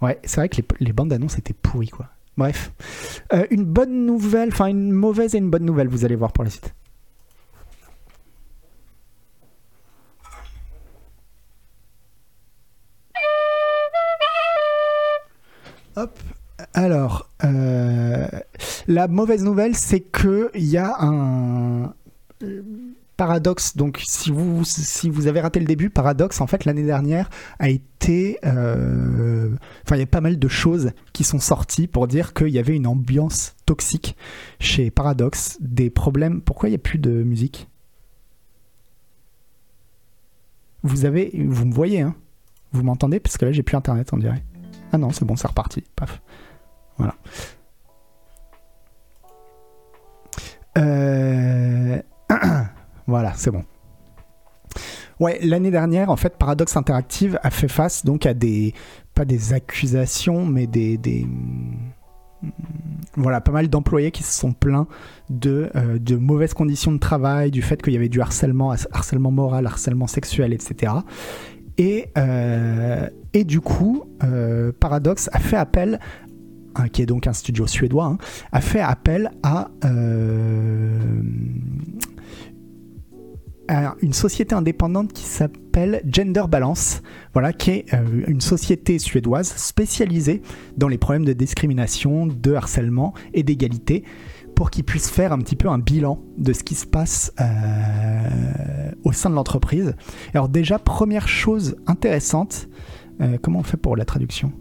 Ouais, 0.00 0.20
c'est 0.24 0.36
vrai 0.36 0.48
que 0.48 0.60
les, 0.80 0.92
bandes 0.92 1.12
annonces 1.12 1.38
étaient 1.38 1.54
pourries, 1.54 1.88
quoi. 1.88 2.06
Bref. 2.36 2.72
Euh, 3.32 3.46
une 3.50 3.64
bonne 3.64 4.06
nouvelle, 4.06 4.50
enfin 4.50 4.66
une 4.66 4.92
mauvaise 4.92 5.34
et 5.34 5.38
une 5.38 5.50
bonne 5.50 5.64
nouvelle, 5.64 5.88
vous 5.88 6.04
allez 6.04 6.14
voir 6.14 6.32
pour 6.32 6.44
la 6.44 6.50
suite. 6.50 6.72
Alors, 16.74 17.30
euh, 17.44 18.26
la 18.88 19.06
mauvaise 19.08 19.44
nouvelle, 19.44 19.76
c'est 19.76 20.00
que 20.00 20.50
il 20.54 20.66
y 20.66 20.76
a 20.76 20.96
un 21.00 21.94
paradoxe. 23.16 23.76
Donc, 23.76 24.00
si 24.04 24.30
vous 24.30 24.64
si 24.64 25.10
vous 25.10 25.26
avez 25.26 25.40
raté 25.40 25.60
le 25.60 25.66
début, 25.66 25.90
paradoxe. 25.90 26.40
En 26.40 26.46
fait, 26.46 26.64
l'année 26.64 26.84
dernière 26.84 27.30
a 27.58 27.68
été, 27.68 28.38
euh, 28.44 29.50
enfin, 29.84 29.96
il 29.96 30.00
y 30.00 30.02
a 30.02 30.06
pas 30.06 30.20
mal 30.20 30.38
de 30.38 30.48
choses 30.48 30.90
qui 31.12 31.24
sont 31.24 31.40
sorties 31.40 31.86
pour 31.86 32.08
dire 32.08 32.32
qu'il 32.32 32.48
y 32.48 32.58
avait 32.58 32.76
une 32.76 32.86
ambiance 32.86 33.54
toxique 33.66 34.16
chez 34.60 34.90
Paradox, 34.90 35.58
des 35.60 35.90
problèmes. 35.90 36.40
Pourquoi 36.40 36.68
il 36.68 36.72
n'y 36.72 36.76
a 36.76 36.80
plus 36.80 36.98
de 36.98 37.22
musique? 37.22 37.68
Vous 40.82 41.04
avez, 41.04 41.32
vous 41.46 41.66
me 41.66 41.74
voyez, 41.74 42.02
hein? 42.02 42.14
Vous 42.72 42.82
m'entendez? 42.82 43.18
Parce 43.20 43.36
que 43.36 43.44
là, 43.44 43.52
j'ai 43.52 43.62
plus 43.62 43.76
internet, 43.76 44.10
on 44.12 44.16
dirait. 44.16 44.44
Ah 44.92 44.98
non, 44.98 45.10
c'est 45.10 45.24
bon, 45.24 45.36
c'est 45.36 45.48
reparti. 45.48 45.84
Paf. 45.96 46.20
Voilà. 46.96 47.14
Euh, 50.78 52.00
voilà, 53.06 53.32
c'est 53.34 53.50
bon. 53.50 53.64
Ouais, 55.20 55.38
l'année 55.42 55.70
dernière, 55.72 56.10
en 56.10 56.16
fait, 56.16 56.36
Paradox 56.36 56.76
Interactive 56.76 57.40
a 57.42 57.50
fait 57.50 57.68
face 57.68 58.04
donc 58.04 58.24
à 58.24 58.34
des 58.34 58.72
pas 59.14 59.24
des 59.24 59.52
accusations, 59.52 60.46
mais 60.46 60.68
des, 60.68 61.26
voilà, 63.16 63.40
pas 63.40 63.50
mal 63.50 63.68
d'employés 63.68 64.12
qui 64.12 64.22
se 64.22 64.38
sont 64.38 64.52
plaints 64.52 64.86
de, 65.28 65.70
euh, 65.74 65.98
de 65.98 66.14
mauvaises 66.14 66.54
conditions 66.54 66.92
de 66.92 66.98
travail, 66.98 67.50
du 67.50 67.62
fait 67.62 67.82
qu'il 67.82 67.94
y 67.94 67.96
avait 67.96 68.08
du 68.08 68.20
harcèlement, 68.20 68.72
harcèlement 68.92 69.32
moral, 69.32 69.66
harcèlement 69.66 70.06
sexuel, 70.06 70.52
etc. 70.52 70.92
Et, 71.78 72.10
euh, 72.16 73.08
et 73.32 73.42
du 73.42 73.60
coup, 73.60 74.04
euh, 74.24 74.72
Paradox 74.78 75.28
a 75.32 75.38
fait 75.38 75.56
appel, 75.56 76.00
hein, 76.74 76.88
qui 76.88 77.02
est 77.02 77.06
donc 77.06 77.26
un 77.26 77.32
studio 77.32 77.66
suédois, 77.66 78.06
hein, 78.06 78.18
a 78.52 78.60
fait 78.60 78.80
appel 78.80 79.30
à, 79.42 79.70
à 83.68 83.94
une 84.00 84.12
société 84.12 84.54
indépendante 84.54 85.12
qui 85.12 85.24
s'appelle 85.24 86.02
Gender 86.10 86.44
Balance, 86.48 87.02
voilà, 87.34 87.52
qui 87.52 87.70
est 87.70 87.94
euh, 87.94 88.24
une 88.26 88.40
société 88.40 88.98
suédoise 88.98 89.48
spécialisée 89.56 90.42
dans 90.76 90.88
les 90.88 90.98
problèmes 90.98 91.24
de 91.24 91.34
discrimination, 91.34 92.26
de 92.26 92.54
harcèlement 92.54 93.12
et 93.34 93.42
d'égalité, 93.42 94.04
pour 94.56 94.70
qu'ils 94.70 94.84
puissent 94.84 95.10
faire 95.10 95.32
un 95.32 95.38
petit 95.38 95.54
peu 95.54 95.68
un 95.68 95.78
bilan 95.78 96.20
de 96.36 96.52
ce 96.52 96.64
qui 96.64 96.74
se 96.74 96.86
passe 96.86 97.32
euh, 97.40 98.90
au 99.04 99.12
sein 99.12 99.30
de 99.30 99.34
l'entreprise. 99.36 99.94
Alors 100.34 100.48
déjà, 100.48 100.80
première 100.80 101.28
chose 101.28 101.76
intéressante, 101.86 102.68
euh, 103.20 103.38
comment 103.40 103.60
on 103.60 103.64
fait 103.64 103.76
pour 103.76 103.96
la 103.96 104.04
traduction 104.04 104.52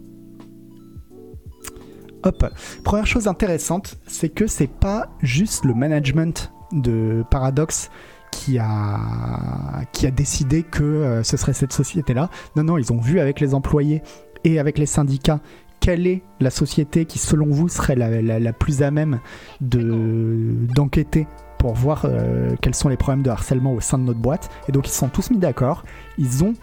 Hop, 2.24 2.44
première 2.82 3.06
chose 3.06 3.28
intéressante, 3.28 3.96
c'est 4.06 4.28
que 4.28 4.46
c'est 4.48 4.66
pas 4.66 5.10
juste 5.22 5.64
le 5.64 5.72
management 5.72 6.52
de 6.72 7.24
Paradox 7.30 7.90
qui 8.32 8.58
a, 8.58 9.84
qui 9.92 10.06
a 10.06 10.10
décidé 10.10 10.62
que 10.64 10.82
euh, 10.82 11.22
ce 11.22 11.36
serait 11.36 11.52
cette 11.52 11.72
société-là. 11.72 12.28
Non, 12.56 12.64
non, 12.64 12.78
ils 12.78 12.92
ont 12.92 13.00
vu 13.00 13.20
avec 13.20 13.40
les 13.40 13.54
employés 13.54 14.02
et 14.44 14.58
avec 14.58 14.78
les 14.78 14.86
syndicats 14.86 15.40
quelle 15.80 16.06
est 16.06 16.22
la 16.40 16.50
société 16.50 17.04
qui, 17.04 17.18
selon 17.18 17.46
vous, 17.46 17.68
serait 17.68 17.94
la, 17.94 18.52
plus 18.52 18.82
à 18.82 18.90
même 18.90 19.20
d'enquêter 19.60 21.26
pour 21.58 21.74
voir 21.74 22.04
euh, 22.04 22.54
quels 22.60 22.74
sont 22.74 22.88
les 22.88 22.96
problèmes 22.96 23.22
de 23.22 23.30
harcèlement 23.30 23.72
au 23.72 23.80
sein 23.80 23.98
de 23.98 24.04
notre 24.04 24.20
boîte. 24.20 24.50
Et 24.68 24.72
donc 24.72 24.86
ils 24.86 24.90
se 24.90 24.98
sont 24.98 25.08
tous 25.08 25.30
mis 25.30 25.38
d'accord. 25.38 25.84
Ils 26.16 26.44
ont 26.44 26.54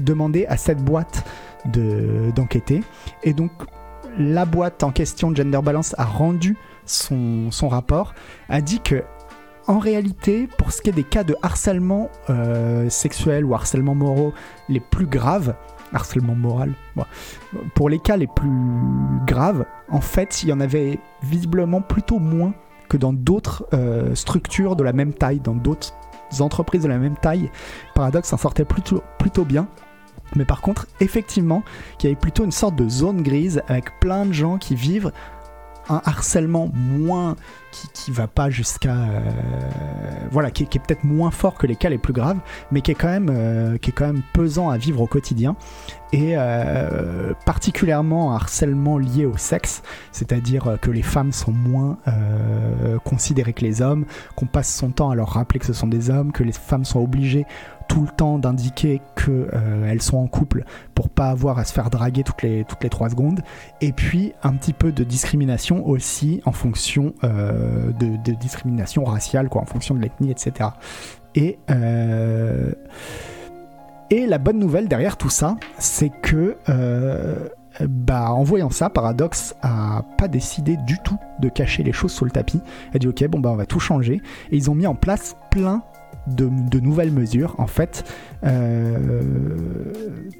demandé 0.00 0.46
à 0.46 0.56
cette 0.56 0.82
boîte 0.82 1.24
d'enquêter. 2.34 2.82
et 3.22 3.32
donc 3.32 3.50
la 4.18 4.44
boîte 4.44 4.82
en 4.82 4.90
question, 4.90 5.34
Gender 5.34 5.60
Balance, 5.62 5.94
a 5.98 6.04
rendu 6.04 6.56
son, 6.84 7.50
son 7.50 7.68
rapport, 7.68 8.14
a 8.48 8.60
dit 8.60 8.80
que 8.80 9.04
en 9.66 9.78
réalité, 9.78 10.48
pour 10.58 10.72
ce 10.72 10.82
qui 10.82 10.90
est 10.90 10.92
des 10.92 11.04
cas 11.04 11.22
de 11.22 11.36
harcèlement 11.42 12.10
euh, 12.28 12.88
sexuel 12.88 13.44
ou 13.44 13.54
harcèlement 13.54 13.94
moraux 13.94 14.32
les 14.68 14.80
plus 14.80 15.06
graves, 15.06 15.54
harcèlement 15.92 16.34
moral, 16.34 16.72
pour 17.74 17.88
les 17.88 18.00
cas 18.00 18.16
les 18.16 18.26
plus 18.26 18.50
graves, 19.26 19.64
en 19.88 20.00
fait, 20.00 20.42
il 20.42 20.48
y 20.48 20.52
en 20.52 20.60
avait 20.60 20.98
visiblement 21.22 21.82
plutôt 21.82 22.18
moins 22.18 22.52
que 22.88 22.96
dans 22.96 23.12
d'autres 23.12 23.64
euh, 23.72 24.14
structures 24.16 24.74
de 24.74 24.82
la 24.82 24.92
même 24.92 25.12
taille, 25.12 25.38
dans 25.38 25.54
d'autres 25.54 25.94
entreprises 26.40 26.82
de 26.82 26.88
la 26.88 26.98
même 26.98 27.16
taille. 27.16 27.50
Paradox 27.94 28.28
s'en 28.28 28.36
sortait 28.36 28.64
plutôt, 28.64 29.02
plutôt 29.18 29.44
bien. 29.44 29.68
Mais 30.36 30.44
par 30.44 30.60
contre, 30.60 30.86
effectivement, 31.00 31.62
il 31.98 32.04
y 32.04 32.06
avait 32.06 32.16
plutôt 32.16 32.44
une 32.44 32.52
sorte 32.52 32.76
de 32.76 32.88
zone 32.88 33.22
grise 33.22 33.62
avec 33.68 33.98
plein 34.00 34.26
de 34.26 34.32
gens 34.32 34.58
qui 34.58 34.74
vivent 34.74 35.12
un 35.90 36.00
harcèlement 36.04 36.70
moins 36.72 37.36
qui, 37.72 37.88
qui 37.92 38.10
va 38.10 38.26
pas 38.28 38.48
jusqu'à 38.48 38.94
euh, 38.94 39.20
voilà 40.30 40.50
qui, 40.50 40.62
est 40.62 40.78
peut-être 40.78 41.04
moins 41.04 41.30
fort 41.30 41.54
que 41.54 41.66
les 41.66 41.76
cas 41.76 41.88
les 41.88 41.98
plus 41.98 42.12
graves 42.12 42.38
mais 42.70 42.80
qui 42.80 42.92
est 42.92 42.94
quand 42.94 43.08
même 43.08 43.28
euh, 43.30 43.76
qui 43.76 43.90
est 43.90 43.92
quand 43.92 44.06
même 44.06 44.22
pesant 44.32 44.70
à 44.70 44.76
vivre 44.76 45.00
au 45.00 45.06
quotidien. 45.06 45.56
Et 46.12 46.32
euh, 46.36 47.34
particulièrement 47.46 48.32
un 48.32 48.36
harcèlement 48.36 48.98
lié 48.98 49.26
au 49.26 49.36
sexe 49.36 49.82
c'est-à-dire 50.12 50.76
que 50.80 50.90
les 50.90 51.02
femmes 51.02 51.32
sont 51.32 51.52
moins 51.52 51.98
considérées 53.04 53.52
que 53.52 53.62
les 53.62 53.80
hommes 53.80 54.06
qu'on 54.34 54.46
passe 54.46 54.74
son 54.74 54.90
temps 54.90 55.10
à 55.10 55.14
leur 55.14 55.30
rappeler 55.30 55.60
que 55.60 55.66
ce 55.66 55.72
sont 55.72 55.86
des 55.86 56.10
hommes 56.10 56.32
que 56.32 56.42
les 56.42 56.52
femmes 56.52 56.84
sont 56.84 57.00
obligées 57.00 57.46
tout 57.90 58.02
le 58.02 58.08
temps 58.08 58.38
d'indiquer 58.38 59.02
qu'elles 59.16 59.50
euh, 59.52 59.98
sont 59.98 60.18
en 60.18 60.28
couple 60.28 60.62
pour 60.94 61.08
pas 61.08 61.28
avoir 61.28 61.58
à 61.58 61.64
se 61.64 61.72
faire 61.72 61.90
draguer 61.90 62.22
toutes 62.22 62.42
les, 62.42 62.64
toutes 62.64 62.84
les 62.84 62.88
3 62.88 63.10
secondes. 63.10 63.40
Et 63.80 63.90
puis 63.90 64.32
un 64.44 64.54
petit 64.54 64.72
peu 64.72 64.92
de 64.92 65.02
discrimination 65.02 65.84
aussi 65.88 66.40
en 66.44 66.52
fonction 66.52 67.14
euh, 67.24 67.90
de, 67.98 68.32
discrimination 68.34 69.04
raciale, 69.04 69.48
quoi, 69.48 69.62
en 69.62 69.66
fonction 69.66 69.96
de 69.96 70.00
l'ethnie, 70.00 70.30
etc. 70.30 70.70
Et, 71.34 71.58
euh, 71.68 72.70
et 74.10 74.24
la 74.26 74.38
bonne 74.38 74.60
nouvelle 74.60 74.86
derrière 74.86 75.16
tout 75.16 75.28
ça, 75.28 75.56
c'est 75.78 76.10
que 76.22 76.56
bah, 77.80 78.32
en 78.32 78.44
voyant 78.44 78.70
ça, 78.70 78.88
Paradox 78.88 79.56
a 79.62 80.04
pas 80.16 80.28
décidé 80.28 80.76
du 80.76 80.98
tout 80.98 81.18
de 81.40 81.48
cacher 81.48 81.82
les 81.82 81.92
choses 81.92 82.12
sous 82.12 82.24
le 82.24 82.30
tapis. 82.30 82.60
Elle 82.92 83.00
dit 83.00 83.08
ok, 83.08 83.26
bon 83.26 83.40
bah 83.40 83.50
on 83.50 83.56
va 83.56 83.66
tout 83.66 83.80
changer. 83.80 84.22
Et 84.52 84.56
ils 84.56 84.70
ont 84.70 84.76
mis 84.76 84.86
en 84.86 84.94
place 84.94 85.34
plein 85.50 85.82
de, 86.26 86.80
nouvelles 86.80 87.12
mesures, 87.12 87.54
en 87.58 87.66
fait, 87.66 88.04
euh, 88.44 89.22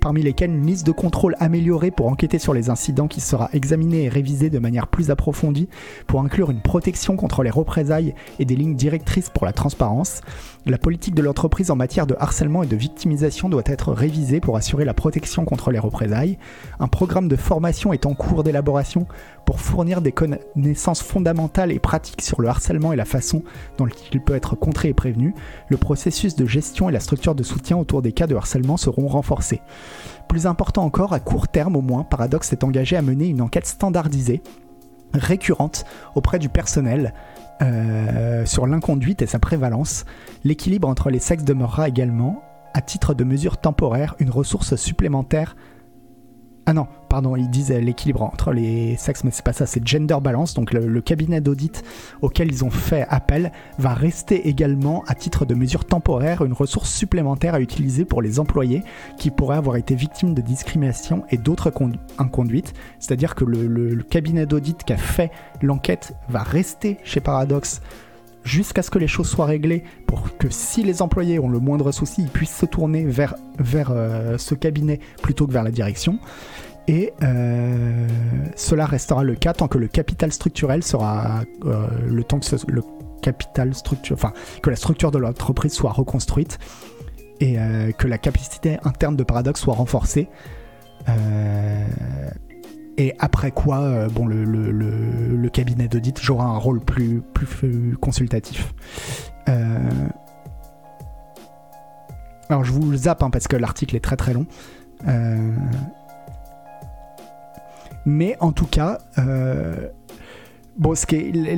parmi 0.01 0.23
lesquelles 0.23 0.51
une 0.51 0.67
liste 0.67 0.87
de 0.87 0.93
contrôle 0.93 1.37
améliorée 1.39 1.91
pour 1.91 2.09
enquêter 2.09 2.39
sur 2.39 2.55
les 2.55 2.71
incidents 2.71 3.09
qui 3.09 3.21
sera 3.21 3.49
examinée 3.53 4.05
et 4.05 4.09
révisée 4.09 4.51
de 4.51 4.59
manière 4.59 4.87
plus 4.87 5.11
approfondie, 5.11 5.69
pour 6.07 6.21
inclure 6.21 6.51
une 6.51 6.61
protection 6.61 7.17
contre 7.17 7.43
les 7.43 7.51
représailles 7.51 8.15
et 8.39 8.45
des 8.45 8.57
lignes 8.57 8.77
directrices 8.77 9.31
pour 9.31 9.47
la 9.47 9.53
transparence. 9.53 10.21
La 10.67 10.77
politique 10.77 11.15
de 11.15 11.23
l'entreprise 11.23 11.71
en 11.71 11.77
matière 11.77 12.07
de 12.07 12.15
harcèlement 12.19 12.63
et 12.63 12.67
de 12.67 12.77
victimisation 12.77 13.49
doit 13.49 13.63
être 13.65 13.95
révisée 13.95 14.41
pour 14.41 14.59
assurer 14.59 14.85
la 14.85 14.93
protection 14.93 15.47
contre 15.47 15.71
les 15.71 15.79
représailles. 15.79 16.37
Un 16.79 16.87
programme 16.87 17.29
de 17.29 17.37
formation 17.37 17.95
est 17.95 18.05
en 18.05 18.13
cours 18.13 18.45
d'élaboration 18.45 19.07
pour 19.47 19.59
fournir 19.59 20.03
des 20.03 20.13
connaissances 20.13 21.03
fondamentales 21.03 21.73
et 21.73 21.79
pratiques 21.79 22.21
sur 22.21 22.43
le 22.43 22.49
harcèlement 22.49 22.93
et 22.93 22.97
la 22.97 23.07
façon 23.07 23.43
dont 23.79 23.89
il 24.13 24.21
peut 24.21 24.35
être 24.35 24.55
contré 24.55 24.89
et 24.89 24.95
prévenu. 24.95 25.35
Le 25.69 25.79
processus 25.79 26.37
de 26.37 26.45
gestion 26.45 26.91
et 26.91 26.93
la 26.93 27.01
structure 27.01 27.35
de 27.35 27.43
soutien 27.43 27.79
autour 27.79 28.03
des 28.03 28.13
cas 28.13 28.27
de 28.27 28.37
harcèlement 28.37 28.77
seront 28.77 29.09
renforcés. 29.09 29.63
Plus 30.29 30.47
important 30.47 30.85
encore, 30.85 31.15
à 31.15 31.21
court 31.21 31.49
terme 31.49 31.75
au 31.75 31.81
moins, 31.81 32.05
Paradox 32.05 32.47
s'est 32.47 32.65
engagé 32.65 32.97
à 32.97 33.03
mener 33.03 33.29
une 33.29 33.41
enquête 33.41 33.67
standardisée 33.67 34.43
récurrente 35.15 35.85
auprès 36.15 36.39
du 36.39 36.49
personnel 36.49 37.15
euh, 37.63 38.47
sur 38.47 38.67
l'inconduite 38.67 39.23
et 39.23 39.27
sa 39.27 39.39
prévalence. 39.39 40.05
L'équilibre 40.45 40.89
entre 40.89 41.11
les 41.11 41.19
sexes 41.19 41.45
demeurera 41.45 41.89
également, 41.89 42.43
à 42.75 42.81
titre 42.81 43.15
de 43.15 43.25
mesure 43.25 43.59
temporaire, 43.59 44.15
une 44.19 44.31
ressource 44.31 44.77
supplémentaire 44.77 45.57
ah 46.67 46.73
non, 46.73 46.87
pardon, 47.09 47.37
ils 47.37 47.49
disent 47.51 47.71
l'équilibre 47.71 48.23
entre 48.23 48.53
les 48.53 48.97
sexes, 48.97 49.25
mais 49.25 49.31
c'est 49.31 49.45
pas 49.45 49.53
ça, 49.53 49.67
c'est 49.67 49.87
gender 49.87 50.19
balance. 50.23 50.55
Donc 50.55 50.73
le, 50.73 51.01
cabinet 51.01 51.41
d'audit 51.41 51.83
auquel 52.21 52.53
ils 52.53 52.65
ont 52.65 52.71
fait 52.71 53.07
appel 53.09 53.51
va 53.79 53.95
rester 53.95 54.49
également, 54.49 55.03
à 55.09 55.15
titre 55.15 55.45
de 55.45 55.55
mesure 55.55 55.85
temporaire, 55.85 56.45
une 56.45 56.53
ressource 56.53 56.93
supplémentaire 56.93 57.55
à 57.55 57.61
utiliser 57.61 58.05
pour 58.05 58.23
les 58.23 58.39
employés 58.39 58.83
qui 59.17 59.31
pourraient 59.31 59.57
avoir 59.57 59.77
été 59.77 59.95
victimes 59.95 60.35
de 60.35 60.43
discrimination 60.43 61.25
et 61.31 61.39
d'autres 61.39 61.73
inconduites. 62.19 62.75
C'est-à-dire 62.99 63.35
que 63.35 63.45
le 63.45 64.03
cabinet 64.03 64.47
d'audit 64.47 64.85
qui 64.85 64.93
a 64.93 64.99
fait 64.99 65.31
l'enquête 65.63 66.15
va 66.29 66.43
rester 66.43 66.99
chez 67.05 67.21
Paradox 67.21 67.81
jusqu'à 68.45 68.83
ce 68.83 68.91
que 68.91 68.99
les 68.99 69.09
choses 69.09 69.29
soient 69.29 69.47
réglées 69.47 69.85
pour 70.07 70.37
que 70.39 70.49
si 70.51 70.83
les 70.83 71.03
employés 71.03 71.39
ont 71.39 71.49
le 71.49 71.59
moindre 71.59 71.93
souci, 71.93 72.23
ils 72.23 72.31
puissent 72.31 72.57
se 72.57 72.67
tourner 72.67 73.05
vers, 73.05 73.35
vers 73.59 73.91
euh, 73.91 74.39
ce 74.39 74.55
cabinet 74.55 75.01
plutôt 75.23 75.47
que 75.47 75.53
vers 75.53 75.65
la 75.65 75.71
direction. 75.71 76.19
Et 76.89 77.13
euh, 77.23 78.09
cela 78.57 78.87
restera 78.87 79.23
le 79.23 79.35
cas 79.35 79.53
tant 79.53 79.69
que 79.69 79.79
le 79.79 79.87
capital 79.87 80.33
structurel 80.33 80.83
sera 80.83 81.43
euh, 81.65 81.87
le 82.07 82.25
temps 82.25 82.41
que 82.41 82.57
le 82.69 82.83
capital 83.23 83.75
structure, 83.75 84.17
enfin 84.17 84.33
que 84.63 84.71
la 84.71 84.77
structure 84.77 85.11
de 85.11 85.19
l'entreprise 85.19 85.73
soit 85.73 85.93
reconstruite 85.93 86.59
et 87.43 87.57
que 87.97 88.07
la 88.07 88.19
capacité 88.19 88.77
interne 88.85 89.17
de 89.17 89.23
Paradox 89.23 89.59
soit 89.59 89.73
renforcée. 89.73 90.29
Et 92.97 93.15
après 93.19 93.51
quoi, 93.51 93.79
euh, 93.79 94.09
bon, 94.09 94.27
le, 94.27 95.49
cabinet 95.49 95.89
d'audit 95.89 96.21
jouera 96.21 96.45
un 96.45 96.59
rôle 96.59 96.81
plus, 96.81 97.23
consultatif. 98.01 98.73
Euh, 99.49 99.79
alors 102.49 102.65
je 102.65 102.73
vous 102.73 102.95
zappe 102.95 103.23
hein, 103.23 103.31
parce 103.31 103.49
que 103.49 103.57
l'article 103.57 103.97
est 103.97 104.01
très 104.01 104.17
très 104.17 104.33
long. 104.33 104.47
Euh, 105.09 105.53
mais 108.07 108.37
en 108.41 108.53
tout 108.53 108.67
cas, 108.67 108.99
bon, 110.77 110.95
ce 110.95 111.07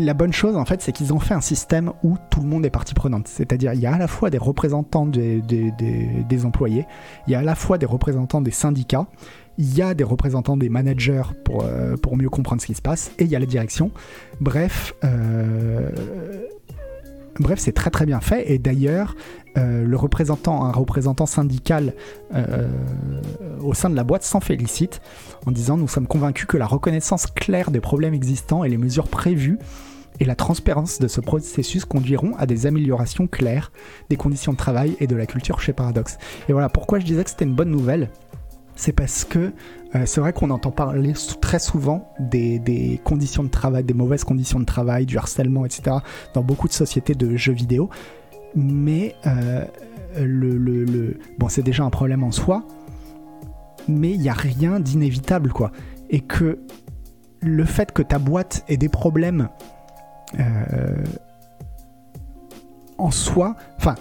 la 0.04 0.14
bonne 0.14 0.32
chose 0.32 0.56
en 0.56 0.64
fait, 0.64 0.80
c'est 0.80 0.92
qu'ils 0.92 1.12
ont 1.12 1.18
fait 1.18 1.34
un 1.34 1.40
système 1.40 1.92
où 2.02 2.16
tout 2.30 2.40
le 2.40 2.46
monde 2.46 2.64
est 2.64 2.70
partie 2.70 2.94
prenante. 2.94 3.28
C'est-à-dire, 3.28 3.74
il 3.74 3.80
y 3.80 3.86
a 3.86 3.94
à 3.94 3.98
la 3.98 4.08
fois 4.08 4.30
des 4.30 4.38
représentants 4.38 5.06
des, 5.06 5.42
employés, 6.44 6.86
il 7.26 7.32
y 7.32 7.34
a 7.34 7.40
à 7.40 7.42
la 7.42 7.54
fois 7.54 7.78
des 7.78 7.86
représentants 7.86 8.40
des 8.40 8.50
syndicats, 8.50 9.06
il 9.58 9.76
y 9.76 9.82
a 9.82 9.94
des 9.94 10.04
représentants 10.04 10.56
des 10.56 10.68
managers 10.68 11.22
pour, 11.44 11.64
euh, 11.64 11.96
pour 11.96 12.16
mieux 12.16 12.30
comprendre 12.30 12.60
ce 12.60 12.66
qui 12.66 12.74
se 12.74 12.82
passe, 12.82 13.12
et 13.18 13.24
il 13.24 13.30
y 13.30 13.36
a 13.36 13.38
la 13.38 13.46
direction. 13.46 13.90
Bref, 14.40 14.94
euh, 15.04 15.90
bref, 17.38 17.58
c'est 17.58 17.72
très 17.72 17.90
très 17.90 18.06
bien 18.06 18.20
fait. 18.20 18.50
Et 18.50 18.58
d'ailleurs, 18.58 19.14
euh, 19.58 19.84
le 19.84 19.96
représentant, 19.96 20.64
un 20.64 20.72
représentant 20.72 21.26
syndical 21.26 21.94
au 23.60 23.74
sein 23.74 23.90
de 23.90 23.96
la 23.96 24.04
boîte 24.04 24.22
s'en 24.22 24.40
félicite 24.40 25.02
en 25.46 25.50
disant 25.50 25.76
Nous 25.76 25.88
sommes 25.88 26.06
convaincus 26.06 26.46
que 26.46 26.56
la 26.56 26.66
reconnaissance 26.66 27.26
claire 27.26 27.70
des 27.70 27.80
problèmes 27.80 28.14
existants 28.14 28.64
et 28.64 28.68
les 28.68 28.78
mesures 28.78 29.08
prévues 29.08 29.58
et 30.20 30.24
la 30.24 30.34
transparence 30.34 30.98
de 30.98 31.08
ce 31.08 31.20
processus 31.20 31.84
conduiront 31.84 32.34
à 32.36 32.46
des 32.46 32.66
améliorations 32.66 33.26
claires 33.26 33.72
des 34.08 34.16
conditions 34.16 34.52
de 34.52 34.56
travail 34.56 34.96
et 35.00 35.06
de 35.06 35.16
la 35.16 35.26
culture 35.26 35.60
chez 35.60 35.72
Paradox. 35.72 36.18
Et 36.48 36.52
voilà 36.52 36.68
pourquoi 36.68 36.98
je 36.98 37.04
disais 37.04 37.24
que 37.24 37.30
c'était 37.30 37.44
une 37.44 37.54
bonne 37.54 37.70
nouvelle. 37.70 38.10
C'est 38.74 38.92
parce 38.92 39.24
que 39.24 39.52
euh, 39.94 40.06
c'est 40.06 40.20
vrai 40.20 40.32
qu'on 40.32 40.50
entend 40.50 40.70
parler 40.70 41.12
très 41.40 41.58
souvent 41.58 42.12
des, 42.18 43.00
conditions 43.04 43.44
de 43.44 43.48
travail, 43.48 43.84
des 43.84 43.94
mauvaises 43.94 44.24
conditions 44.24 44.60
de 44.60 44.64
travail, 44.64 45.06
du 45.06 45.18
harcèlement, 45.18 45.64
etc. 45.64 45.96
dans 46.34 46.42
beaucoup 46.42 46.68
de 46.68 46.72
sociétés 46.72 47.14
de 47.14 47.36
jeux 47.36 47.52
vidéo. 47.52 47.90
Mais 48.54 49.14
euh, 49.26 49.64
le, 50.18 51.18
bon, 51.38 51.48
c'est 51.48 51.62
déjà 51.62 51.84
un 51.84 51.90
problème 51.90 52.24
en 52.24 52.32
soi, 52.32 52.64
mais 53.88 54.12
il 54.12 54.20
n'y 54.20 54.28
a 54.28 54.34
rien 54.34 54.80
d'inévitable, 54.80 55.52
quoi. 55.52 55.72
Et 56.10 56.20
que 56.20 56.58
le 57.40 57.64
fait 57.64 57.92
que 57.92 58.02
ta 58.02 58.18
boîte 58.18 58.64
ait 58.68 58.76
des 58.76 58.88
problèmes 58.88 59.48
euh, 60.38 61.04
en 62.98 63.10
soi, 63.10 63.56
enfin, 63.78 63.94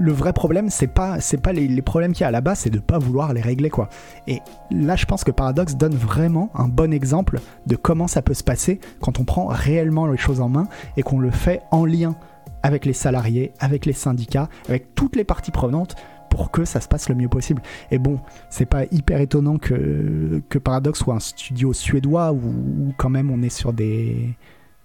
le 0.00 0.12
vrai 0.12 0.32
problème, 0.32 0.70
c'est 0.70 0.86
pas, 0.86 1.18
pas 1.42 1.52
les, 1.52 1.82
problèmes 1.82 2.12
qu'il 2.12 2.22
y 2.22 2.24
a 2.24 2.28
à 2.28 2.30
la 2.30 2.40
base, 2.40 2.60
c'est 2.60 2.70
de 2.70 2.78
pas 2.78 2.98
vouloir 2.98 3.34
les 3.34 3.42
régler, 3.42 3.68
quoi. 3.68 3.90
Et 4.26 4.40
là, 4.70 4.96
je 4.96 5.04
pense 5.04 5.24
que 5.24 5.30
Paradox 5.30 5.76
donne 5.76 5.94
vraiment 5.94 6.50
un 6.54 6.68
bon 6.68 6.92
exemple 6.92 7.38
de 7.66 7.76
comment 7.76 8.08
ça 8.08 8.22
peut 8.22 8.32
se 8.32 8.42
passer 8.42 8.80
quand 9.00 9.20
on 9.20 9.24
prend 9.24 9.46
réellement 9.46 10.06
les 10.06 10.16
choses 10.16 10.40
en 10.40 10.48
main 10.48 10.68
et 10.96 11.02
qu'on 11.02 11.18
le 11.18 11.30
fait 11.30 11.60
en 11.70 11.84
lien 11.84 12.16
avec 12.62 12.86
les 12.86 12.94
salariés, 12.94 13.52
avec 13.60 13.84
les 13.84 13.92
syndicats, 13.92 14.48
avec 14.68 14.94
toutes 14.94 15.16
les 15.16 15.24
parties 15.24 15.50
prenantes 15.50 15.96
pour 16.30 16.50
que 16.50 16.64
ça 16.64 16.80
se 16.80 16.88
passe 16.88 17.10
le 17.10 17.14
mieux 17.14 17.28
possible. 17.28 17.60
Et 17.90 17.98
bon, 17.98 18.20
c'est 18.48 18.66
pas 18.66 18.84
hyper 18.90 19.20
étonnant 19.20 19.58
que, 19.58 20.42
que 20.48 20.58
Paradox 20.58 20.98
soit 20.98 21.14
un 21.14 21.20
studio 21.20 21.74
suédois 21.74 22.32
où, 22.32 22.94
quand 22.96 23.10
même 23.10 23.30
on 23.30 23.42
est 23.42 23.50
sur 23.50 23.74
des. 23.74 24.34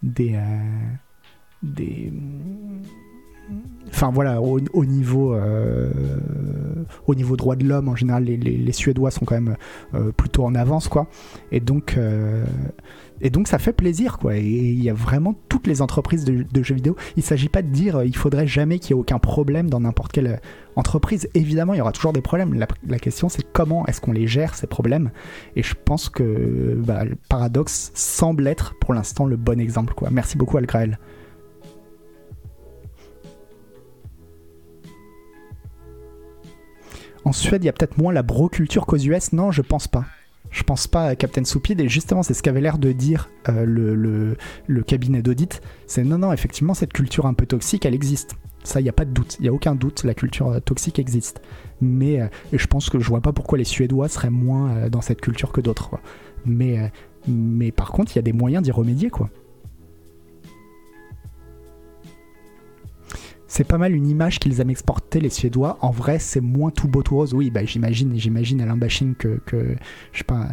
des. 0.03 0.35
Euh, 0.35 0.41
des 1.63 2.11
enfin 3.89 4.11
voilà, 4.11 4.41
au, 4.41 4.85
niveau, 4.85 5.33
euh, 5.33 5.89
au 7.07 7.15
niveau 7.15 7.37
droit 7.37 7.55
de 7.55 7.65
l'homme, 7.65 7.87
en 7.87 7.95
général, 7.95 8.25
les, 8.25 8.71
Suédois 8.71 9.11
sont 9.11 9.25
quand 9.25 9.35
même 9.35 9.55
euh, 9.93 10.11
plutôt 10.11 10.43
en 10.43 10.53
avance, 10.53 10.87
quoi. 10.87 11.07
Et 11.51 11.59
donc, 11.59 11.95
euh, 11.97 12.45
et 13.21 13.29
donc 13.29 13.47
ça 13.47 13.57
fait 13.57 13.71
plaisir, 13.71 14.17
quoi. 14.17 14.35
Et 14.35 14.43
il 14.43 14.83
y 14.83 14.89
a 14.89 14.93
vraiment 14.93 15.33
toutes 15.47 15.67
les 15.67 15.81
entreprises 15.81 16.25
de, 16.25 16.63
jeux 16.63 16.75
vidéo. 16.75 16.95
Il 17.15 17.23
s'agit 17.23 17.47
pas 17.47 17.61
de 17.61 17.69
dire 17.69 18.03
il 18.03 18.15
faudrait 18.15 18.47
jamais 18.47 18.79
qu'il 18.79 18.91
y 18.91 18.97
ait 18.97 18.99
aucun 18.99 19.19
problème 19.19 19.69
dans 19.69 19.79
n'importe 19.79 20.11
quelle 20.11 20.41
entreprise. 20.75 21.29
Évidemment, 21.33 21.73
il 21.73 21.77
y 21.77 21.81
aura 21.81 21.93
toujours 21.93 22.13
des 22.13 22.21
problèmes. 22.21 22.53
La, 22.53 22.99
question, 22.99 23.29
c'est 23.29 23.43
comment 23.53 23.85
est-ce 23.87 24.01
qu'on 24.01 24.11
les 24.11 24.27
gère 24.27 24.55
ces 24.55 24.67
problèmes? 24.67 25.11
Et 25.55 25.63
je 25.63 25.73
pense 25.73 26.09
que 26.09 26.77
bah, 26.77 27.03
Paradox 27.29 27.91
semble 27.93 28.47
être 28.47 28.75
pour 28.81 28.93
l'instant 28.93 29.25
le 29.25 29.37
bon 29.37 29.59
exemple, 29.59 29.93
quoi. 29.93 30.09
Merci 30.11 30.37
beaucoup, 30.37 30.57
Algrael. 30.57 30.99
En 37.25 37.31
Suède, 37.31 37.63
il 37.63 37.65
y 37.65 37.69
a 37.69 37.73
peut-être 37.73 37.97
moins 37.97 38.13
la 38.13 38.21
bro-culture 38.21 38.85
qu'aux 38.85 38.97
US. 38.97 39.33
Non, 39.33 39.51
je 39.51 39.63
pense 39.63 39.87
pas. 39.87 40.05
Je 40.51 40.61
pense 40.61 40.87
pas 40.87 41.07
à 41.07 41.15
Captain 41.15 41.43
Soupide 41.43 41.81
et 41.81 41.89
justement 41.89 42.23
c'est 42.23 42.35
ce 42.35 42.43
qu'avait 42.43 42.61
l'air 42.61 42.77
de 42.77 42.91
dire 42.91 43.29
euh, 43.49 44.35
le, 44.67 44.83
cabinet 44.83 45.23
d'audit. 45.23 45.59
C'est 45.87 46.03
non, 46.03 46.19
non, 46.19 46.31
effectivement 46.31 46.75
cette 46.75 46.93
culture 46.93 47.25
un 47.25 47.33
peu 47.33 47.47
toxique, 47.47 47.85
elle 47.85 47.95
existe. 47.95 48.35
Ça, 48.63 48.79
il 48.79 48.83
n'y 48.83 48.89
a 48.89 48.93
pas 48.93 49.05
de 49.05 49.11
doute. 49.11 49.37
Il 49.39 49.43
n'y 49.43 49.49
a 49.49 49.53
aucun 49.53 49.75
doute, 49.75 50.03
la 50.03 50.13
culture 50.13 50.49
euh, 50.49 50.59
toxique 50.59 50.99
existe. 50.99 51.41
Mais 51.81 52.21
euh, 52.21 52.27
je 52.53 52.67
pense 52.67 52.89
que 52.89 52.99
je 52.99 53.09
vois 53.09 53.21
pas 53.21 53.33
pourquoi 53.33 53.57
les 53.57 53.63
Suédois 53.63 54.07
seraient 54.07 54.29
moins 54.29 54.87
dans 54.89 55.01
cette 55.01 55.19
culture 55.19 55.51
que 55.51 55.61
d'autres. 55.61 55.97
Mais, 56.45 56.91
mais 57.27 57.71
par 57.71 57.91
contre, 57.91 58.13
il 58.13 58.17
y 58.17 58.19
a 58.19 58.23
des 58.23 58.33
moyens 58.33 58.63
d'y 58.63 58.71
remédier, 58.71 59.09
quoi. 59.09 59.29
C'est 63.55 63.63
pas 63.63 63.77
mal 63.77 63.95
une 63.95 64.09
image 64.09 64.39
qu'ils 64.39 64.59
aiment 64.59 64.69
exporter 64.69 65.21
les 65.21 65.29
Suédois. 65.29 65.77
En 65.79 65.89
vrai, 65.89 66.19
c'est 66.19 66.41
moins 66.41 66.71
tout 66.71 66.89
beau 66.89 67.03
tout 67.03 67.15
rose. 67.15 67.33
Oui, 67.33 67.51
bah 67.51 67.63
j'imagine, 67.63 68.11
j'imagine 68.17 68.59
Alain 68.59 68.75
Bashing 68.75 69.15
que, 69.15 69.39
je 70.11 70.17
sais 70.17 70.25
pas, 70.25 70.49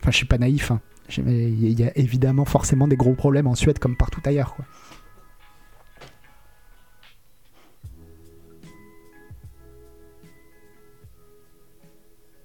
enfin 0.00 0.12
je 0.12 0.16
suis 0.18 0.26
pas 0.26 0.38
naïf. 0.38 0.70
Hein. 0.70 0.80
Il 1.18 1.80
y 1.80 1.82
a 1.82 1.90
évidemment 1.98 2.44
forcément 2.44 2.86
des 2.86 2.94
gros 2.94 3.14
problèmes 3.14 3.48
en 3.48 3.56
Suède 3.56 3.80
comme 3.80 3.96
partout 3.96 4.20
ailleurs. 4.24 4.54
Quoi. 4.54 4.64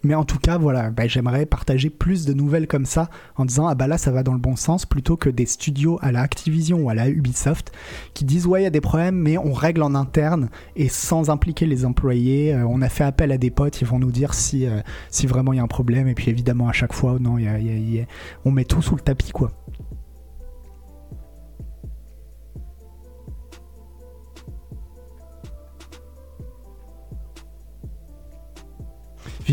Mais 0.04 0.16
en 0.16 0.24
tout 0.24 0.40
cas, 0.40 0.58
voilà, 0.58 0.92
bah, 0.92 1.08
j'aimerais 1.08 1.46
partager 1.46 1.90
plus 1.90 2.26
de 2.26 2.34
nouvelles 2.34 2.68
comme 2.68 2.86
ça 2.86 3.10
en 3.36 3.46
disant 3.46 3.68
ah 3.68 3.76
bah 3.76 3.88
là 3.88 3.98
ça 3.98 4.12
va 4.12 4.24
dans 4.24 4.32
le 4.32 4.40
bon 4.40 4.56
sens 4.56 4.86
plutôt 4.86 5.18
que 5.18 5.30
des 5.30 5.46
studios 5.46 6.00
à 6.02 6.12
la 6.12 6.22
Activision 6.22 6.80
ou 6.80 6.90
à 6.90 6.94
la 6.94 7.10
Ubisoft 7.10 7.72
qui 8.14 8.24
disent 8.24 8.48
ouais 8.48 8.62
il 8.62 8.64
y 8.64 8.68
a 8.68 8.72
des 8.72 8.82
problèmes 8.82 9.16
mais 9.16 9.38
on 9.38 9.52
règle 9.52 9.82
en 9.82 9.96
interne 9.96 10.50
et 10.76 10.88
sans 10.88 11.30
impliquer 11.30 11.66
les 11.66 11.86
employés. 11.86 12.54
Euh, 12.54 12.66
on 12.68 12.82
a 12.82 12.90
fait 12.90 13.04
appel 13.04 13.32
à 13.32 13.38
des 13.38 13.52
potes, 13.52 13.82
ils 13.82 13.88
vont 13.88 14.00
nous 14.00 14.12
dire 14.12 14.34
si, 14.34 14.66
euh, 14.66 14.80
si 15.10 15.28
vraiment 15.28 15.54
il 15.54 15.58
y 15.58 15.60
a 15.60 15.64
un 15.64 15.68
problème 15.68 16.08
et 16.08 16.14
puis 16.14 16.30
évidemment 16.30 16.70
à 16.70 16.74
chaque 16.74 16.94
fois 16.94 17.18
non, 17.20 17.38
on 18.46 18.52
met 18.52 18.66
tout 18.66 18.82
sous 18.82 18.96
le 18.96 19.02
tapis 19.02 19.32
quoi. 19.32 19.52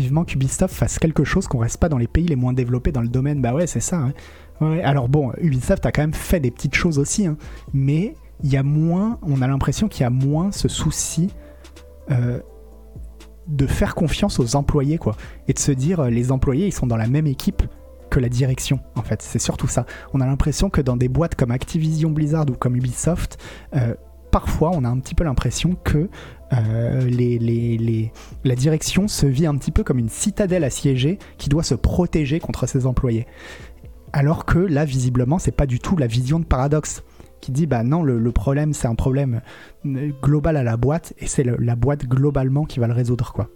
Vivement 0.01 0.23
qu'Ubisoft 0.23 0.73
fasse 0.73 0.99
quelque 0.99 1.23
chose 1.23 1.47
qu'on 1.47 1.59
reste 1.59 1.77
pas 1.77 1.89
dans 1.89 1.97
les 1.97 2.07
pays 2.07 2.25
les 2.25 2.35
moins 2.35 2.53
développés 2.53 2.91
dans 2.91 3.01
le 3.01 3.07
domaine. 3.07 3.41
Bah 3.41 3.53
ouais, 3.53 3.67
c'est 3.67 3.79
ça. 3.79 3.97
Hein. 3.97 4.13
Alors 4.83 5.09
bon, 5.09 5.31
Ubisoft 5.39 5.85
a 5.85 5.91
quand 5.91 6.01
même 6.01 6.13
fait 6.13 6.39
des 6.39 6.51
petites 6.51 6.75
choses 6.75 6.99
aussi, 6.99 7.27
hein. 7.27 7.37
mais 7.73 8.15
il 8.43 8.51
y 8.51 8.57
a 8.57 8.63
moins, 8.63 9.19
on 9.21 9.41
a 9.41 9.47
l'impression 9.47 9.87
qu'il 9.87 10.01
y 10.01 10.05
a 10.05 10.09
moins 10.09 10.51
ce 10.51 10.67
souci 10.67 11.29
euh, 12.11 12.39
de 13.47 13.67
faire 13.67 13.95
confiance 13.95 14.39
aux 14.39 14.55
employés, 14.55 14.97
quoi, 14.97 15.15
et 15.47 15.53
de 15.53 15.59
se 15.59 15.71
dire 15.71 16.01
euh, 16.01 16.09
les 16.09 16.31
employés 16.31 16.67
ils 16.67 16.73
sont 16.73 16.87
dans 16.87 16.97
la 16.97 17.07
même 17.07 17.27
équipe 17.27 17.63
que 18.09 18.19
la 18.19 18.29
direction, 18.29 18.79
en 18.95 19.01
fait. 19.01 19.21
C'est 19.21 19.39
surtout 19.39 19.67
ça. 19.67 19.85
On 20.13 20.21
a 20.21 20.25
l'impression 20.25 20.69
que 20.69 20.81
dans 20.81 20.97
des 20.97 21.09
boîtes 21.09 21.35
comme 21.35 21.51
Activision 21.51 22.09
Blizzard 22.09 22.45
ou 22.49 22.53
comme 22.53 22.75
Ubisoft, 22.75 23.37
euh, 23.75 23.95
parfois 24.37 24.69
on 24.75 24.83
a 24.83 24.87
un 24.87 24.99
petit 24.99 25.15
peu 25.15 25.23
l'impression 25.23 25.75
que 25.83 26.09
euh, 26.53 28.11
la 28.43 28.55
direction 28.55 29.07
se 29.07 29.25
vit 29.25 29.47
un 29.47 29.55
petit 29.55 29.71
peu 29.71 29.83
comme 29.83 29.97
une 29.97 30.09
citadelle 30.09 30.63
assiégée 30.63 31.17
qui 31.39 31.49
doit 31.49 31.63
se 31.63 31.73
protéger 31.73 32.39
contre 32.39 32.67
ses 32.67 32.85
employés. 32.85 33.25
Alors 34.13 34.45
que 34.45 34.59
là, 34.59 34.85
visiblement, 34.85 35.39
c'est 35.39 35.51
pas 35.51 35.65
du 35.65 35.79
tout 35.79 35.97
la 35.97 36.05
vision 36.05 36.39
de 36.39 36.45
Paradoxe 36.45 37.01
qui 37.41 37.51
dit 37.51 37.65
bah 37.65 37.81
non, 37.81 38.03
le, 38.03 38.31
problème 38.31 38.73
c'est 38.73 38.87
un 38.87 38.93
problème 38.93 39.41
euh, 39.87 40.11
global 40.21 40.55
à 40.55 40.61
la 40.61 40.77
boîte 40.77 41.15
et 41.17 41.25
c'est 41.25 41.43
la 41.43 41.75
boîte 41.75 42.05
globalement 42.05 42.65
qui 42.65 42.79
va 42.79 42.85
le 42.85 42.93
résoudre 42.93 43.33
quoi. 43.33 43.49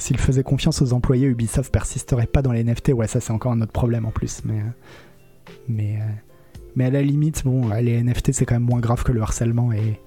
S'il 0.00 0.18
faisait 0.18 0.42
confiance 0.42 0.82
aux 0.82 0.92
employés, 0.92 1.26
Ubisoft 1.26 1.72
persisterait 1.72 2.26
pas 2.26 2.42
dans 2.42 2.52
les 2.52 2.64
NFT. 2.64 2.92
Ouais, 2.92 3.06
ça 3.06 3.20
c'est 3.20 3.32
encore 3.32 3.52
un 3.52 3.60
autre 3.60 3.72
problème 3.72 4.06
en 4.06 4.10
plus. 4.10 4.42
Mais, 4.44 4.60
euh, 4.60 5.52
mais, 5.68 5.96
euh, 5.96 6.04
mais 6.74 6.86
à 6.86 6.90
la 6.90 7.02
limite, 7.02 7.44
bon, 7.44 7.68
les 7.74 8.02
NFT 8.02 8.32
c'est 8.32 8.46
quand 8.46 8.54
même 8.54 8.64
moins 8.64 8.80
grave 8.80 9.04
que 9.04 9.12
le 9.12 9.20
harcèlement 9.20 9.72
et, 9.72 10.00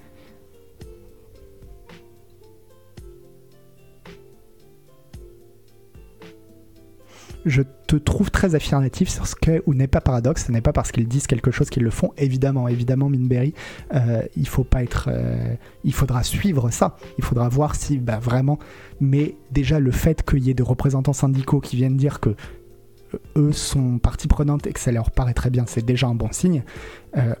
je 7.44 7.62
te 7.86 7.96
trouve 7.96 8.30
très 8.30 8.54
affirmatif 8.54 9.08
sur 9.08 9.26
ce 9.26 9.34
qu'est 9.34 9.62
ou 9.66 9.74
n'est 9.74 9.86
pas 9.86 10.00
paradoxe. 10.00 10.46
Ce 10.46 10.52
n'est 10.52 10.60
pas 10.60 10.72
parce 10.72 10.92
qu'ils 10.92 11.08
disent 11.08 11.26
quelque 11.26 11.50
chose 11.50 11.70
qu'ils 11.70 11.82
le 11.82 11.90
font. 11.90 12.12
Évidemment, 12.16 12.68
évidemment, 12.68 13.08
Minberry, 13.08 13.54
euh, 13.94 14.22
il 14.36 14.48
faut 14.48 14.64
pas 14.64 14.82
être, 14.82 15.08
euh, 15.12 15.54
il 15.84 15.92
faudra 15.92 16.22
suivre 16.22 16.70
ça. 16.70 16.96
Il 17.18 17.24
faudra 17.24 17.48
voir 17.48 17.74
si, 17.74 17.98
bah, 17.98 18.18
vraiment. 18.18 18.58
Mais 19.00 19.36
déjà, 19.50 19.78
le 19.78 19.90
fait 19.90 20.22
qu'il 20.24 20.44
y 20.44 20.50
ait 20.50 20.54
des 20.54 20.62
représentants 20.62 21.12
syndicaux 21.12 21.60
qui 21.60 21.76
viennent 21.76 21.96
dire 21.96 22.20
que 22.20 22.30
euh, 22.30 23.18
eux 23.36 23.52
sont 23.52 23.98
partie 23.98 24.26
prenante 24.26 24.66
et 24.66 24.72
que 24.72 24.80
ça 24.80 24.90
leur 24.90 25.10
paraît 25.10 25.34
très 25.34 25.50
bien, 25.50 25.64
c'est 25.66 25.84
déjà 25.84 26.06
un 26.08 26.14
bon 26.14 26.32
signe. 26.32 26.62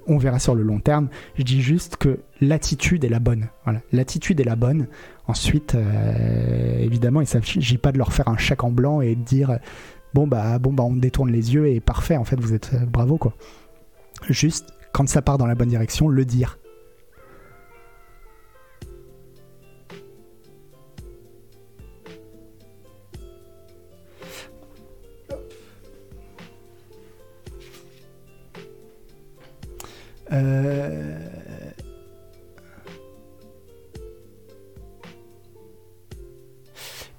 on 0.06 0.18
verra 0.18 0.38
sur 0.38 0.54
le 0.54 0.62
long 0.62 0.78
terme. 0.78 1.08
Je 1.36 1.42
dis 1.42 1.62
juste 1.62 1.96
que 1.96 2.20
l'attitude 2.40 3.04
est 3.04 3.08
la 3.08 3.18
bonne. 3.18 3.48
Voilà, 3.64 3.80
l'attitude 3.90 4.38
est 4.38 4.44
la 4.44 4.54
bonne. 4.54 4.86
Ensuite, 5.26 5.76
évidemment, 6.78 7.20
il 7.22 7.24
ne 7.24 7.28
s'agit 7.28 7.78
pas 7.78 7.90
de 7.90 7.98
leur 7.98 8.12
faire 8.12 8.28
un 8.28 8.36
chèque 8.36 8.62
en 8.62 8.70
blanc 8.70 9.00
et 9.00 9.16
de 9.16 9.22
dire 9.22 9.58
bon 10.14 10.26
bah 10.26 10.58
bon 10.58 10.72
bah 10.72 10.84
on 10.84 10.94
détourne 10.94 11.30
les 11.30 11.52
yeux 11.54 11.68
et 11.68 11.80
parfait 11.80 12.16
en 12.16 12.24
fait 12.24 12.40
vous 12.40 12.54
êtes 12.54 12.70
euh, 12.74 12.86
bravo 12.86 13.18
quoi. 13.18 13.34
Juste 14.30 14.68
quand 14.92 15.08
ça 15.08 15.20
part 15.20 15.38
dans 15.38 15.46
la 15.46 15.54
bonne 15.54 15.68
direction, 15.68 16.08
le 16.08 16.24
dire. 16.24 16.58
Euh, 30.32 31.33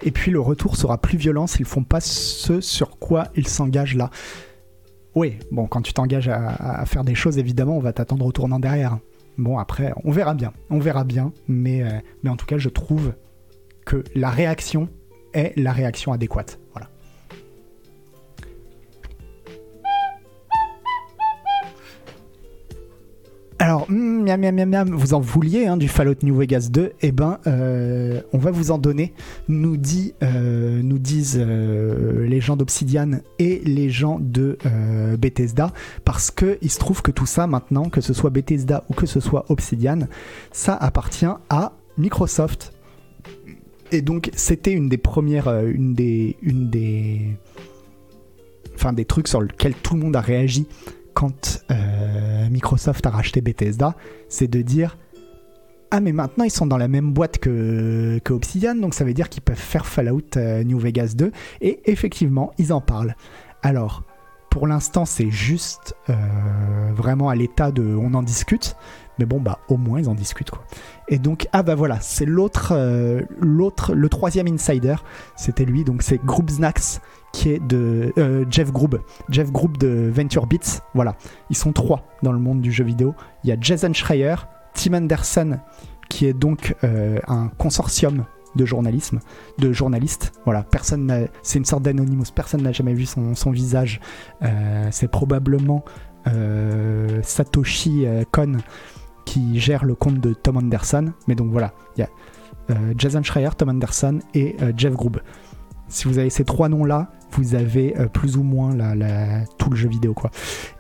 Et 0.06 0.12
puis 0.12 0.32
le 0.32 0.40
retour 0.40 0.78
sera 0.78 1.00
plus 1.00 1.18
violent 1.18 1.48
s'ils 1.48 1.66
font 1.66 1.84
pas 1.84 2.00
ce 2.00 2.62
sur 2.62 3.00
quoi 3.00 3.28
ils 3.36 3.48
s'engagent 3.48 3.96
là. 3.96 4.12
Oui, 5.16 5.40
bon, 5.52 5.66
quand 5.66 5.82
tu 5.82 5.94
t'engages 5.94 6.30
à, 6.30 6.86
faire 6.86 7.04
des 7.04 7.16
choses, 7.16 7.38
évidemment, 7.40 7.76
on 7.76 7.80
va 7.80 7.92
t'attendre 7.92 8.26
au 8.26 8.32
tournant 8.32 8.60
derrière. 8.60 9.00
Bon, 9.38 9.58
après, 9.58 9.94
on 10.04 10.12
verra 10.12 10.36
bien. 10.36 10.54
On 10.70 10.78
verra 10.78 11.04
bien. 11.04 11.34
Mais, 11.48 11.84
euh, 11.84 11.90
mais 12.22 12.30
en 12.30 12.36
tout 12.36 12.46
cas, 12.46 12.58
je 12.58 12.70
trouve 12.70 13.14
que 13.86 14.04
la 14.14 14.30
réaction 14.30 14.90
est 15.34 15.58
la 15.58 15.72
réaction 15.72 16.14
adéquate. 16.14 16.60
Alors, 23.76 23.92
hmm, 23.92 24.24
miam, 24.24 24.40
miam, 24.40 24.70
miam, 24.70 24.90
vous 24.90 25.14
en 25.14 25.20
vouliez 25.20 25.66
hein, 25.66 25.76
du 25.76 25.90
Fallout 25.90 26.16
New 26.24 26.34
Vegas 26.34 26.70
2 26.72 26.94
Eh 27.02 27.12
ben, 27.12 27.40
euh, 27.46 28.22
on 28.32 28.38
va 28.38 28.50
vous 28.50 28.72
en 28.72 28.78
donner, 28.78 29.12
nous, 29.50 29.76
euh, 30.24 30.82
disent 30.94 31.44
euh, 31.46 32.26
les 32.26 32.40
gens 32.40 32.56
d'Obsidian 32.56 33.20
et 33.38 33.62
les 33.66 33.90
gens 33.90 34.18
de 34.22 34.58
Bethesda, 35.20 35.74
parce 36.06 36.32
que 36.32 36.58
il 36.62 36.72
se 36.72 36.80
trouve 36.80 37.02
que 37.02 37.12
tout 37.12 37.26
ça 37.26 37.48
maintenant, 37.48 37.90
que 37.90 38.00
ce 38.00 38.14
soit 38.14 38.30
Bethesda 38.30 38.86
ou 38.90 38.94
que 38.94 39.08
ce 39.08 39.20
soit 39.20 39.44
Obsidian, 39.50 40.08
ça 40.54 40.74
appartient 40.74 41.26
à 41.50 41.74
Microsoft. 41.98 42.72
Et 43.92 44.02
donc, 44.02 44.32
c'était 44.38 44.72
une 44.72 44.88
des 44.88 44.98
premières, 44.98 45.50
une 45.68 45.94
des, 45.94 46.38
une 46.42 46.70
des, 46.70 47.36
enfin 48.74 48.94
des 48.94 49.04
trucs 49.04 49.28
sur 49.28 49.42
lesquels 49.42 49.76
tout 49.76 49.96
le 49.96 50.00
monde 50.00 50.16
a 50.16 50.22
réagi 50.22 50.66
quand 51.16 51.64
euh, 51.72 52.50
Microsoft 52.50 53.04
a 53.08 53.10
racheté 53.10 53.42
Bethesda, 53.42 53.96
c'est 54.30 54.48
de 54.48 54.62
dire 54.62 54.98
ah 55.90 56.02
mais 56.02 56.12
maintenant 56.12 56.44
ils 56.44 56.52
sont 56.52 56.68
dans 56.68 56.78
la 56.78 56.90
même 56.90 57.14
boîte 57.14 57.40
que, 57.40 58.20
Obsidian, 58.30 58.76
donc 58.76 58.94
ça 58.94 59.06
veut 59.06 59.14
dire 59.14 59.30
qu'ils 59.30 59.42
peuvent 59.42 59.56
faire 59.56 59.86
Fallout 59.86 60.36
euh, 60.36 60.64
New 60.64 60.78
Vegas 60.78 61.14
2, 61.16 61.32
et 61.62 61.90
effectivement 61.90 62.52
ils 62.58 62.74
en 62.74 62.82
parlent. 62.82 63.16
Alors, 63.64 64.04
pour 64.52 64.68
l'instant 64.68 65.06
c'est 65.06 65.32
juste 65.32 65.96
euh, 66.10 66.16
vraiment 66.94 67.30
à 67.30 67.36
l'état 67.36 67.72
de 67.72 67.84
on 67.84 68.14
en 68.14 68.24
discute, 68.24 68.76
mais 69.18 69.26
bon 69.26 69.40
bah 69.40 69.60
au 69.70 69.78
moins 69.78 70.02
ils 70.02 70.10
en 70.10 70.16
discutent 70.16 70.52
quoi. 70.52 70.66
Et 71.08 71.18
donc 71.18 71.48
ah 71.54 71.64
bah 71.64 71.76
voilà, 71.76 72.00
c'est 72.02 72.26
l'autre, 72.26 72.74
l'autre, 73.40 73.94
le 73.96 74.10
troisième 74.10 74.48
insider, 74.48 74.96
c'était 75.38 75.66
lui, 75.66 75.86
donc 75.86 76.04
c'est 76.04 76.24
Group 76.26 76.50
Snacks 76.50 77.00
qui 77.36 77.50
est 77.50 77.60
de 77.60 78.14
euh, 78.18 78.46
Jeff 78.50 78.72
Grubb. 78.72 78.96
Jeff 79.30 79.52
Grubb 79.52 79.78
de 79.78 80.10
Venture 80.10 80.48
Beats. 80.48 80.80
Voilà, 80.94 81.18
ils 81.50 81.58
sont 81.58 81.74
trois 81.74 82.08
dans 82.24 82.32
le 82.32 82.40
monde 82.40 82.62
du 82.62 82.72
jeu 82.72 82.86
vidéo. 82.86 83.14
Il 83.44 83.50
y 83.50 83.54
a 83.54 83.58
Jason 83.60 83.92
Schreier, 83.92 84.36
Tim 84.74 84.94
Anderson, 84.94 85.60
qui 86.08 86.28
est 86.28 86.34
donc 86.34 86.76
euh, 86.86 87.20
un 87.28 87.50
consortium 87.50 88.24
de 88.56 88.66
journalisme, 88.66 89.20
de 89.58 89.74
journalistes. 89.74 90.32
Voilà, 90.46 90.64
personne 90.64 91.28
c'est 91.44 91.60
une 91.60 91.66
sorte 91.66 91.84
d'anonymous. 91.84 92.32
Personne 92.34 92.62
n'a 92.62 92.72
jamais 92.72 92.94
vu 92.94 93.06
son, 93.06 93.52
visage. 93.52 94.00
Euh, 94.42 94.88
c'est 94.92 95.10
probablement 95.10 95.84
Satoshi 97.22 98.06
Kon 98.32 98.58
qui 99.26 99.60
gère 99.60 99.84
le 99.84 99.94
compte 99.94 100.22
de 100.22 100.34
Tom 100.34 100.56
Anderson. 100.56 101.12
Mais 101.28 101.36
donc 101.36 101.52
voilà, 101.52 101.74
il 101.98 102.00
y 102.00 102.04
a 102.04 102.10
Jason 102.98 103.24
Schreier, 103.24 103.50
Tom 103.58 103.70
Anderson 103.70 104.20
et 104.34 104.56
Jeff 104.78 104.94
Grubb. 104.94 105.18
Si 105.88 106.08
vous 106.08 106.18
avez 106.18 106.30
ces 106.30 106.46
trois 106.46 106.70
noms-là, 106.70 107.12
vous 107.32 107.56
avez 107.56 107.98
euh, 107.98 108.08
plus 108.08 108.38
ou 108.38 108.44
moins 108.44 108.76
tout 109.58 109.70
le 109.70 109.76
jeu 109.76 109.90
vidéo. 109.90 110.14
Quoi. 110.14 110.32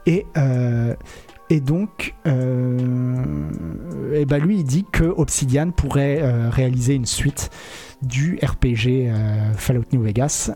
Et, 0.06 0.26
euh, 0.38 0.96
donc, 1.62 2.16
euh, 2.26 3.24
bah 4.28 4.40
lui, 4.40 4.58
il 4.58 4.64
dit 4.64 4.86
que 4.92 5.04
Obsidian 5.04 5.72
pourrait 5.72 6.50
réaliser 6.50 6.96
une 6.96 7.06
suite 7.06 7.52
du 8.02 8.40
RPG 8.44 9.12
Fallout 9.56 9.86
New 9.94 10.02
Vegas. 10.02 10.52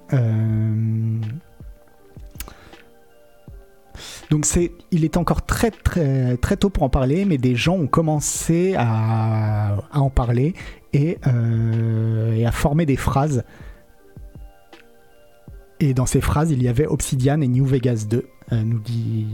Donc 4.31 4.45
il 4.91 5.05
est 5.05 5.17
encore 5.17 5.45
très 5.45 5.71
très 5.71 6.37
très 6.37 6.57
tôt 6.57 6.69
pour 6.69 6.83
en 6.83 6.89
parler, 6.89 7.25
mais 7.25 7.37
des 7.37 7.55
gens 7.55 7.75
ont 7.75 7.87
commencé 7.87 8.73
à, 8.77 9.77
en 9.93 10.09
parler 10.09 10.53
et, 10.93 11.17
à 11.23 12.51
former 12.51 12.87
des 12.87 12.97
phrases 12.97 13.43
et 15.79 15.93
dans 15.93 16.05
ces 16.05 16.21
phrases, 16.21 16.51
il 16.51 16.61
y 16.61 16.67
avait 16.67 16.85
Obsidian 16.85 17.41
et 17.41 17.47
New 17.47 17.65
Vegas 17.65 18.05
2, 18.09 18.25
euh, 18.51 18.63
nous 18.63 18.79
dit 18.79 19.27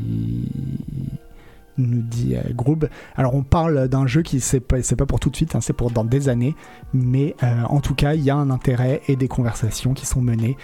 nous 1.77 2.01
dit 2.01 2.35
euh, 2.37 2.87
Alors 3.17 3.35
on 3.35 3.43
parle 3.43 3.89
d'un 3.89 4.07
jeu 4.07 4.21
qui 4.21 4.39
c'est 4.39 4.61
pas, 4.61 4.77
pas 4.97 5.05
pour 5.05 5.19
tout 5.19 5.29
de 5.29 5.35
suite, 5.35 5.55
hein, 5.55 5.61
c'est 5.61 5.73
pour 5.73 5.91
dans 5.91 6.05
des 6.05 6.29
années, 6.29 6.55
mais 6.93 7.35
euh, 7.43 7.63
en 7.63 7.81
tout 7.81 7.95
cas 7.95 8.13
il 8.13 8.21
y 8.21 8.29
a 8.29 8.35
un 8.35 8.49
intérêt 8.49 9.01
et 9.09 9.17
des 9.17 9.27
conversations 9.27 9.93
qui 9.93 10.05
sont 10.05 10.21
menées 10.21 10.57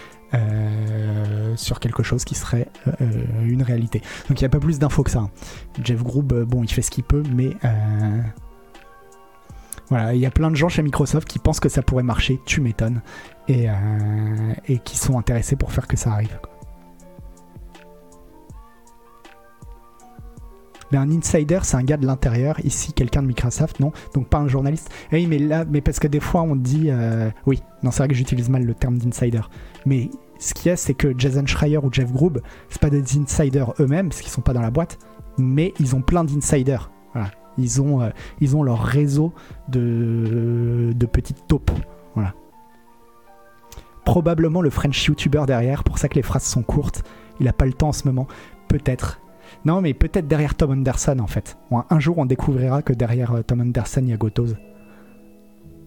sur 1.58 1.82
quelque 1.82 2.04
chose 2.04 2.24
qui 2.24 2.36
serait 2.36 2.70
une 3.44 3.62
réalité. 3.64 4.00
Donc 4.30 4.40
il 4.40 4.44
n'y 4.44 4.46
a 4.46 4.50
pas 4.50 4.62
plus 4.62 4.80
d'infos 4.80 5.04
que 5.04 5.12
ça. 5.12 5.20
Hein. 5.20 5.30
Jeff 5.84 6.02
Grubb, 6.02 6.32
bon 6.46 6.64
il 6.64 6.72
fait 6.72 6.82
ce 6.82 6.90
qu'il 6.90 7.04
peut, 7.04 7.22
mais 7.36 7.50
voilà, 9.90 10.14
il 10.14 10.22
y 10.22 10.26
a 10.26 10.32
plein 10.32 10.50
de 10.50 10.56
gens 10.56 10.70
chez 10.70 10.84
Microsoft 10.84 11.28
qui 11.28 11.38
pensent 11.38 11.60
que 11.60 11.68
ça 11.68 11.82
pourrait 11.82 12.02
marcher, 12.02 12.40
tu 12.46 12.62
m'étonnes, 12.62 13.02
et, 13.52 13.70
euh, 13.70 13.74
et, 14.68 14.80
qui 14.80 14.98
sont 14.98 15.18
intéressés 15.18 15.56
pour 15.56 15.72
faire 15.72 15.88
que 15.88 15.98
ça 15.98 16.12
arrive. 16.12 16.40
Mais 20.92 20.98
un 20.98 21.10
insider, 21.10 21.60
c'est 21.64 21.78
un 21.78 21.84
gars 21.84 21.98
de 21.98 22.06
l'intérieur. 22.06 22.60
Ici, 22.66 22.92
quelqu'un 22.92 23.22
de 23.22 23.28
Microsoft, 23.28 23.80
non? 23.80 23.92
Donc 24.14 24.28
pas 24.28 24.40
un 24.40 24.48
journaliste. 24.48 24.90
Oui, 25.12 25.26
mais 25.26 25.40
là, 25.40 25.64
mais 25.66 25.80
parce 25.82 26.00
que 26.00 26.08
des 26.08 26.20
fois, 26.20 26.42
on 26.42 26.56
dit. 26.56 26.88
Euh, 26.90 27.30
oui, 27.46 27.62
non, 27.84 27.92
c'est 27.92 28.00
vrai 28.00 28.08
que 28.10 28.14
j'utilise 28.14 28.50
mal 28.50 28.64
le 28.64 28.74
terme 28.74 28.98
d'insider. 28.98 29.42
Mais 29.86 30.10
ce 30.38 30.54
qu'il 30.54 30.68
y 30.68 30.72
a, 30.72 30.76
c'est 30.76 30.94
que 30.94 31.14
Jason 31.18 31.46
Schreier 31.46 31.78
ou 31.78 31.92
Jeff 31.92 32.12
Grubb, 32.12 32.40
c'est 32.70 32.82
pas 32.82 32.90
des 32.90 33.18
insiders 33.18 33.74
eux-mêmes, 33.80 34.10
parce 34.10 34.22
qu'ils 34.22 34.32
sont 34.32 34.42
pas 34.42 34.54
dans 34.54 34.62
la 34.62 34.72
boîte, 34.72 34.98
mais 35.38 35.74
ils 35.80 35.96
ont 35.96 36.02
plein 36.02 36.26
d'insiders. 36.26 36.92
Voilà. 37.14 37.32
Ils 37.58 37.82
ont, 37.82 38.02
euh, 38.02 38.10
ils 38.42 38.56
ont 38.56 38.64
leur 38.64 38.82
réseau 38.82 39.34
de, 39.70 40.92
de 40.94 41.06
petites 41.06 41.48
taupes. 41.48 41.72
Voilà. 42.16 42.34
Probablement 44.06 44.62
le 44.62 44.70
French 44.70 45.06
YouTuber 45.06 45.44
derrière, 45.48 45.84
pour 45.84 45.98
ça 45.98 46.10
que 46.10 46.16
les 46.16 46.22
phrases 46.22 46.44
sont 46.44 46.64
courtes. 46.64 47.04
Il 47.40 47.48
a 47.48 47.54
pas 47.54 47.66
le 47.66 47.74
temps 47.74 47.90
en 47.90 47.94
ce 47.94 48.08
moment. 48.08 48.28
Peut-être. 48.68 49.20
Non, 49.66 49.82
mais 49.82 49.94
peut-être 49.94 50.28
derrière 50.28 50.56
Tom 50.56 50.72
Anderson 50.72 51.20
en 51.20 51.28
fait. 51.28 51.58
un 51.72 52.00
jour, 52.00 52.18
on 52.18 52.26
découvrira 52.26 52.82
que 52.82 52.94
derrière 52.94 53.34
euh, 53.34 53.42
Tom 53.42 53.62
Anderson, 53.62 54.02
il 54.04 54.10
y 54.10 54.14
a 54.14 54.18
Gotoz. 54.18 54.58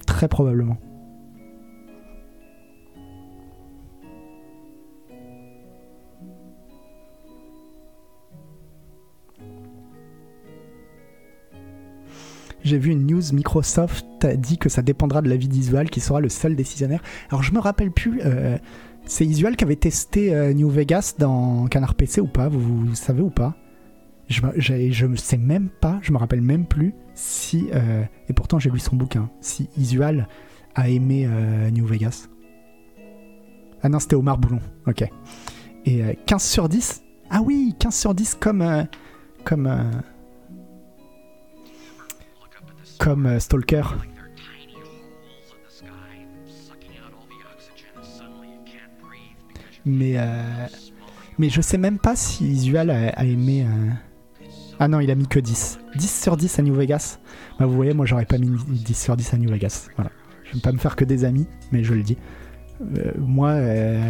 Très 0.06 0.28
probablement. 0.28 0.76
J'ai 12.64 12.78
vu 12.78 12.90
une 12.90 13.06
news 13.06 13.22
Microsoft 13.32 14.24
a 14.24 14.36
dit 14.36 14.56
que 14.56 14.68
ça 14.68 14.82
dépendra 14.82 15.20
de 15.20 15.28
la 15.28 15.36
vie 15.36 15.48
d'Isual 15.48 15.90
qui 15.90 16.00
sera 16.00 16.20
le 16.20 16.30
seul 16.30 16.56
décisionnaire. 16.56 17.02
Alors 17.28 17.42
je 17.42 17.52
me 17.52 17.58
rappelle 17.58 17.90
plus, 17.90 18.20
euh, 18.24 18.56
c'est 19.04 19.26
Isual 19.26 19.54
qui 19.54 19.64
avait 19.64 19.76
testé 19.76 20.34
euh, 20.34 20.54
New 20.54 20.70
Vegas 20.70 21.14
dans 21.18 21.66
Canard 21.66 21.94
PC 21.94 22.22
ou 22.22 22.26
pas? 22.26 22.48
Vous, 22.48 22.94
savez 22.94 23.20
ou 23.20 23.30
pas? 23.30 23.54
Je, 24.28 25.06
ne 25.06 25.16
sais 25.16 25.36
même 25.36 25.68
pas, 25.68 25.98
je 26.00 26.10
me 26.10 26.16
rappelle 26.16 26.40
même 26.40 26.64
plus 26.64 26.94
si, 27.12 27.68
euh, 27.74 28.02
et 28.30 28.32
pourtant 28.32 28.58
j'ai 28.58 28.70
lu 28.70 28.78
son 28.78 28.96
bouquin, 28.96 29.28
si 29.42 29.68
Isual 29.76 30.26
a 30.74 30.88
aimé 30.88 31.28
New 31.70 31.84
Vegas. 31.84 32.28
Ah 33.82 33.90
non, 33.90 33.98
c'était 33.98 34.16
Omar 34.16 34.38
Boulon, 34.38 34.60
ok. 34.86 35.04
Et 35.84 36.02
15 36.24 36.42
sur 36.42 36.70
10 36.70 37.02
Ah 37.28 37.42
oui, 37.42 37.74
15 37.78 37.94
sur 37.94 38.14
10 38.14 38.36
comme... 38.36 38.86
comme 39.44 39.68
comme 42.98 43.26
euh, 43.26 43.38
Stalker. 43.38 43.82
Mais, 49.86 50.14
euh, 50.16 50.66
mais 51.38 51.50
je 51.50 51.60
sais 51.60 51.76
même 51.76 51.98
pas 51.98 52.16
si 52.16 52.46
Isual 52.46 52.90
a, 52.90 53.24
aimé. 53.24 53.66
Euh, 53.68 53.90
ah 54.78 54.88
non, 54.88 55.00
il 55.00 55.10
a 55.10 55.14
mis 55.14 55.26
que 55.26 55.38
10. 55.38 55.78
10 55.96 56.22
sur 56.22 56.36
10 56.38 56.58
à 56.58 56.62
New 56.62 56.74
Vegas. 56.74 57.18
Bah, 57.58 57.66
vous 57.66 57.74
voyez, 57.74 57.92
moi 57.92 58.06
j'aurais 58.06 58.24
pas 58.24 58.38
mis 58.38 58.48
10 58.48 58.94
sur 58.94 59.16
10 59.16 59.34
à 59.34 59.36
New 59.36 59.50
Vegas. 59.50 59.88
Voilà. 59.96 60.10
Je 60.44 60.54
vais 60.54 60.60
pas 60.60 60.72
me 60.72 60.78
faire 60.78 60.96
que 60.96 61.04
des 61.04 61.24
amis, 61.24 61.46
mais 61.70 61.84
je 61.84 61.92
le 61.92 62.02
dis. 62.02 62.16
moi, 63.18 63.60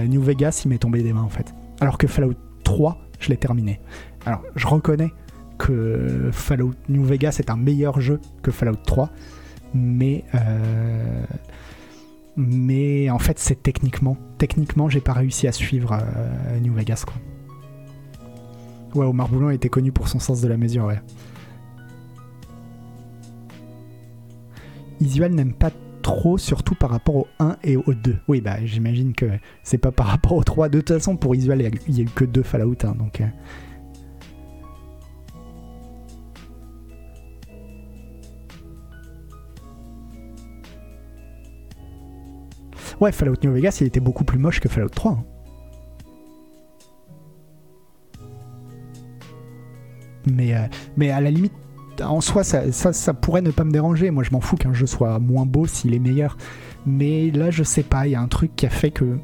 New 0.06 0.22
Vegas, 0.22 0.62
il 0.64 0.68
m'est 0.68 0.78
tombé 0.78 1.02
des 1.02 1.12
mains 1.12 1.22
en 1.22 1.28
fait. 1.28 1.52
Alors 1.80 1.98
que 1.98 2.06
Fallout 2.06 2.34
3, 2.62 2.98
je 3.18 3.30
l'ai 3.30 3.36
terminé. 3.36 3.80
Alors, 4.26 4.42
je 4.54 4.66
reconnais 4.66 5.12
Fallout 6.32 6.74
New 6.88 7.04
Vegas 7.04 7.36
est 7.38 7.50
un 7.50 7.56
meilleur 7.56 8.00
jeu 8.00 8.20
que 8.42 8.50
Fallout 8.50 8.76
3, 8.86 9.10
mais 9.74 10.24
euh, 10.34 11.24
mais 12.36 13.10
en 13.10 13.18
fait 13.18 13.38
c'est 13.38 13.62
techniquement 13.62 14.16
techniquement 14.38 14.88
j'ai 14.88 15.00
pas 15.00 15.12
réussi 15.12 15.46
à 15.46 15.52
suivre 15.52 15.92
euh, 15.92 16.60
New 16.60 16.74
Vegas 16.74 17.04
quoi. 17.06 17.14
Ouais, 18.94 19.06
Omar 19.06 19.28
Boulan 19.28 19.50
était 19.50 19.68
connu 19.68 19.90
pour 19.90 20.06
son 20.06 20.20
sens 20.20 20.40
de 20.40 20.46
la 20.46 20.56
mesure, 20.56 20.84
ouais. 20.84 21.00
Isual 25.00 25.32
n'aime 25.32 25.52
pas 25.52 25.70
trop, 26.02 26.38
surtout 26.38 26.76
par 26.76 26.90
rapport 26.90 27.16
au 27.16 27.26
1 27.40 27.56
et 27.64 27.76
au 27.76 27.92
2. 27.92 28.18
Oui, 28.28 28.40
bah 28.40 28.64
j'imagine 28.64 29.12
que 29.12 29.26
c'est 29.64 29.78
pas 29.78 29.90
par 29.90 30.06
rapport 30.06 30.34
au 30.34 30.44
3. 30.44 30.68
De 30.68 30.78
toute 30.78 30.96
façon, 30.96 31.16
pour 31.16 31.34
Isual, 31.34 31.60
il 31.88 31.96
y, 31.96 32.00
a 32.00 32.04
eu 32.04 32.08
que 32.14 32.24
deux 32.24 32.42
Fallout, 32.42 32.76
hein, 32.84 32.94
donc... 32.96 33.20
Euh, 33.20 33.26
Ouais, 43.04 43.12
Fallout 43.12 43.36
New 43.42 43.52
Vegas, 43.52 43.76
il 43.82 43.86
était 43.86 44.00
beaucoup 44.00 44.24
plus 44.24 44.38
moche 44.38 44.60
que 44.60 44.68
Fallout 44.70 44.88
3. 44.88 45.12
Hein. 45.12 45.24
Mais, 50.24 50.54
euh, 50.54 50.60
mais 50.96 51.10
à 51.10 51.20
la 51.20 51.30
limite, 51.30 51.52
en 52.02 52.22
soi, 52.22 52.44
ça, 52.44 52.72
ça, 52.72 53.12
pourrait 53.12 53.42
ne 53.42 53.50
pas 53.50 53.64
me 53.64 53.72
déranger. 53.72 54.10
Moi, 54.10 54.24
je 54.24 54.30
m'en 54.30 54.40
fous 54.40 54.56
qu'un 54.56 54.72
jeu 54.72 54.86
soit 54.86 55.18
moins 55.18 55.44
beau 55.44 55.66
s'il 55.66 55.92
est 55.92 55.98
meilleur. 55.98 56.38
Mais 56.86 57.30
là, 57.30 57.50
je 57.50 57.62
sais 57.62 57.82
pas, 57.82 58.06
il 58.06 58.12
y 58.12 58.14
a 58.14 58.22
un 58.22 58.28
truc 58.28 58.56
qui 58.56 58.64
a 58.64 58.70
fait 58.70 58.90
que. 58.90 59.18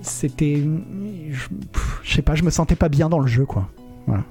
C'était. 0.00 0.66
Je, 1.28 2.14
sais 2.14 2.22
pas, 2.22 2.34
je 2.34 2.44
me 2.44 2.50
sentais 2.50 2.76
pas 2.76 2.88
bien 2.88 3.10
dans 3.10 3.20
le 3.20 3.26
jeu, 3.26 3.44
quoi. 3.44 3.68
Voilà. 4.06 4.24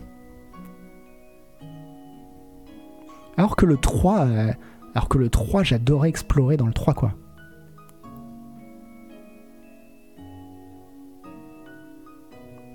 Alors 3.37 3.55
que 3.55 3.67
le 3.67 3.77
3. 3.77 4.19
Euh, 4.21 4.53
alors 4.93 5.07
que 5.09 5.17
le 5.17 5.29
3, 5.29 5.63
j'adorais 5.63 6.09
explorer 6.09 6.57
dans 6.57 6.67
le 6.67 6.73
3, 6.73 6.93
quoi. 6.93 7.13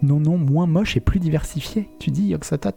Non, 0.03 0.21
non, 0.21 0.39
moins 0.39 0.67
moche 0.67 0.97
et 0.97 1.01
plus 1.01 1.21
diversifié, 1.21 1.89
tu 1.99 2.11
dis, 2.11 2.29
Yoxotot? 2.29 2.71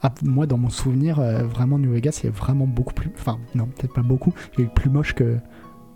Ah, 0.00 0.14
Moi, 0.22 0.46
dans 0.46 0.58
mon 0.58 0.70
souvenir, 0.70 1.18
euh, 1.18 1.42
vraiment, 1.42 1.78
New 1.78 1.92
Vegas, 1.92 2.20
il 2.22 2.28
est 2.28 2.30
vraiment 2.30 2.66
beaucoup 2.66 2.94
plus. 2.94 3.10
Enfin, 3.18 3.38
non, 3.54 3.66
peut-être 3.66 3.92
pas 3.92 4.02
beaucoup, 4.02 4.32
il 4.56 4.64
est 4.64 4.72
plus 4.72 4.90
moche 4.90 5.14
que, 5.14 5.38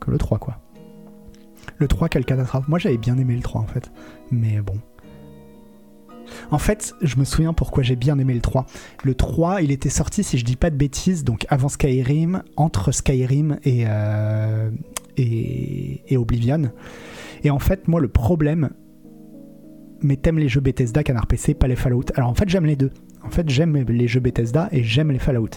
que 0.00 0.10
le 0.10 0.18
3, 0.18 0.38
quoi. 0.38 0.58
Le 1.78 1.86
3, 1.86 2.08
quelle 2.08 2.24
catastrophe. 2.24 2.66
Moi, 2.68 2.78
j'avais 2.78 2.98
bien 2.98 3.16
aimé 3.18 3.34
le 3.36 3.42
3, 3.42 3.60
en 3.60 3.66
fait. 3.66 3.92
Mais 4.30 4.60
bon. 4.60 4.74
En 6.50 6.58
fait, 6.58 6.94
je 7.02 7.16
me 7.16 7.24
souviens 7.24 7.52
pourquoi 7.52 7.82
j'ai 7.82 7.96
bien 7.96 8.18
aimé 8.18 8.34
le 8.34 8.40
3. 8.40 8.66
Le 9.04 9.14
3, 9.14 9.62
il 9.62 9.70
était 9.70 9.88
sorti, 9.88 10.24
si 10.24 10.38
je 10.38 10.44
dis 10.44 10.56
pas 10.56 10.70
de 10.70 10.76
bêtises, 10.76 11.24
donc 11.24 11.46
avant 11.48 11.68
Skyrim, 11.68 12.42
entre 12.56 12.92
Skyrim 12.92 13.58
et, 13.64 13.84
euh, 13.86 14.70
Oblivion. 16.12 16.70
Et 17.44 17.50
en 17.50 17.58
fait, 17.58 17.88
moi, 17.88 18.00
le 18.00 18.08
problème, 18.08 18.70
mais 20.02 20.16
t'aimes 20.16 20.38
les 20.38 20.48
jeux 20.48 20.60
Bethesda, 20.60 21.02
Canard 21.02 21.26
PC, 21.26 21.54
pas 21.54 21.68
les 21.68 21.76
Fallout. 21.76 22.04
Alors 22.14 22.28
en 22.28 22.34
fait, 22.34 22.48
j'aime 22.48 22.66
les 22.66 22.76
deux. 22.76 22.90
En 23.24 23.30
fait, 23.30 23.48
j'aime 23.48 23.76
les 23.76 24.08
jeux 24.08 24.20
Bethesda 24.20 24.68
et 24.72 24.82
j'aime 24.82 25.12
les 25.12 25.18
Fallout. 25.18 25.50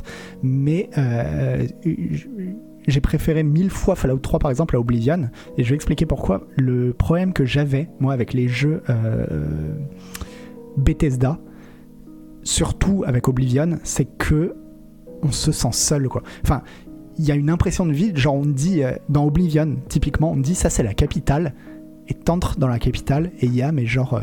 Mais 0.44 0.90
euh, 0.98 1.66
j'ai 2.88 3.02
préféré 3.02 3.44
mille 3.44 3.70
fois 3.70 3.96
Fallout 3.96 4.20
3 4.20 4.40
par 4.40 4.52
exemple 4.52 4.76
à 4.76 4.80
Oblivion. 4.80 5.30
Et 5.58 5.64
je 5.64 5.70
vais 5.70 5.76
expliquer 5.76 6.06
pourquoi. 6.06 6.48
Le 6.58 6.94
problème 6.94 7.34
que 7.34 7.46
j'avais, 7.46 7.90
moi, 8.00 8.14
avec 8.14 8.34
les 8.34 8.48
jeux 8.48 8.84
euh, 8.90 9.26
Bethesda, 10.78 11.40
surtout 12.44 13.04
avec 13.06 13.28
Oblivion, 13.28 13.80
c'est 13.84 14.06
que 14.18 14.56
on 15.24 15.32
se 15.32 15.52
sent 15.52 15.72
seul, 15.72 16.08
quoi. 16.08 16.24
Enfin, 16.44 16.62
il 17.18 17.26
y 17.26 17.32
a 17.32 17.36
une 17.36 17.50
impression 17.50 17.86
de 17.86 17.94
vide, 17.94 18.18
genre 18.18 18.36
on 18.36 18.46
dit, 18.46 18.84
euh, 18.84 18.92
dans 19.10 19.26
Oblivion, 19.26 19.78
typiquement, 19.88 20.32
on 20.32 20.38
dit 20.38 20.56
ça 20.56 20.70
c'est 20.70 20.84
la 20.84 20.94
capitale, 20.94 21.54
et 22.08 22.14
t'entres 22.14 22.60
dans 22.60 22.68
la 22.68 22.80
capitale, 22.80 23.32
et 23.40 23.46
il 23.46 23.56
y 23.56 23.62
a, 23.62 23.72
mais 23.72 23.86
genre, 23.86 24.20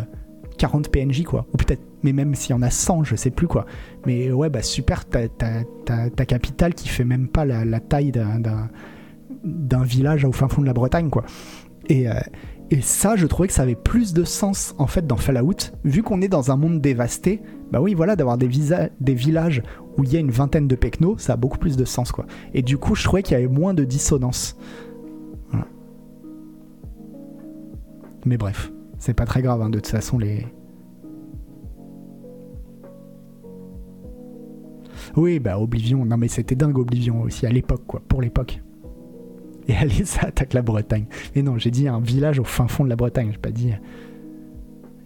40 0.63 0.91
PNJ, 0.91 1.25
quoi. 1.25 1.47
Ou 1.53 1.57
peut-être, 1.57 1.83
mais 2.03 2.13
même 2.13 2.35
s'il 2.35 2.51
y 2.51 2.55
en 2.55 2.63
a 2.63 2.71
100, 2.71 3.05
je 3.05 3.17
sais 3.17 3.31
plus, 3.31 3.49
quoi. 3.49 3.67
Mais 4.07 4.31
ouais, 4.31 4.49
bah 4.49 4.63
super, 4.63 5.05
ta, 5.05 5.29
ta, 5.29 6.27
capitale 6.27 6.75
qui 6.75 6.89
fait 6.89 7.05
même 7.05 7.29
pas 7.29 7.45
la, 7.45 7.81
taille 7.81 8.13
d'un 8.13 9.83
village 9.83 10.25
au 10.25 10.33
fin 10.33 10.49
fond 10.49 10.61
de 10.61 10.67
la 10.67 10.73
Bretagne, 10.73 11.11
quoi. 11.11 11.25
Et, 11.89 12.09
euh, 12.09 12.15
et 12.73 12.81
ça, 12.81 13.17
je 13.17 13.27
trouvais 13.27 13.49
que 13.49 13.53
ça 13.53 13.65
avait 13.65 13.75
plus 13.75 14.15
de 14.15 14.25
sens 14.25 14.75
en 14.79 14.87
fait 14.87 15.07
dans 15.07 15.19
Fallout, 15.19 15.75
vu 15.85 16.03
qu'on 16.03 16.23
est 16.23 16.29
dans 16.29 16.51
un 16.51 16.57
monde 16.57 16.81
dévasté. 16.81 17.43
Bah 17.71 17.83
oui, 17.83 17.93
voilà, 17.93 18.17
d'avoir 18.17 18.39
des, 18.39 18.49
des 18.99 19.15
villages 19.15 19.63
où 19.99 20.05
il 20.05 20.13
y 20.15 20.17
a 20.17 20.21
une 20.21 20.31
vingtaine 20.31 20.69
de 20.69 20.75
pecnos, 20.75 21.19
ça 21.19 21.35
a 21.35 21.37
beaucoup 21.37 21.59
plus 21.59 21.77
de 21.77 21.85
sens 21.85 22.13
quoi. 22.13 22.25
Et 22.55 22.63
du 22.63 22.79
coup, 22.79 22.95
je 22.95 23.05
trouvais 23.05 23.23
qu'il 23.23 23.35
y 23.35 23.37
avait 23.37 23.47
moins 23.47 23.75
de 23.75 23.85
dissonance. 23.85 24.57
Mais 28.25 28.39
bref, 28.39 28.73
c'est 28.99 29.13
pas 29.13 29.27
très 29.27 29.43
grave, 29.43 29.61
hein, 29.61 29.69
de 29.69 29.79
toute 29.79 29.89
façon, 29.89 30.17
les. 30.17 30.47
Oui, 35.15 35.41
bah 35.41 35.59
Oblivion, 35.59 36.07
non 36.07 36.17
mais 36.17 36.29
c'était 36.29 36.55
dingue 36.55 36.79
Oblivion 36.79 37.21
aussi 37.21 37.45
à 37.45 37.51
l'époque, 37.51 37.83
quoi, 37.87 38.01
pour 38.09 38.23
l'époque 38.23 38.63
allez, 39.77 40.05
ça 40.05 40.27
attaque 40.27 40.55
la 40.55 40.63
Bretagne. 40.63 41.07
Mais 41.35 41.43
non, 41.43 41.59
j'ai 41.59 41.71
dit 41.71 41.89
un 41.89 42.01
village 42.01 42.39
au 42.39 42.45
fin 42.45 42.69
fond 42.69 42.85
de 42.85 42.89
la 42.89 42.97
Bretagne, 42.97 43.31
j'ai 43.33 43.39
pas 43.39 43.51
dit. 43.51 43.73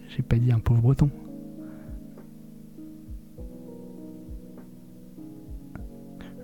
J'ai 0.09 0.23
pas 0.23 0.37
dit 0.37 0.53
un 0.53 0.59
pauvre 0.59 0.81
breton. 0.81 1.11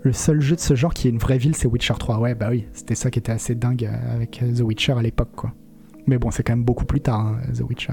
Le 0.04 0.12
seul 0.12 0.40
jeu 0.40 0.56
de 0.56 0.60
ce 0.60 0.74
genre 0.74 0.92
qui 0.92 1.06
est 1.06 1.10
une 1.10 1.18
vraie 1.18 1.38
ville, 1.38 1.54
c'est 1.54 1.68
Witcher 1.68 1.94
3. 1.96 2.18
Ouais, 2.18 2.34
bah 2.34 2.48
oui, 2.50 2.66
c'était 2.72 2.96
ça 2.96 3.10
qui 3.10 3.20
était 3.20 3.30
assez 3.30 3.54
dingue 3.54 3.88
avec 4.10 4.42
The 4.54 4.60
Witcher 4.60 4.94
à 4.94 5.02
l'époque, 5.02 5.30
quoi. 5.36 5.54
Mais 6.06 6.18
bon, 6.18 6.32
c'est 6.32 6.42
quand 6.42 6.52
même 6.52 6.64
beaucoup 6.64 6.84
plus 6.84 7.00
tard, 7.00 7.20
hein, 7.20 7.38
The 7.54 7.60
Witcher. 7.60 7.92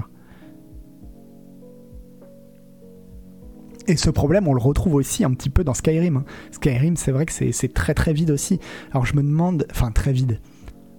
Et 3.90 3.96
ce 3.96 4.08
problème, 4.08 4.46
on 4.46 4.54
le 4.54 4.60
retrouve 4.60 4.94
aussi 4.94 5.24
un 5.24 5.32
petit 5.32 5.50
peu 5.50 5.64
dans 5.64 5.74
Skyrim. 5.74 6.22
Skyrim, 6.52 6.96
c'est 6.96 7.10
vrai 7.10 7.26
que 7.26 7.32
c'est 7.32 7.74
très 7.74 7.92
très 7.92 8.12
vide 8.12 8.30
aussi. 8.30 8.60
Alors 8.92 9.04
je 9.04 9.16
me 9.16 9.22
demande, 9.22 9.66
enfin 9.72 9.90
très 9.90 10.12
vide, 10.12 10.40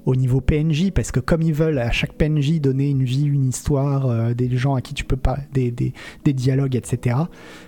au 0.06 0.14
niveau 0.14 0.42
PNJ, 0.42 0.92
parce 0.92 1.14
que 1.14 1.22
comme 1.22 1.42
ils 1.42 1.54
veulent 1.54 1.80
à 1.80 1.90
chaque 1.92 2.12
PNJ 2.16 2.60
donner 2.60 2.90
une 2.90 3.06
vie, 3.06 3.24
une 3.24 3.46
histoire, 3.46 4.08
euh, 4.08 4.34
des 4.34 4.58
gens 4.58 4.76
à 4.76 4.82
qui 4.82 4.94
tu 4.94 5.06
peux 5.06 5.16
pas, 5.16 5.38
des, 5.54 5.72
des, 5.72 5.94
dialogues, 6.34 6.76
etc. 6.76 7.16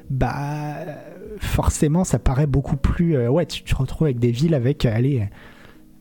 Bah 0.10 0.76
forcément, 1.38 2.04
ça 2.04 2.20
paraît 2.20 2.45
beaucoup 2.45 2.76
plus. 2.76 3.16
Euh, 3.16 3.30
ouais, 3.30 3.45
tu 3.45 3.64
te 3.64 3.76
retrouves 3.76 4.08
avec 4.08 4.20
des 4.20 4.32
villes 4.32 4.56
avec, 4.56 4.84
allez, 4.84 5.30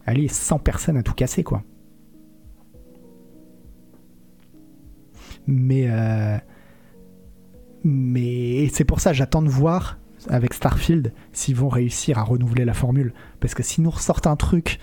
allez, 0.05 0.27
100 0.27 0.59
personnes 0.59 0.97
à 0.97 1.05
tout 1.05 1.15
casser, 1.15 1.45
quoi. 1.45 1.63
Mais 5.47 5.87
euh, 5.87 6.39
mais 7.85 8.69
c'est 8.73 8.85
pour 8.85 9.01
ça, 9.01 9.13
j'attends 9.13 9.43
de 9.43 9.49
voir 9.49 9.99
avec 10.29 10.55
Starfield 10.55 11.13
s'ils 11.33 11.57
vont 11.57 11.69
réussir 11.69 12.19
à 12.19 12.23
renouveler 12.23 12.65
la 12.65 12.75
formule. 12.75 13.13
Parce 13.41 13.55
que 13.55 13.63
s'ils 13.63 13.85
nous 13.85 13.91
ressortent 13.91 14.27
un 14.27 14.37
truc 14.37 14.79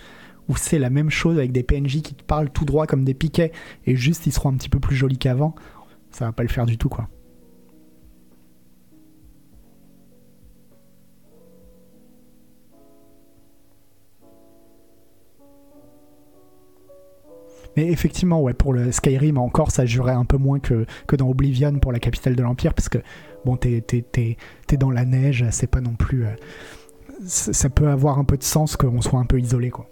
où 0.48 0.56
c'est 0.56 0.78
la 0.78 0.90
même 0.90 1.10
chose 1.10 1.38
avec 1.38 1.52
des 1.52 1.62
PNJ 1.62 2.02
qui 2.02 2.14
te 2.14 2.24
parlent 2.24 2.50
tout 2.50 2.64
droit 2.64 2.86
comme 2.86 3.04
des 3.04 3.14
piquets 3.14 3.52
et 3.86 3.96
juste 3.96 4.26
ils 4.26 4.32
seront 4.32 4.50
un 4.50 4.56
petit 4.56 4.68
peu 4.68 4.80
plus 4.80 4.96
jolis 4.96 5.18
qu'avant, 5.18 5.54
ça 6.10 6.26
va 6.26 6.32
pas 6.32 6.42
le 6.42 6.48
faire 6.48 6.66
du 6.66 6.76
tout 6.76 6.88
quoi. 6.88 7.08
Mais 17.76 17.86
effectivement, 17.86 18.40
ouais, 18.40 18.54
pour 18.54 18.72
le 18.72 18.92
Skyrim 18.92 19.38
encore, 19.38 19.70
ça 19.70 19.86
jurait 19.86 20.12
un 20.12 20.24
peu 20.24 20.36
moins 20.36 20.58
que, 20.58 20.86
que 21.06 21.16
dans 21.16 21.28
Oblivion 21.28 21.78
pour 21.78 21.92
la 21.92 21.98
capitale 21.98 22.36
de 22.36 22.42
l'Empire, 22.42 22.74
parce 22.74 22.88
que 22.88 22.98
bon, 23.44 23.56
t'es, 23.56 23.82
dans 24.78 24.90
la 24.90 25.04
neige, 25.04 25.44
c'est 25.50 25.70
pas 25.70 25.80
non 25.80 25.94
plus. 25.94 26.26
Euh, 26.26 26.34
ça 27.24 27.68
peut 27.68 27.88
avoir 27.88 28.18
un 28.18 28.24
peu 28.24 28.36
de 28.36 28.42
sens 28.42 28.76
qu'on 28.76 29.00
soit 29.02 29.20
un 29.20 29.26
peu 29.26 29.38
isolé, 29.38 29.70
quoi. 29.70 29.86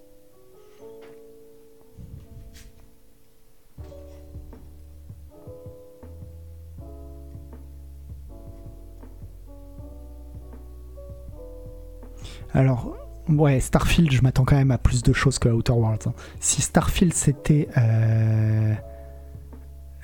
Alors, 12.54 12.96
Ouais, 13.28 13.60
Starfield, 13.60 14.10
je 14.10 14.22
m'attends 14.22 14.44
quand 14.46 14.56
même 14.56 14.70
à 14.70 14.78
plus 14.78 15.02
de 15.02 15.12
choses 15.12 15.38
que 15.38 15.50
Outer 15.50 15.72
Worlds. 15.72 16.08
Hein. 16.08 16.14
Si 16.40 16.62
Starfield 16.62 17.12
c'était 17.12 17.68
euh, 17.76 18.74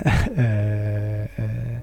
euh, 0.39 1.27
euh, 1.39 1.79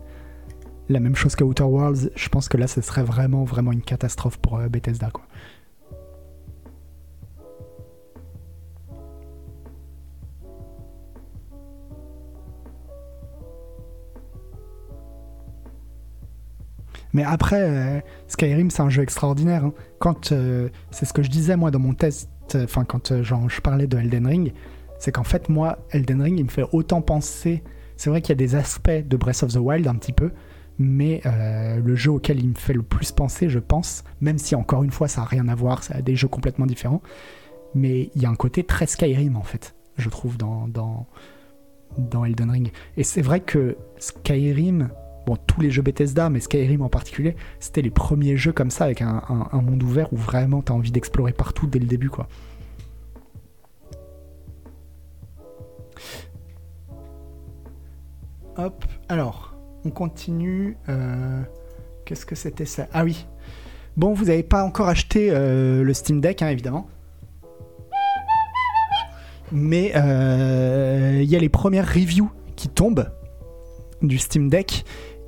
la 0.90 1.00
même 1.00 1.16
chose 1.16 1.36
que 1.36 1.44
Outer 1.44 1.64
Worlds, 1.64 2.12
je 2.16 2.30
pense 2.30 2.48
que 2.48 2.58
là, 2.58 2.68
ce 2.68 2.82
serait 2.82 3.04
vraiment, 3.04 3.44
vraiment 3.44 3.72
une 3.72 3.82
catastrophe 3.82 4.38
pour 4.38 4.60
Bethesda. 4.60 5.10
Mais 17.14 17.24
après, 17.24 18.04
Skyrim, 18.32 18.72
c'est 18.72 18.82
un 18.82 18.90
jeu 18.90 19.04
extraordinaire. 19.04 19.66
Hein. 19.66 19.74
Quand 20.00 20.32
euh, 20.32 20.70
c'est 20.90 21.06
ce 21.06 21.12
que 21.12 21.22
je 21.22 21.30
disais 21.30 21.58
moi 21.58 21.70
dans 21.70 21.80
mon 21.80 21.94
test, 21.94 22.30
euh, 22.56 22.64
enfin 22.64 22.86
quand 22.86 23.22
genre, 23.24 23.50
je 23.50 23.60
parlais 23.60 23.88
de 23.88 23.98
Elden 23.98 24.26
Ring, 24.26 24.54
c'est 25.00 25.12
qu'en 25.12 25.26
fait 25.26 25.50
moi, 25.50 25.80
Elden 25.92 26.22
Ring, 26.22 26.40
il 26.40 26.46
me 26.46 26.50
fait 26.50 26.66
autant 26.72 27.02
penser. 27.02 27.62
C'est 27.98 28.10
vrai 28.10 28.22
qu'il 28.22 28.30
y 28.30 28.32
a 28.32 28.36
des 28.36 28.56
aspects 28.56 28.90
de 28.90 29.18
Breath 29.18 29.44
of 29.44 29.54
the 29.54 29.58
Wild 29.58 29.86
un 29.86 29.96
petit 29.96 30.14
peu, 30.14 30.32
mais 30.80 31.22
euh, 31.26 31.82
le 31.84 31.96
jeu 31.96 32.12
auquel 32.12 32.40
il 32.40 32.48
me 32.48 32.56
fait 32.56 32.74
le 32.74 32.84
plus 32.84 33.12
penser, 33.12 33.50
je 33.50 33.60
pense, 33.60 34.06
même 34.22 34.38
si 34.38 34.56
encore 34.56 34.84
une 34.84 34.92
fois 34.92 35.10
ça 35.10 35.22
n'a 35.22 35.28
rien 35.28 35.50
à 35.50 35.56
voir, 35.56 35.84
ça 35.84 35.96
a 35.98 36.02
des 36.02 36.16
jeux 36.16 36.30
complètement 36.30 36.66
différents, 36.66 37.02
mais 37.76 38.12
il 38.16 38.22
y 38.22 38.26
a 38.26 38.30
un 38.30 38.36
côté 38.36 38.64
très 38.64 38.88
Skyrim 38.88 39.36
en 39.36 39.44
fait, 39.44 39.76
je 39.98 40.08
trouve, 40.08 40.38
dans, 40.38 40.70
dans, 40.70 41.06
dans 41.98 42.24
Elden 42.24 42.50
Ring. 42.50 42.72
Et 42.96 43.04
c'est 43.04 43.22
vrai 43.22 43.42
que 43.42 43.76
Skyrim, 43.98 44.90
bon, 45.26 45.38
tous 45.48 45.62
les 45.62 45.72
jeux 45.72 45.82
Bethesda, 45.82 46.30
mais 46.30 46.40
Skyrim 46.40 46.82
en 46.82 46.90
particulier, 46.90 47.36
c'était 47.60 47.82
les 47.82 47.92
premiers 47.92 48.38
jeux 48.38 48.52
comme 48.52 48.72
ça 48.72 48.86
avec 48.86 49.02
un, 49.02 49.22
monde 49.54 49.84
ouvert 49.84 50.12
où 50.14 50.18
vraiment 50.18 50.62
t'as 50.62 50.74
envie 50.74 50.92
d'explorer 50.92 51.34
partout 51.34 51.68
dès 51.68 51.80
le 51.80 51.86
début, 51.86 52.10
quoi. 52.10 52.28
Hop, 58.58 58.86
alors, 59.08 59.56
on 59.86 59.90
continue. 59.90 60.78
euh, 60.90 61.42
Qu'est-ce 62.06 62.26
que 62.26 62.36
c'était 62.36 62.66
ça? 62.66 62.88
Ah 62.94 63.04
oui. 63.04 63.26
Bon, 63.98 64.14
vous 64.14 64.26
n'avez 64.26 64.44
pas 64.44 64.64
encore 64.64 64.88
acheté 64.88 65.30
euh, 65.32 65.84
le 65.84 65.94
Steam 65.94 66.22
Deck, 66.22 66.42
hein, 66.42 66.50
évidemment. 66.50 66.88
Mais 69.52 69.92
euh, 69.96 71.20
il 71.22 71.30
y 71.30 71.36
a 71.36 71.40
les 71.40 71.50
premières 71.50 71.88
reviews 71.88 72.30
qui 72.56 72.70
tombent 72.70 73.12
du 74.02 74.18
Steam 74.18 74.50
Deck. 74.50 74.86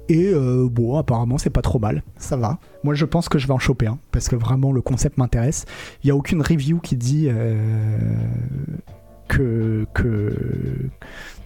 Et 0.09 0.27
euh, 0.33 0.67
bon, 0.69 0.97
apparemment, 0.97 1.37
c'est 1.37 1.49
pas 1.49 1.61
trop 1.61 1.79
mal. 1.79 2.03
Ça 2.17 2.35
va. 2.35 2.59
Moi, 2.83 2.93
je 2.93 3.05
pense 3.05 3.29
que 3.29 3.37
je 3.37 3.47
vais 3.47 3.53
en 3.53 3.59
choper 3.59 3.87
un. 3.87 3.97
parce 4.11 4.27
que 4.27 4.35
vraiment, 4.35 4.71
le 4.71 4.81
concept 4.81 5.17
m'intéresse. 5.17 5.65
Il 6.03 6.07
n'y 6.07 6.11
a 6.11 6.15
aucune 6.15 6.41
review 6.41 6.79
qui 6.79 6.95
dit 6.95 7.27
euh, 7.29 7.57
que, 9.27 9.85
que, 9.93 10.89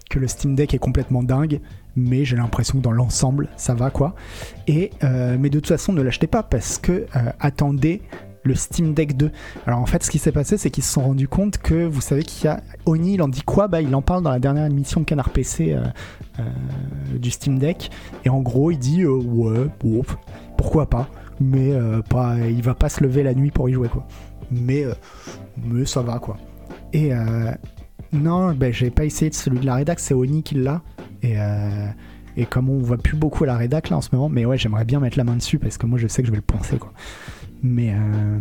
que 0.09 0.19
le 0.19 0.27
Steam 0.27 0.55
Deck 0.55 0.73
est 0.73 0.79
complètement 0.79 1.23
dingue. 1.23 1.61
Mais 1.95 2.25
j'ai 2.25 2.35
l'impression 2.35 2.77
que 2.77 2.83
dans 2.83 2.91
l'ensemble, 2.91 3.49
ça 3.57 3.73
va 3.73 3.89
quoi. 3.89 4.13
Et, 4.67 4.91
euh, 5.03 5.35
mais 5.39 5.49
de 5.49 5.59
toute 5.59 5.67
façon, 5.67 5.93
ne 5.93 6.01
l'achetez 6.01 6.27
pas 6.27 6.43
parce 6.43 6.77
que 6.77 7.07
attendez 7.39 8.01
le 8.47 8.55
Steam 8.55 8.93
Deck 8.93 9.15
2. 9.15 9.31
Alors 9.65 9.79
en 9.79 9.85
fait, 9.85 10.03
ce 10.03 10.09
qui 10.09 10.17
s'est 10.17 10.31
passé, 10.31 10.57
c'est 10.57 10.71
qu'ils 10.71 10.83
se 10.83 10.93
sont 10.93 11.03
rendus 11.03 11.27
compte 11.27 11.57
que 11.57 11.85
vous 11.85 12.01
savez 12.01 12.23
qu'il 12.23 12.45
y 12.45 12.47
a 12.47 12.61
Oni, 12.85 13.15
il 13.15 13.21
en 13.21 13.27
dit 13.27 13.43
quoi? 13.43 13.67
Bah, 13.67 13.81
il 13.81 13.93
en 13.93 14.01
parle 14.01 14.23
dans 14.23 14.31
la 14.31 14.39
dernière 14.39 14.65
émission 14.65 15.01
de 15.01 15.05
Canard 15.05 15.29
PC 15.29 15.73
euh, 15.73 15.83
euh, 16.39 16.43
du 17.17 17.29
Steam 17.29 17.59
Deck. 17.59 17.91
Et 18.25 18.29
en 18.29 18.41
gros, 18.41 18.71
il 18.71 18.79
dit 18.79 19.03
euh, 19.03 19.11
ouais, 19.11 19.67
pourquoi 20.57 20.89
pas, 20.89 21.09
mais 21.39 21.73
pas, 22.09 22.37
il 22.39 22.61
va 22.63 22.73
pas 22.73 22.89
se 22.89 23.03
lever 23.03 23.23
la 23.23 23.33
nuit 23.33 23.51
pour 23.51 23.69
y 23.69 23.73
jouer 23.73 23.89
quoi. 23.89 24.07
Mais, 24.49 24.85
mais 25.63 25.85
ça 25.85 26.01
va 26.01 26.19
quoi. 26.19 26.37
Et 26.93 27.11
non, 28.13 28.53
ben, 28.53 28.73
j'ai 28.73 28.89
pas 28.89 29.05
essayé 29.05 29.29
de 29.29 29.35
celui 29.35 29.59
de 29.59 29.65
la 29.65 29.75
rédac, 29.75 29.99
c'est 29.99 30.13
Oni 30.13 30.41
qui 30.41 30.55
l'a. 30.55 30.81
Et, 31.21 31.35
et 32.37 32.45
comme 32.45 32.69
on 32.69 32.77
voit 32.77 32.97
plus 32.97 33.17
beaucoup 33.17 33.43
à 33.43 33.47
la 33.47 33.57
rédac 33.57 33.89
là 33.89 33.97
en 33.97 34.01
ce 34.01 34.09
moment, 34.13 34.29
mais 34.29 34.45
ouais, 34.45 34.57
j'aimerais 34.57 34.85
bien 34.85 34.99
mettre 34.99 35.17
la 35.17 35.23
main 35.23 35.35
dessus 35.35 35.59
parce 35.59 35.77
que 35.77 35.85
moi 35.87 35.97
je 35.97 36.07
sais 36.07 36.21
que 36.21 36.27
je 36.27 36.31
vais 36.31 36.37
le 36.37 36.43
penser 36.43 36.77
quoi. 36.77 36.93
Mais 37.61 37.93
euh, 37.93 38.39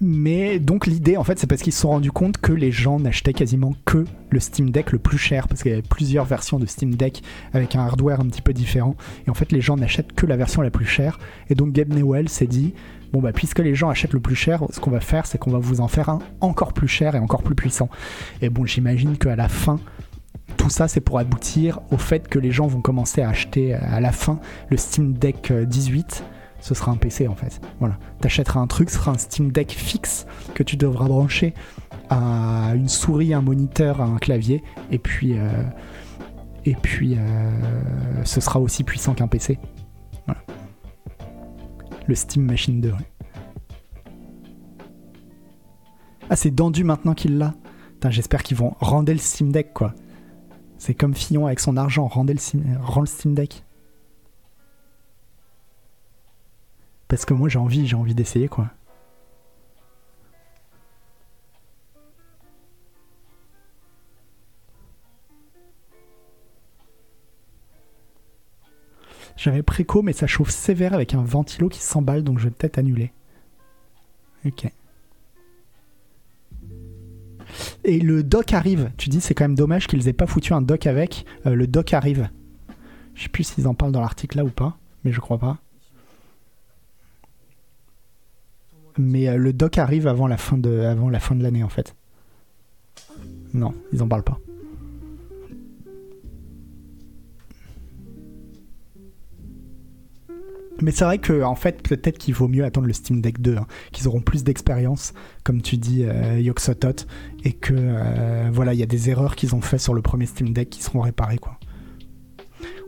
mais 0.00 0.58
donc 0.58 0.86
l'idée 0.86 1.16
en 1.16 1.24
fait 1.24 1.38
c'est 1.38 1.46
parce 1.46 1.62
qu'ils 1.62 1.72
se 1.72 1.80
sont 1.80 1.88
rendus 1.88 2.12
compte 2.12 2.36
que 2.36 2.52
les 2.52 2.72
gens 2.72 3.00
n'achetaient 3.00 3.32
quasiment 3.32 3.74
que 3.86 4.04
le 4.30 4.40
Steam 4.40 4.70
Deck 4.70 4.92
le 4.92 4.98
plus 4.98 5.16
cher 5.16 5.48
parce 5.48 5.62
qu'il 5.62 5.70
y 5.70 5.74
avait 5.74 5.82
plusieurs 5.82 6.26
versions 6.26 6.58
de 6.58 6.66
Steam 6.66 6.94
Deck 6.94 7.22
avec 7.54 7.74
un 7.74 7.80
hardware 7.80 8.20
un 8.20 8.26
petit 8.26 8.42
peu 8.42 8.52
différent. 8.52 8.96
Et 9.26 9.30
en 9.30 9.34
fait 9.34 9.50
les 9.52 9.62
gens 9.62 9.76
n'achètent 9.76 10.12
que 10.12 10.26
la 10.26 10.36
version 10.36 10.60
la 10.62 10.70
plus 10.70 10.84
chère. 10.84 11.18
Et 11.48 11.54
donc 11.54 11.72
Gabe 11.72 11.94
Newell 11.94 12.28
s'est 12.28 12.46
dit 12.46 12.74
bon 13.12 13.20
bah 13.20 13.32
puisque 13.32 13.60
les 13.60 13.74
gens 13.74 13.88
achètent 13.88 14.12
le 14.12 14.20
plus 14.20 14.36
cher 14.36 14.64
ce 14.70 14.80
qu'on 14.80 14.90
va 14.90 15.00
faire 15.00 15.24
c'est 15.24 15.38
qu'on 15.38 15.52
va 15.52 15.58
vous 15.58 15.80
en 15.80 15.88
faire 15.88 16.10
un 16.10 16.18
encore 16.40 16.74
plus 16.74 16.88
cher 16.88 17.14
et 17.14 17.18
encore 17.18 17.42
plus 17.42 17.54
puissant. 17.54 17.88
Et 18.42 18.50
bon 18.50 18.66
j'imagine 18.66 19.16
qu'à 19.16 19.36
la 19.36 19.48
fin 19.48 19.80
tout 20.56 20.70
ça, 20.70 20.88
c'est 20.88 21.00
pour 21.00 21.18
aboutir 21.18 21.80
au 21.90 21.98
fait 21.98 22.28
que 22.28 22.38
les 22.38 22.50
gens 22.50 22.66
vont 22.66 22.80
commencer 22.80 23.22
à 23.22 23.28
acheter 23.28 23.74
à 23.74 24.00
la 24.00 24.12
fin 24.12 24.40
le 24.70 24.76
Steam 24.76 25.14
Deck 25.14 25.50
euh, 25.50 25.64
18. 25.64 26.24
Ce 26.60 26.74
sera 26.74 26.92
un 26.92 26.96
PC 26.96 27.28
en 27.28 27.34
fait. 27.34 27.60
Voilà. 27.80 27.98
T'achèteras 28.20 28.60
un 28.60 28.66
truc, 28.66 28.88
ce 28.88 28.96
sera 28.96 29.10
un 29.10 29.18
Steam 29.18 29.52
Deck 29.52 29.72
fixe 29.72 30.26
que 30.54 30.62
tu 30.62 30.76
devras 30.76 31.06
brancher 31.06 31.52
à 32.08 32.72
une 32.74 32.88
souris, 32.88 33.34
un 33.34 33.42
moniteur, 33.42 34.00
à 34.00 34.04
un 34.04 34.16
clavier. 34.16 34.62
Et 34.90 34.98
puis, 34.98 35.38
euh, 35.38 35.48
et 36.64 36.74
puis 36.74 37.16
euh, 37.16 38.24
ce 38.24 38.40
sera 38.40 38.60
aussi 38.60 38.84
puissant 38.84 39.14
qu'un 39.14 39.28
PC. 39.28 39.58
Voilà. 40.26 40.40
Le 42.06 42.14
Steam 42.14 42.44
Machine 42.44 42.80
2. 42.80 42.90
ouais. 42.90 42.96
Ah, 46.30 46.36
c'est 46.36 46.50
Dandu 46.50 46.84
maintenant 46.84 47.14
qu'il 47.14 47.38
l'a. 47.38 47.54
J'espère 48.10 48.42
qu'ils 48.42 48.56
vont 48.56 48.74
rendre 48.80 49.10
le 49.10 49.18
Steam 49.18 49.50
Deck 49.50 49.72
quoi. 49.72 49.94
C'est 50.84 50.92
comme 50.92 51.14
Fillon 51.14 51.46
avec 51.46 51.60
son 51.60 51.78
argent, 51.78 52.06
rendez 52.08 52.34
le, 52.34 52.40
rend 52.78 53.00
le 53.00 53.06
Steam 53.06 53.34
Deck. 53.34 53.64
Parce 57.08 57.24
que 57.24 57.32
moi 57.32 57.48
j'ai 57.48 57.58
envie, 57.58 57.86
j'ai 57.86 57.96
envie 57.96 58.14
d'essayer 58.14 58.48
quoi. 58.48 58.68
J'avais 69.38 69.62
préco 69.62 70.02
mais 70.02 70.12
ça 70.12 70.26
chauffe 70.26 70.50
sévère 70.50 70.92
avec 70.92 71.14
un 71.14 71.22
ventilo 71.22 71.70
qui 71.70 71.80
s'emballe 71.80 72.22
donc 72.22 72.38
je 72.38 72.44
vais 72.44 72.50
peut-être 72.50 72.76
annuler. 72.76 73.10
Ok. 74.44 74.70
Et 77.84 77.98
le 77.98 78.22
dock 78.22 78.52
arrive. 78.52 78.90
Tu 78.96 79.08
dis 79.08 79.20
c'est 79.20 79.34
quand 79.34 79.44
même 79.44 79.54
dommage 79.54 79.86
qu'ils 79.86 80.08
aient 80.08 80.12
pas 80.12 80.26
foutu 80.26 80.52
un 80.52 80.62
dock 80.62 80.86
avec. 80.86 81.24
Euh, 81.46 81.54
le 81.54 81.66
dock 81.66 81.92
arrive. 81.92 82.28
Je 83.14 83.24
sais 83.24 83.28
plus 83.28 83.44
s'ils 83.44 83.68
en 83.68 83.74
parlent 83.74 83.92
dans 83.92 84.00
l'article 84.00 84.38
là 84.38 84.44
ou 84.44 84.50
pas, 84.50 84.76
mais 85.04 85.12
je 85.12 85.20
crois 85.20 85.38
pas. 85.38 85.58
Mais 88.98 89.28
euh, 89.28 89.36
le 89.36 89.52
dock 89.52 89.78
arrive 89.78 90.06
avant 90.06 90.26
la 90.26 90.36
fin 90.36 90.56
de 90.56 90.80
avant 90.80 91.10
la 91.10 91.20
fin 91.20 91.34
de 91.34 91.42
l'année 91.42 91.62
en 91.62 91.68
fait. 91.68 91.94
Non, 93.52 93.74
ils 93.92 94.02
en 94.02 94.08
parlent 94.08 94.24
pas. 94.24 94.38
Mais 100.84 100.90
c'est 100.90 101.06
vrai 101.06 101.16
que 101.16 101.42
en 101.42 101.54
fait 101.54 101.82
peut-être 101.82 102.18
qu'il 102.18 102.34
vaut 102.34 102.46
mieux 102.46 102.62
attendre 102.62 102.86
le 102.86 102.92
Steam 102.92 103.22
Deck 103.22 103.40
2, 103.40 103.56
hein, 103.56 103.66
qu'ils 103.90 104.06
auront 104.06 104.20
plus 104.20 104.44
d'expérience, 104.44 105.14
comme 105.42 105.62
tu 105.62 105.78
dis 105.78 106.04
euh, 106.04 106.38
Yoxotot, 106.38 107.06
et 107.42 107.54
que 107.54 107.72
euh, 107.74 108.50
voilà 108.52 108.74
il 108.74 108.80
y 108.80 108.82
a 108.82 108.86
des 108.86 109.08
erreurs 109.08 109.34
qu'ils 109.34 109.54
ont 109.54 109.62
fait 109.62 109.78
sur 109.78 109.94
le 109.94 110.02
premier 110.02 110.26
Steam 110.26 110.52
Deck 110.52 110.68
qui 110.68 110.82
seront 110.82 111.00
réparées 111.00 111.38
quoi. 111.38 111.58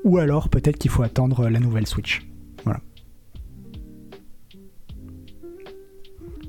Ou 0.04 0.18
alors 0.18 0.50
peut-être 0.50 0.76
qu'il 0.76 0.90
faut 0.90 1.04
attendre 1.04 1.48
la 1.48 1.58
nouvelle 1.58 1.86
Switch. 1.86 2.28
Voilà. 2.64 2.80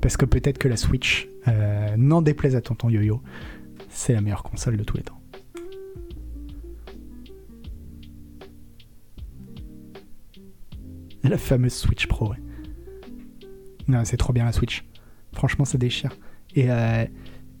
Parce 0.02 0.18
que 0.18 0.26
peut-être 0.26 0.58
que 0.58 0.68
la 0.68 0.76
Switch, 0.76 1.30
euh, 1.48 1.96
n'en 1.96 2.20
déplaise 2.20 2.56
à 2.56 2.60
tonton 2.60 2.90
Yo-Yo, 2.90 3.22
c'est 3.88 4.12
la 4.12 4.20
meilleure 4.20 4.42
console 4.42 4.76
de 4.76 4.84
tous 4.84 4.98
les 4.98 5.02
temps. 5.02 5.17
La 11.28 11.38
fameuse 11.38 11.72
Switch 11.74 12.06
Pro, 12.06 12.32
c'est 14.04 14.16
trop 14.16 14.32
bien 14.32 14.44
la 14.44 14.52
Switch. 14.52 14.84
Franchement, 15.32 15.64
ça 15.64 15.78
déchire. 15.78 16.16
Et, 16.54 16.70
euh, 16.70 17.04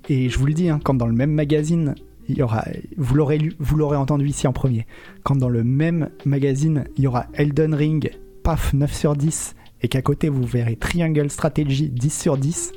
je 0.08 0.38
vous 0.38 0.46
le 0.46 0.54
dis, 0.54 0.68
hein, 0.68 0.80
quand 0.82 0.94
dans 0.94 1.06
le 1.06 1.12
même 1.14 1.32
magazine, 1.32 1.94
il 2.28 2.38
y 2.38 2.42
aura, 2.42 2.64
vous 2.96 3.14
l'aurez 3.14 3.38
lu, 3.38 3.52
vous 3.58 3.76
l'aurez 3.76 3.96
entendu 3.96 4.26
ici 4.26 4.46
en 4.46 4.52
premier. 4.52 4.86
Quand 5.22 5.36
dans 5.36 5.48
le 5.48 5.64
même 5.64 6.10
magazine, 6.24 6.84
il 6.96 7.04
y 7.04 7.06
aura 7.06 7.26
Elden 7.34 7.74
Ring, 7.74 8.10
paf, 8.42 8.72
9 8.74 8.92
sur 8.94 9.16
10, 9.16 9.54
et 9.82 9.88
qu'à 9.88 10.02
côté 10.02 10.28
vous 10.28 10.42
verrez 10.44 10.76
Triangle 10.76 11.30
Strategy 11.30 11.88
10 11.88 12.10
sur 12.20 12.36
10. 12.36 12.72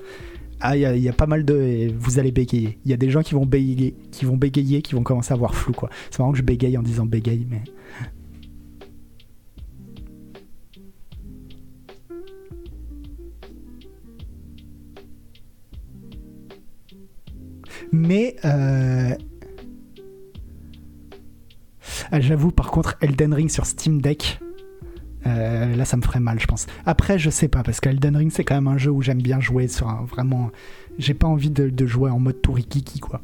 Ah, 0.59 0.77
il 0.77 0.81
y, 0.81 0.85
a- 0.85 0.95
il 0.95 1.01
y 1.01 1.09
a 1.09 1.13
pas 1.13 1.25
mal 1.25 1.43
de. 1.43 1.91
Vous 1.97 2.19
allez 2.19 2.31
bégayer. 2.31 2.77
Il 2.85 2.91
y 2.91 2.93
a 2.93 2.97
des 2.97 3.09
gens 3.09 3.23
qui 3.23 3.33
vont 3.33 3.45
bégayer, 3.47 3.95
qui 4.11 4.25
vont 4.25 4.37
bégayer, 4.37 4.81
qui 4.83 4.93
vont 4.93 5.01
commencer 5.03 5.33
à 5.33 5.35
voir 5.35 5.55
flou, 5.55 5.73
quoi. 5.73 5.89
C'est 6.11 6.19
marrant 6.19 6.31
que 6.33 6.37
je 6.37 6.43
bégaye 6.43 6.77
en 6.77 6.83
disant 6.83 7.05
bégaye, 7.07 7.47
mais. 7.49 7.63
Mais 17.91 18.35
euh, 18.45 19.15
ah, 22.11 22.19
j'avoue, 22.19 22.51
par 22.51 22.71
contre, 22.71 22.97
Elden 23.01 23.33
Ring 23.33 23.49
sur 23.49 23.65
Steam 23.65 24.01
Deck, 24.01 24.39
euh, 25.27 25.75
là, 25.75 25.85
ça 25.85 25.97
me 25.97 26.01
ferait 26.01 26.19
mal, 26.19 26.39
je 26.39 26.47
pense. 26.47 26.67
Après, 26.85 27.19
je 27.19 27.29
sais 27.29 27.47
pas, 27.47 27.63
parce 27.63 27.79
qu'Elden 27.79 28.15
Ring, 28.15 28.31
c'est 28.31 28.43
quand 28.43 28.55
même 28.55 28.67
un 28.67 28.77
jeu 28.77 28.91
où 28.91 29.01
j'aime 29.01 29.21
bien 29.21 29.39
jouer 29.39 29.67
sur 29.67 29.87
vraiment. 30.05 30.51
J'ai 30.97 31.13
pas 31.13 31.27
envie 31.27 31.49
de, 31.49 31.85
jouer 31.85 32.09
en 32.09 32.19
mode 32.19 32.41
tourikiki, 32.41 32.99
quoi. 32.99 33.21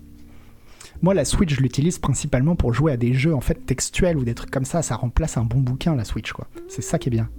Moi, 1.02 1.14
la 1.14 1.26
Switch, 1.26 1.54
je 1.54 1.62
l'utilise 1.62 2.00
principalement 2.00 2.56
pour 2.56 2.74
jouer 2.74 2.92
à 2.92 2.98
des 2.98 3.14
jeux 3.14 3.36
en 3.36 3.42
fait 3.42 3.66
textuels 3.66 4.18
ou 4.18 4.24
des 4.24 4.34
trucs 4.34 4.50
comme 4.50 4.66
ça. 4.66 4.82
Ça 4.82 4.96
remplace 4.96 5.38
un 5.38 5.46
bon 5.46 5.60
bouquin, 5.60 5.96
la 5.96 6.04
Switch, 6.04 6.32
quoi. 6.32 6.48
C'est 6.68 6.82
ça 6.82 6.98
qui 6.98 7.10
est 7.10 7.12
bien. 7.12 7.30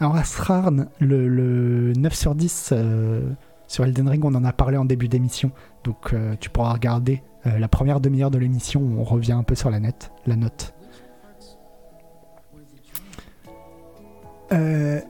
Alors, 0.00 0.16
Asrarn, 0.16 0.88
le, 0.98 1.28
le 1.28 1.92
9 1.92 2.14
sur 2.14 2.34
10 2.34 2.70
euh, 2.72 3.20
Sur 3.70 3.84
Elden 3.84 4.08
Ring, 4.08 4.24
on 4.24 4.34
en 4.34 4.44
a 4.44 4.52
parlé 4.52 4.76
en 4.76 4.84
début 4.84 5.06
d'émission, 5.06 5.52
donc 5.84 6.12
euh, 6.12 6.34
tu 6.40 6.50
pourras 6.50 6.72
regarder 6.72 7.22
euh, 7.46 7.56
la 7.56 7.68
première 7.68 8.00
demi-heure 8.00 8.32
de 8.32 8.38
l'émission 8.38 8.80
où 8.80 8.98
on 8.98 9.04
revient 9.04 9.30
un 9.30 9.44
peu 9.44 9.54
sur 9.54 9.70
la, 9.70 9.78
net, 9.78 10.10
la 10.26 10.34
note. 10.34 10.74
Euh, 14.50 15.00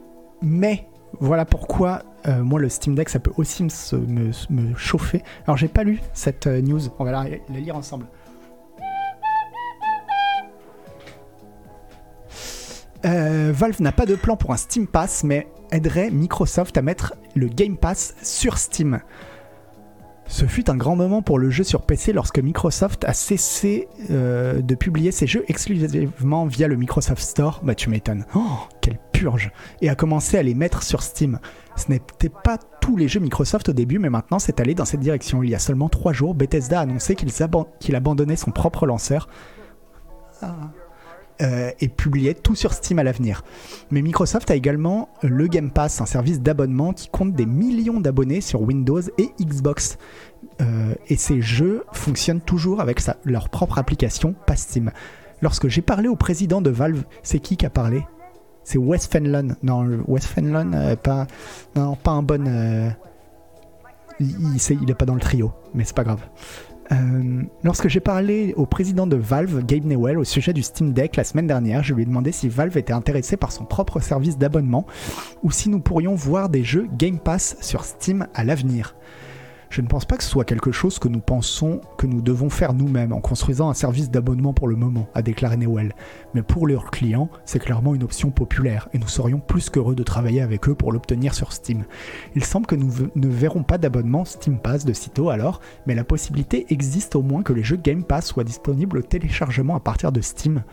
mais 0.42 0.86
voilà 1.20 1.46
pourquoi 1.46 2.02
moi 2.26 2.60
le 2.60 2.68
Steam 2.68 2.94
Deck 2.94 3.08
ça 3.08 3.18
peut 3.18 3.32
aussi 3.38 3.64
me, 3.64 4.74
chauffer. 4.76 5.22
Alors 5.46 5.56
j'ai 5.56 5.68
pas 5.68 5.82
lu 5.82 6.02
cette 6.12 6.46
news, 6.46 6.80
on 6.98 7.04
va 7.04 7.12
la, 7.12 7.24
la 7.30 7.60
lire 7.60 7.76
ensemble. 7.76 8.04
Valve 13.02 13.80
n'a 13.80 13.92
pas 13.92 14.04
de 14.04 14.16
plan 14.16 14.36
pour 14.36 14.52
un 14.52 14.58
Steam 14.58 14.86
Pass, 14.86 15.24
mais 15.24 15.48
aiderait 15.72 16.10
Microsoft 16.10 16.76
à 16.76 16.82
mettre 16.82 17.14
le 17.34 17.48
Game 17.48 17.76
Pass 17.76 18.14
sur 18.22 18.58
Steam. 18.58 19.00
Ce 20.30 20.46
fut 20.46 20.70
un 20.70 20.76
grand 20.76 20.94
moment 20.94 21.22
pour 21.22 21.40
le 21.40 21.50
jeu 21.50 21.64
sur 21.64 21.82
PC 21.82 22.12
lorsque 22.12 22.38
Microsoft 22.38 23.04
a 23.04 23.12
cessé 23.12 23.88
euh, 24.10 24.62
de 24.62 24.74
publier 24.76 25.10
ses 25.10 25.26
jeux 25.26 25.44
exclusivement 25.48 26.46
via 26.46 26.68
le 26.68 26.76
Microsoft 26.76 27.20
Store. 27.20 27.60
Bah 27.64 27.74
tu 27.74 27.90
m'étonnes. 27.90 28.24
Oh, 28.36 28.58
quelle 28.80 28.98
purge 29.12 29.50
Et 29.82 29.88
a 29.88 29.96
commencé 29.96 30.38
à 30.38 30.44
les 30.44 30.54
mettre 30.54 30.84
sur 30.84 31.02
Steam. 31.02 31.40
Ce 31.74 31.90
n'était 31.90 32.28
pas 32.28 32.58
tous 32.80 32.96
les 32.96 33.08
jeux 33.08 33.18
Microsoft 33.18 33.70
au 33.70 33.72
début, 33.72 33.98
mais 33.98 34.08
maintenant 34.08 34.38
c'est 34.38 34.60
allé 34.60 34.76
dans 34.76 34.84
cette 34.84 35.00
direction. 35.00 35.42
Il 35.42 35.50
y 35.50 35.54
a 35.56 35.58
seulement 35.58 35.88
3 35.88 36.12
jours, 36.12 36.34
Bethesda 36.36 36.78
a 36.78 36.82
annoncé 36.82 37.16
qu'il 37.16 37.96
abandonnait 37.96 38.36
son 38.36 38.52
propre 38.52 38.86
lanceur. 38.86 39.28
Ah 40.42 40.70
euh, 41.42 41.70
et 41.80 41.88
publiait 41.88 42.34
tout 42.34 42.54
sur 42.54 42.72
Steam 42.72 42.98
à 42.98 43.02
l'avenir. 43.04 43.42
Mais 43.90 44.02
Microsoft 44.02 44.50
a 44.50 44.54
également 44.54 45.08
le 45.22 45.46
Game 45.46 45.70
Pass, 45.70 46.00
un 46.00 46.06
service 46.06 46.40
d'abonnement 46.40 46.92
qui 46.92 47.08
compte 47.08 47.32
des 47.34 47.46
millions 47.46 48.00
d'abonnés 48.00 48.40
sur 48.40 48.62
Windows 48.62 49.00
et 49.18 49.30
Xbox. 49.40 49.98
Euh, 50.60 50.94
et 51.08 51.16
ces 51.16 51.40
jeux 51.40 51.84
fonctionnent 51.92 52.40
toujours 52.40 52.80
avec 52.80 53.00
leur 53.24 53.48
propre 53.48 53.78
application, 53.78 54.34
pas 54.46 54.56
Steam. 54.56 54.90
Lorsque 55.42 55.68
j'ai 55.68 55.82
parlé 55.82 56.08
au 56.08 56.16
président 56.16 56.60
de 56.60 56.70
Valve, 56.70 57.04
c'est 57.22 57.38
qui 57.40 57.56
qui 57.56 57.64
a 57.66 57.70
parlé? 57.70 58.04
C'est 58.62 58.78
Wes 58.78 59.06
Fenlon. 59.06 59.56
Non, 59.62 59.88
Wes 60.06 60.26
Fenlon, 60.26 60.72
euh, 60.74 60.96
pas, 60.96 61.26
non, 61.74 61.96
pas 61.96 62.10
un 62.12 62.22
bon. 62.22 62.44
il, 64.20 64.54
il, 64.54 64.60
c'est- 64.60 64.76
il 64.80 64.90
est 64.90 64.94
pas 64.94 65.06
dans 65.06 65.14
le 65.14 65.20
trio, 65.20 65.52
mais 65.74 65.84
c'est 65.84 65.96
pas 65.96 66.04
grave. 66.04 66.20
Euh, 66.92 67.42
lorsque 67.62 67.88
j'ai 67.88 68.00
parlé 68.00 68.52
au 68.56 68.66
président 68.66 69.06
de 69.06 69.16
Valve, 69.16 69.64
Gabe 69.64 69.84
Newell, 69.84 70.18
au 70.18 70.24
sujet 70.24 70.52
du 70.52 70.62
Steam 70.62 70.92
Deck 70.92 71.16
la 71.16 71.24
semaine 71.24 71.46
dernière, 71.46 71.84
je 71.84 71.94
lui 71.94 72.02
ai 72.02 72.06
demandé 72.06 72.32
si 72.32 72.48
Valve 72.48 72.76
était 72.76 72.92
intéressé 72.92 73.36
par 73.36 73.52
son 73.52 73.64
propre 73.64 74.00
service 74.00 74.38
d'abonnement 74.38 74.86
ou 75.42 75.50
si 75.50 75.68
nous 75.68 75.80
pourrions 75.80 76.14
voir 76.14 76.48
des 76.48 76.64
jeux 76.64 76.88
Game 76.98 77.18
Pass 77.18 77.56
sur 77.60 77.84
Steam 77.84 78.26
à 78.34 78.44
l'avenir. 78.44 78.96
Je 79.70 79.82
ne 79.82 79.86
pense 79.86 80.04
pas 80.04 80.16
que 80.16 80.24
ce 80.24 80.28
soit 80.30 80.44
quelque 80.44 80.72
chose 80.72 80.98
que 80.98 81.06
nous 81.06 81.20
pensons 81.20 81.80
que 81.96 82.08
nous 82.08 82.22
devons 82.22 82.50
faire 82.50 82.74
nous-mêmes 82.74 83.12
en 83.12 83.20
construisant 83.20 83.70
un 83.70 83.74
service 83.74 84.10
d'abonnement 84.10 84.52
pour 84.52 84.66
le 84.66 84.74
moment, 84.74 85.08
a 85.14 85.22
déclaré 85.22 85.56
Newell. 85.56 85.94
Mais 86.34 86.42
pour 86.42 86.66
leurs 86.66 86.90
clients, 86.90 87.30
c'est 87.44 87.60
clairement 87.60 87.94
une 87.94 88.02
option 88.02 88.32
populaire 88.32 88.88
et 88.92 88.98
nous 88.98 89.06
serions 89.06 89.38
plus 89.38 89.70
qu'heureux 89.70 89.94
de 89.94 90.02
travailler 90.02 90.42
avec 90.42 90.68
eux 90.68 90.74
pour 90.74 90.90
l'obtenir 90.90 91.34
sur 91.34 91.52
Steam. 91.52 91.84
Il 92.34 92.44
semble 92.44 92.66
que 92.66 92.74
nous 92.74 92.92
ne 93.14 93.28
verrons 93.28 93.62
pas 93.62 93.78
d'abonnement 93.78 94.24
Steam 94.24 94.58
Pass 94.58 94.84
de 94.84 94.92
sitôt 94.92 95.30
alors, 95.30 95.60
mais 95.86 95.94
la 95.94 96.02
possibilité 96.02 96.66
existe 96.70 97.14
au 97.14 97.22
moins 97.22 97.44
que 97.44 97.52
les 97.52 97.62
jeux 97.62 97.76
Game 97.76 98.02
Pass 98.02 98.26
soient 98.26 98.42
disponibles 98.42 98.98
au 98.98 99.02
téléchargement 99.02 99.76
à 99.76 99.80
partir 99.80 100.10
de 100.10 100.20
Steam. 100.20 100.64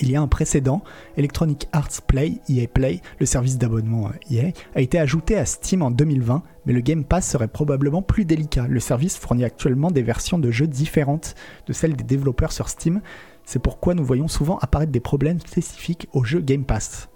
Il 0.00 0.10
y 0.10 0.16
a 0.16 0.20
un 0.20 0.28
précédent, 0.28 0.82
Electronic 1.16 1.68
Arts 1.72 2.02
Play, 2.06 2.34
EA 2.48 2.66
Play, 2.66 3.00
le 3.18 3.26
service 3.26 3.58
d'abonnement 3.58 4.08
euh, 4.08 4.34
EA, 4.34 4.52
a 4.74 4.80
été 4.80 4.98
ajouté 4.98 5.36
à 5.36 5.44
Steam 5.44 5.82
en 5.82 5.90
2020, 5.90 6.42
mais 6.66 6.72
le 6.72 6.80
Game 6.80 7.04
Pass 7.04 7.28
serait 7.28 7.48
probablement 7.48 8.02
plus 8.02 8.24
délicat. 8.24 8.66
Le 8.68 8.80
service 8.80 9.16
fournit 9.16 9.44
actuellement 9.44 9.90
des 9.90 10.02
versions 10.02 10.38
de 10.38 10.50
jeux 10.50 10.66
différentes 10.66 11.34
de 11.66 11.72
celles 11.72 11.96
des 11.96 12.04
développeurs 12.04 12.52
sur 12.52 12.68
Steam. 12.68 13.00
C'est 13.44 13.58
pourquoi 13.58 13.94
nous 13.94 14.04
voyons 14.04 14.28
souvent 14.28 14.58
apparaître 14.58 14.92
des 14.92 15.00
problèmes 15.00 15.40
spécifiques 15.40 16.08
aux 16.12 16.24
jeux 16.24 16.40
Game 16.40 16.64
Pass. 16.64 17.08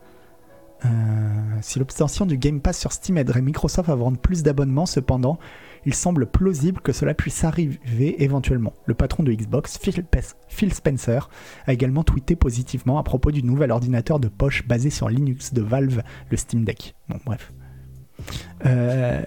Euh, 0.85 0.89
si 1.61 1.79
l'obtention 1.79 2.27
du 2.27 2.37
Game 2.37 2.61
Pass 2.61 2.79
sur 2.79 2.93
Steam 2.93 3.19
aiderait 3.19 3.43
Microsoft 3.43 3.89
à 3.89 3.95
vendre 3.95 4.19
plus 4.19 4.43
d'abonnements, 4.43 4.87
cependant, 4.87 5.39
il 5.85 5.95
semble 5.95 6.27
plausible 6.27 6.81
que 6.81 6.93
cela 6.93 7.15
puisse 7.15 7.45
arriver 7.45 8.23
éventuellement. 8.23 8.73
Le 8.87 8.95
patron 8.95 9.23
de 9.23 9.33
Xbox, 9.33 9.79
Phil, 10.49 10.73
Spencer, 10.73 11.29
a 11.67 11.73
également 11.73 12.05
tweeté 12.05 12.37
positivement 12.37 12.99
à 12.99 13.03
propos 13.03 13.31
du 13.31 13.43
nouvel 13.43 13.71
ordinateur 13.71 14.21
de 14.21 14.29
poche 14.29 14.67
basé 14.67 14.91
sur 14.91 15.09
Linux 15.09 15.53
de 15.53 15.63
Valve, 15.63 16.03
le 16.31 16.37
Steam 16.37 16.65
Deck. 16.65 16.95
Bon, 17.09 17.19
bref. 17.25 17.53
Euh, 18.67 19.23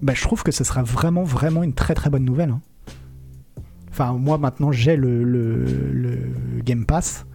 bah, 0.00 0.14
je 0.14 0.22
trouve 0.22 0.42
que 0.42 0.52
ce 0.52 0.64
sera 0.64 0.82
vraiment, 0.82 1.22
vraiment 1.22 1.62
une 1.62 1.74
très 1.74 1.94
très 1.94 2.10
bonne 2.10 2.24
nouvelle. 2.24 2.50
hein. 2.50 2.60
Enfin, 3.92 4.14
moi 4.14 4.38
maintenant 4.38 4.72
j'ai 4.72 4.96
le, 4.96 6.32
Game 6.64 6.86
Pass 6.86 7.26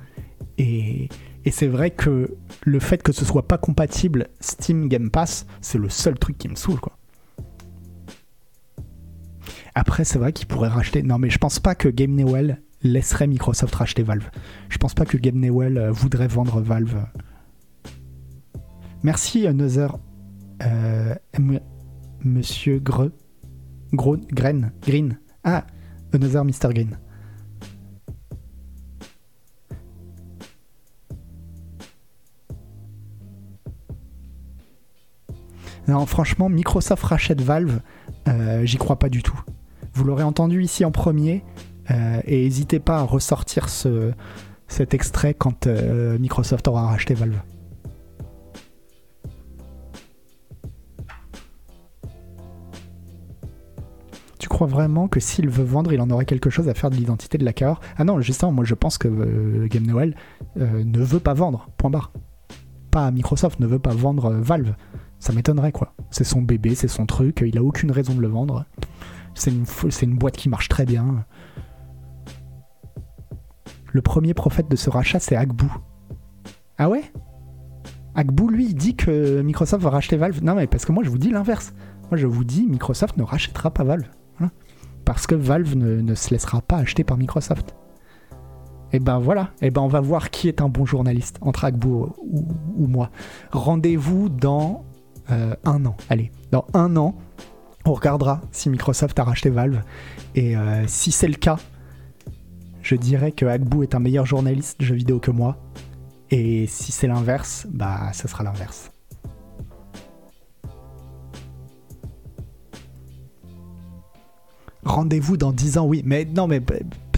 et, 0.58 1.08
c'est 1.52 1.68
vrai 1.68 1.92
que 1.92 2.36
le 2.64 2.80
fait 2.80 3.02
que 3.02 3.14
ce 3.14 3.24
soit 3.24 3.48
pas 3.48 3.58
compatible 3.58 4.28
Steam 4.42 4.90
Game 4.90 5.12
Pass, 5.12 5.46
c'est 5.62 5.78
le 5.78 5.88
seul 5.88 6.18
truc 6.18 6.38
qui 6.38 6.50
me 6.50 6.56
saoule 6.56 6.80
quoi. 6.80 6.97
Après, 9.80 10.04
c'est 10.06 10.18
vrai 10.18 10.34
qu'ils 10.34 10.48
pourraient 10.48 10.70
racheter. 10.70 11.04
Non, 11.04 11.20
mais 11.20 11.30
je 11.30 11.38
pense 11.38 11.60
pas 11.60 11.76
que 11.76 11.88
Game 11.88 12.16
Newell 12.16 12.64
laisserait 12.82 13.28
Microsoft 13.28 13.76
racheter 13.76 14.02
Valve. 14.02 14.28
Je 14.70 14.78
pense 14.80 14.96
pas 14.96 15.06
que 15.06 15.18
Game 15.18 15.40
Newell 15.40 15.78
euh, 15.78 15.92
voudrait 15.92 16.28
vendre 16.28 16.62
Valve. 16.62 17.06
Merci, 19.04 19.46
Another. 19.46 19.96
Euh, 20.64 21.14
M- 21.34 21.60
Monsieur 22.24 22.80
Gre. 22.80 23.12
Green. 23.94 24.72
Green. 24.82 25.20
Ah, 25.44 25.68
Another 26.12 26.44
Mr. 26.44 26.74
Green. 26.74 26.98
Non, 35.88 36.06
franchement, 36.06 36.50
Microsoft 36.50 37.04
rachète 37.04 37.42
Valve, 37.42 37.80
euh, 38.28 38.66
j'y 38.66 38.78
crois 38.78 39.00
pas 39.00 39.10
du 39.10 39.24
tout. 39.24 39.40
Vous 39.98 40.04
l'aurez 40.04 40.22
entendu 40.22 40.62
ici 40.62 40.86
en 40.86 40.92
premier, 40.92 41.44
euh, 41.90 42.22
et 42.26 42.44
n'hésitez 42.44 42.78
pas 42.78 43.00
à 43.00 43.02
ressortir 43.02 43.68
ce, 43.68 44.12
cet 44.68 44.94
extrait 44.94 45.34
quand 45.34 45.66
euh, 45.66 46.20
Microsoft 46.20 46.68
aura 46.68 46.86
racheté 46.86 47.16
Valve. 47.16 47.40
Tu 54.38 54.48
crois 54.48 54.68
vraiment 54.68 55.08
que 55.08 55.20
s'il 55.20 55.50
veut 55.50 55.64
vendre, 55.64 55.92
il 55.92 56.00
en 56.00 56.12
aurait 56.12 56.26
quelque 56.26 56.52
chose 56.52 56.70
à 56.70 56.76
faire 56.76 56.92
de 56.92 56.96
l'identité 56.96 57.40
de 57.40 57.44
la 57.44 57.54
cahors 57.54 57.82
Ah 57.98 58.04
non, 58.04 58.22
justement, 58.22 58.52
moi 58.52 58.66
je 58.66 58.76
pense 58.76 59.00
que 59.00 59.08
euh, 59.08 59.68
Game 59.68 59.88
Noël 59.88 60.16
ne 60.58 61.04
veut 61.04 61.20
pas 61.20 61.34
vendre, 61.34 61.70
point 61.76 61.90
barre. 61.90 62.12
Pas 62.92 63.10
Microsoft, 63.10 63.60
ne 63.60 63.66
veut 63.66 63.80
pas 63.80 63.96
vendre 63.96 64.30
Valve. 64.30 64.76
Ça 65.18 65.34
m'étonnerait 65.34 65.72
quoi. 65.72 65.96
C'est 66.12 66.24
son 66.24 66.44
bébé, 66.44 66.76
c'est 66.76 66.88
son 66.88 67.08
truc, 67.08 67.44
il 67.44 67.58
a 67.58 67.64
aucune 67.64 67.90
raison 67.90 68.14
de 68.14 68.22
le 68.22 68.28
vendre. 68.28 68.64
C'est 69.38 70.06
une, 70.06 70.16
boîte 70.16 70.36
qui 70.36 70.50
marche 70.50 70.68
très 70.68 70.86
bien. 70.86 71.26
Le 73.94 74.02
premier 74.02 74.34
prophète 74.34 74.70
de 74.70 74.76
ce 74.76 74.90
rachat, 74.90 75.20
c'est 75.20 75.36
Agbu. 75.36 75.68
Ah 76.78 76.90
ouais? 76.90 77.04
Agbu, 78.16 78.50
lui, 78.50 78.74
dit 78.74 78.96
que 78.96 79.42
Microsoft 79.42 79.84
va 79.84 79.92
racheter 79.92 80.18
Valve. 80.18 80.44
Non, 80.44 80.56
mais 80.56 80.68
parce 80.68 80.86
que 80.86 80.92
moi, 80.92 81.04
je 81.04 81.10
vous 81.10 81.20
dis 81.20 81.30
l'inverse. 81.30 81.74
Moi, 82.10 82.18
je 82.18 82.26
vous 82.26 82.44
dis, 82.44 82.66
Microsoft 82.68 83.18
ne 83.18 83.24
rachètera 83.24 83.72
pas 83.72 83.84
Valve. 83.84 84.10
Parce 85.06 85.26
que 85.26 85.36
Valve 85.36 85.76
ne, 85.76 86.16
se 86.16 86.32
laissera 86.32 86.62
pas 86.62 86.78
acheter 86.78 87.06
par 87.06 87.16
Microsoft. 87.16 87.76
Et 88.92 89.00
ben 89.00 89.20
voilà, 89.20 89.52
et 89.62 89.70
ben 89.70 89.82
on 89.82 89.88
va 89.88 90.02
voir 90.02 90.30
qui 90.32 90.48
est 90.48 90.62
un 90.62 90.68
bon 90.70 90.86
journaliste, 90.86 91.38
entre 91.42 91.64
Agbu 91.64 91.88
ou, 91.88 92.16
ou 92.78 92.88
moi. 92.88 93.10
Rendez-vous 93.52 94.28
dans 94.28 94.86
euh, 95.30 95.56
un 95.66 95.86
an. 95.86 95.96
Allez, 96.10 96.32
dans 96.52 96.66
un 96.74 96.96
an, 96.98 97.16
on 97.88 97.94
regardera 97.94 98.42
si 98.52 98.70
Microsoft 98.70 99.18
a 99.20 99.24
racheté 99.24 99.50
Valve. 99.50 99.82
Et 100.36 100.58
euh, 100.58 100.86
si 100.88 101.12
c'est 101.12 101.28
le 101.28 101.36
cas, 101.36 101.58
je 102.82 102.96
dirais 102.96 103.32
que 103.32 103.46
Agbu 103.46 103.84
est 103.84 103.96
un 103.96 104.00
meilleur 104.00 104.26
journaliste 104.26 104.80
de 104.80 104.86
jeux 104.86 104.96
vidéo 104.96 105.20
que 105.20 105.32
moi. 105.32 105.58
Et 106.30 106.68
si 106.68 106.92
c'est 106.92 107.08
l'inverse, 107.08 107.68
bah 107.70 108.12
ça 108.14 108.28
sera 108.28 108.44
l'inverse. 108.44 108.92
Rendez-vous 114.84 115.38
dans 115.38 115.52
10 115.52 115.78
ans, 115.78 115.86
oui. 115.86 116.02
Mais 116.06 116.26
non, 116.26 116.48
mais 116.48 116.62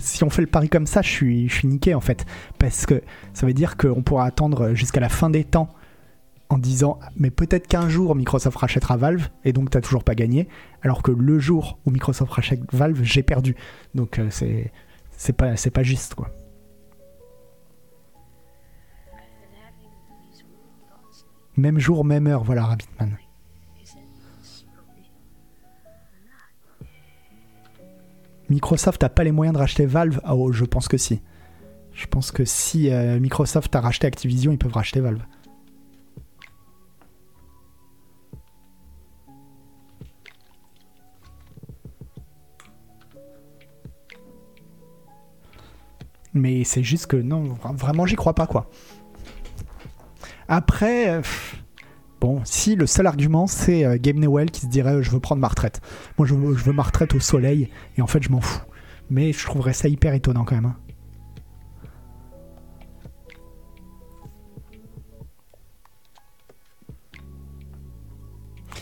si 0.02 0.24
on 0.24 0.30
fait 0.30 0.41
le 0.41 0.48
pari 0.48 0.70
comme 0.70 0.88
ça, 0.88 1.02
je 1.02 1.10
suis, 1.10 1.50
je 1.50 1.54
suis 1.56 1.68
niqué 1.68 1.94
en 1.94 2.02
fait. 2.02 2.26
Parce 2.58 2.86
que 2.86 3.02
ça 3.34 3.46
veut 3.46 3.54
dire 3.54 3.78
qu'on 3.78 4.02
pourra 4.02 4.26
attendre 4.26 4.74
jusqu'à 4.74 5.00
la 5.00 5.10
fin 5.10 5.30
des 5.30 5.44
temps 5.44 5.70
en 6.50 6.58
disant 6.58 7.00
mais 7.16 7.30
peut-être 7.30 7.68
qu'un 7.68 7.88
jour 7.90 8.16
Microsoft 8.16 8.58
rachètera 8.58 8.98
Valve 8.98 9.30
et 9.46 9.54
donc 9.54 9.70
t'as 9.70 9.82
toujours 9.82 10.04
pas 10.04 10.16
gagné 10.16 10.48
alors 10.82 11.04
que 11.04 11.12
le 11.12 11.40
jour 11.40 11.78
où 11.86 11.92
Microsoft 11.92 12.32
rachète 12.32 12.62
Valve 12.74 13.02
j'ai 13.04 13.24
perdu. 13.24 13.56
Donc 13.94 14.20
euh, 14.20 14.30
c'est 14.32 15.34
pas 15.34 15.56
c'est 15.56 15.70
pas 15.70 15.84
juste 15.84 16.16
quoi. 16.16 16.30
Même 21.56 21.78
jour 21.78 22.04
même 22.04 22.28
heure 22.28 22.44
voilà 22.44 22.66
Rabbitman. 22.66 23.18
Microsoft 28.50 29.04
n'a 29.04 29.10
pas 29.10 29.24
les 29.24 29.32
moyens 29.32 29.54
de 29.54 29.60
racheter 29.60 29.86
Valve? 29.86 30.20
Ah, 30.24 30.36
oh 30.36 30.52
je 30.52 30.66
pense 30.66 30.88
que 30.88 30.98
si. 30.98 31.22
Je 31.94 32.08
pense 32.08 32.32
que 32.32 32.46
si 32.46 32.90
euh, 32.90 33.20
Microsoft 33.20 33.76
a 33.76 33.82
racheté 33.82 34.08
Activision 34.08 34.52
ils 34.52 34.58
peuvent 34.58 34.74
racheter 34.74 35.02
Valve. 35.02 35.22
Mais 46.34 46.64
c'est 46.64 46.84
juste 46.84 47.07
que 47.07 47.18
non, 47.18 47.57
vraiment, 47.73 48.06
j'y 48.06 48.15
crois 48.15 48.35
pas, 48.35 48.47
quoi. 48.47 48.69
Après, 50.47 51.10
euh, 51.10 51.22
bon, 52.19 52.41
si 52.43 52.76
le 52.76 52.88
seul 52.88 53.06
argument 53.06 53.45
c'est 53.45 53.85
euh, 53.85 53.97
Game 53.99 54.19
Newell 54.19 54.49
qui 54.49 54.61
se 54.61 54.65
dirait 54.65 55.03
je 55.03 55.11
veux 55.11 55.19
prendre 55.19 55.41
ma 55.41 55.47
retraite. 55.47 55.80
Moi, 56.18 56.27
je 56.27 56.34
veux, 56.34 56.73
ma 56.73 56.84
retraite 56.84 57.14
au 57.14 57.19
soleil 57.19 57.69
et 57.97 58.01
en 58.01 58.07
fait, 58.07 58.23
je 58.23 58.30
m'en 58.31 58.41
fous. 58.41 58.64
Mais 59.11 59.31
je 59.31 59.45
trouverais 59.45 59.73
ça 59.73 59.88
hyper 59.88 60.14
étonnant 60.14 60.45
quand 60.45 60.56
même. 60.56 60.65
Hein. 60.65 60.77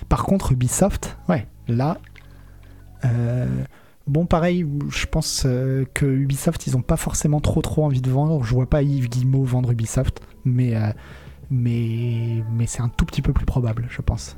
Par 0.09 0.23
contre, 0.23 0.53
Ubisoft, 0.53 1.17
ouais, 1.27 1.47
là, 1.67 1.97
euh, 3.03 3.63
Bon, 4.07 4.25
pareil, 4.25 4.65
je 4.89 5.05
pense 5.05 5.43
euh, 5.45 5.83
que 5.93 6.05
Ubisoft, 6.05 6.65
ils 6.65 6.77
ont 6.77 6.81
pas 6.81 6.95
forcément 6.95 7.41
trop 7.41 7.61
trop 7.61 7.83
envie 7.83 8.01
de 8.01 8.09
vendre. 8.09 8.41
Je 8.41 8.53
vois 8.53 8.69
pas 8.69 8.81
Yves 8.81 9.09
Guillemot 9.09 9.43
vendre 9.43 9.71
Ubisoft, 9.71 10.21
mais, 10.45 10.75
euh, 10.77 10.91
mais, 11.51 12.41
mais 12.53 12.67
c'est 12.67 12.81
un 12.81 12.87
tout 12.87 13.05
petit 13.05 13.21
peu 13.21 13.33
plus 13.33 13.45
probable, 13.45 13.85
je 13.89 14.01
pense. 14.01 14.37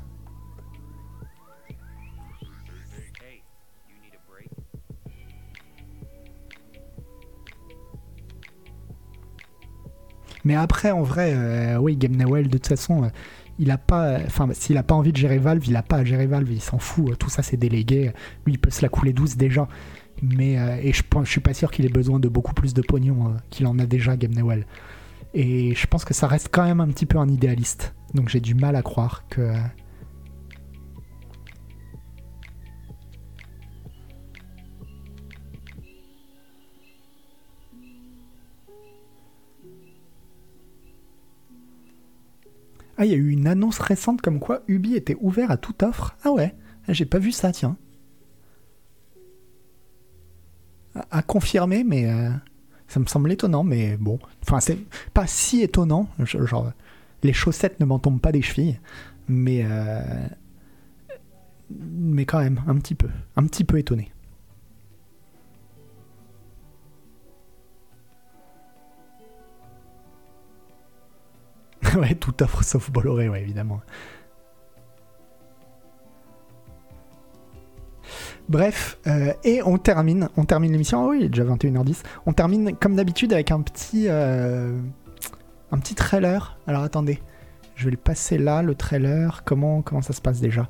Mais 10.44 10.56
après, 10.56 10.90
en 10.90 11.02
vrai, 11.02 11.32
euh, 11.34 11.76
oui, 11.76 11.96
Game 11.96 12.16
Newell, 12.16 12.48
de 12.48 12.58
toute 12.58 12.66
façon, 12.66 13.10
il 13.60 13.70
a 13.70 13.76
pas, 13.76 14.18
enfin, 14.24 14.48
s'il 14.52 14.78
a 14.78 14.82
pas 14.82 14.94
envie 14.94 15.12
de 15.12 15.18
gérer 15.18 15.38
Valve, 15.38 15.62
il 15.66 15.76
a 15.76 15.82
pas 15.82 15.96
à 15.96 16.04
gérer 16.04 16.26
Valve, 16.26 16.50
il 16.50 16.62
s'en 16.62 16.78
fout. 16.78 17.16
Tout 17.18 17.28
ça, 17.28 17.42
c'est 17.42 17.58
délégué. 17.58 18.12
Lui, 18.46 18.54
il 18.54 18.58
peut 18.58 18.70
se 18.70 18.80
la 18.80 18.88
couler 18.88 19.12
douce 19.12 19.36
déjà. 19.36 19.68
Mais 20.22 20.58
euh, 20.58 20.78
et 20.82 20.92
je, 20.92 21.02
suis 21.24 21.40
pas 21.40 21.54
sûr 21.54 21.70
qu'il 21.70 21.84
ait 21.84 21.90
besoin 21.90 22.18
de 22.18 22.28
beaucoup 22.28 22.54
plus 22.54 22.72
de 22.72 22.80
pognon 22.80 23.28
euh, 23.28 23.30
qu'il 23.50 23.66
en 23.66 23.78
a 23.78 23.84
déjà, 23.84 24.16
Game 24.16 24.32
Newell. 24.32 24.66
Et 25.34 25.74
je 25.74 25.86
pense 25.86 26.06
que 26.06 26.14
ça 26.14 26.26
reste 26.26 26.48
quand 26.50 26.64
même 26.64 26.80
un 26.80 26.88
petit 26.88 27.04
peu 27.04 27.18
un 27.18 27.28
idéaliste. 27.28 27.94
Donc 28.14 28.30
j'ai 28.30 28.40
du 28.40 28.54
mal 28.54 28.76
à 28.76 28.82
croire 28.82 29.24
que 29.28 29.52
Ah, 43.00 43.06
il 43.06 43.12
y 43.12 43.14
a 43.14 43.16
eu 43.16 43.30
une 43.30 43.46
annonce 43.46 43.78
récente 43.78 44.20
comme 44.20 44.38
quoi 44.40 44.62
Ubi 44.68 44.94
était 44.94 45.16
ouvert 45.22 45.50
à 45.50 45.56
toute 45.56 45.82
offre. 45.82 46.18
Ah 46.22 46.32
ouais, 46.32 46.54
j'ai 46.86 47.06
pas 47.06 47.18
vu 47.18 47.32
ça, 47.32 47.50
tiens. 47.50 47.78
À, 51.10 51.22
confirmer, 51.22 51.82
mais 51.82 52.10
euh, 52.10 52.28
ça 52.88 53.00
me 53.00 53.06
semble 53.06 53.32
étonnant, 53.32 53.64
mais 53.64 53.96
bon. 53.96 54.18
Enfin, 54.42 54.60
c'est 54.60 54.76
pas 55.14 55.26
si 55.26 55.62
étonnant. 55.62 56.10
Genre, 56.18 56.72
les 57.22 57.32
chaussettes 57.32 57.80
ne 57.80 57.86
m'en 57.86 57.98
tombent 57.98 58.20
pas 58.20 58.32
des 58.32 58.42
chevilles, 58.42 58.78
mais. 59.28 59.62
Euh, 59.64 60.26
mais 61.70 62.26
quand 62.26 62.40
même, 62.40 62.60
un 62.66 62.76
petit 62.76 62.94
peu. 62.94 63.08
Un 63.34 63.46
petit 63.46 63.64
peu 63.64 63.78
étonné. 63.78 64.12
ouais, 71.96 72.14
tout 72.14 72.42
offre 72.42 72.62
sauf 72.62 72.90
Bolloré, 72.90 73.28
ouais, 73.28 73.42
évidemment. 73.42 73.80
Bref, 78.48 78.98
euh, 79.06 79.32
et 79.44 79.62
on 79.62 79.78
termine, 79.78 80.28
on 80.36 80.44
termine 80.44 80.72
l'émission. 80.72 81.04
Oh 81.04 81.10
oui, 81.10 81.18
il 81.20 81.24
est 81.26 81.28
déjà 81.28 81.44
21h10. 81.44 82.02
On 82.26 82.32
termine 82.32 82.74
comme 82.76 82.96
d'habitude 82.96 83.32
avec 83.32 83.52
un 83.52 83.60
petit, 83.60 84.06
euh, 84.08 84.76
un 85.70 85.78
petit 85.78 85.94
trailer. 85.94 86.58
Alors 86.66 86.82
attendez, 86.82 87.20
je 87.76 87.84
vais 87.84 87.92
le 87.92 87.96
passer 87.96 88.38
là, 88.38 88.62
le 88.62 88.74
trailer. 88.74 89.44
Comment, 89.44 89.82
comment 89.82 90.02
ça 90.02 90.12
se 90.12 90.20
passe 90.20 90.40
déjà? 90.40 90.68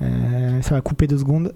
Euh, 0.00 0.62
Ça 0.62 0.74
va 0.74 0.80
couper 0.80 1.06
deux 1.06 1.18
secondes. 1.18 1.52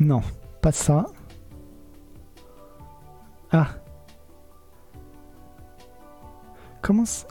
Non, 0.00 0.22
pas 0.60 0.72
ça. 0.72 1.06
Ah. 3.50 3.68
Comment 6.82 7.04
ça... 7.04 7.26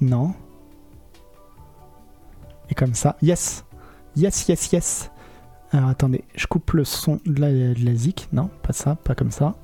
Non. 0.00 0.34
Et 2.68 2.74
comme 2.74 2.94
ça. 2.94 3.16
Yes. 3.22 3.64
Yes, 4.16 4.48
yes, 4.48 4.72
yes. 4.72 5.10
Alors 5.70 5.88
attendez, 5.88 6.24
je 6.34 6.46
coupe 6.46 6.72
le 6.72 6.84
son 6.84 7.20
de 7.26 7.40
la, 7.40 7.50
de 7.50 7.94
zik. 7.94 8.28
Non, 8.32 8.50
pas 8.62 8.72
ça, 8.72 8.96
pas 8.96 9.14
comme 9.14 9.30
ça. 9.30 9.54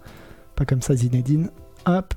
Pas 0.57 0.65
comme 0.65 0.83
ça, 0.83 0.95
Zinedine. 0.95 1.51
Hop. 1.87 2.15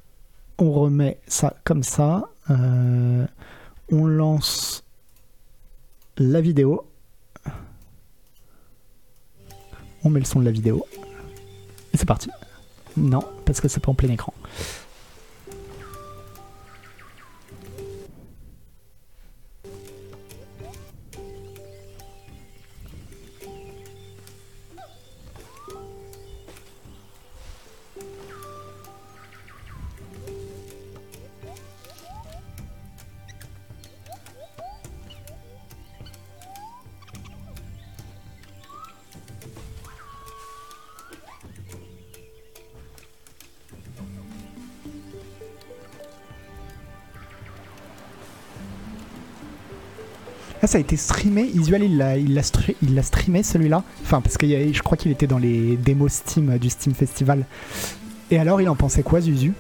On 0.57 0.71
remet 0.71 1.19
ça 1.27 1.55
comme 1.63 1.83
ça. 1.83 2.29
Euh, 2.49 3.25
on 3.91 4.05
lance 4.05 4.83
la 6.17 6.41
vidéo. 6.41 6.85
On 10.03 10.09
met 10.09 10.19
le 10.19 10.25
son 10.25 10.39
de 10.39 10.45
la 10.45 10.51
vidéo. 10.51 10.85
Et 11.93 11.97
c'est 11.97 12.05
parti. 12.05 12.29
Non, 12.97 13.23
parce 13.45 13.61
que 13.61 13.67
c'est 13.67 13.79
pas 13.79 13.91
en 13.91 13.95
plein 13.95 14.09
écran. 14.09 14.33
Ça 50.73 50.79
a 50.79 50.81
été 50.81 50.97
streamé. 50.97 51.43
Isuel, 51.53 51.83
il 51.83 52.33
l'a, 52.33 53.03
streamé 53.03 53.43
celui-là. 53.43 53.83
Enfin, 54.01 54.21
parce 54.21 54.39
que 54.39 54.47
je 54.47 54.81
crois 54.81 54.97
qu'il 54.97 55.11
était 55.11 55.27
dans 55.27 55.37
les 55.37 55.77
démos 55.77 56.11
Steam 56.11 56.57
du 56.57 56.71
Steam 56.71 56.95
Festival. 56.95 57.45
Et 58.31 58.39
alors, 58.39 58.59
il 58.59 58.67
en 58.67 58.75
pensait 58.75 59.03
quoi, 59.03 59.21
Zuzu? 59.21 59.53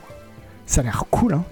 Ça 0.65 0.81
a 0.81 0.83
l'air 0.85 1.03
cool, 1.11 1.35
hein 1.35 1.43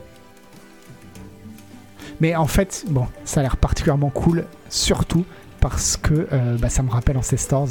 Mais 2.22 2.36
en 2.36 2.48
fait, 2.48 2.86
bon, 2.90 3.06
ça 3.24 3.42
a 3.42 3.44
l'air 3.44 3.56
particulièrement 3.56 4.10
cool, 4.10 4.46
surtout 4.70 5.26
parce 5.60 5.96
que 5.96 6.28
euh, 6.34 6.58
bah, 6.58 6.70
ça 6.70 6.82
me 6.82 6.90
rappelle 6.90 7.20
Ancestors 7.20 7.70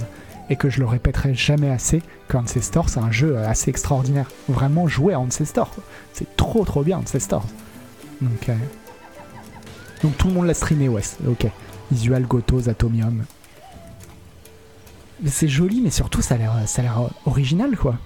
et 0.48 0.54
que 0.54 0.70
je 0.70 0.78
le 0.78 0.86
répéterai 0.86 1.34
jamais 1.34 1.70
assez 1.70 2.02
qu'Ancestors 2.28 2.88
c'est 2.88 3.00
un 3.00 3.10
jeu 3.10 3.36
assez 3.38 3.68
extraordinaire. 3.68 4.30
Vraiment 4.48 4.86
jouer 4.86 5.14
à 5.14 5.18
Ancestors, 5.18 5.74
c'est 6.12 6.36
trop 6.36 6.64
trop 6.64 6.84
bien 6.84 6.98
Ancestors. 6.98 7.46
Donc, 8.20 8.48
euh, 8.48 8.54
donc 10.04 10.16
tout 10.18 10.28
le 10.28 10.34
monde 10.34 10.46
l'a 10.46 10.54
streamé, 10.54 10.88
ouais, 10.88 11.02
ok. 11.26 11.48
Visual 11.90 12.24
Gotos 12.24 12.68
Atomium. 12.68 13.24
C'est 15.26 15.48
joli, 15.48 15.80
mais 15.80 15.90
surtout 15.90 16.22
ça 16.22 16.36
a 16.36 16.38
l'air, 16.38 16.68
ça 16.68 16.80
a 16.80 16.84
l'air 16.84 17.10
original, 17.26 17.76
quoi. 17.76 17.98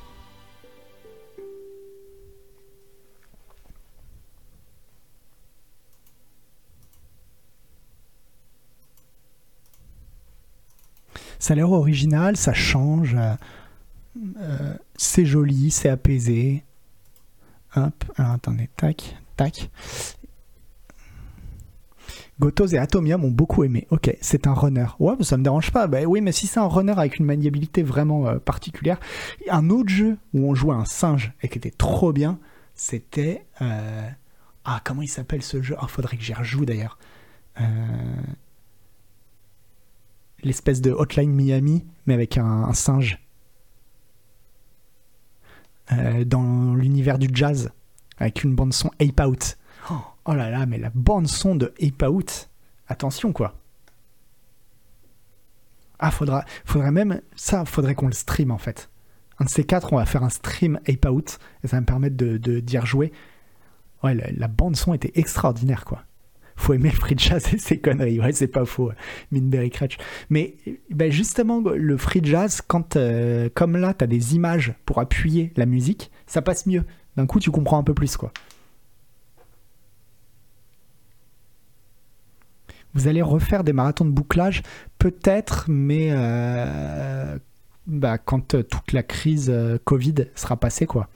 Ça 11.38 11.52
a 11.52 11.56
l'air 11.56 11.70
original, 11.70 12.38
ça 12.38 12.54
change. 12.54 13.16
Euh, 14.38 14.74
c'est 14.96 15.26
joli, 15.26 15.70
c'est 15.70 15.90
apaisé. 15.90 16.64
Hop, 17.76 18.04
alors 18.16 18.32
attendez, 18.32 18.70
tac, 18.76 19.16
tac. 19.36 19.70
Gotos 22.40 22.66
et 22.68 22.78
Atomium 22.78 23.24
ont 23.24 23.30
beaucoup 23.30 23.62
aimé. 23.64 23.86
Ok, 23.90 24.16
c'est 24.20 24.46
un 24.46 24.54
runner. 24.54 24.86
Ouais, 24.98 25.14
ça 25.20 25.36
me 25.36 25.44
dérange 25.44 25.70
pas. 25.70 25.86
Bah 25.86 26.02
oui, 26.04 26.20
mais 26.20 26.32
si 26.32 26.46
c'est 26.46 26.58
un 26.60 26.66
runner 26.66 26.94
avec 26.96 27.18
une 27.18 27.24
maniabilité 27.26 27.82
vraiment 27.82 28.26
euh, 28.26 28.38
particulière. 28.38 28.98
Un 29.48 29.70
autre 29.70 29.88
jeu 29.88 30.18
où 30.32 30.48
on 30.50 30.54
jouait 30.54 30.74
un 30.74 30.84
singe 30.84 31.32
et 31.42 31.48
qui 31.48 31.58
était 31.58 31.70
trop 31.70 32.12
bien, 32.12 32.38
c'était. 32.74 33.46
euh, 33.62 34.08
Ah, 34.64 34.80
comment 34.84 35.02
il 35.02 35.08
s'appelle 35.08 35.42
ce 35.42 35.62
jeu? 35.62 35.76
Ah, 35.78 35.86
faudrait 35.86 36.16
que 36.16 36.22
j'y 36.24 36.34
rejoue 36.34 36.64
d'ailleurs. 36.64 36.98
Euh, 37.60 37.64
L'espèce 40.42 40.80
de 40.80 40.90
Hotline 40.90 41.32
Miami, 41.32 41.86
mais 42.06 42.14
avec 42.14 42.36
un, 42.36 42.72
singe. 42.74 43.18
Dans 46.26 46.74
l'univers 46.74 47.18
du 47.18 47.28
jazz, 47.32 47.70
avec 48.18 48.42
une 48.42 48.54
bande-son 48.54 48.90
Ape 49.00 49.20
Out. 49.20 49.56
Oh, 49.90 49.94
oh 50.24 50.34
là 50.34 50.50
là, 50.50 50.66
mais 50.66 50.78
la 50.78 50.90
bande-son 50.94 51.54
de 51.54 51.72
Ape 51.80 52.02
Out, 52.02 52.50
attention 52.88 53.32
quoi. 53.32 53.56
Ah, 55.98 56.10
faudra, 56.10 56.44
faudrait 56.64 56.90
même. 56.90 57.20
Ça, 57.36 57.64
faudrait 57.64 57.94
qu'on 57.94 58.06
le 58.06 58.12
stream 58.12 58.50
en 58.50 58.58
fait. 58.58 58.90
Un 59.38 59.44
de 59.44 59.50
ces 59.50 59.64
quatre, 59.64 59.92
on 59.92 59.96
va 59.96 60.06
faire 60.06 60.22
un 60.22 60.28
stream 60.28 60.78
Ape 60.88 61.06
Out 61.06 61.38
et 61.62 61.68
ça 61.68 61.76
va 61.76 61.80
me 61.80 61.86
permettre 61.86 62.16
de, 62.16 62.36
de, 62.36 62.60
d'y 62.60 62.78
rejouer. 62.78 63.12
Ouais, 64.02 64.14
la, 64.14 64.30
la 64.32 64.48
bande-son 64.48 64.94
était 64.94 65.12
extraordinaire 65.14 65.84
quoi. 65.84 66.04
Faut 66.56 66.72
aimer 66.72 66.90
le 66.90 66.96
free 66.96 67.16
jazz 67.18 67.52
et 67.52 67.58
ses 67.58 67.80
conneries. 67.80 68.20
Ouais, 68.20 68.32
c'est 68.32 68.48
pas 68.48 68.64
faux. 68.64 68.92
Minberry 69.32 69.70
Crutch. 69.70 69.96
Mais 70.30 70.56
ben 70.90 71.10
justement, 71.10 71.60
le 71.60 71.96
free 71.96 72.20
jazz, 72.22 72.60
quand, 72.66 72.96
euh, 72.96 73.48
comme 73.52 73.76
là, 73.76 73.92
t'as 73.94 74.06
des 74.06 74.34
images 74.36 74.74
pour 74.86 75.00
appuyer 75.00 75.52
la 75.56 75.66
musique, 75.66 76.10
ça 76.26 76.42
passe 76.42 76.66
mieux. 76.66 76.84
D'un 77.16 77.26
coup, 77.26 77.40
tu 77.40 77.50
comprends 77.50 77.78
un 77.78 77.82
peu 77.82 77.94
plus 77.94 78.16
quoi. 78.16 78.32
Vous 82.94 83.08
allez 83.08 83.22
refaire 83.22 83.64
des 83.64 83.72
marathons 83.72 84.04
de 84.04 84.10
bouclage 84.10 84.62
Peut-être, 84.98 85.66
mais 85.68 86.08
euh, 86.10 87.36
bah, 87.86 88.18
quand 88.18 88.54
euh, 88.54 88.62
toute 88.62 88.92
la 88.92 89.02
crise 89.02 89.50
euh, 89.50 89.78
Covid 89.84 90.26
sera 90.34 90.56
passée, 90.56 90.86
quoi. 90.86 91.08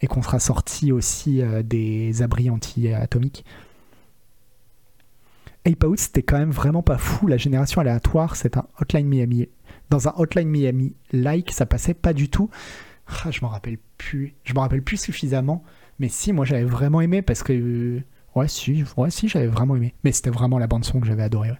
Et 0.00 0.06
qu'on 0.06 0.22
sera 0.22 0.38
sorti 0.38 0.92
aussi 0.92 1.42
des 1.64 2.22
abris 2.22 2.50
anti-atomiques. 2.50 3.44
Ape 5.66 5.82
Out, 5.84 5.98
c'était 5.98 6.22
quand 6.22 6.38
même 6.38 6.52
vraiment 6.52 6.82
pas 6.82 6.98
fou. 6.98 7.26
La 7.26 7.36
génération 7.36 7.80
aléatoire, 7.80 8.36
c'est 8.36 8.56
un 8.56 8.66
Hotline 8.80 9.08
Miami. 9.08 9.48
Dans 9.90 10.06
un 10.06 10.14
Hotline 10.16 10.48
Miami 10.48 10.94
like, 11.10 11.50
ça 11.50 11.66
passait 11.66 11.94
pas 11.94 12.12
du 12.12 12.28
tout. 12.28 12.48
Ah, 13.08 13.32
je 13.32 13.40
m'en 13.40 13.48
rappelle 13.48 13.78
plus. 13.96 14.34
Je 14.44 14.54
m'en 14.54 14.60
rappelle 14.60 14.82
plus 14.82 14.98
suffisamment. 14.98 15.64
Mais 15.98 16.08
si, 16.08 16.32
moi 16.32 16.44
j'avais 16.44 16.64
vraiment 16.64 17.00
aimé 17.00 17.20
parce 17.22 17.42
que. 17.42 18.00
Ouais, 18.34 18.48
si, 18.48 18.84
ouais, 18.96 19.10
si 19.10 19.28
j'avais 19.28 19.46
vraiment 19.46 19.76
aimé. 19.76 19.94
Mais 20.04 20.12
c'était 20.12 20.30
vraiment 20.30 20.58
la 20.58 20.66
bande-son 20.66 21.00
que 21.00 21.06
j'avais 21.06 21.22
adoré. 21.22 21.50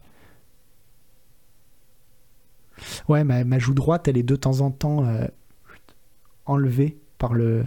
Ouais, 3.08 3.24
ma, 3.24 3.58
joue 3.58 3.74
droite, 3.74 4.08
elle 4.08 4.16
est 4.16 4.22
de 4.22 4.36
temps 4.36 4.60
en 4.60 4.70
temps 4.70 5.04
euh, 5.04 5.26
enlevée 6.46 6.98
par 7.18 7.34
le. 7.34 7.66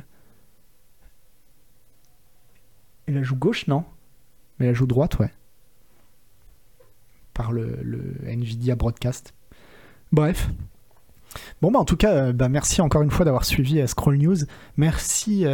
Et 3.07 3.11
la 3.11 3.23
joue 3.23 3.35
gauche, 3.35 3.67
non? 3.67 3.83
Mais 4.59 4.67
la 4.67 4.73
joue 4.73 4.85
droite, 4.85 5.19
ouais. 5.19 5.31
Par 7.33 7.51
le, 7.51 7.79
Nvidia 8.25 8.75
Broadcast. 8.75 9.33
Bref. 10.11 10.49
Bon, 11.61 11.71
bah 11.71 11.79
en 11.79 11.85
tout 11.85 11.95
cas, 11.95 12.13
euh, 12.13 12.33
bah, 12.33 12.49
merci 12.49 12.81
encore 12.81 13.01
une 13.01 13.11
fois 13.11 13.25
d'avoir 13.25 13.45
suivi 13.45 13.79
euh, 13.79 13.87
Scroll 13.87 14.17
News. 14.17 14.37
Merci 14.77 15.45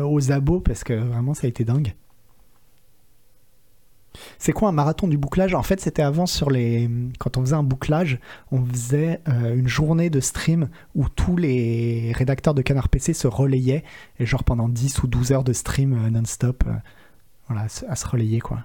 aux 0.00 0.32
abos 0.32 0.60
parce 0.60 0.84
que 0.84 0.94
vraiment 0.94 1.34
ça 1.34 1.46
a 1.46 1.48
été 1.48 1.64
dingue. 1.64 1.94
C'est 4.38 4.52
quoi 4.52 4.68
un 4.68 4.72
marathon 4.72 5.08
du 5.08 5.18
bouclage? 5.18 5.54
En 5.54 5.62
fait, 5.62 5.80
c'était 5.80 6.02
avant 6.02 6.26
sur 6.26 6.50
les. 6.50 6.88
Quand 7.18 7.36
on 7.36 7.40
faisait 7.40 7.56
un 7.56 7.62
bouclage, 7.64 8.18
on 8.52 8.64
faisait 8.64 9.20
euh, 9.28 9.56
une 9.56 9.68
journée 9.68 10.08
de 10.10 10.20
stream 10.20 10.68
où 10.94 11.08
tous 11.08 11.36
les 11.36 12.12
rédacteurs 12.14 12.54
de 12.54 12.62
Canard 12.62 12.88
PC 12.88 13.12
se 13.12 13.26
relayaient, 13.26 13.82
et 14.20 14.26
genre 14.26 14.44
pendant 14.44 14.68
10 14.68 15.02
ou 15.02 15.06
12 15.08 15.32
heures 15.32 15.44
de 15.44 15.52
stream 15.52 15.92
euh, 15.94 16.10
non-stop, 16.10 16.64
euh, 16.66 16.72
voilà, 17.48 17.66
à 17.88 17.96
se- 17.96 18.06
relayer 18.06 18.40
quoi. 18.40 18.60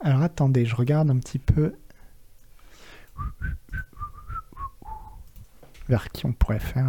Alors 0.00 0.22
attendez, 0.22 0.64
je 0.66 0.74
regarde 0.74 1.10
un 1.10 1.18
petit 1.18 1.38
peu 1.38 1.74
vers 5.88 6.10
qui 6.10 6.26
on 6.26 6.32
pourrait 6.32 6.60
faire. 6.60 6.88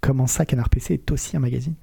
Comment 0.00 0.26
ça, 0.26 0.46
Canard 0.46 0.70
PC 0.70 0.94
est 0.94 1.10
aussi 1.10 1.36
un 1.36 1.40
magazine? 1.40 1.74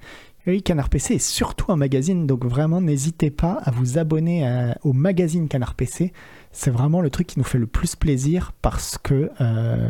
Oui, 0.47 0.63
Canard 0.63 0.89
PC 0.89 1.15
est 1.15 1.19
surtout 1.19 1.71
un 1.71 1.75
magazine, 1.75 2.25
donc 2.25 2.45
vraiment 2.45 2.79
n'hésitez 2.81 3.31
pas 3.31 3.59
à 3.63 3.69
vous 3.71 3.97
abonner 3.97 4.71
au 4.83 4.93
magazine 4.93 5.49
Canard 5.49 5.75
PC. 5.75 6.13
C'est 6.51 6.71
vraiment 6.71 7.01
le 7.01 7.09
truc 7.09 7.27
qui 7.27 7.37
nous 7.37 7.45
fait 7.45 7.57
le 7.59 7.67
plus 7.67 7.95
plaisir 7.95 8.53
parce 8.61 8.97
que 8.97 9.29
euh, 9.41 9.89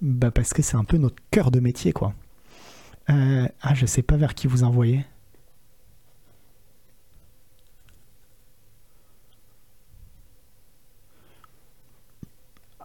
bah 0.00 0.30
parce 0.30 0.52
que 0.52 0.62
c'est 0.62 0.76
un 0.76 0.84
peu 0.84 0.96
notre 0.96 1.16
cœur 1.30 1.50
de 1.50 1.60
métier, 1.60 1.92
quoi. 1.92 2.14
Euh, 3.10 3.48
ah, 3.62 3.74
je 3.74 3.86
sais 3.86 4.02
pas 4.02 4.16
vers 4.16 4.34
qui 4.34 4.46
vous 4.46 4.62
envoyer. 4.64 5.04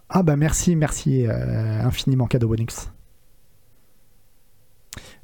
Ah 0.08 0.22
bah 0.22 0.36
merci, 0.36 0.76
merci 0.76 1.26
euh, 1.26 1.82
infiniment 1.82 2.26
Cadeau 2.26 2.48
Bonix. 2.48 2.90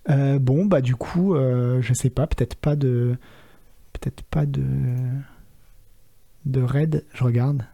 Euh, 0.08 0.38
bon 0.38 0.64
bah 0.64 0.80
du 0.80 0.96
coup, 0.96 1.34
euh, 1.34 1.80
je 1.82 1.92
sais 1.94 2.10
pas, 2.10 2.26
peut-être 2.26 2.56
pas 2.56 2.74
de, 2.76 3.16
peut-être 3.92 4.22
pas 4.24 4.46
de, 4.46 4.64
de 6.46 6.62
raid. 6.62 7.04
Je 7.14 7.24
regarde. 7.24 7.64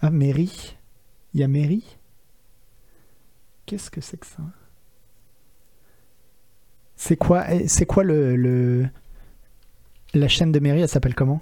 Ah 0.00 0.10
Mary, 0.10 0.76
il 1.34 1.40
y 1.40 1.42
a 1.42 1.48
Mary? 1.48 1.96
Qu'est-ce 3.66 3.90
que 3.90 4.00
c'est 4.00 4.18
que 4.18 4.26
ça? 4.26 4.42
C'est 7.06 7.16
quoi, 7.16 7.48
eh, 7.52 7.68
c'est 7.68 7.86
quoi 7.86 8.02
le, 8.02 8.34
le- 8.34 8.88
la 10.12 10.26
chaîne 10.26 10.50
de 10.50 10.58
Mary 10.58 10.80
Elle 10.80 10.88
s'appelle 10.88 11.14
comment? 11.14 11.40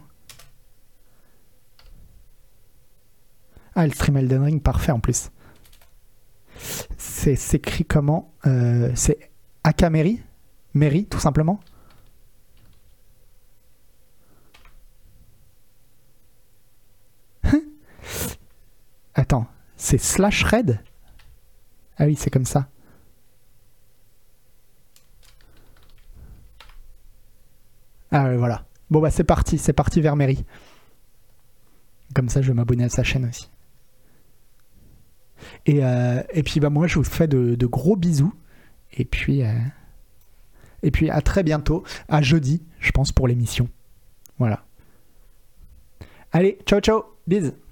Ah, 3.75 3.85
elle 3.87 3.95
stream 3.95 4.19
Elden 4.19 4.43
Ring, 4.43 4.63
parfait 4.63 4.93
en 4.93 5.01
plus. 5.01 5.31
C'est 6.99 7.35
s'écrit 7.37 7.87
comment? 7.87 8.31
Euh, 8.47 8.93
C'est 8.95 9.31
Akameri 9.65 10.21
Mary, 10.75 11.07
tout 11.07 11.19
simplement? 11.19 11.59
Attends, 19.15 19.47
c'est 19.77 19.99
slash 19.99 20.45
red? 20.45 20.81
Ah 21.99 22.07
oui, 22.07 22.17
c'est 22.17 22.31
comme 22.31 22.45
ça. 22.45 22.69
Ah 28.15 28.27
ouais, 28.29 28.37
voilà. 28.37 28.65
Bon 28.91 29.01
bah 29.01 29.11
c'est 29.11 29.25
parti, 29.25 29.59
c'est 29.59 29.73
parti 29.73 30.01
vers 30.01 30.15
Mary. 30.15 30.45
Comme 32.15 32.29
ça, 32.29 32.43
je 32.43 32.47
vais 32.47 32.55
m'abonner 32.55 32.85
à 32.85 32.89
sa 32.89 33.03
chaîne 33.03 33.29
aussi. 33.29 33.51
Et, 35.67 35.85
euh, 35.85 36.23
et 36.33 36.45
puis 36.45 36.61
bah 36.61 36.71
moi, 36.71 36.87
je 36.87 36.95
vous 36.95 37.05
fais 37.05 37.27
de, 37.27 37.57
de 37.57 37.67
gros 37.67 37.97
bisous. 37.97 38.33
Et 38.97 39.05
puis, 39.05 39.43
euh, 39.43 39.53
et 40.85 40.93
puis 40.93 41.11
à 41.11 41.23
très 41.23 41.43
bientôt, 41.43 41.83
à 42.09 42.23
jeudi, 42.23 42.63
je 42.79 42.93
pense 42.93 43.11
pour 43.11 43.27
l'émission. 43.27 43.69
Voilà. 44.39 44.65
Allez, 46.31 46.59
ciao 46.67 46.79
ciao, 46.79 47.03
bisous. 47.27 47.64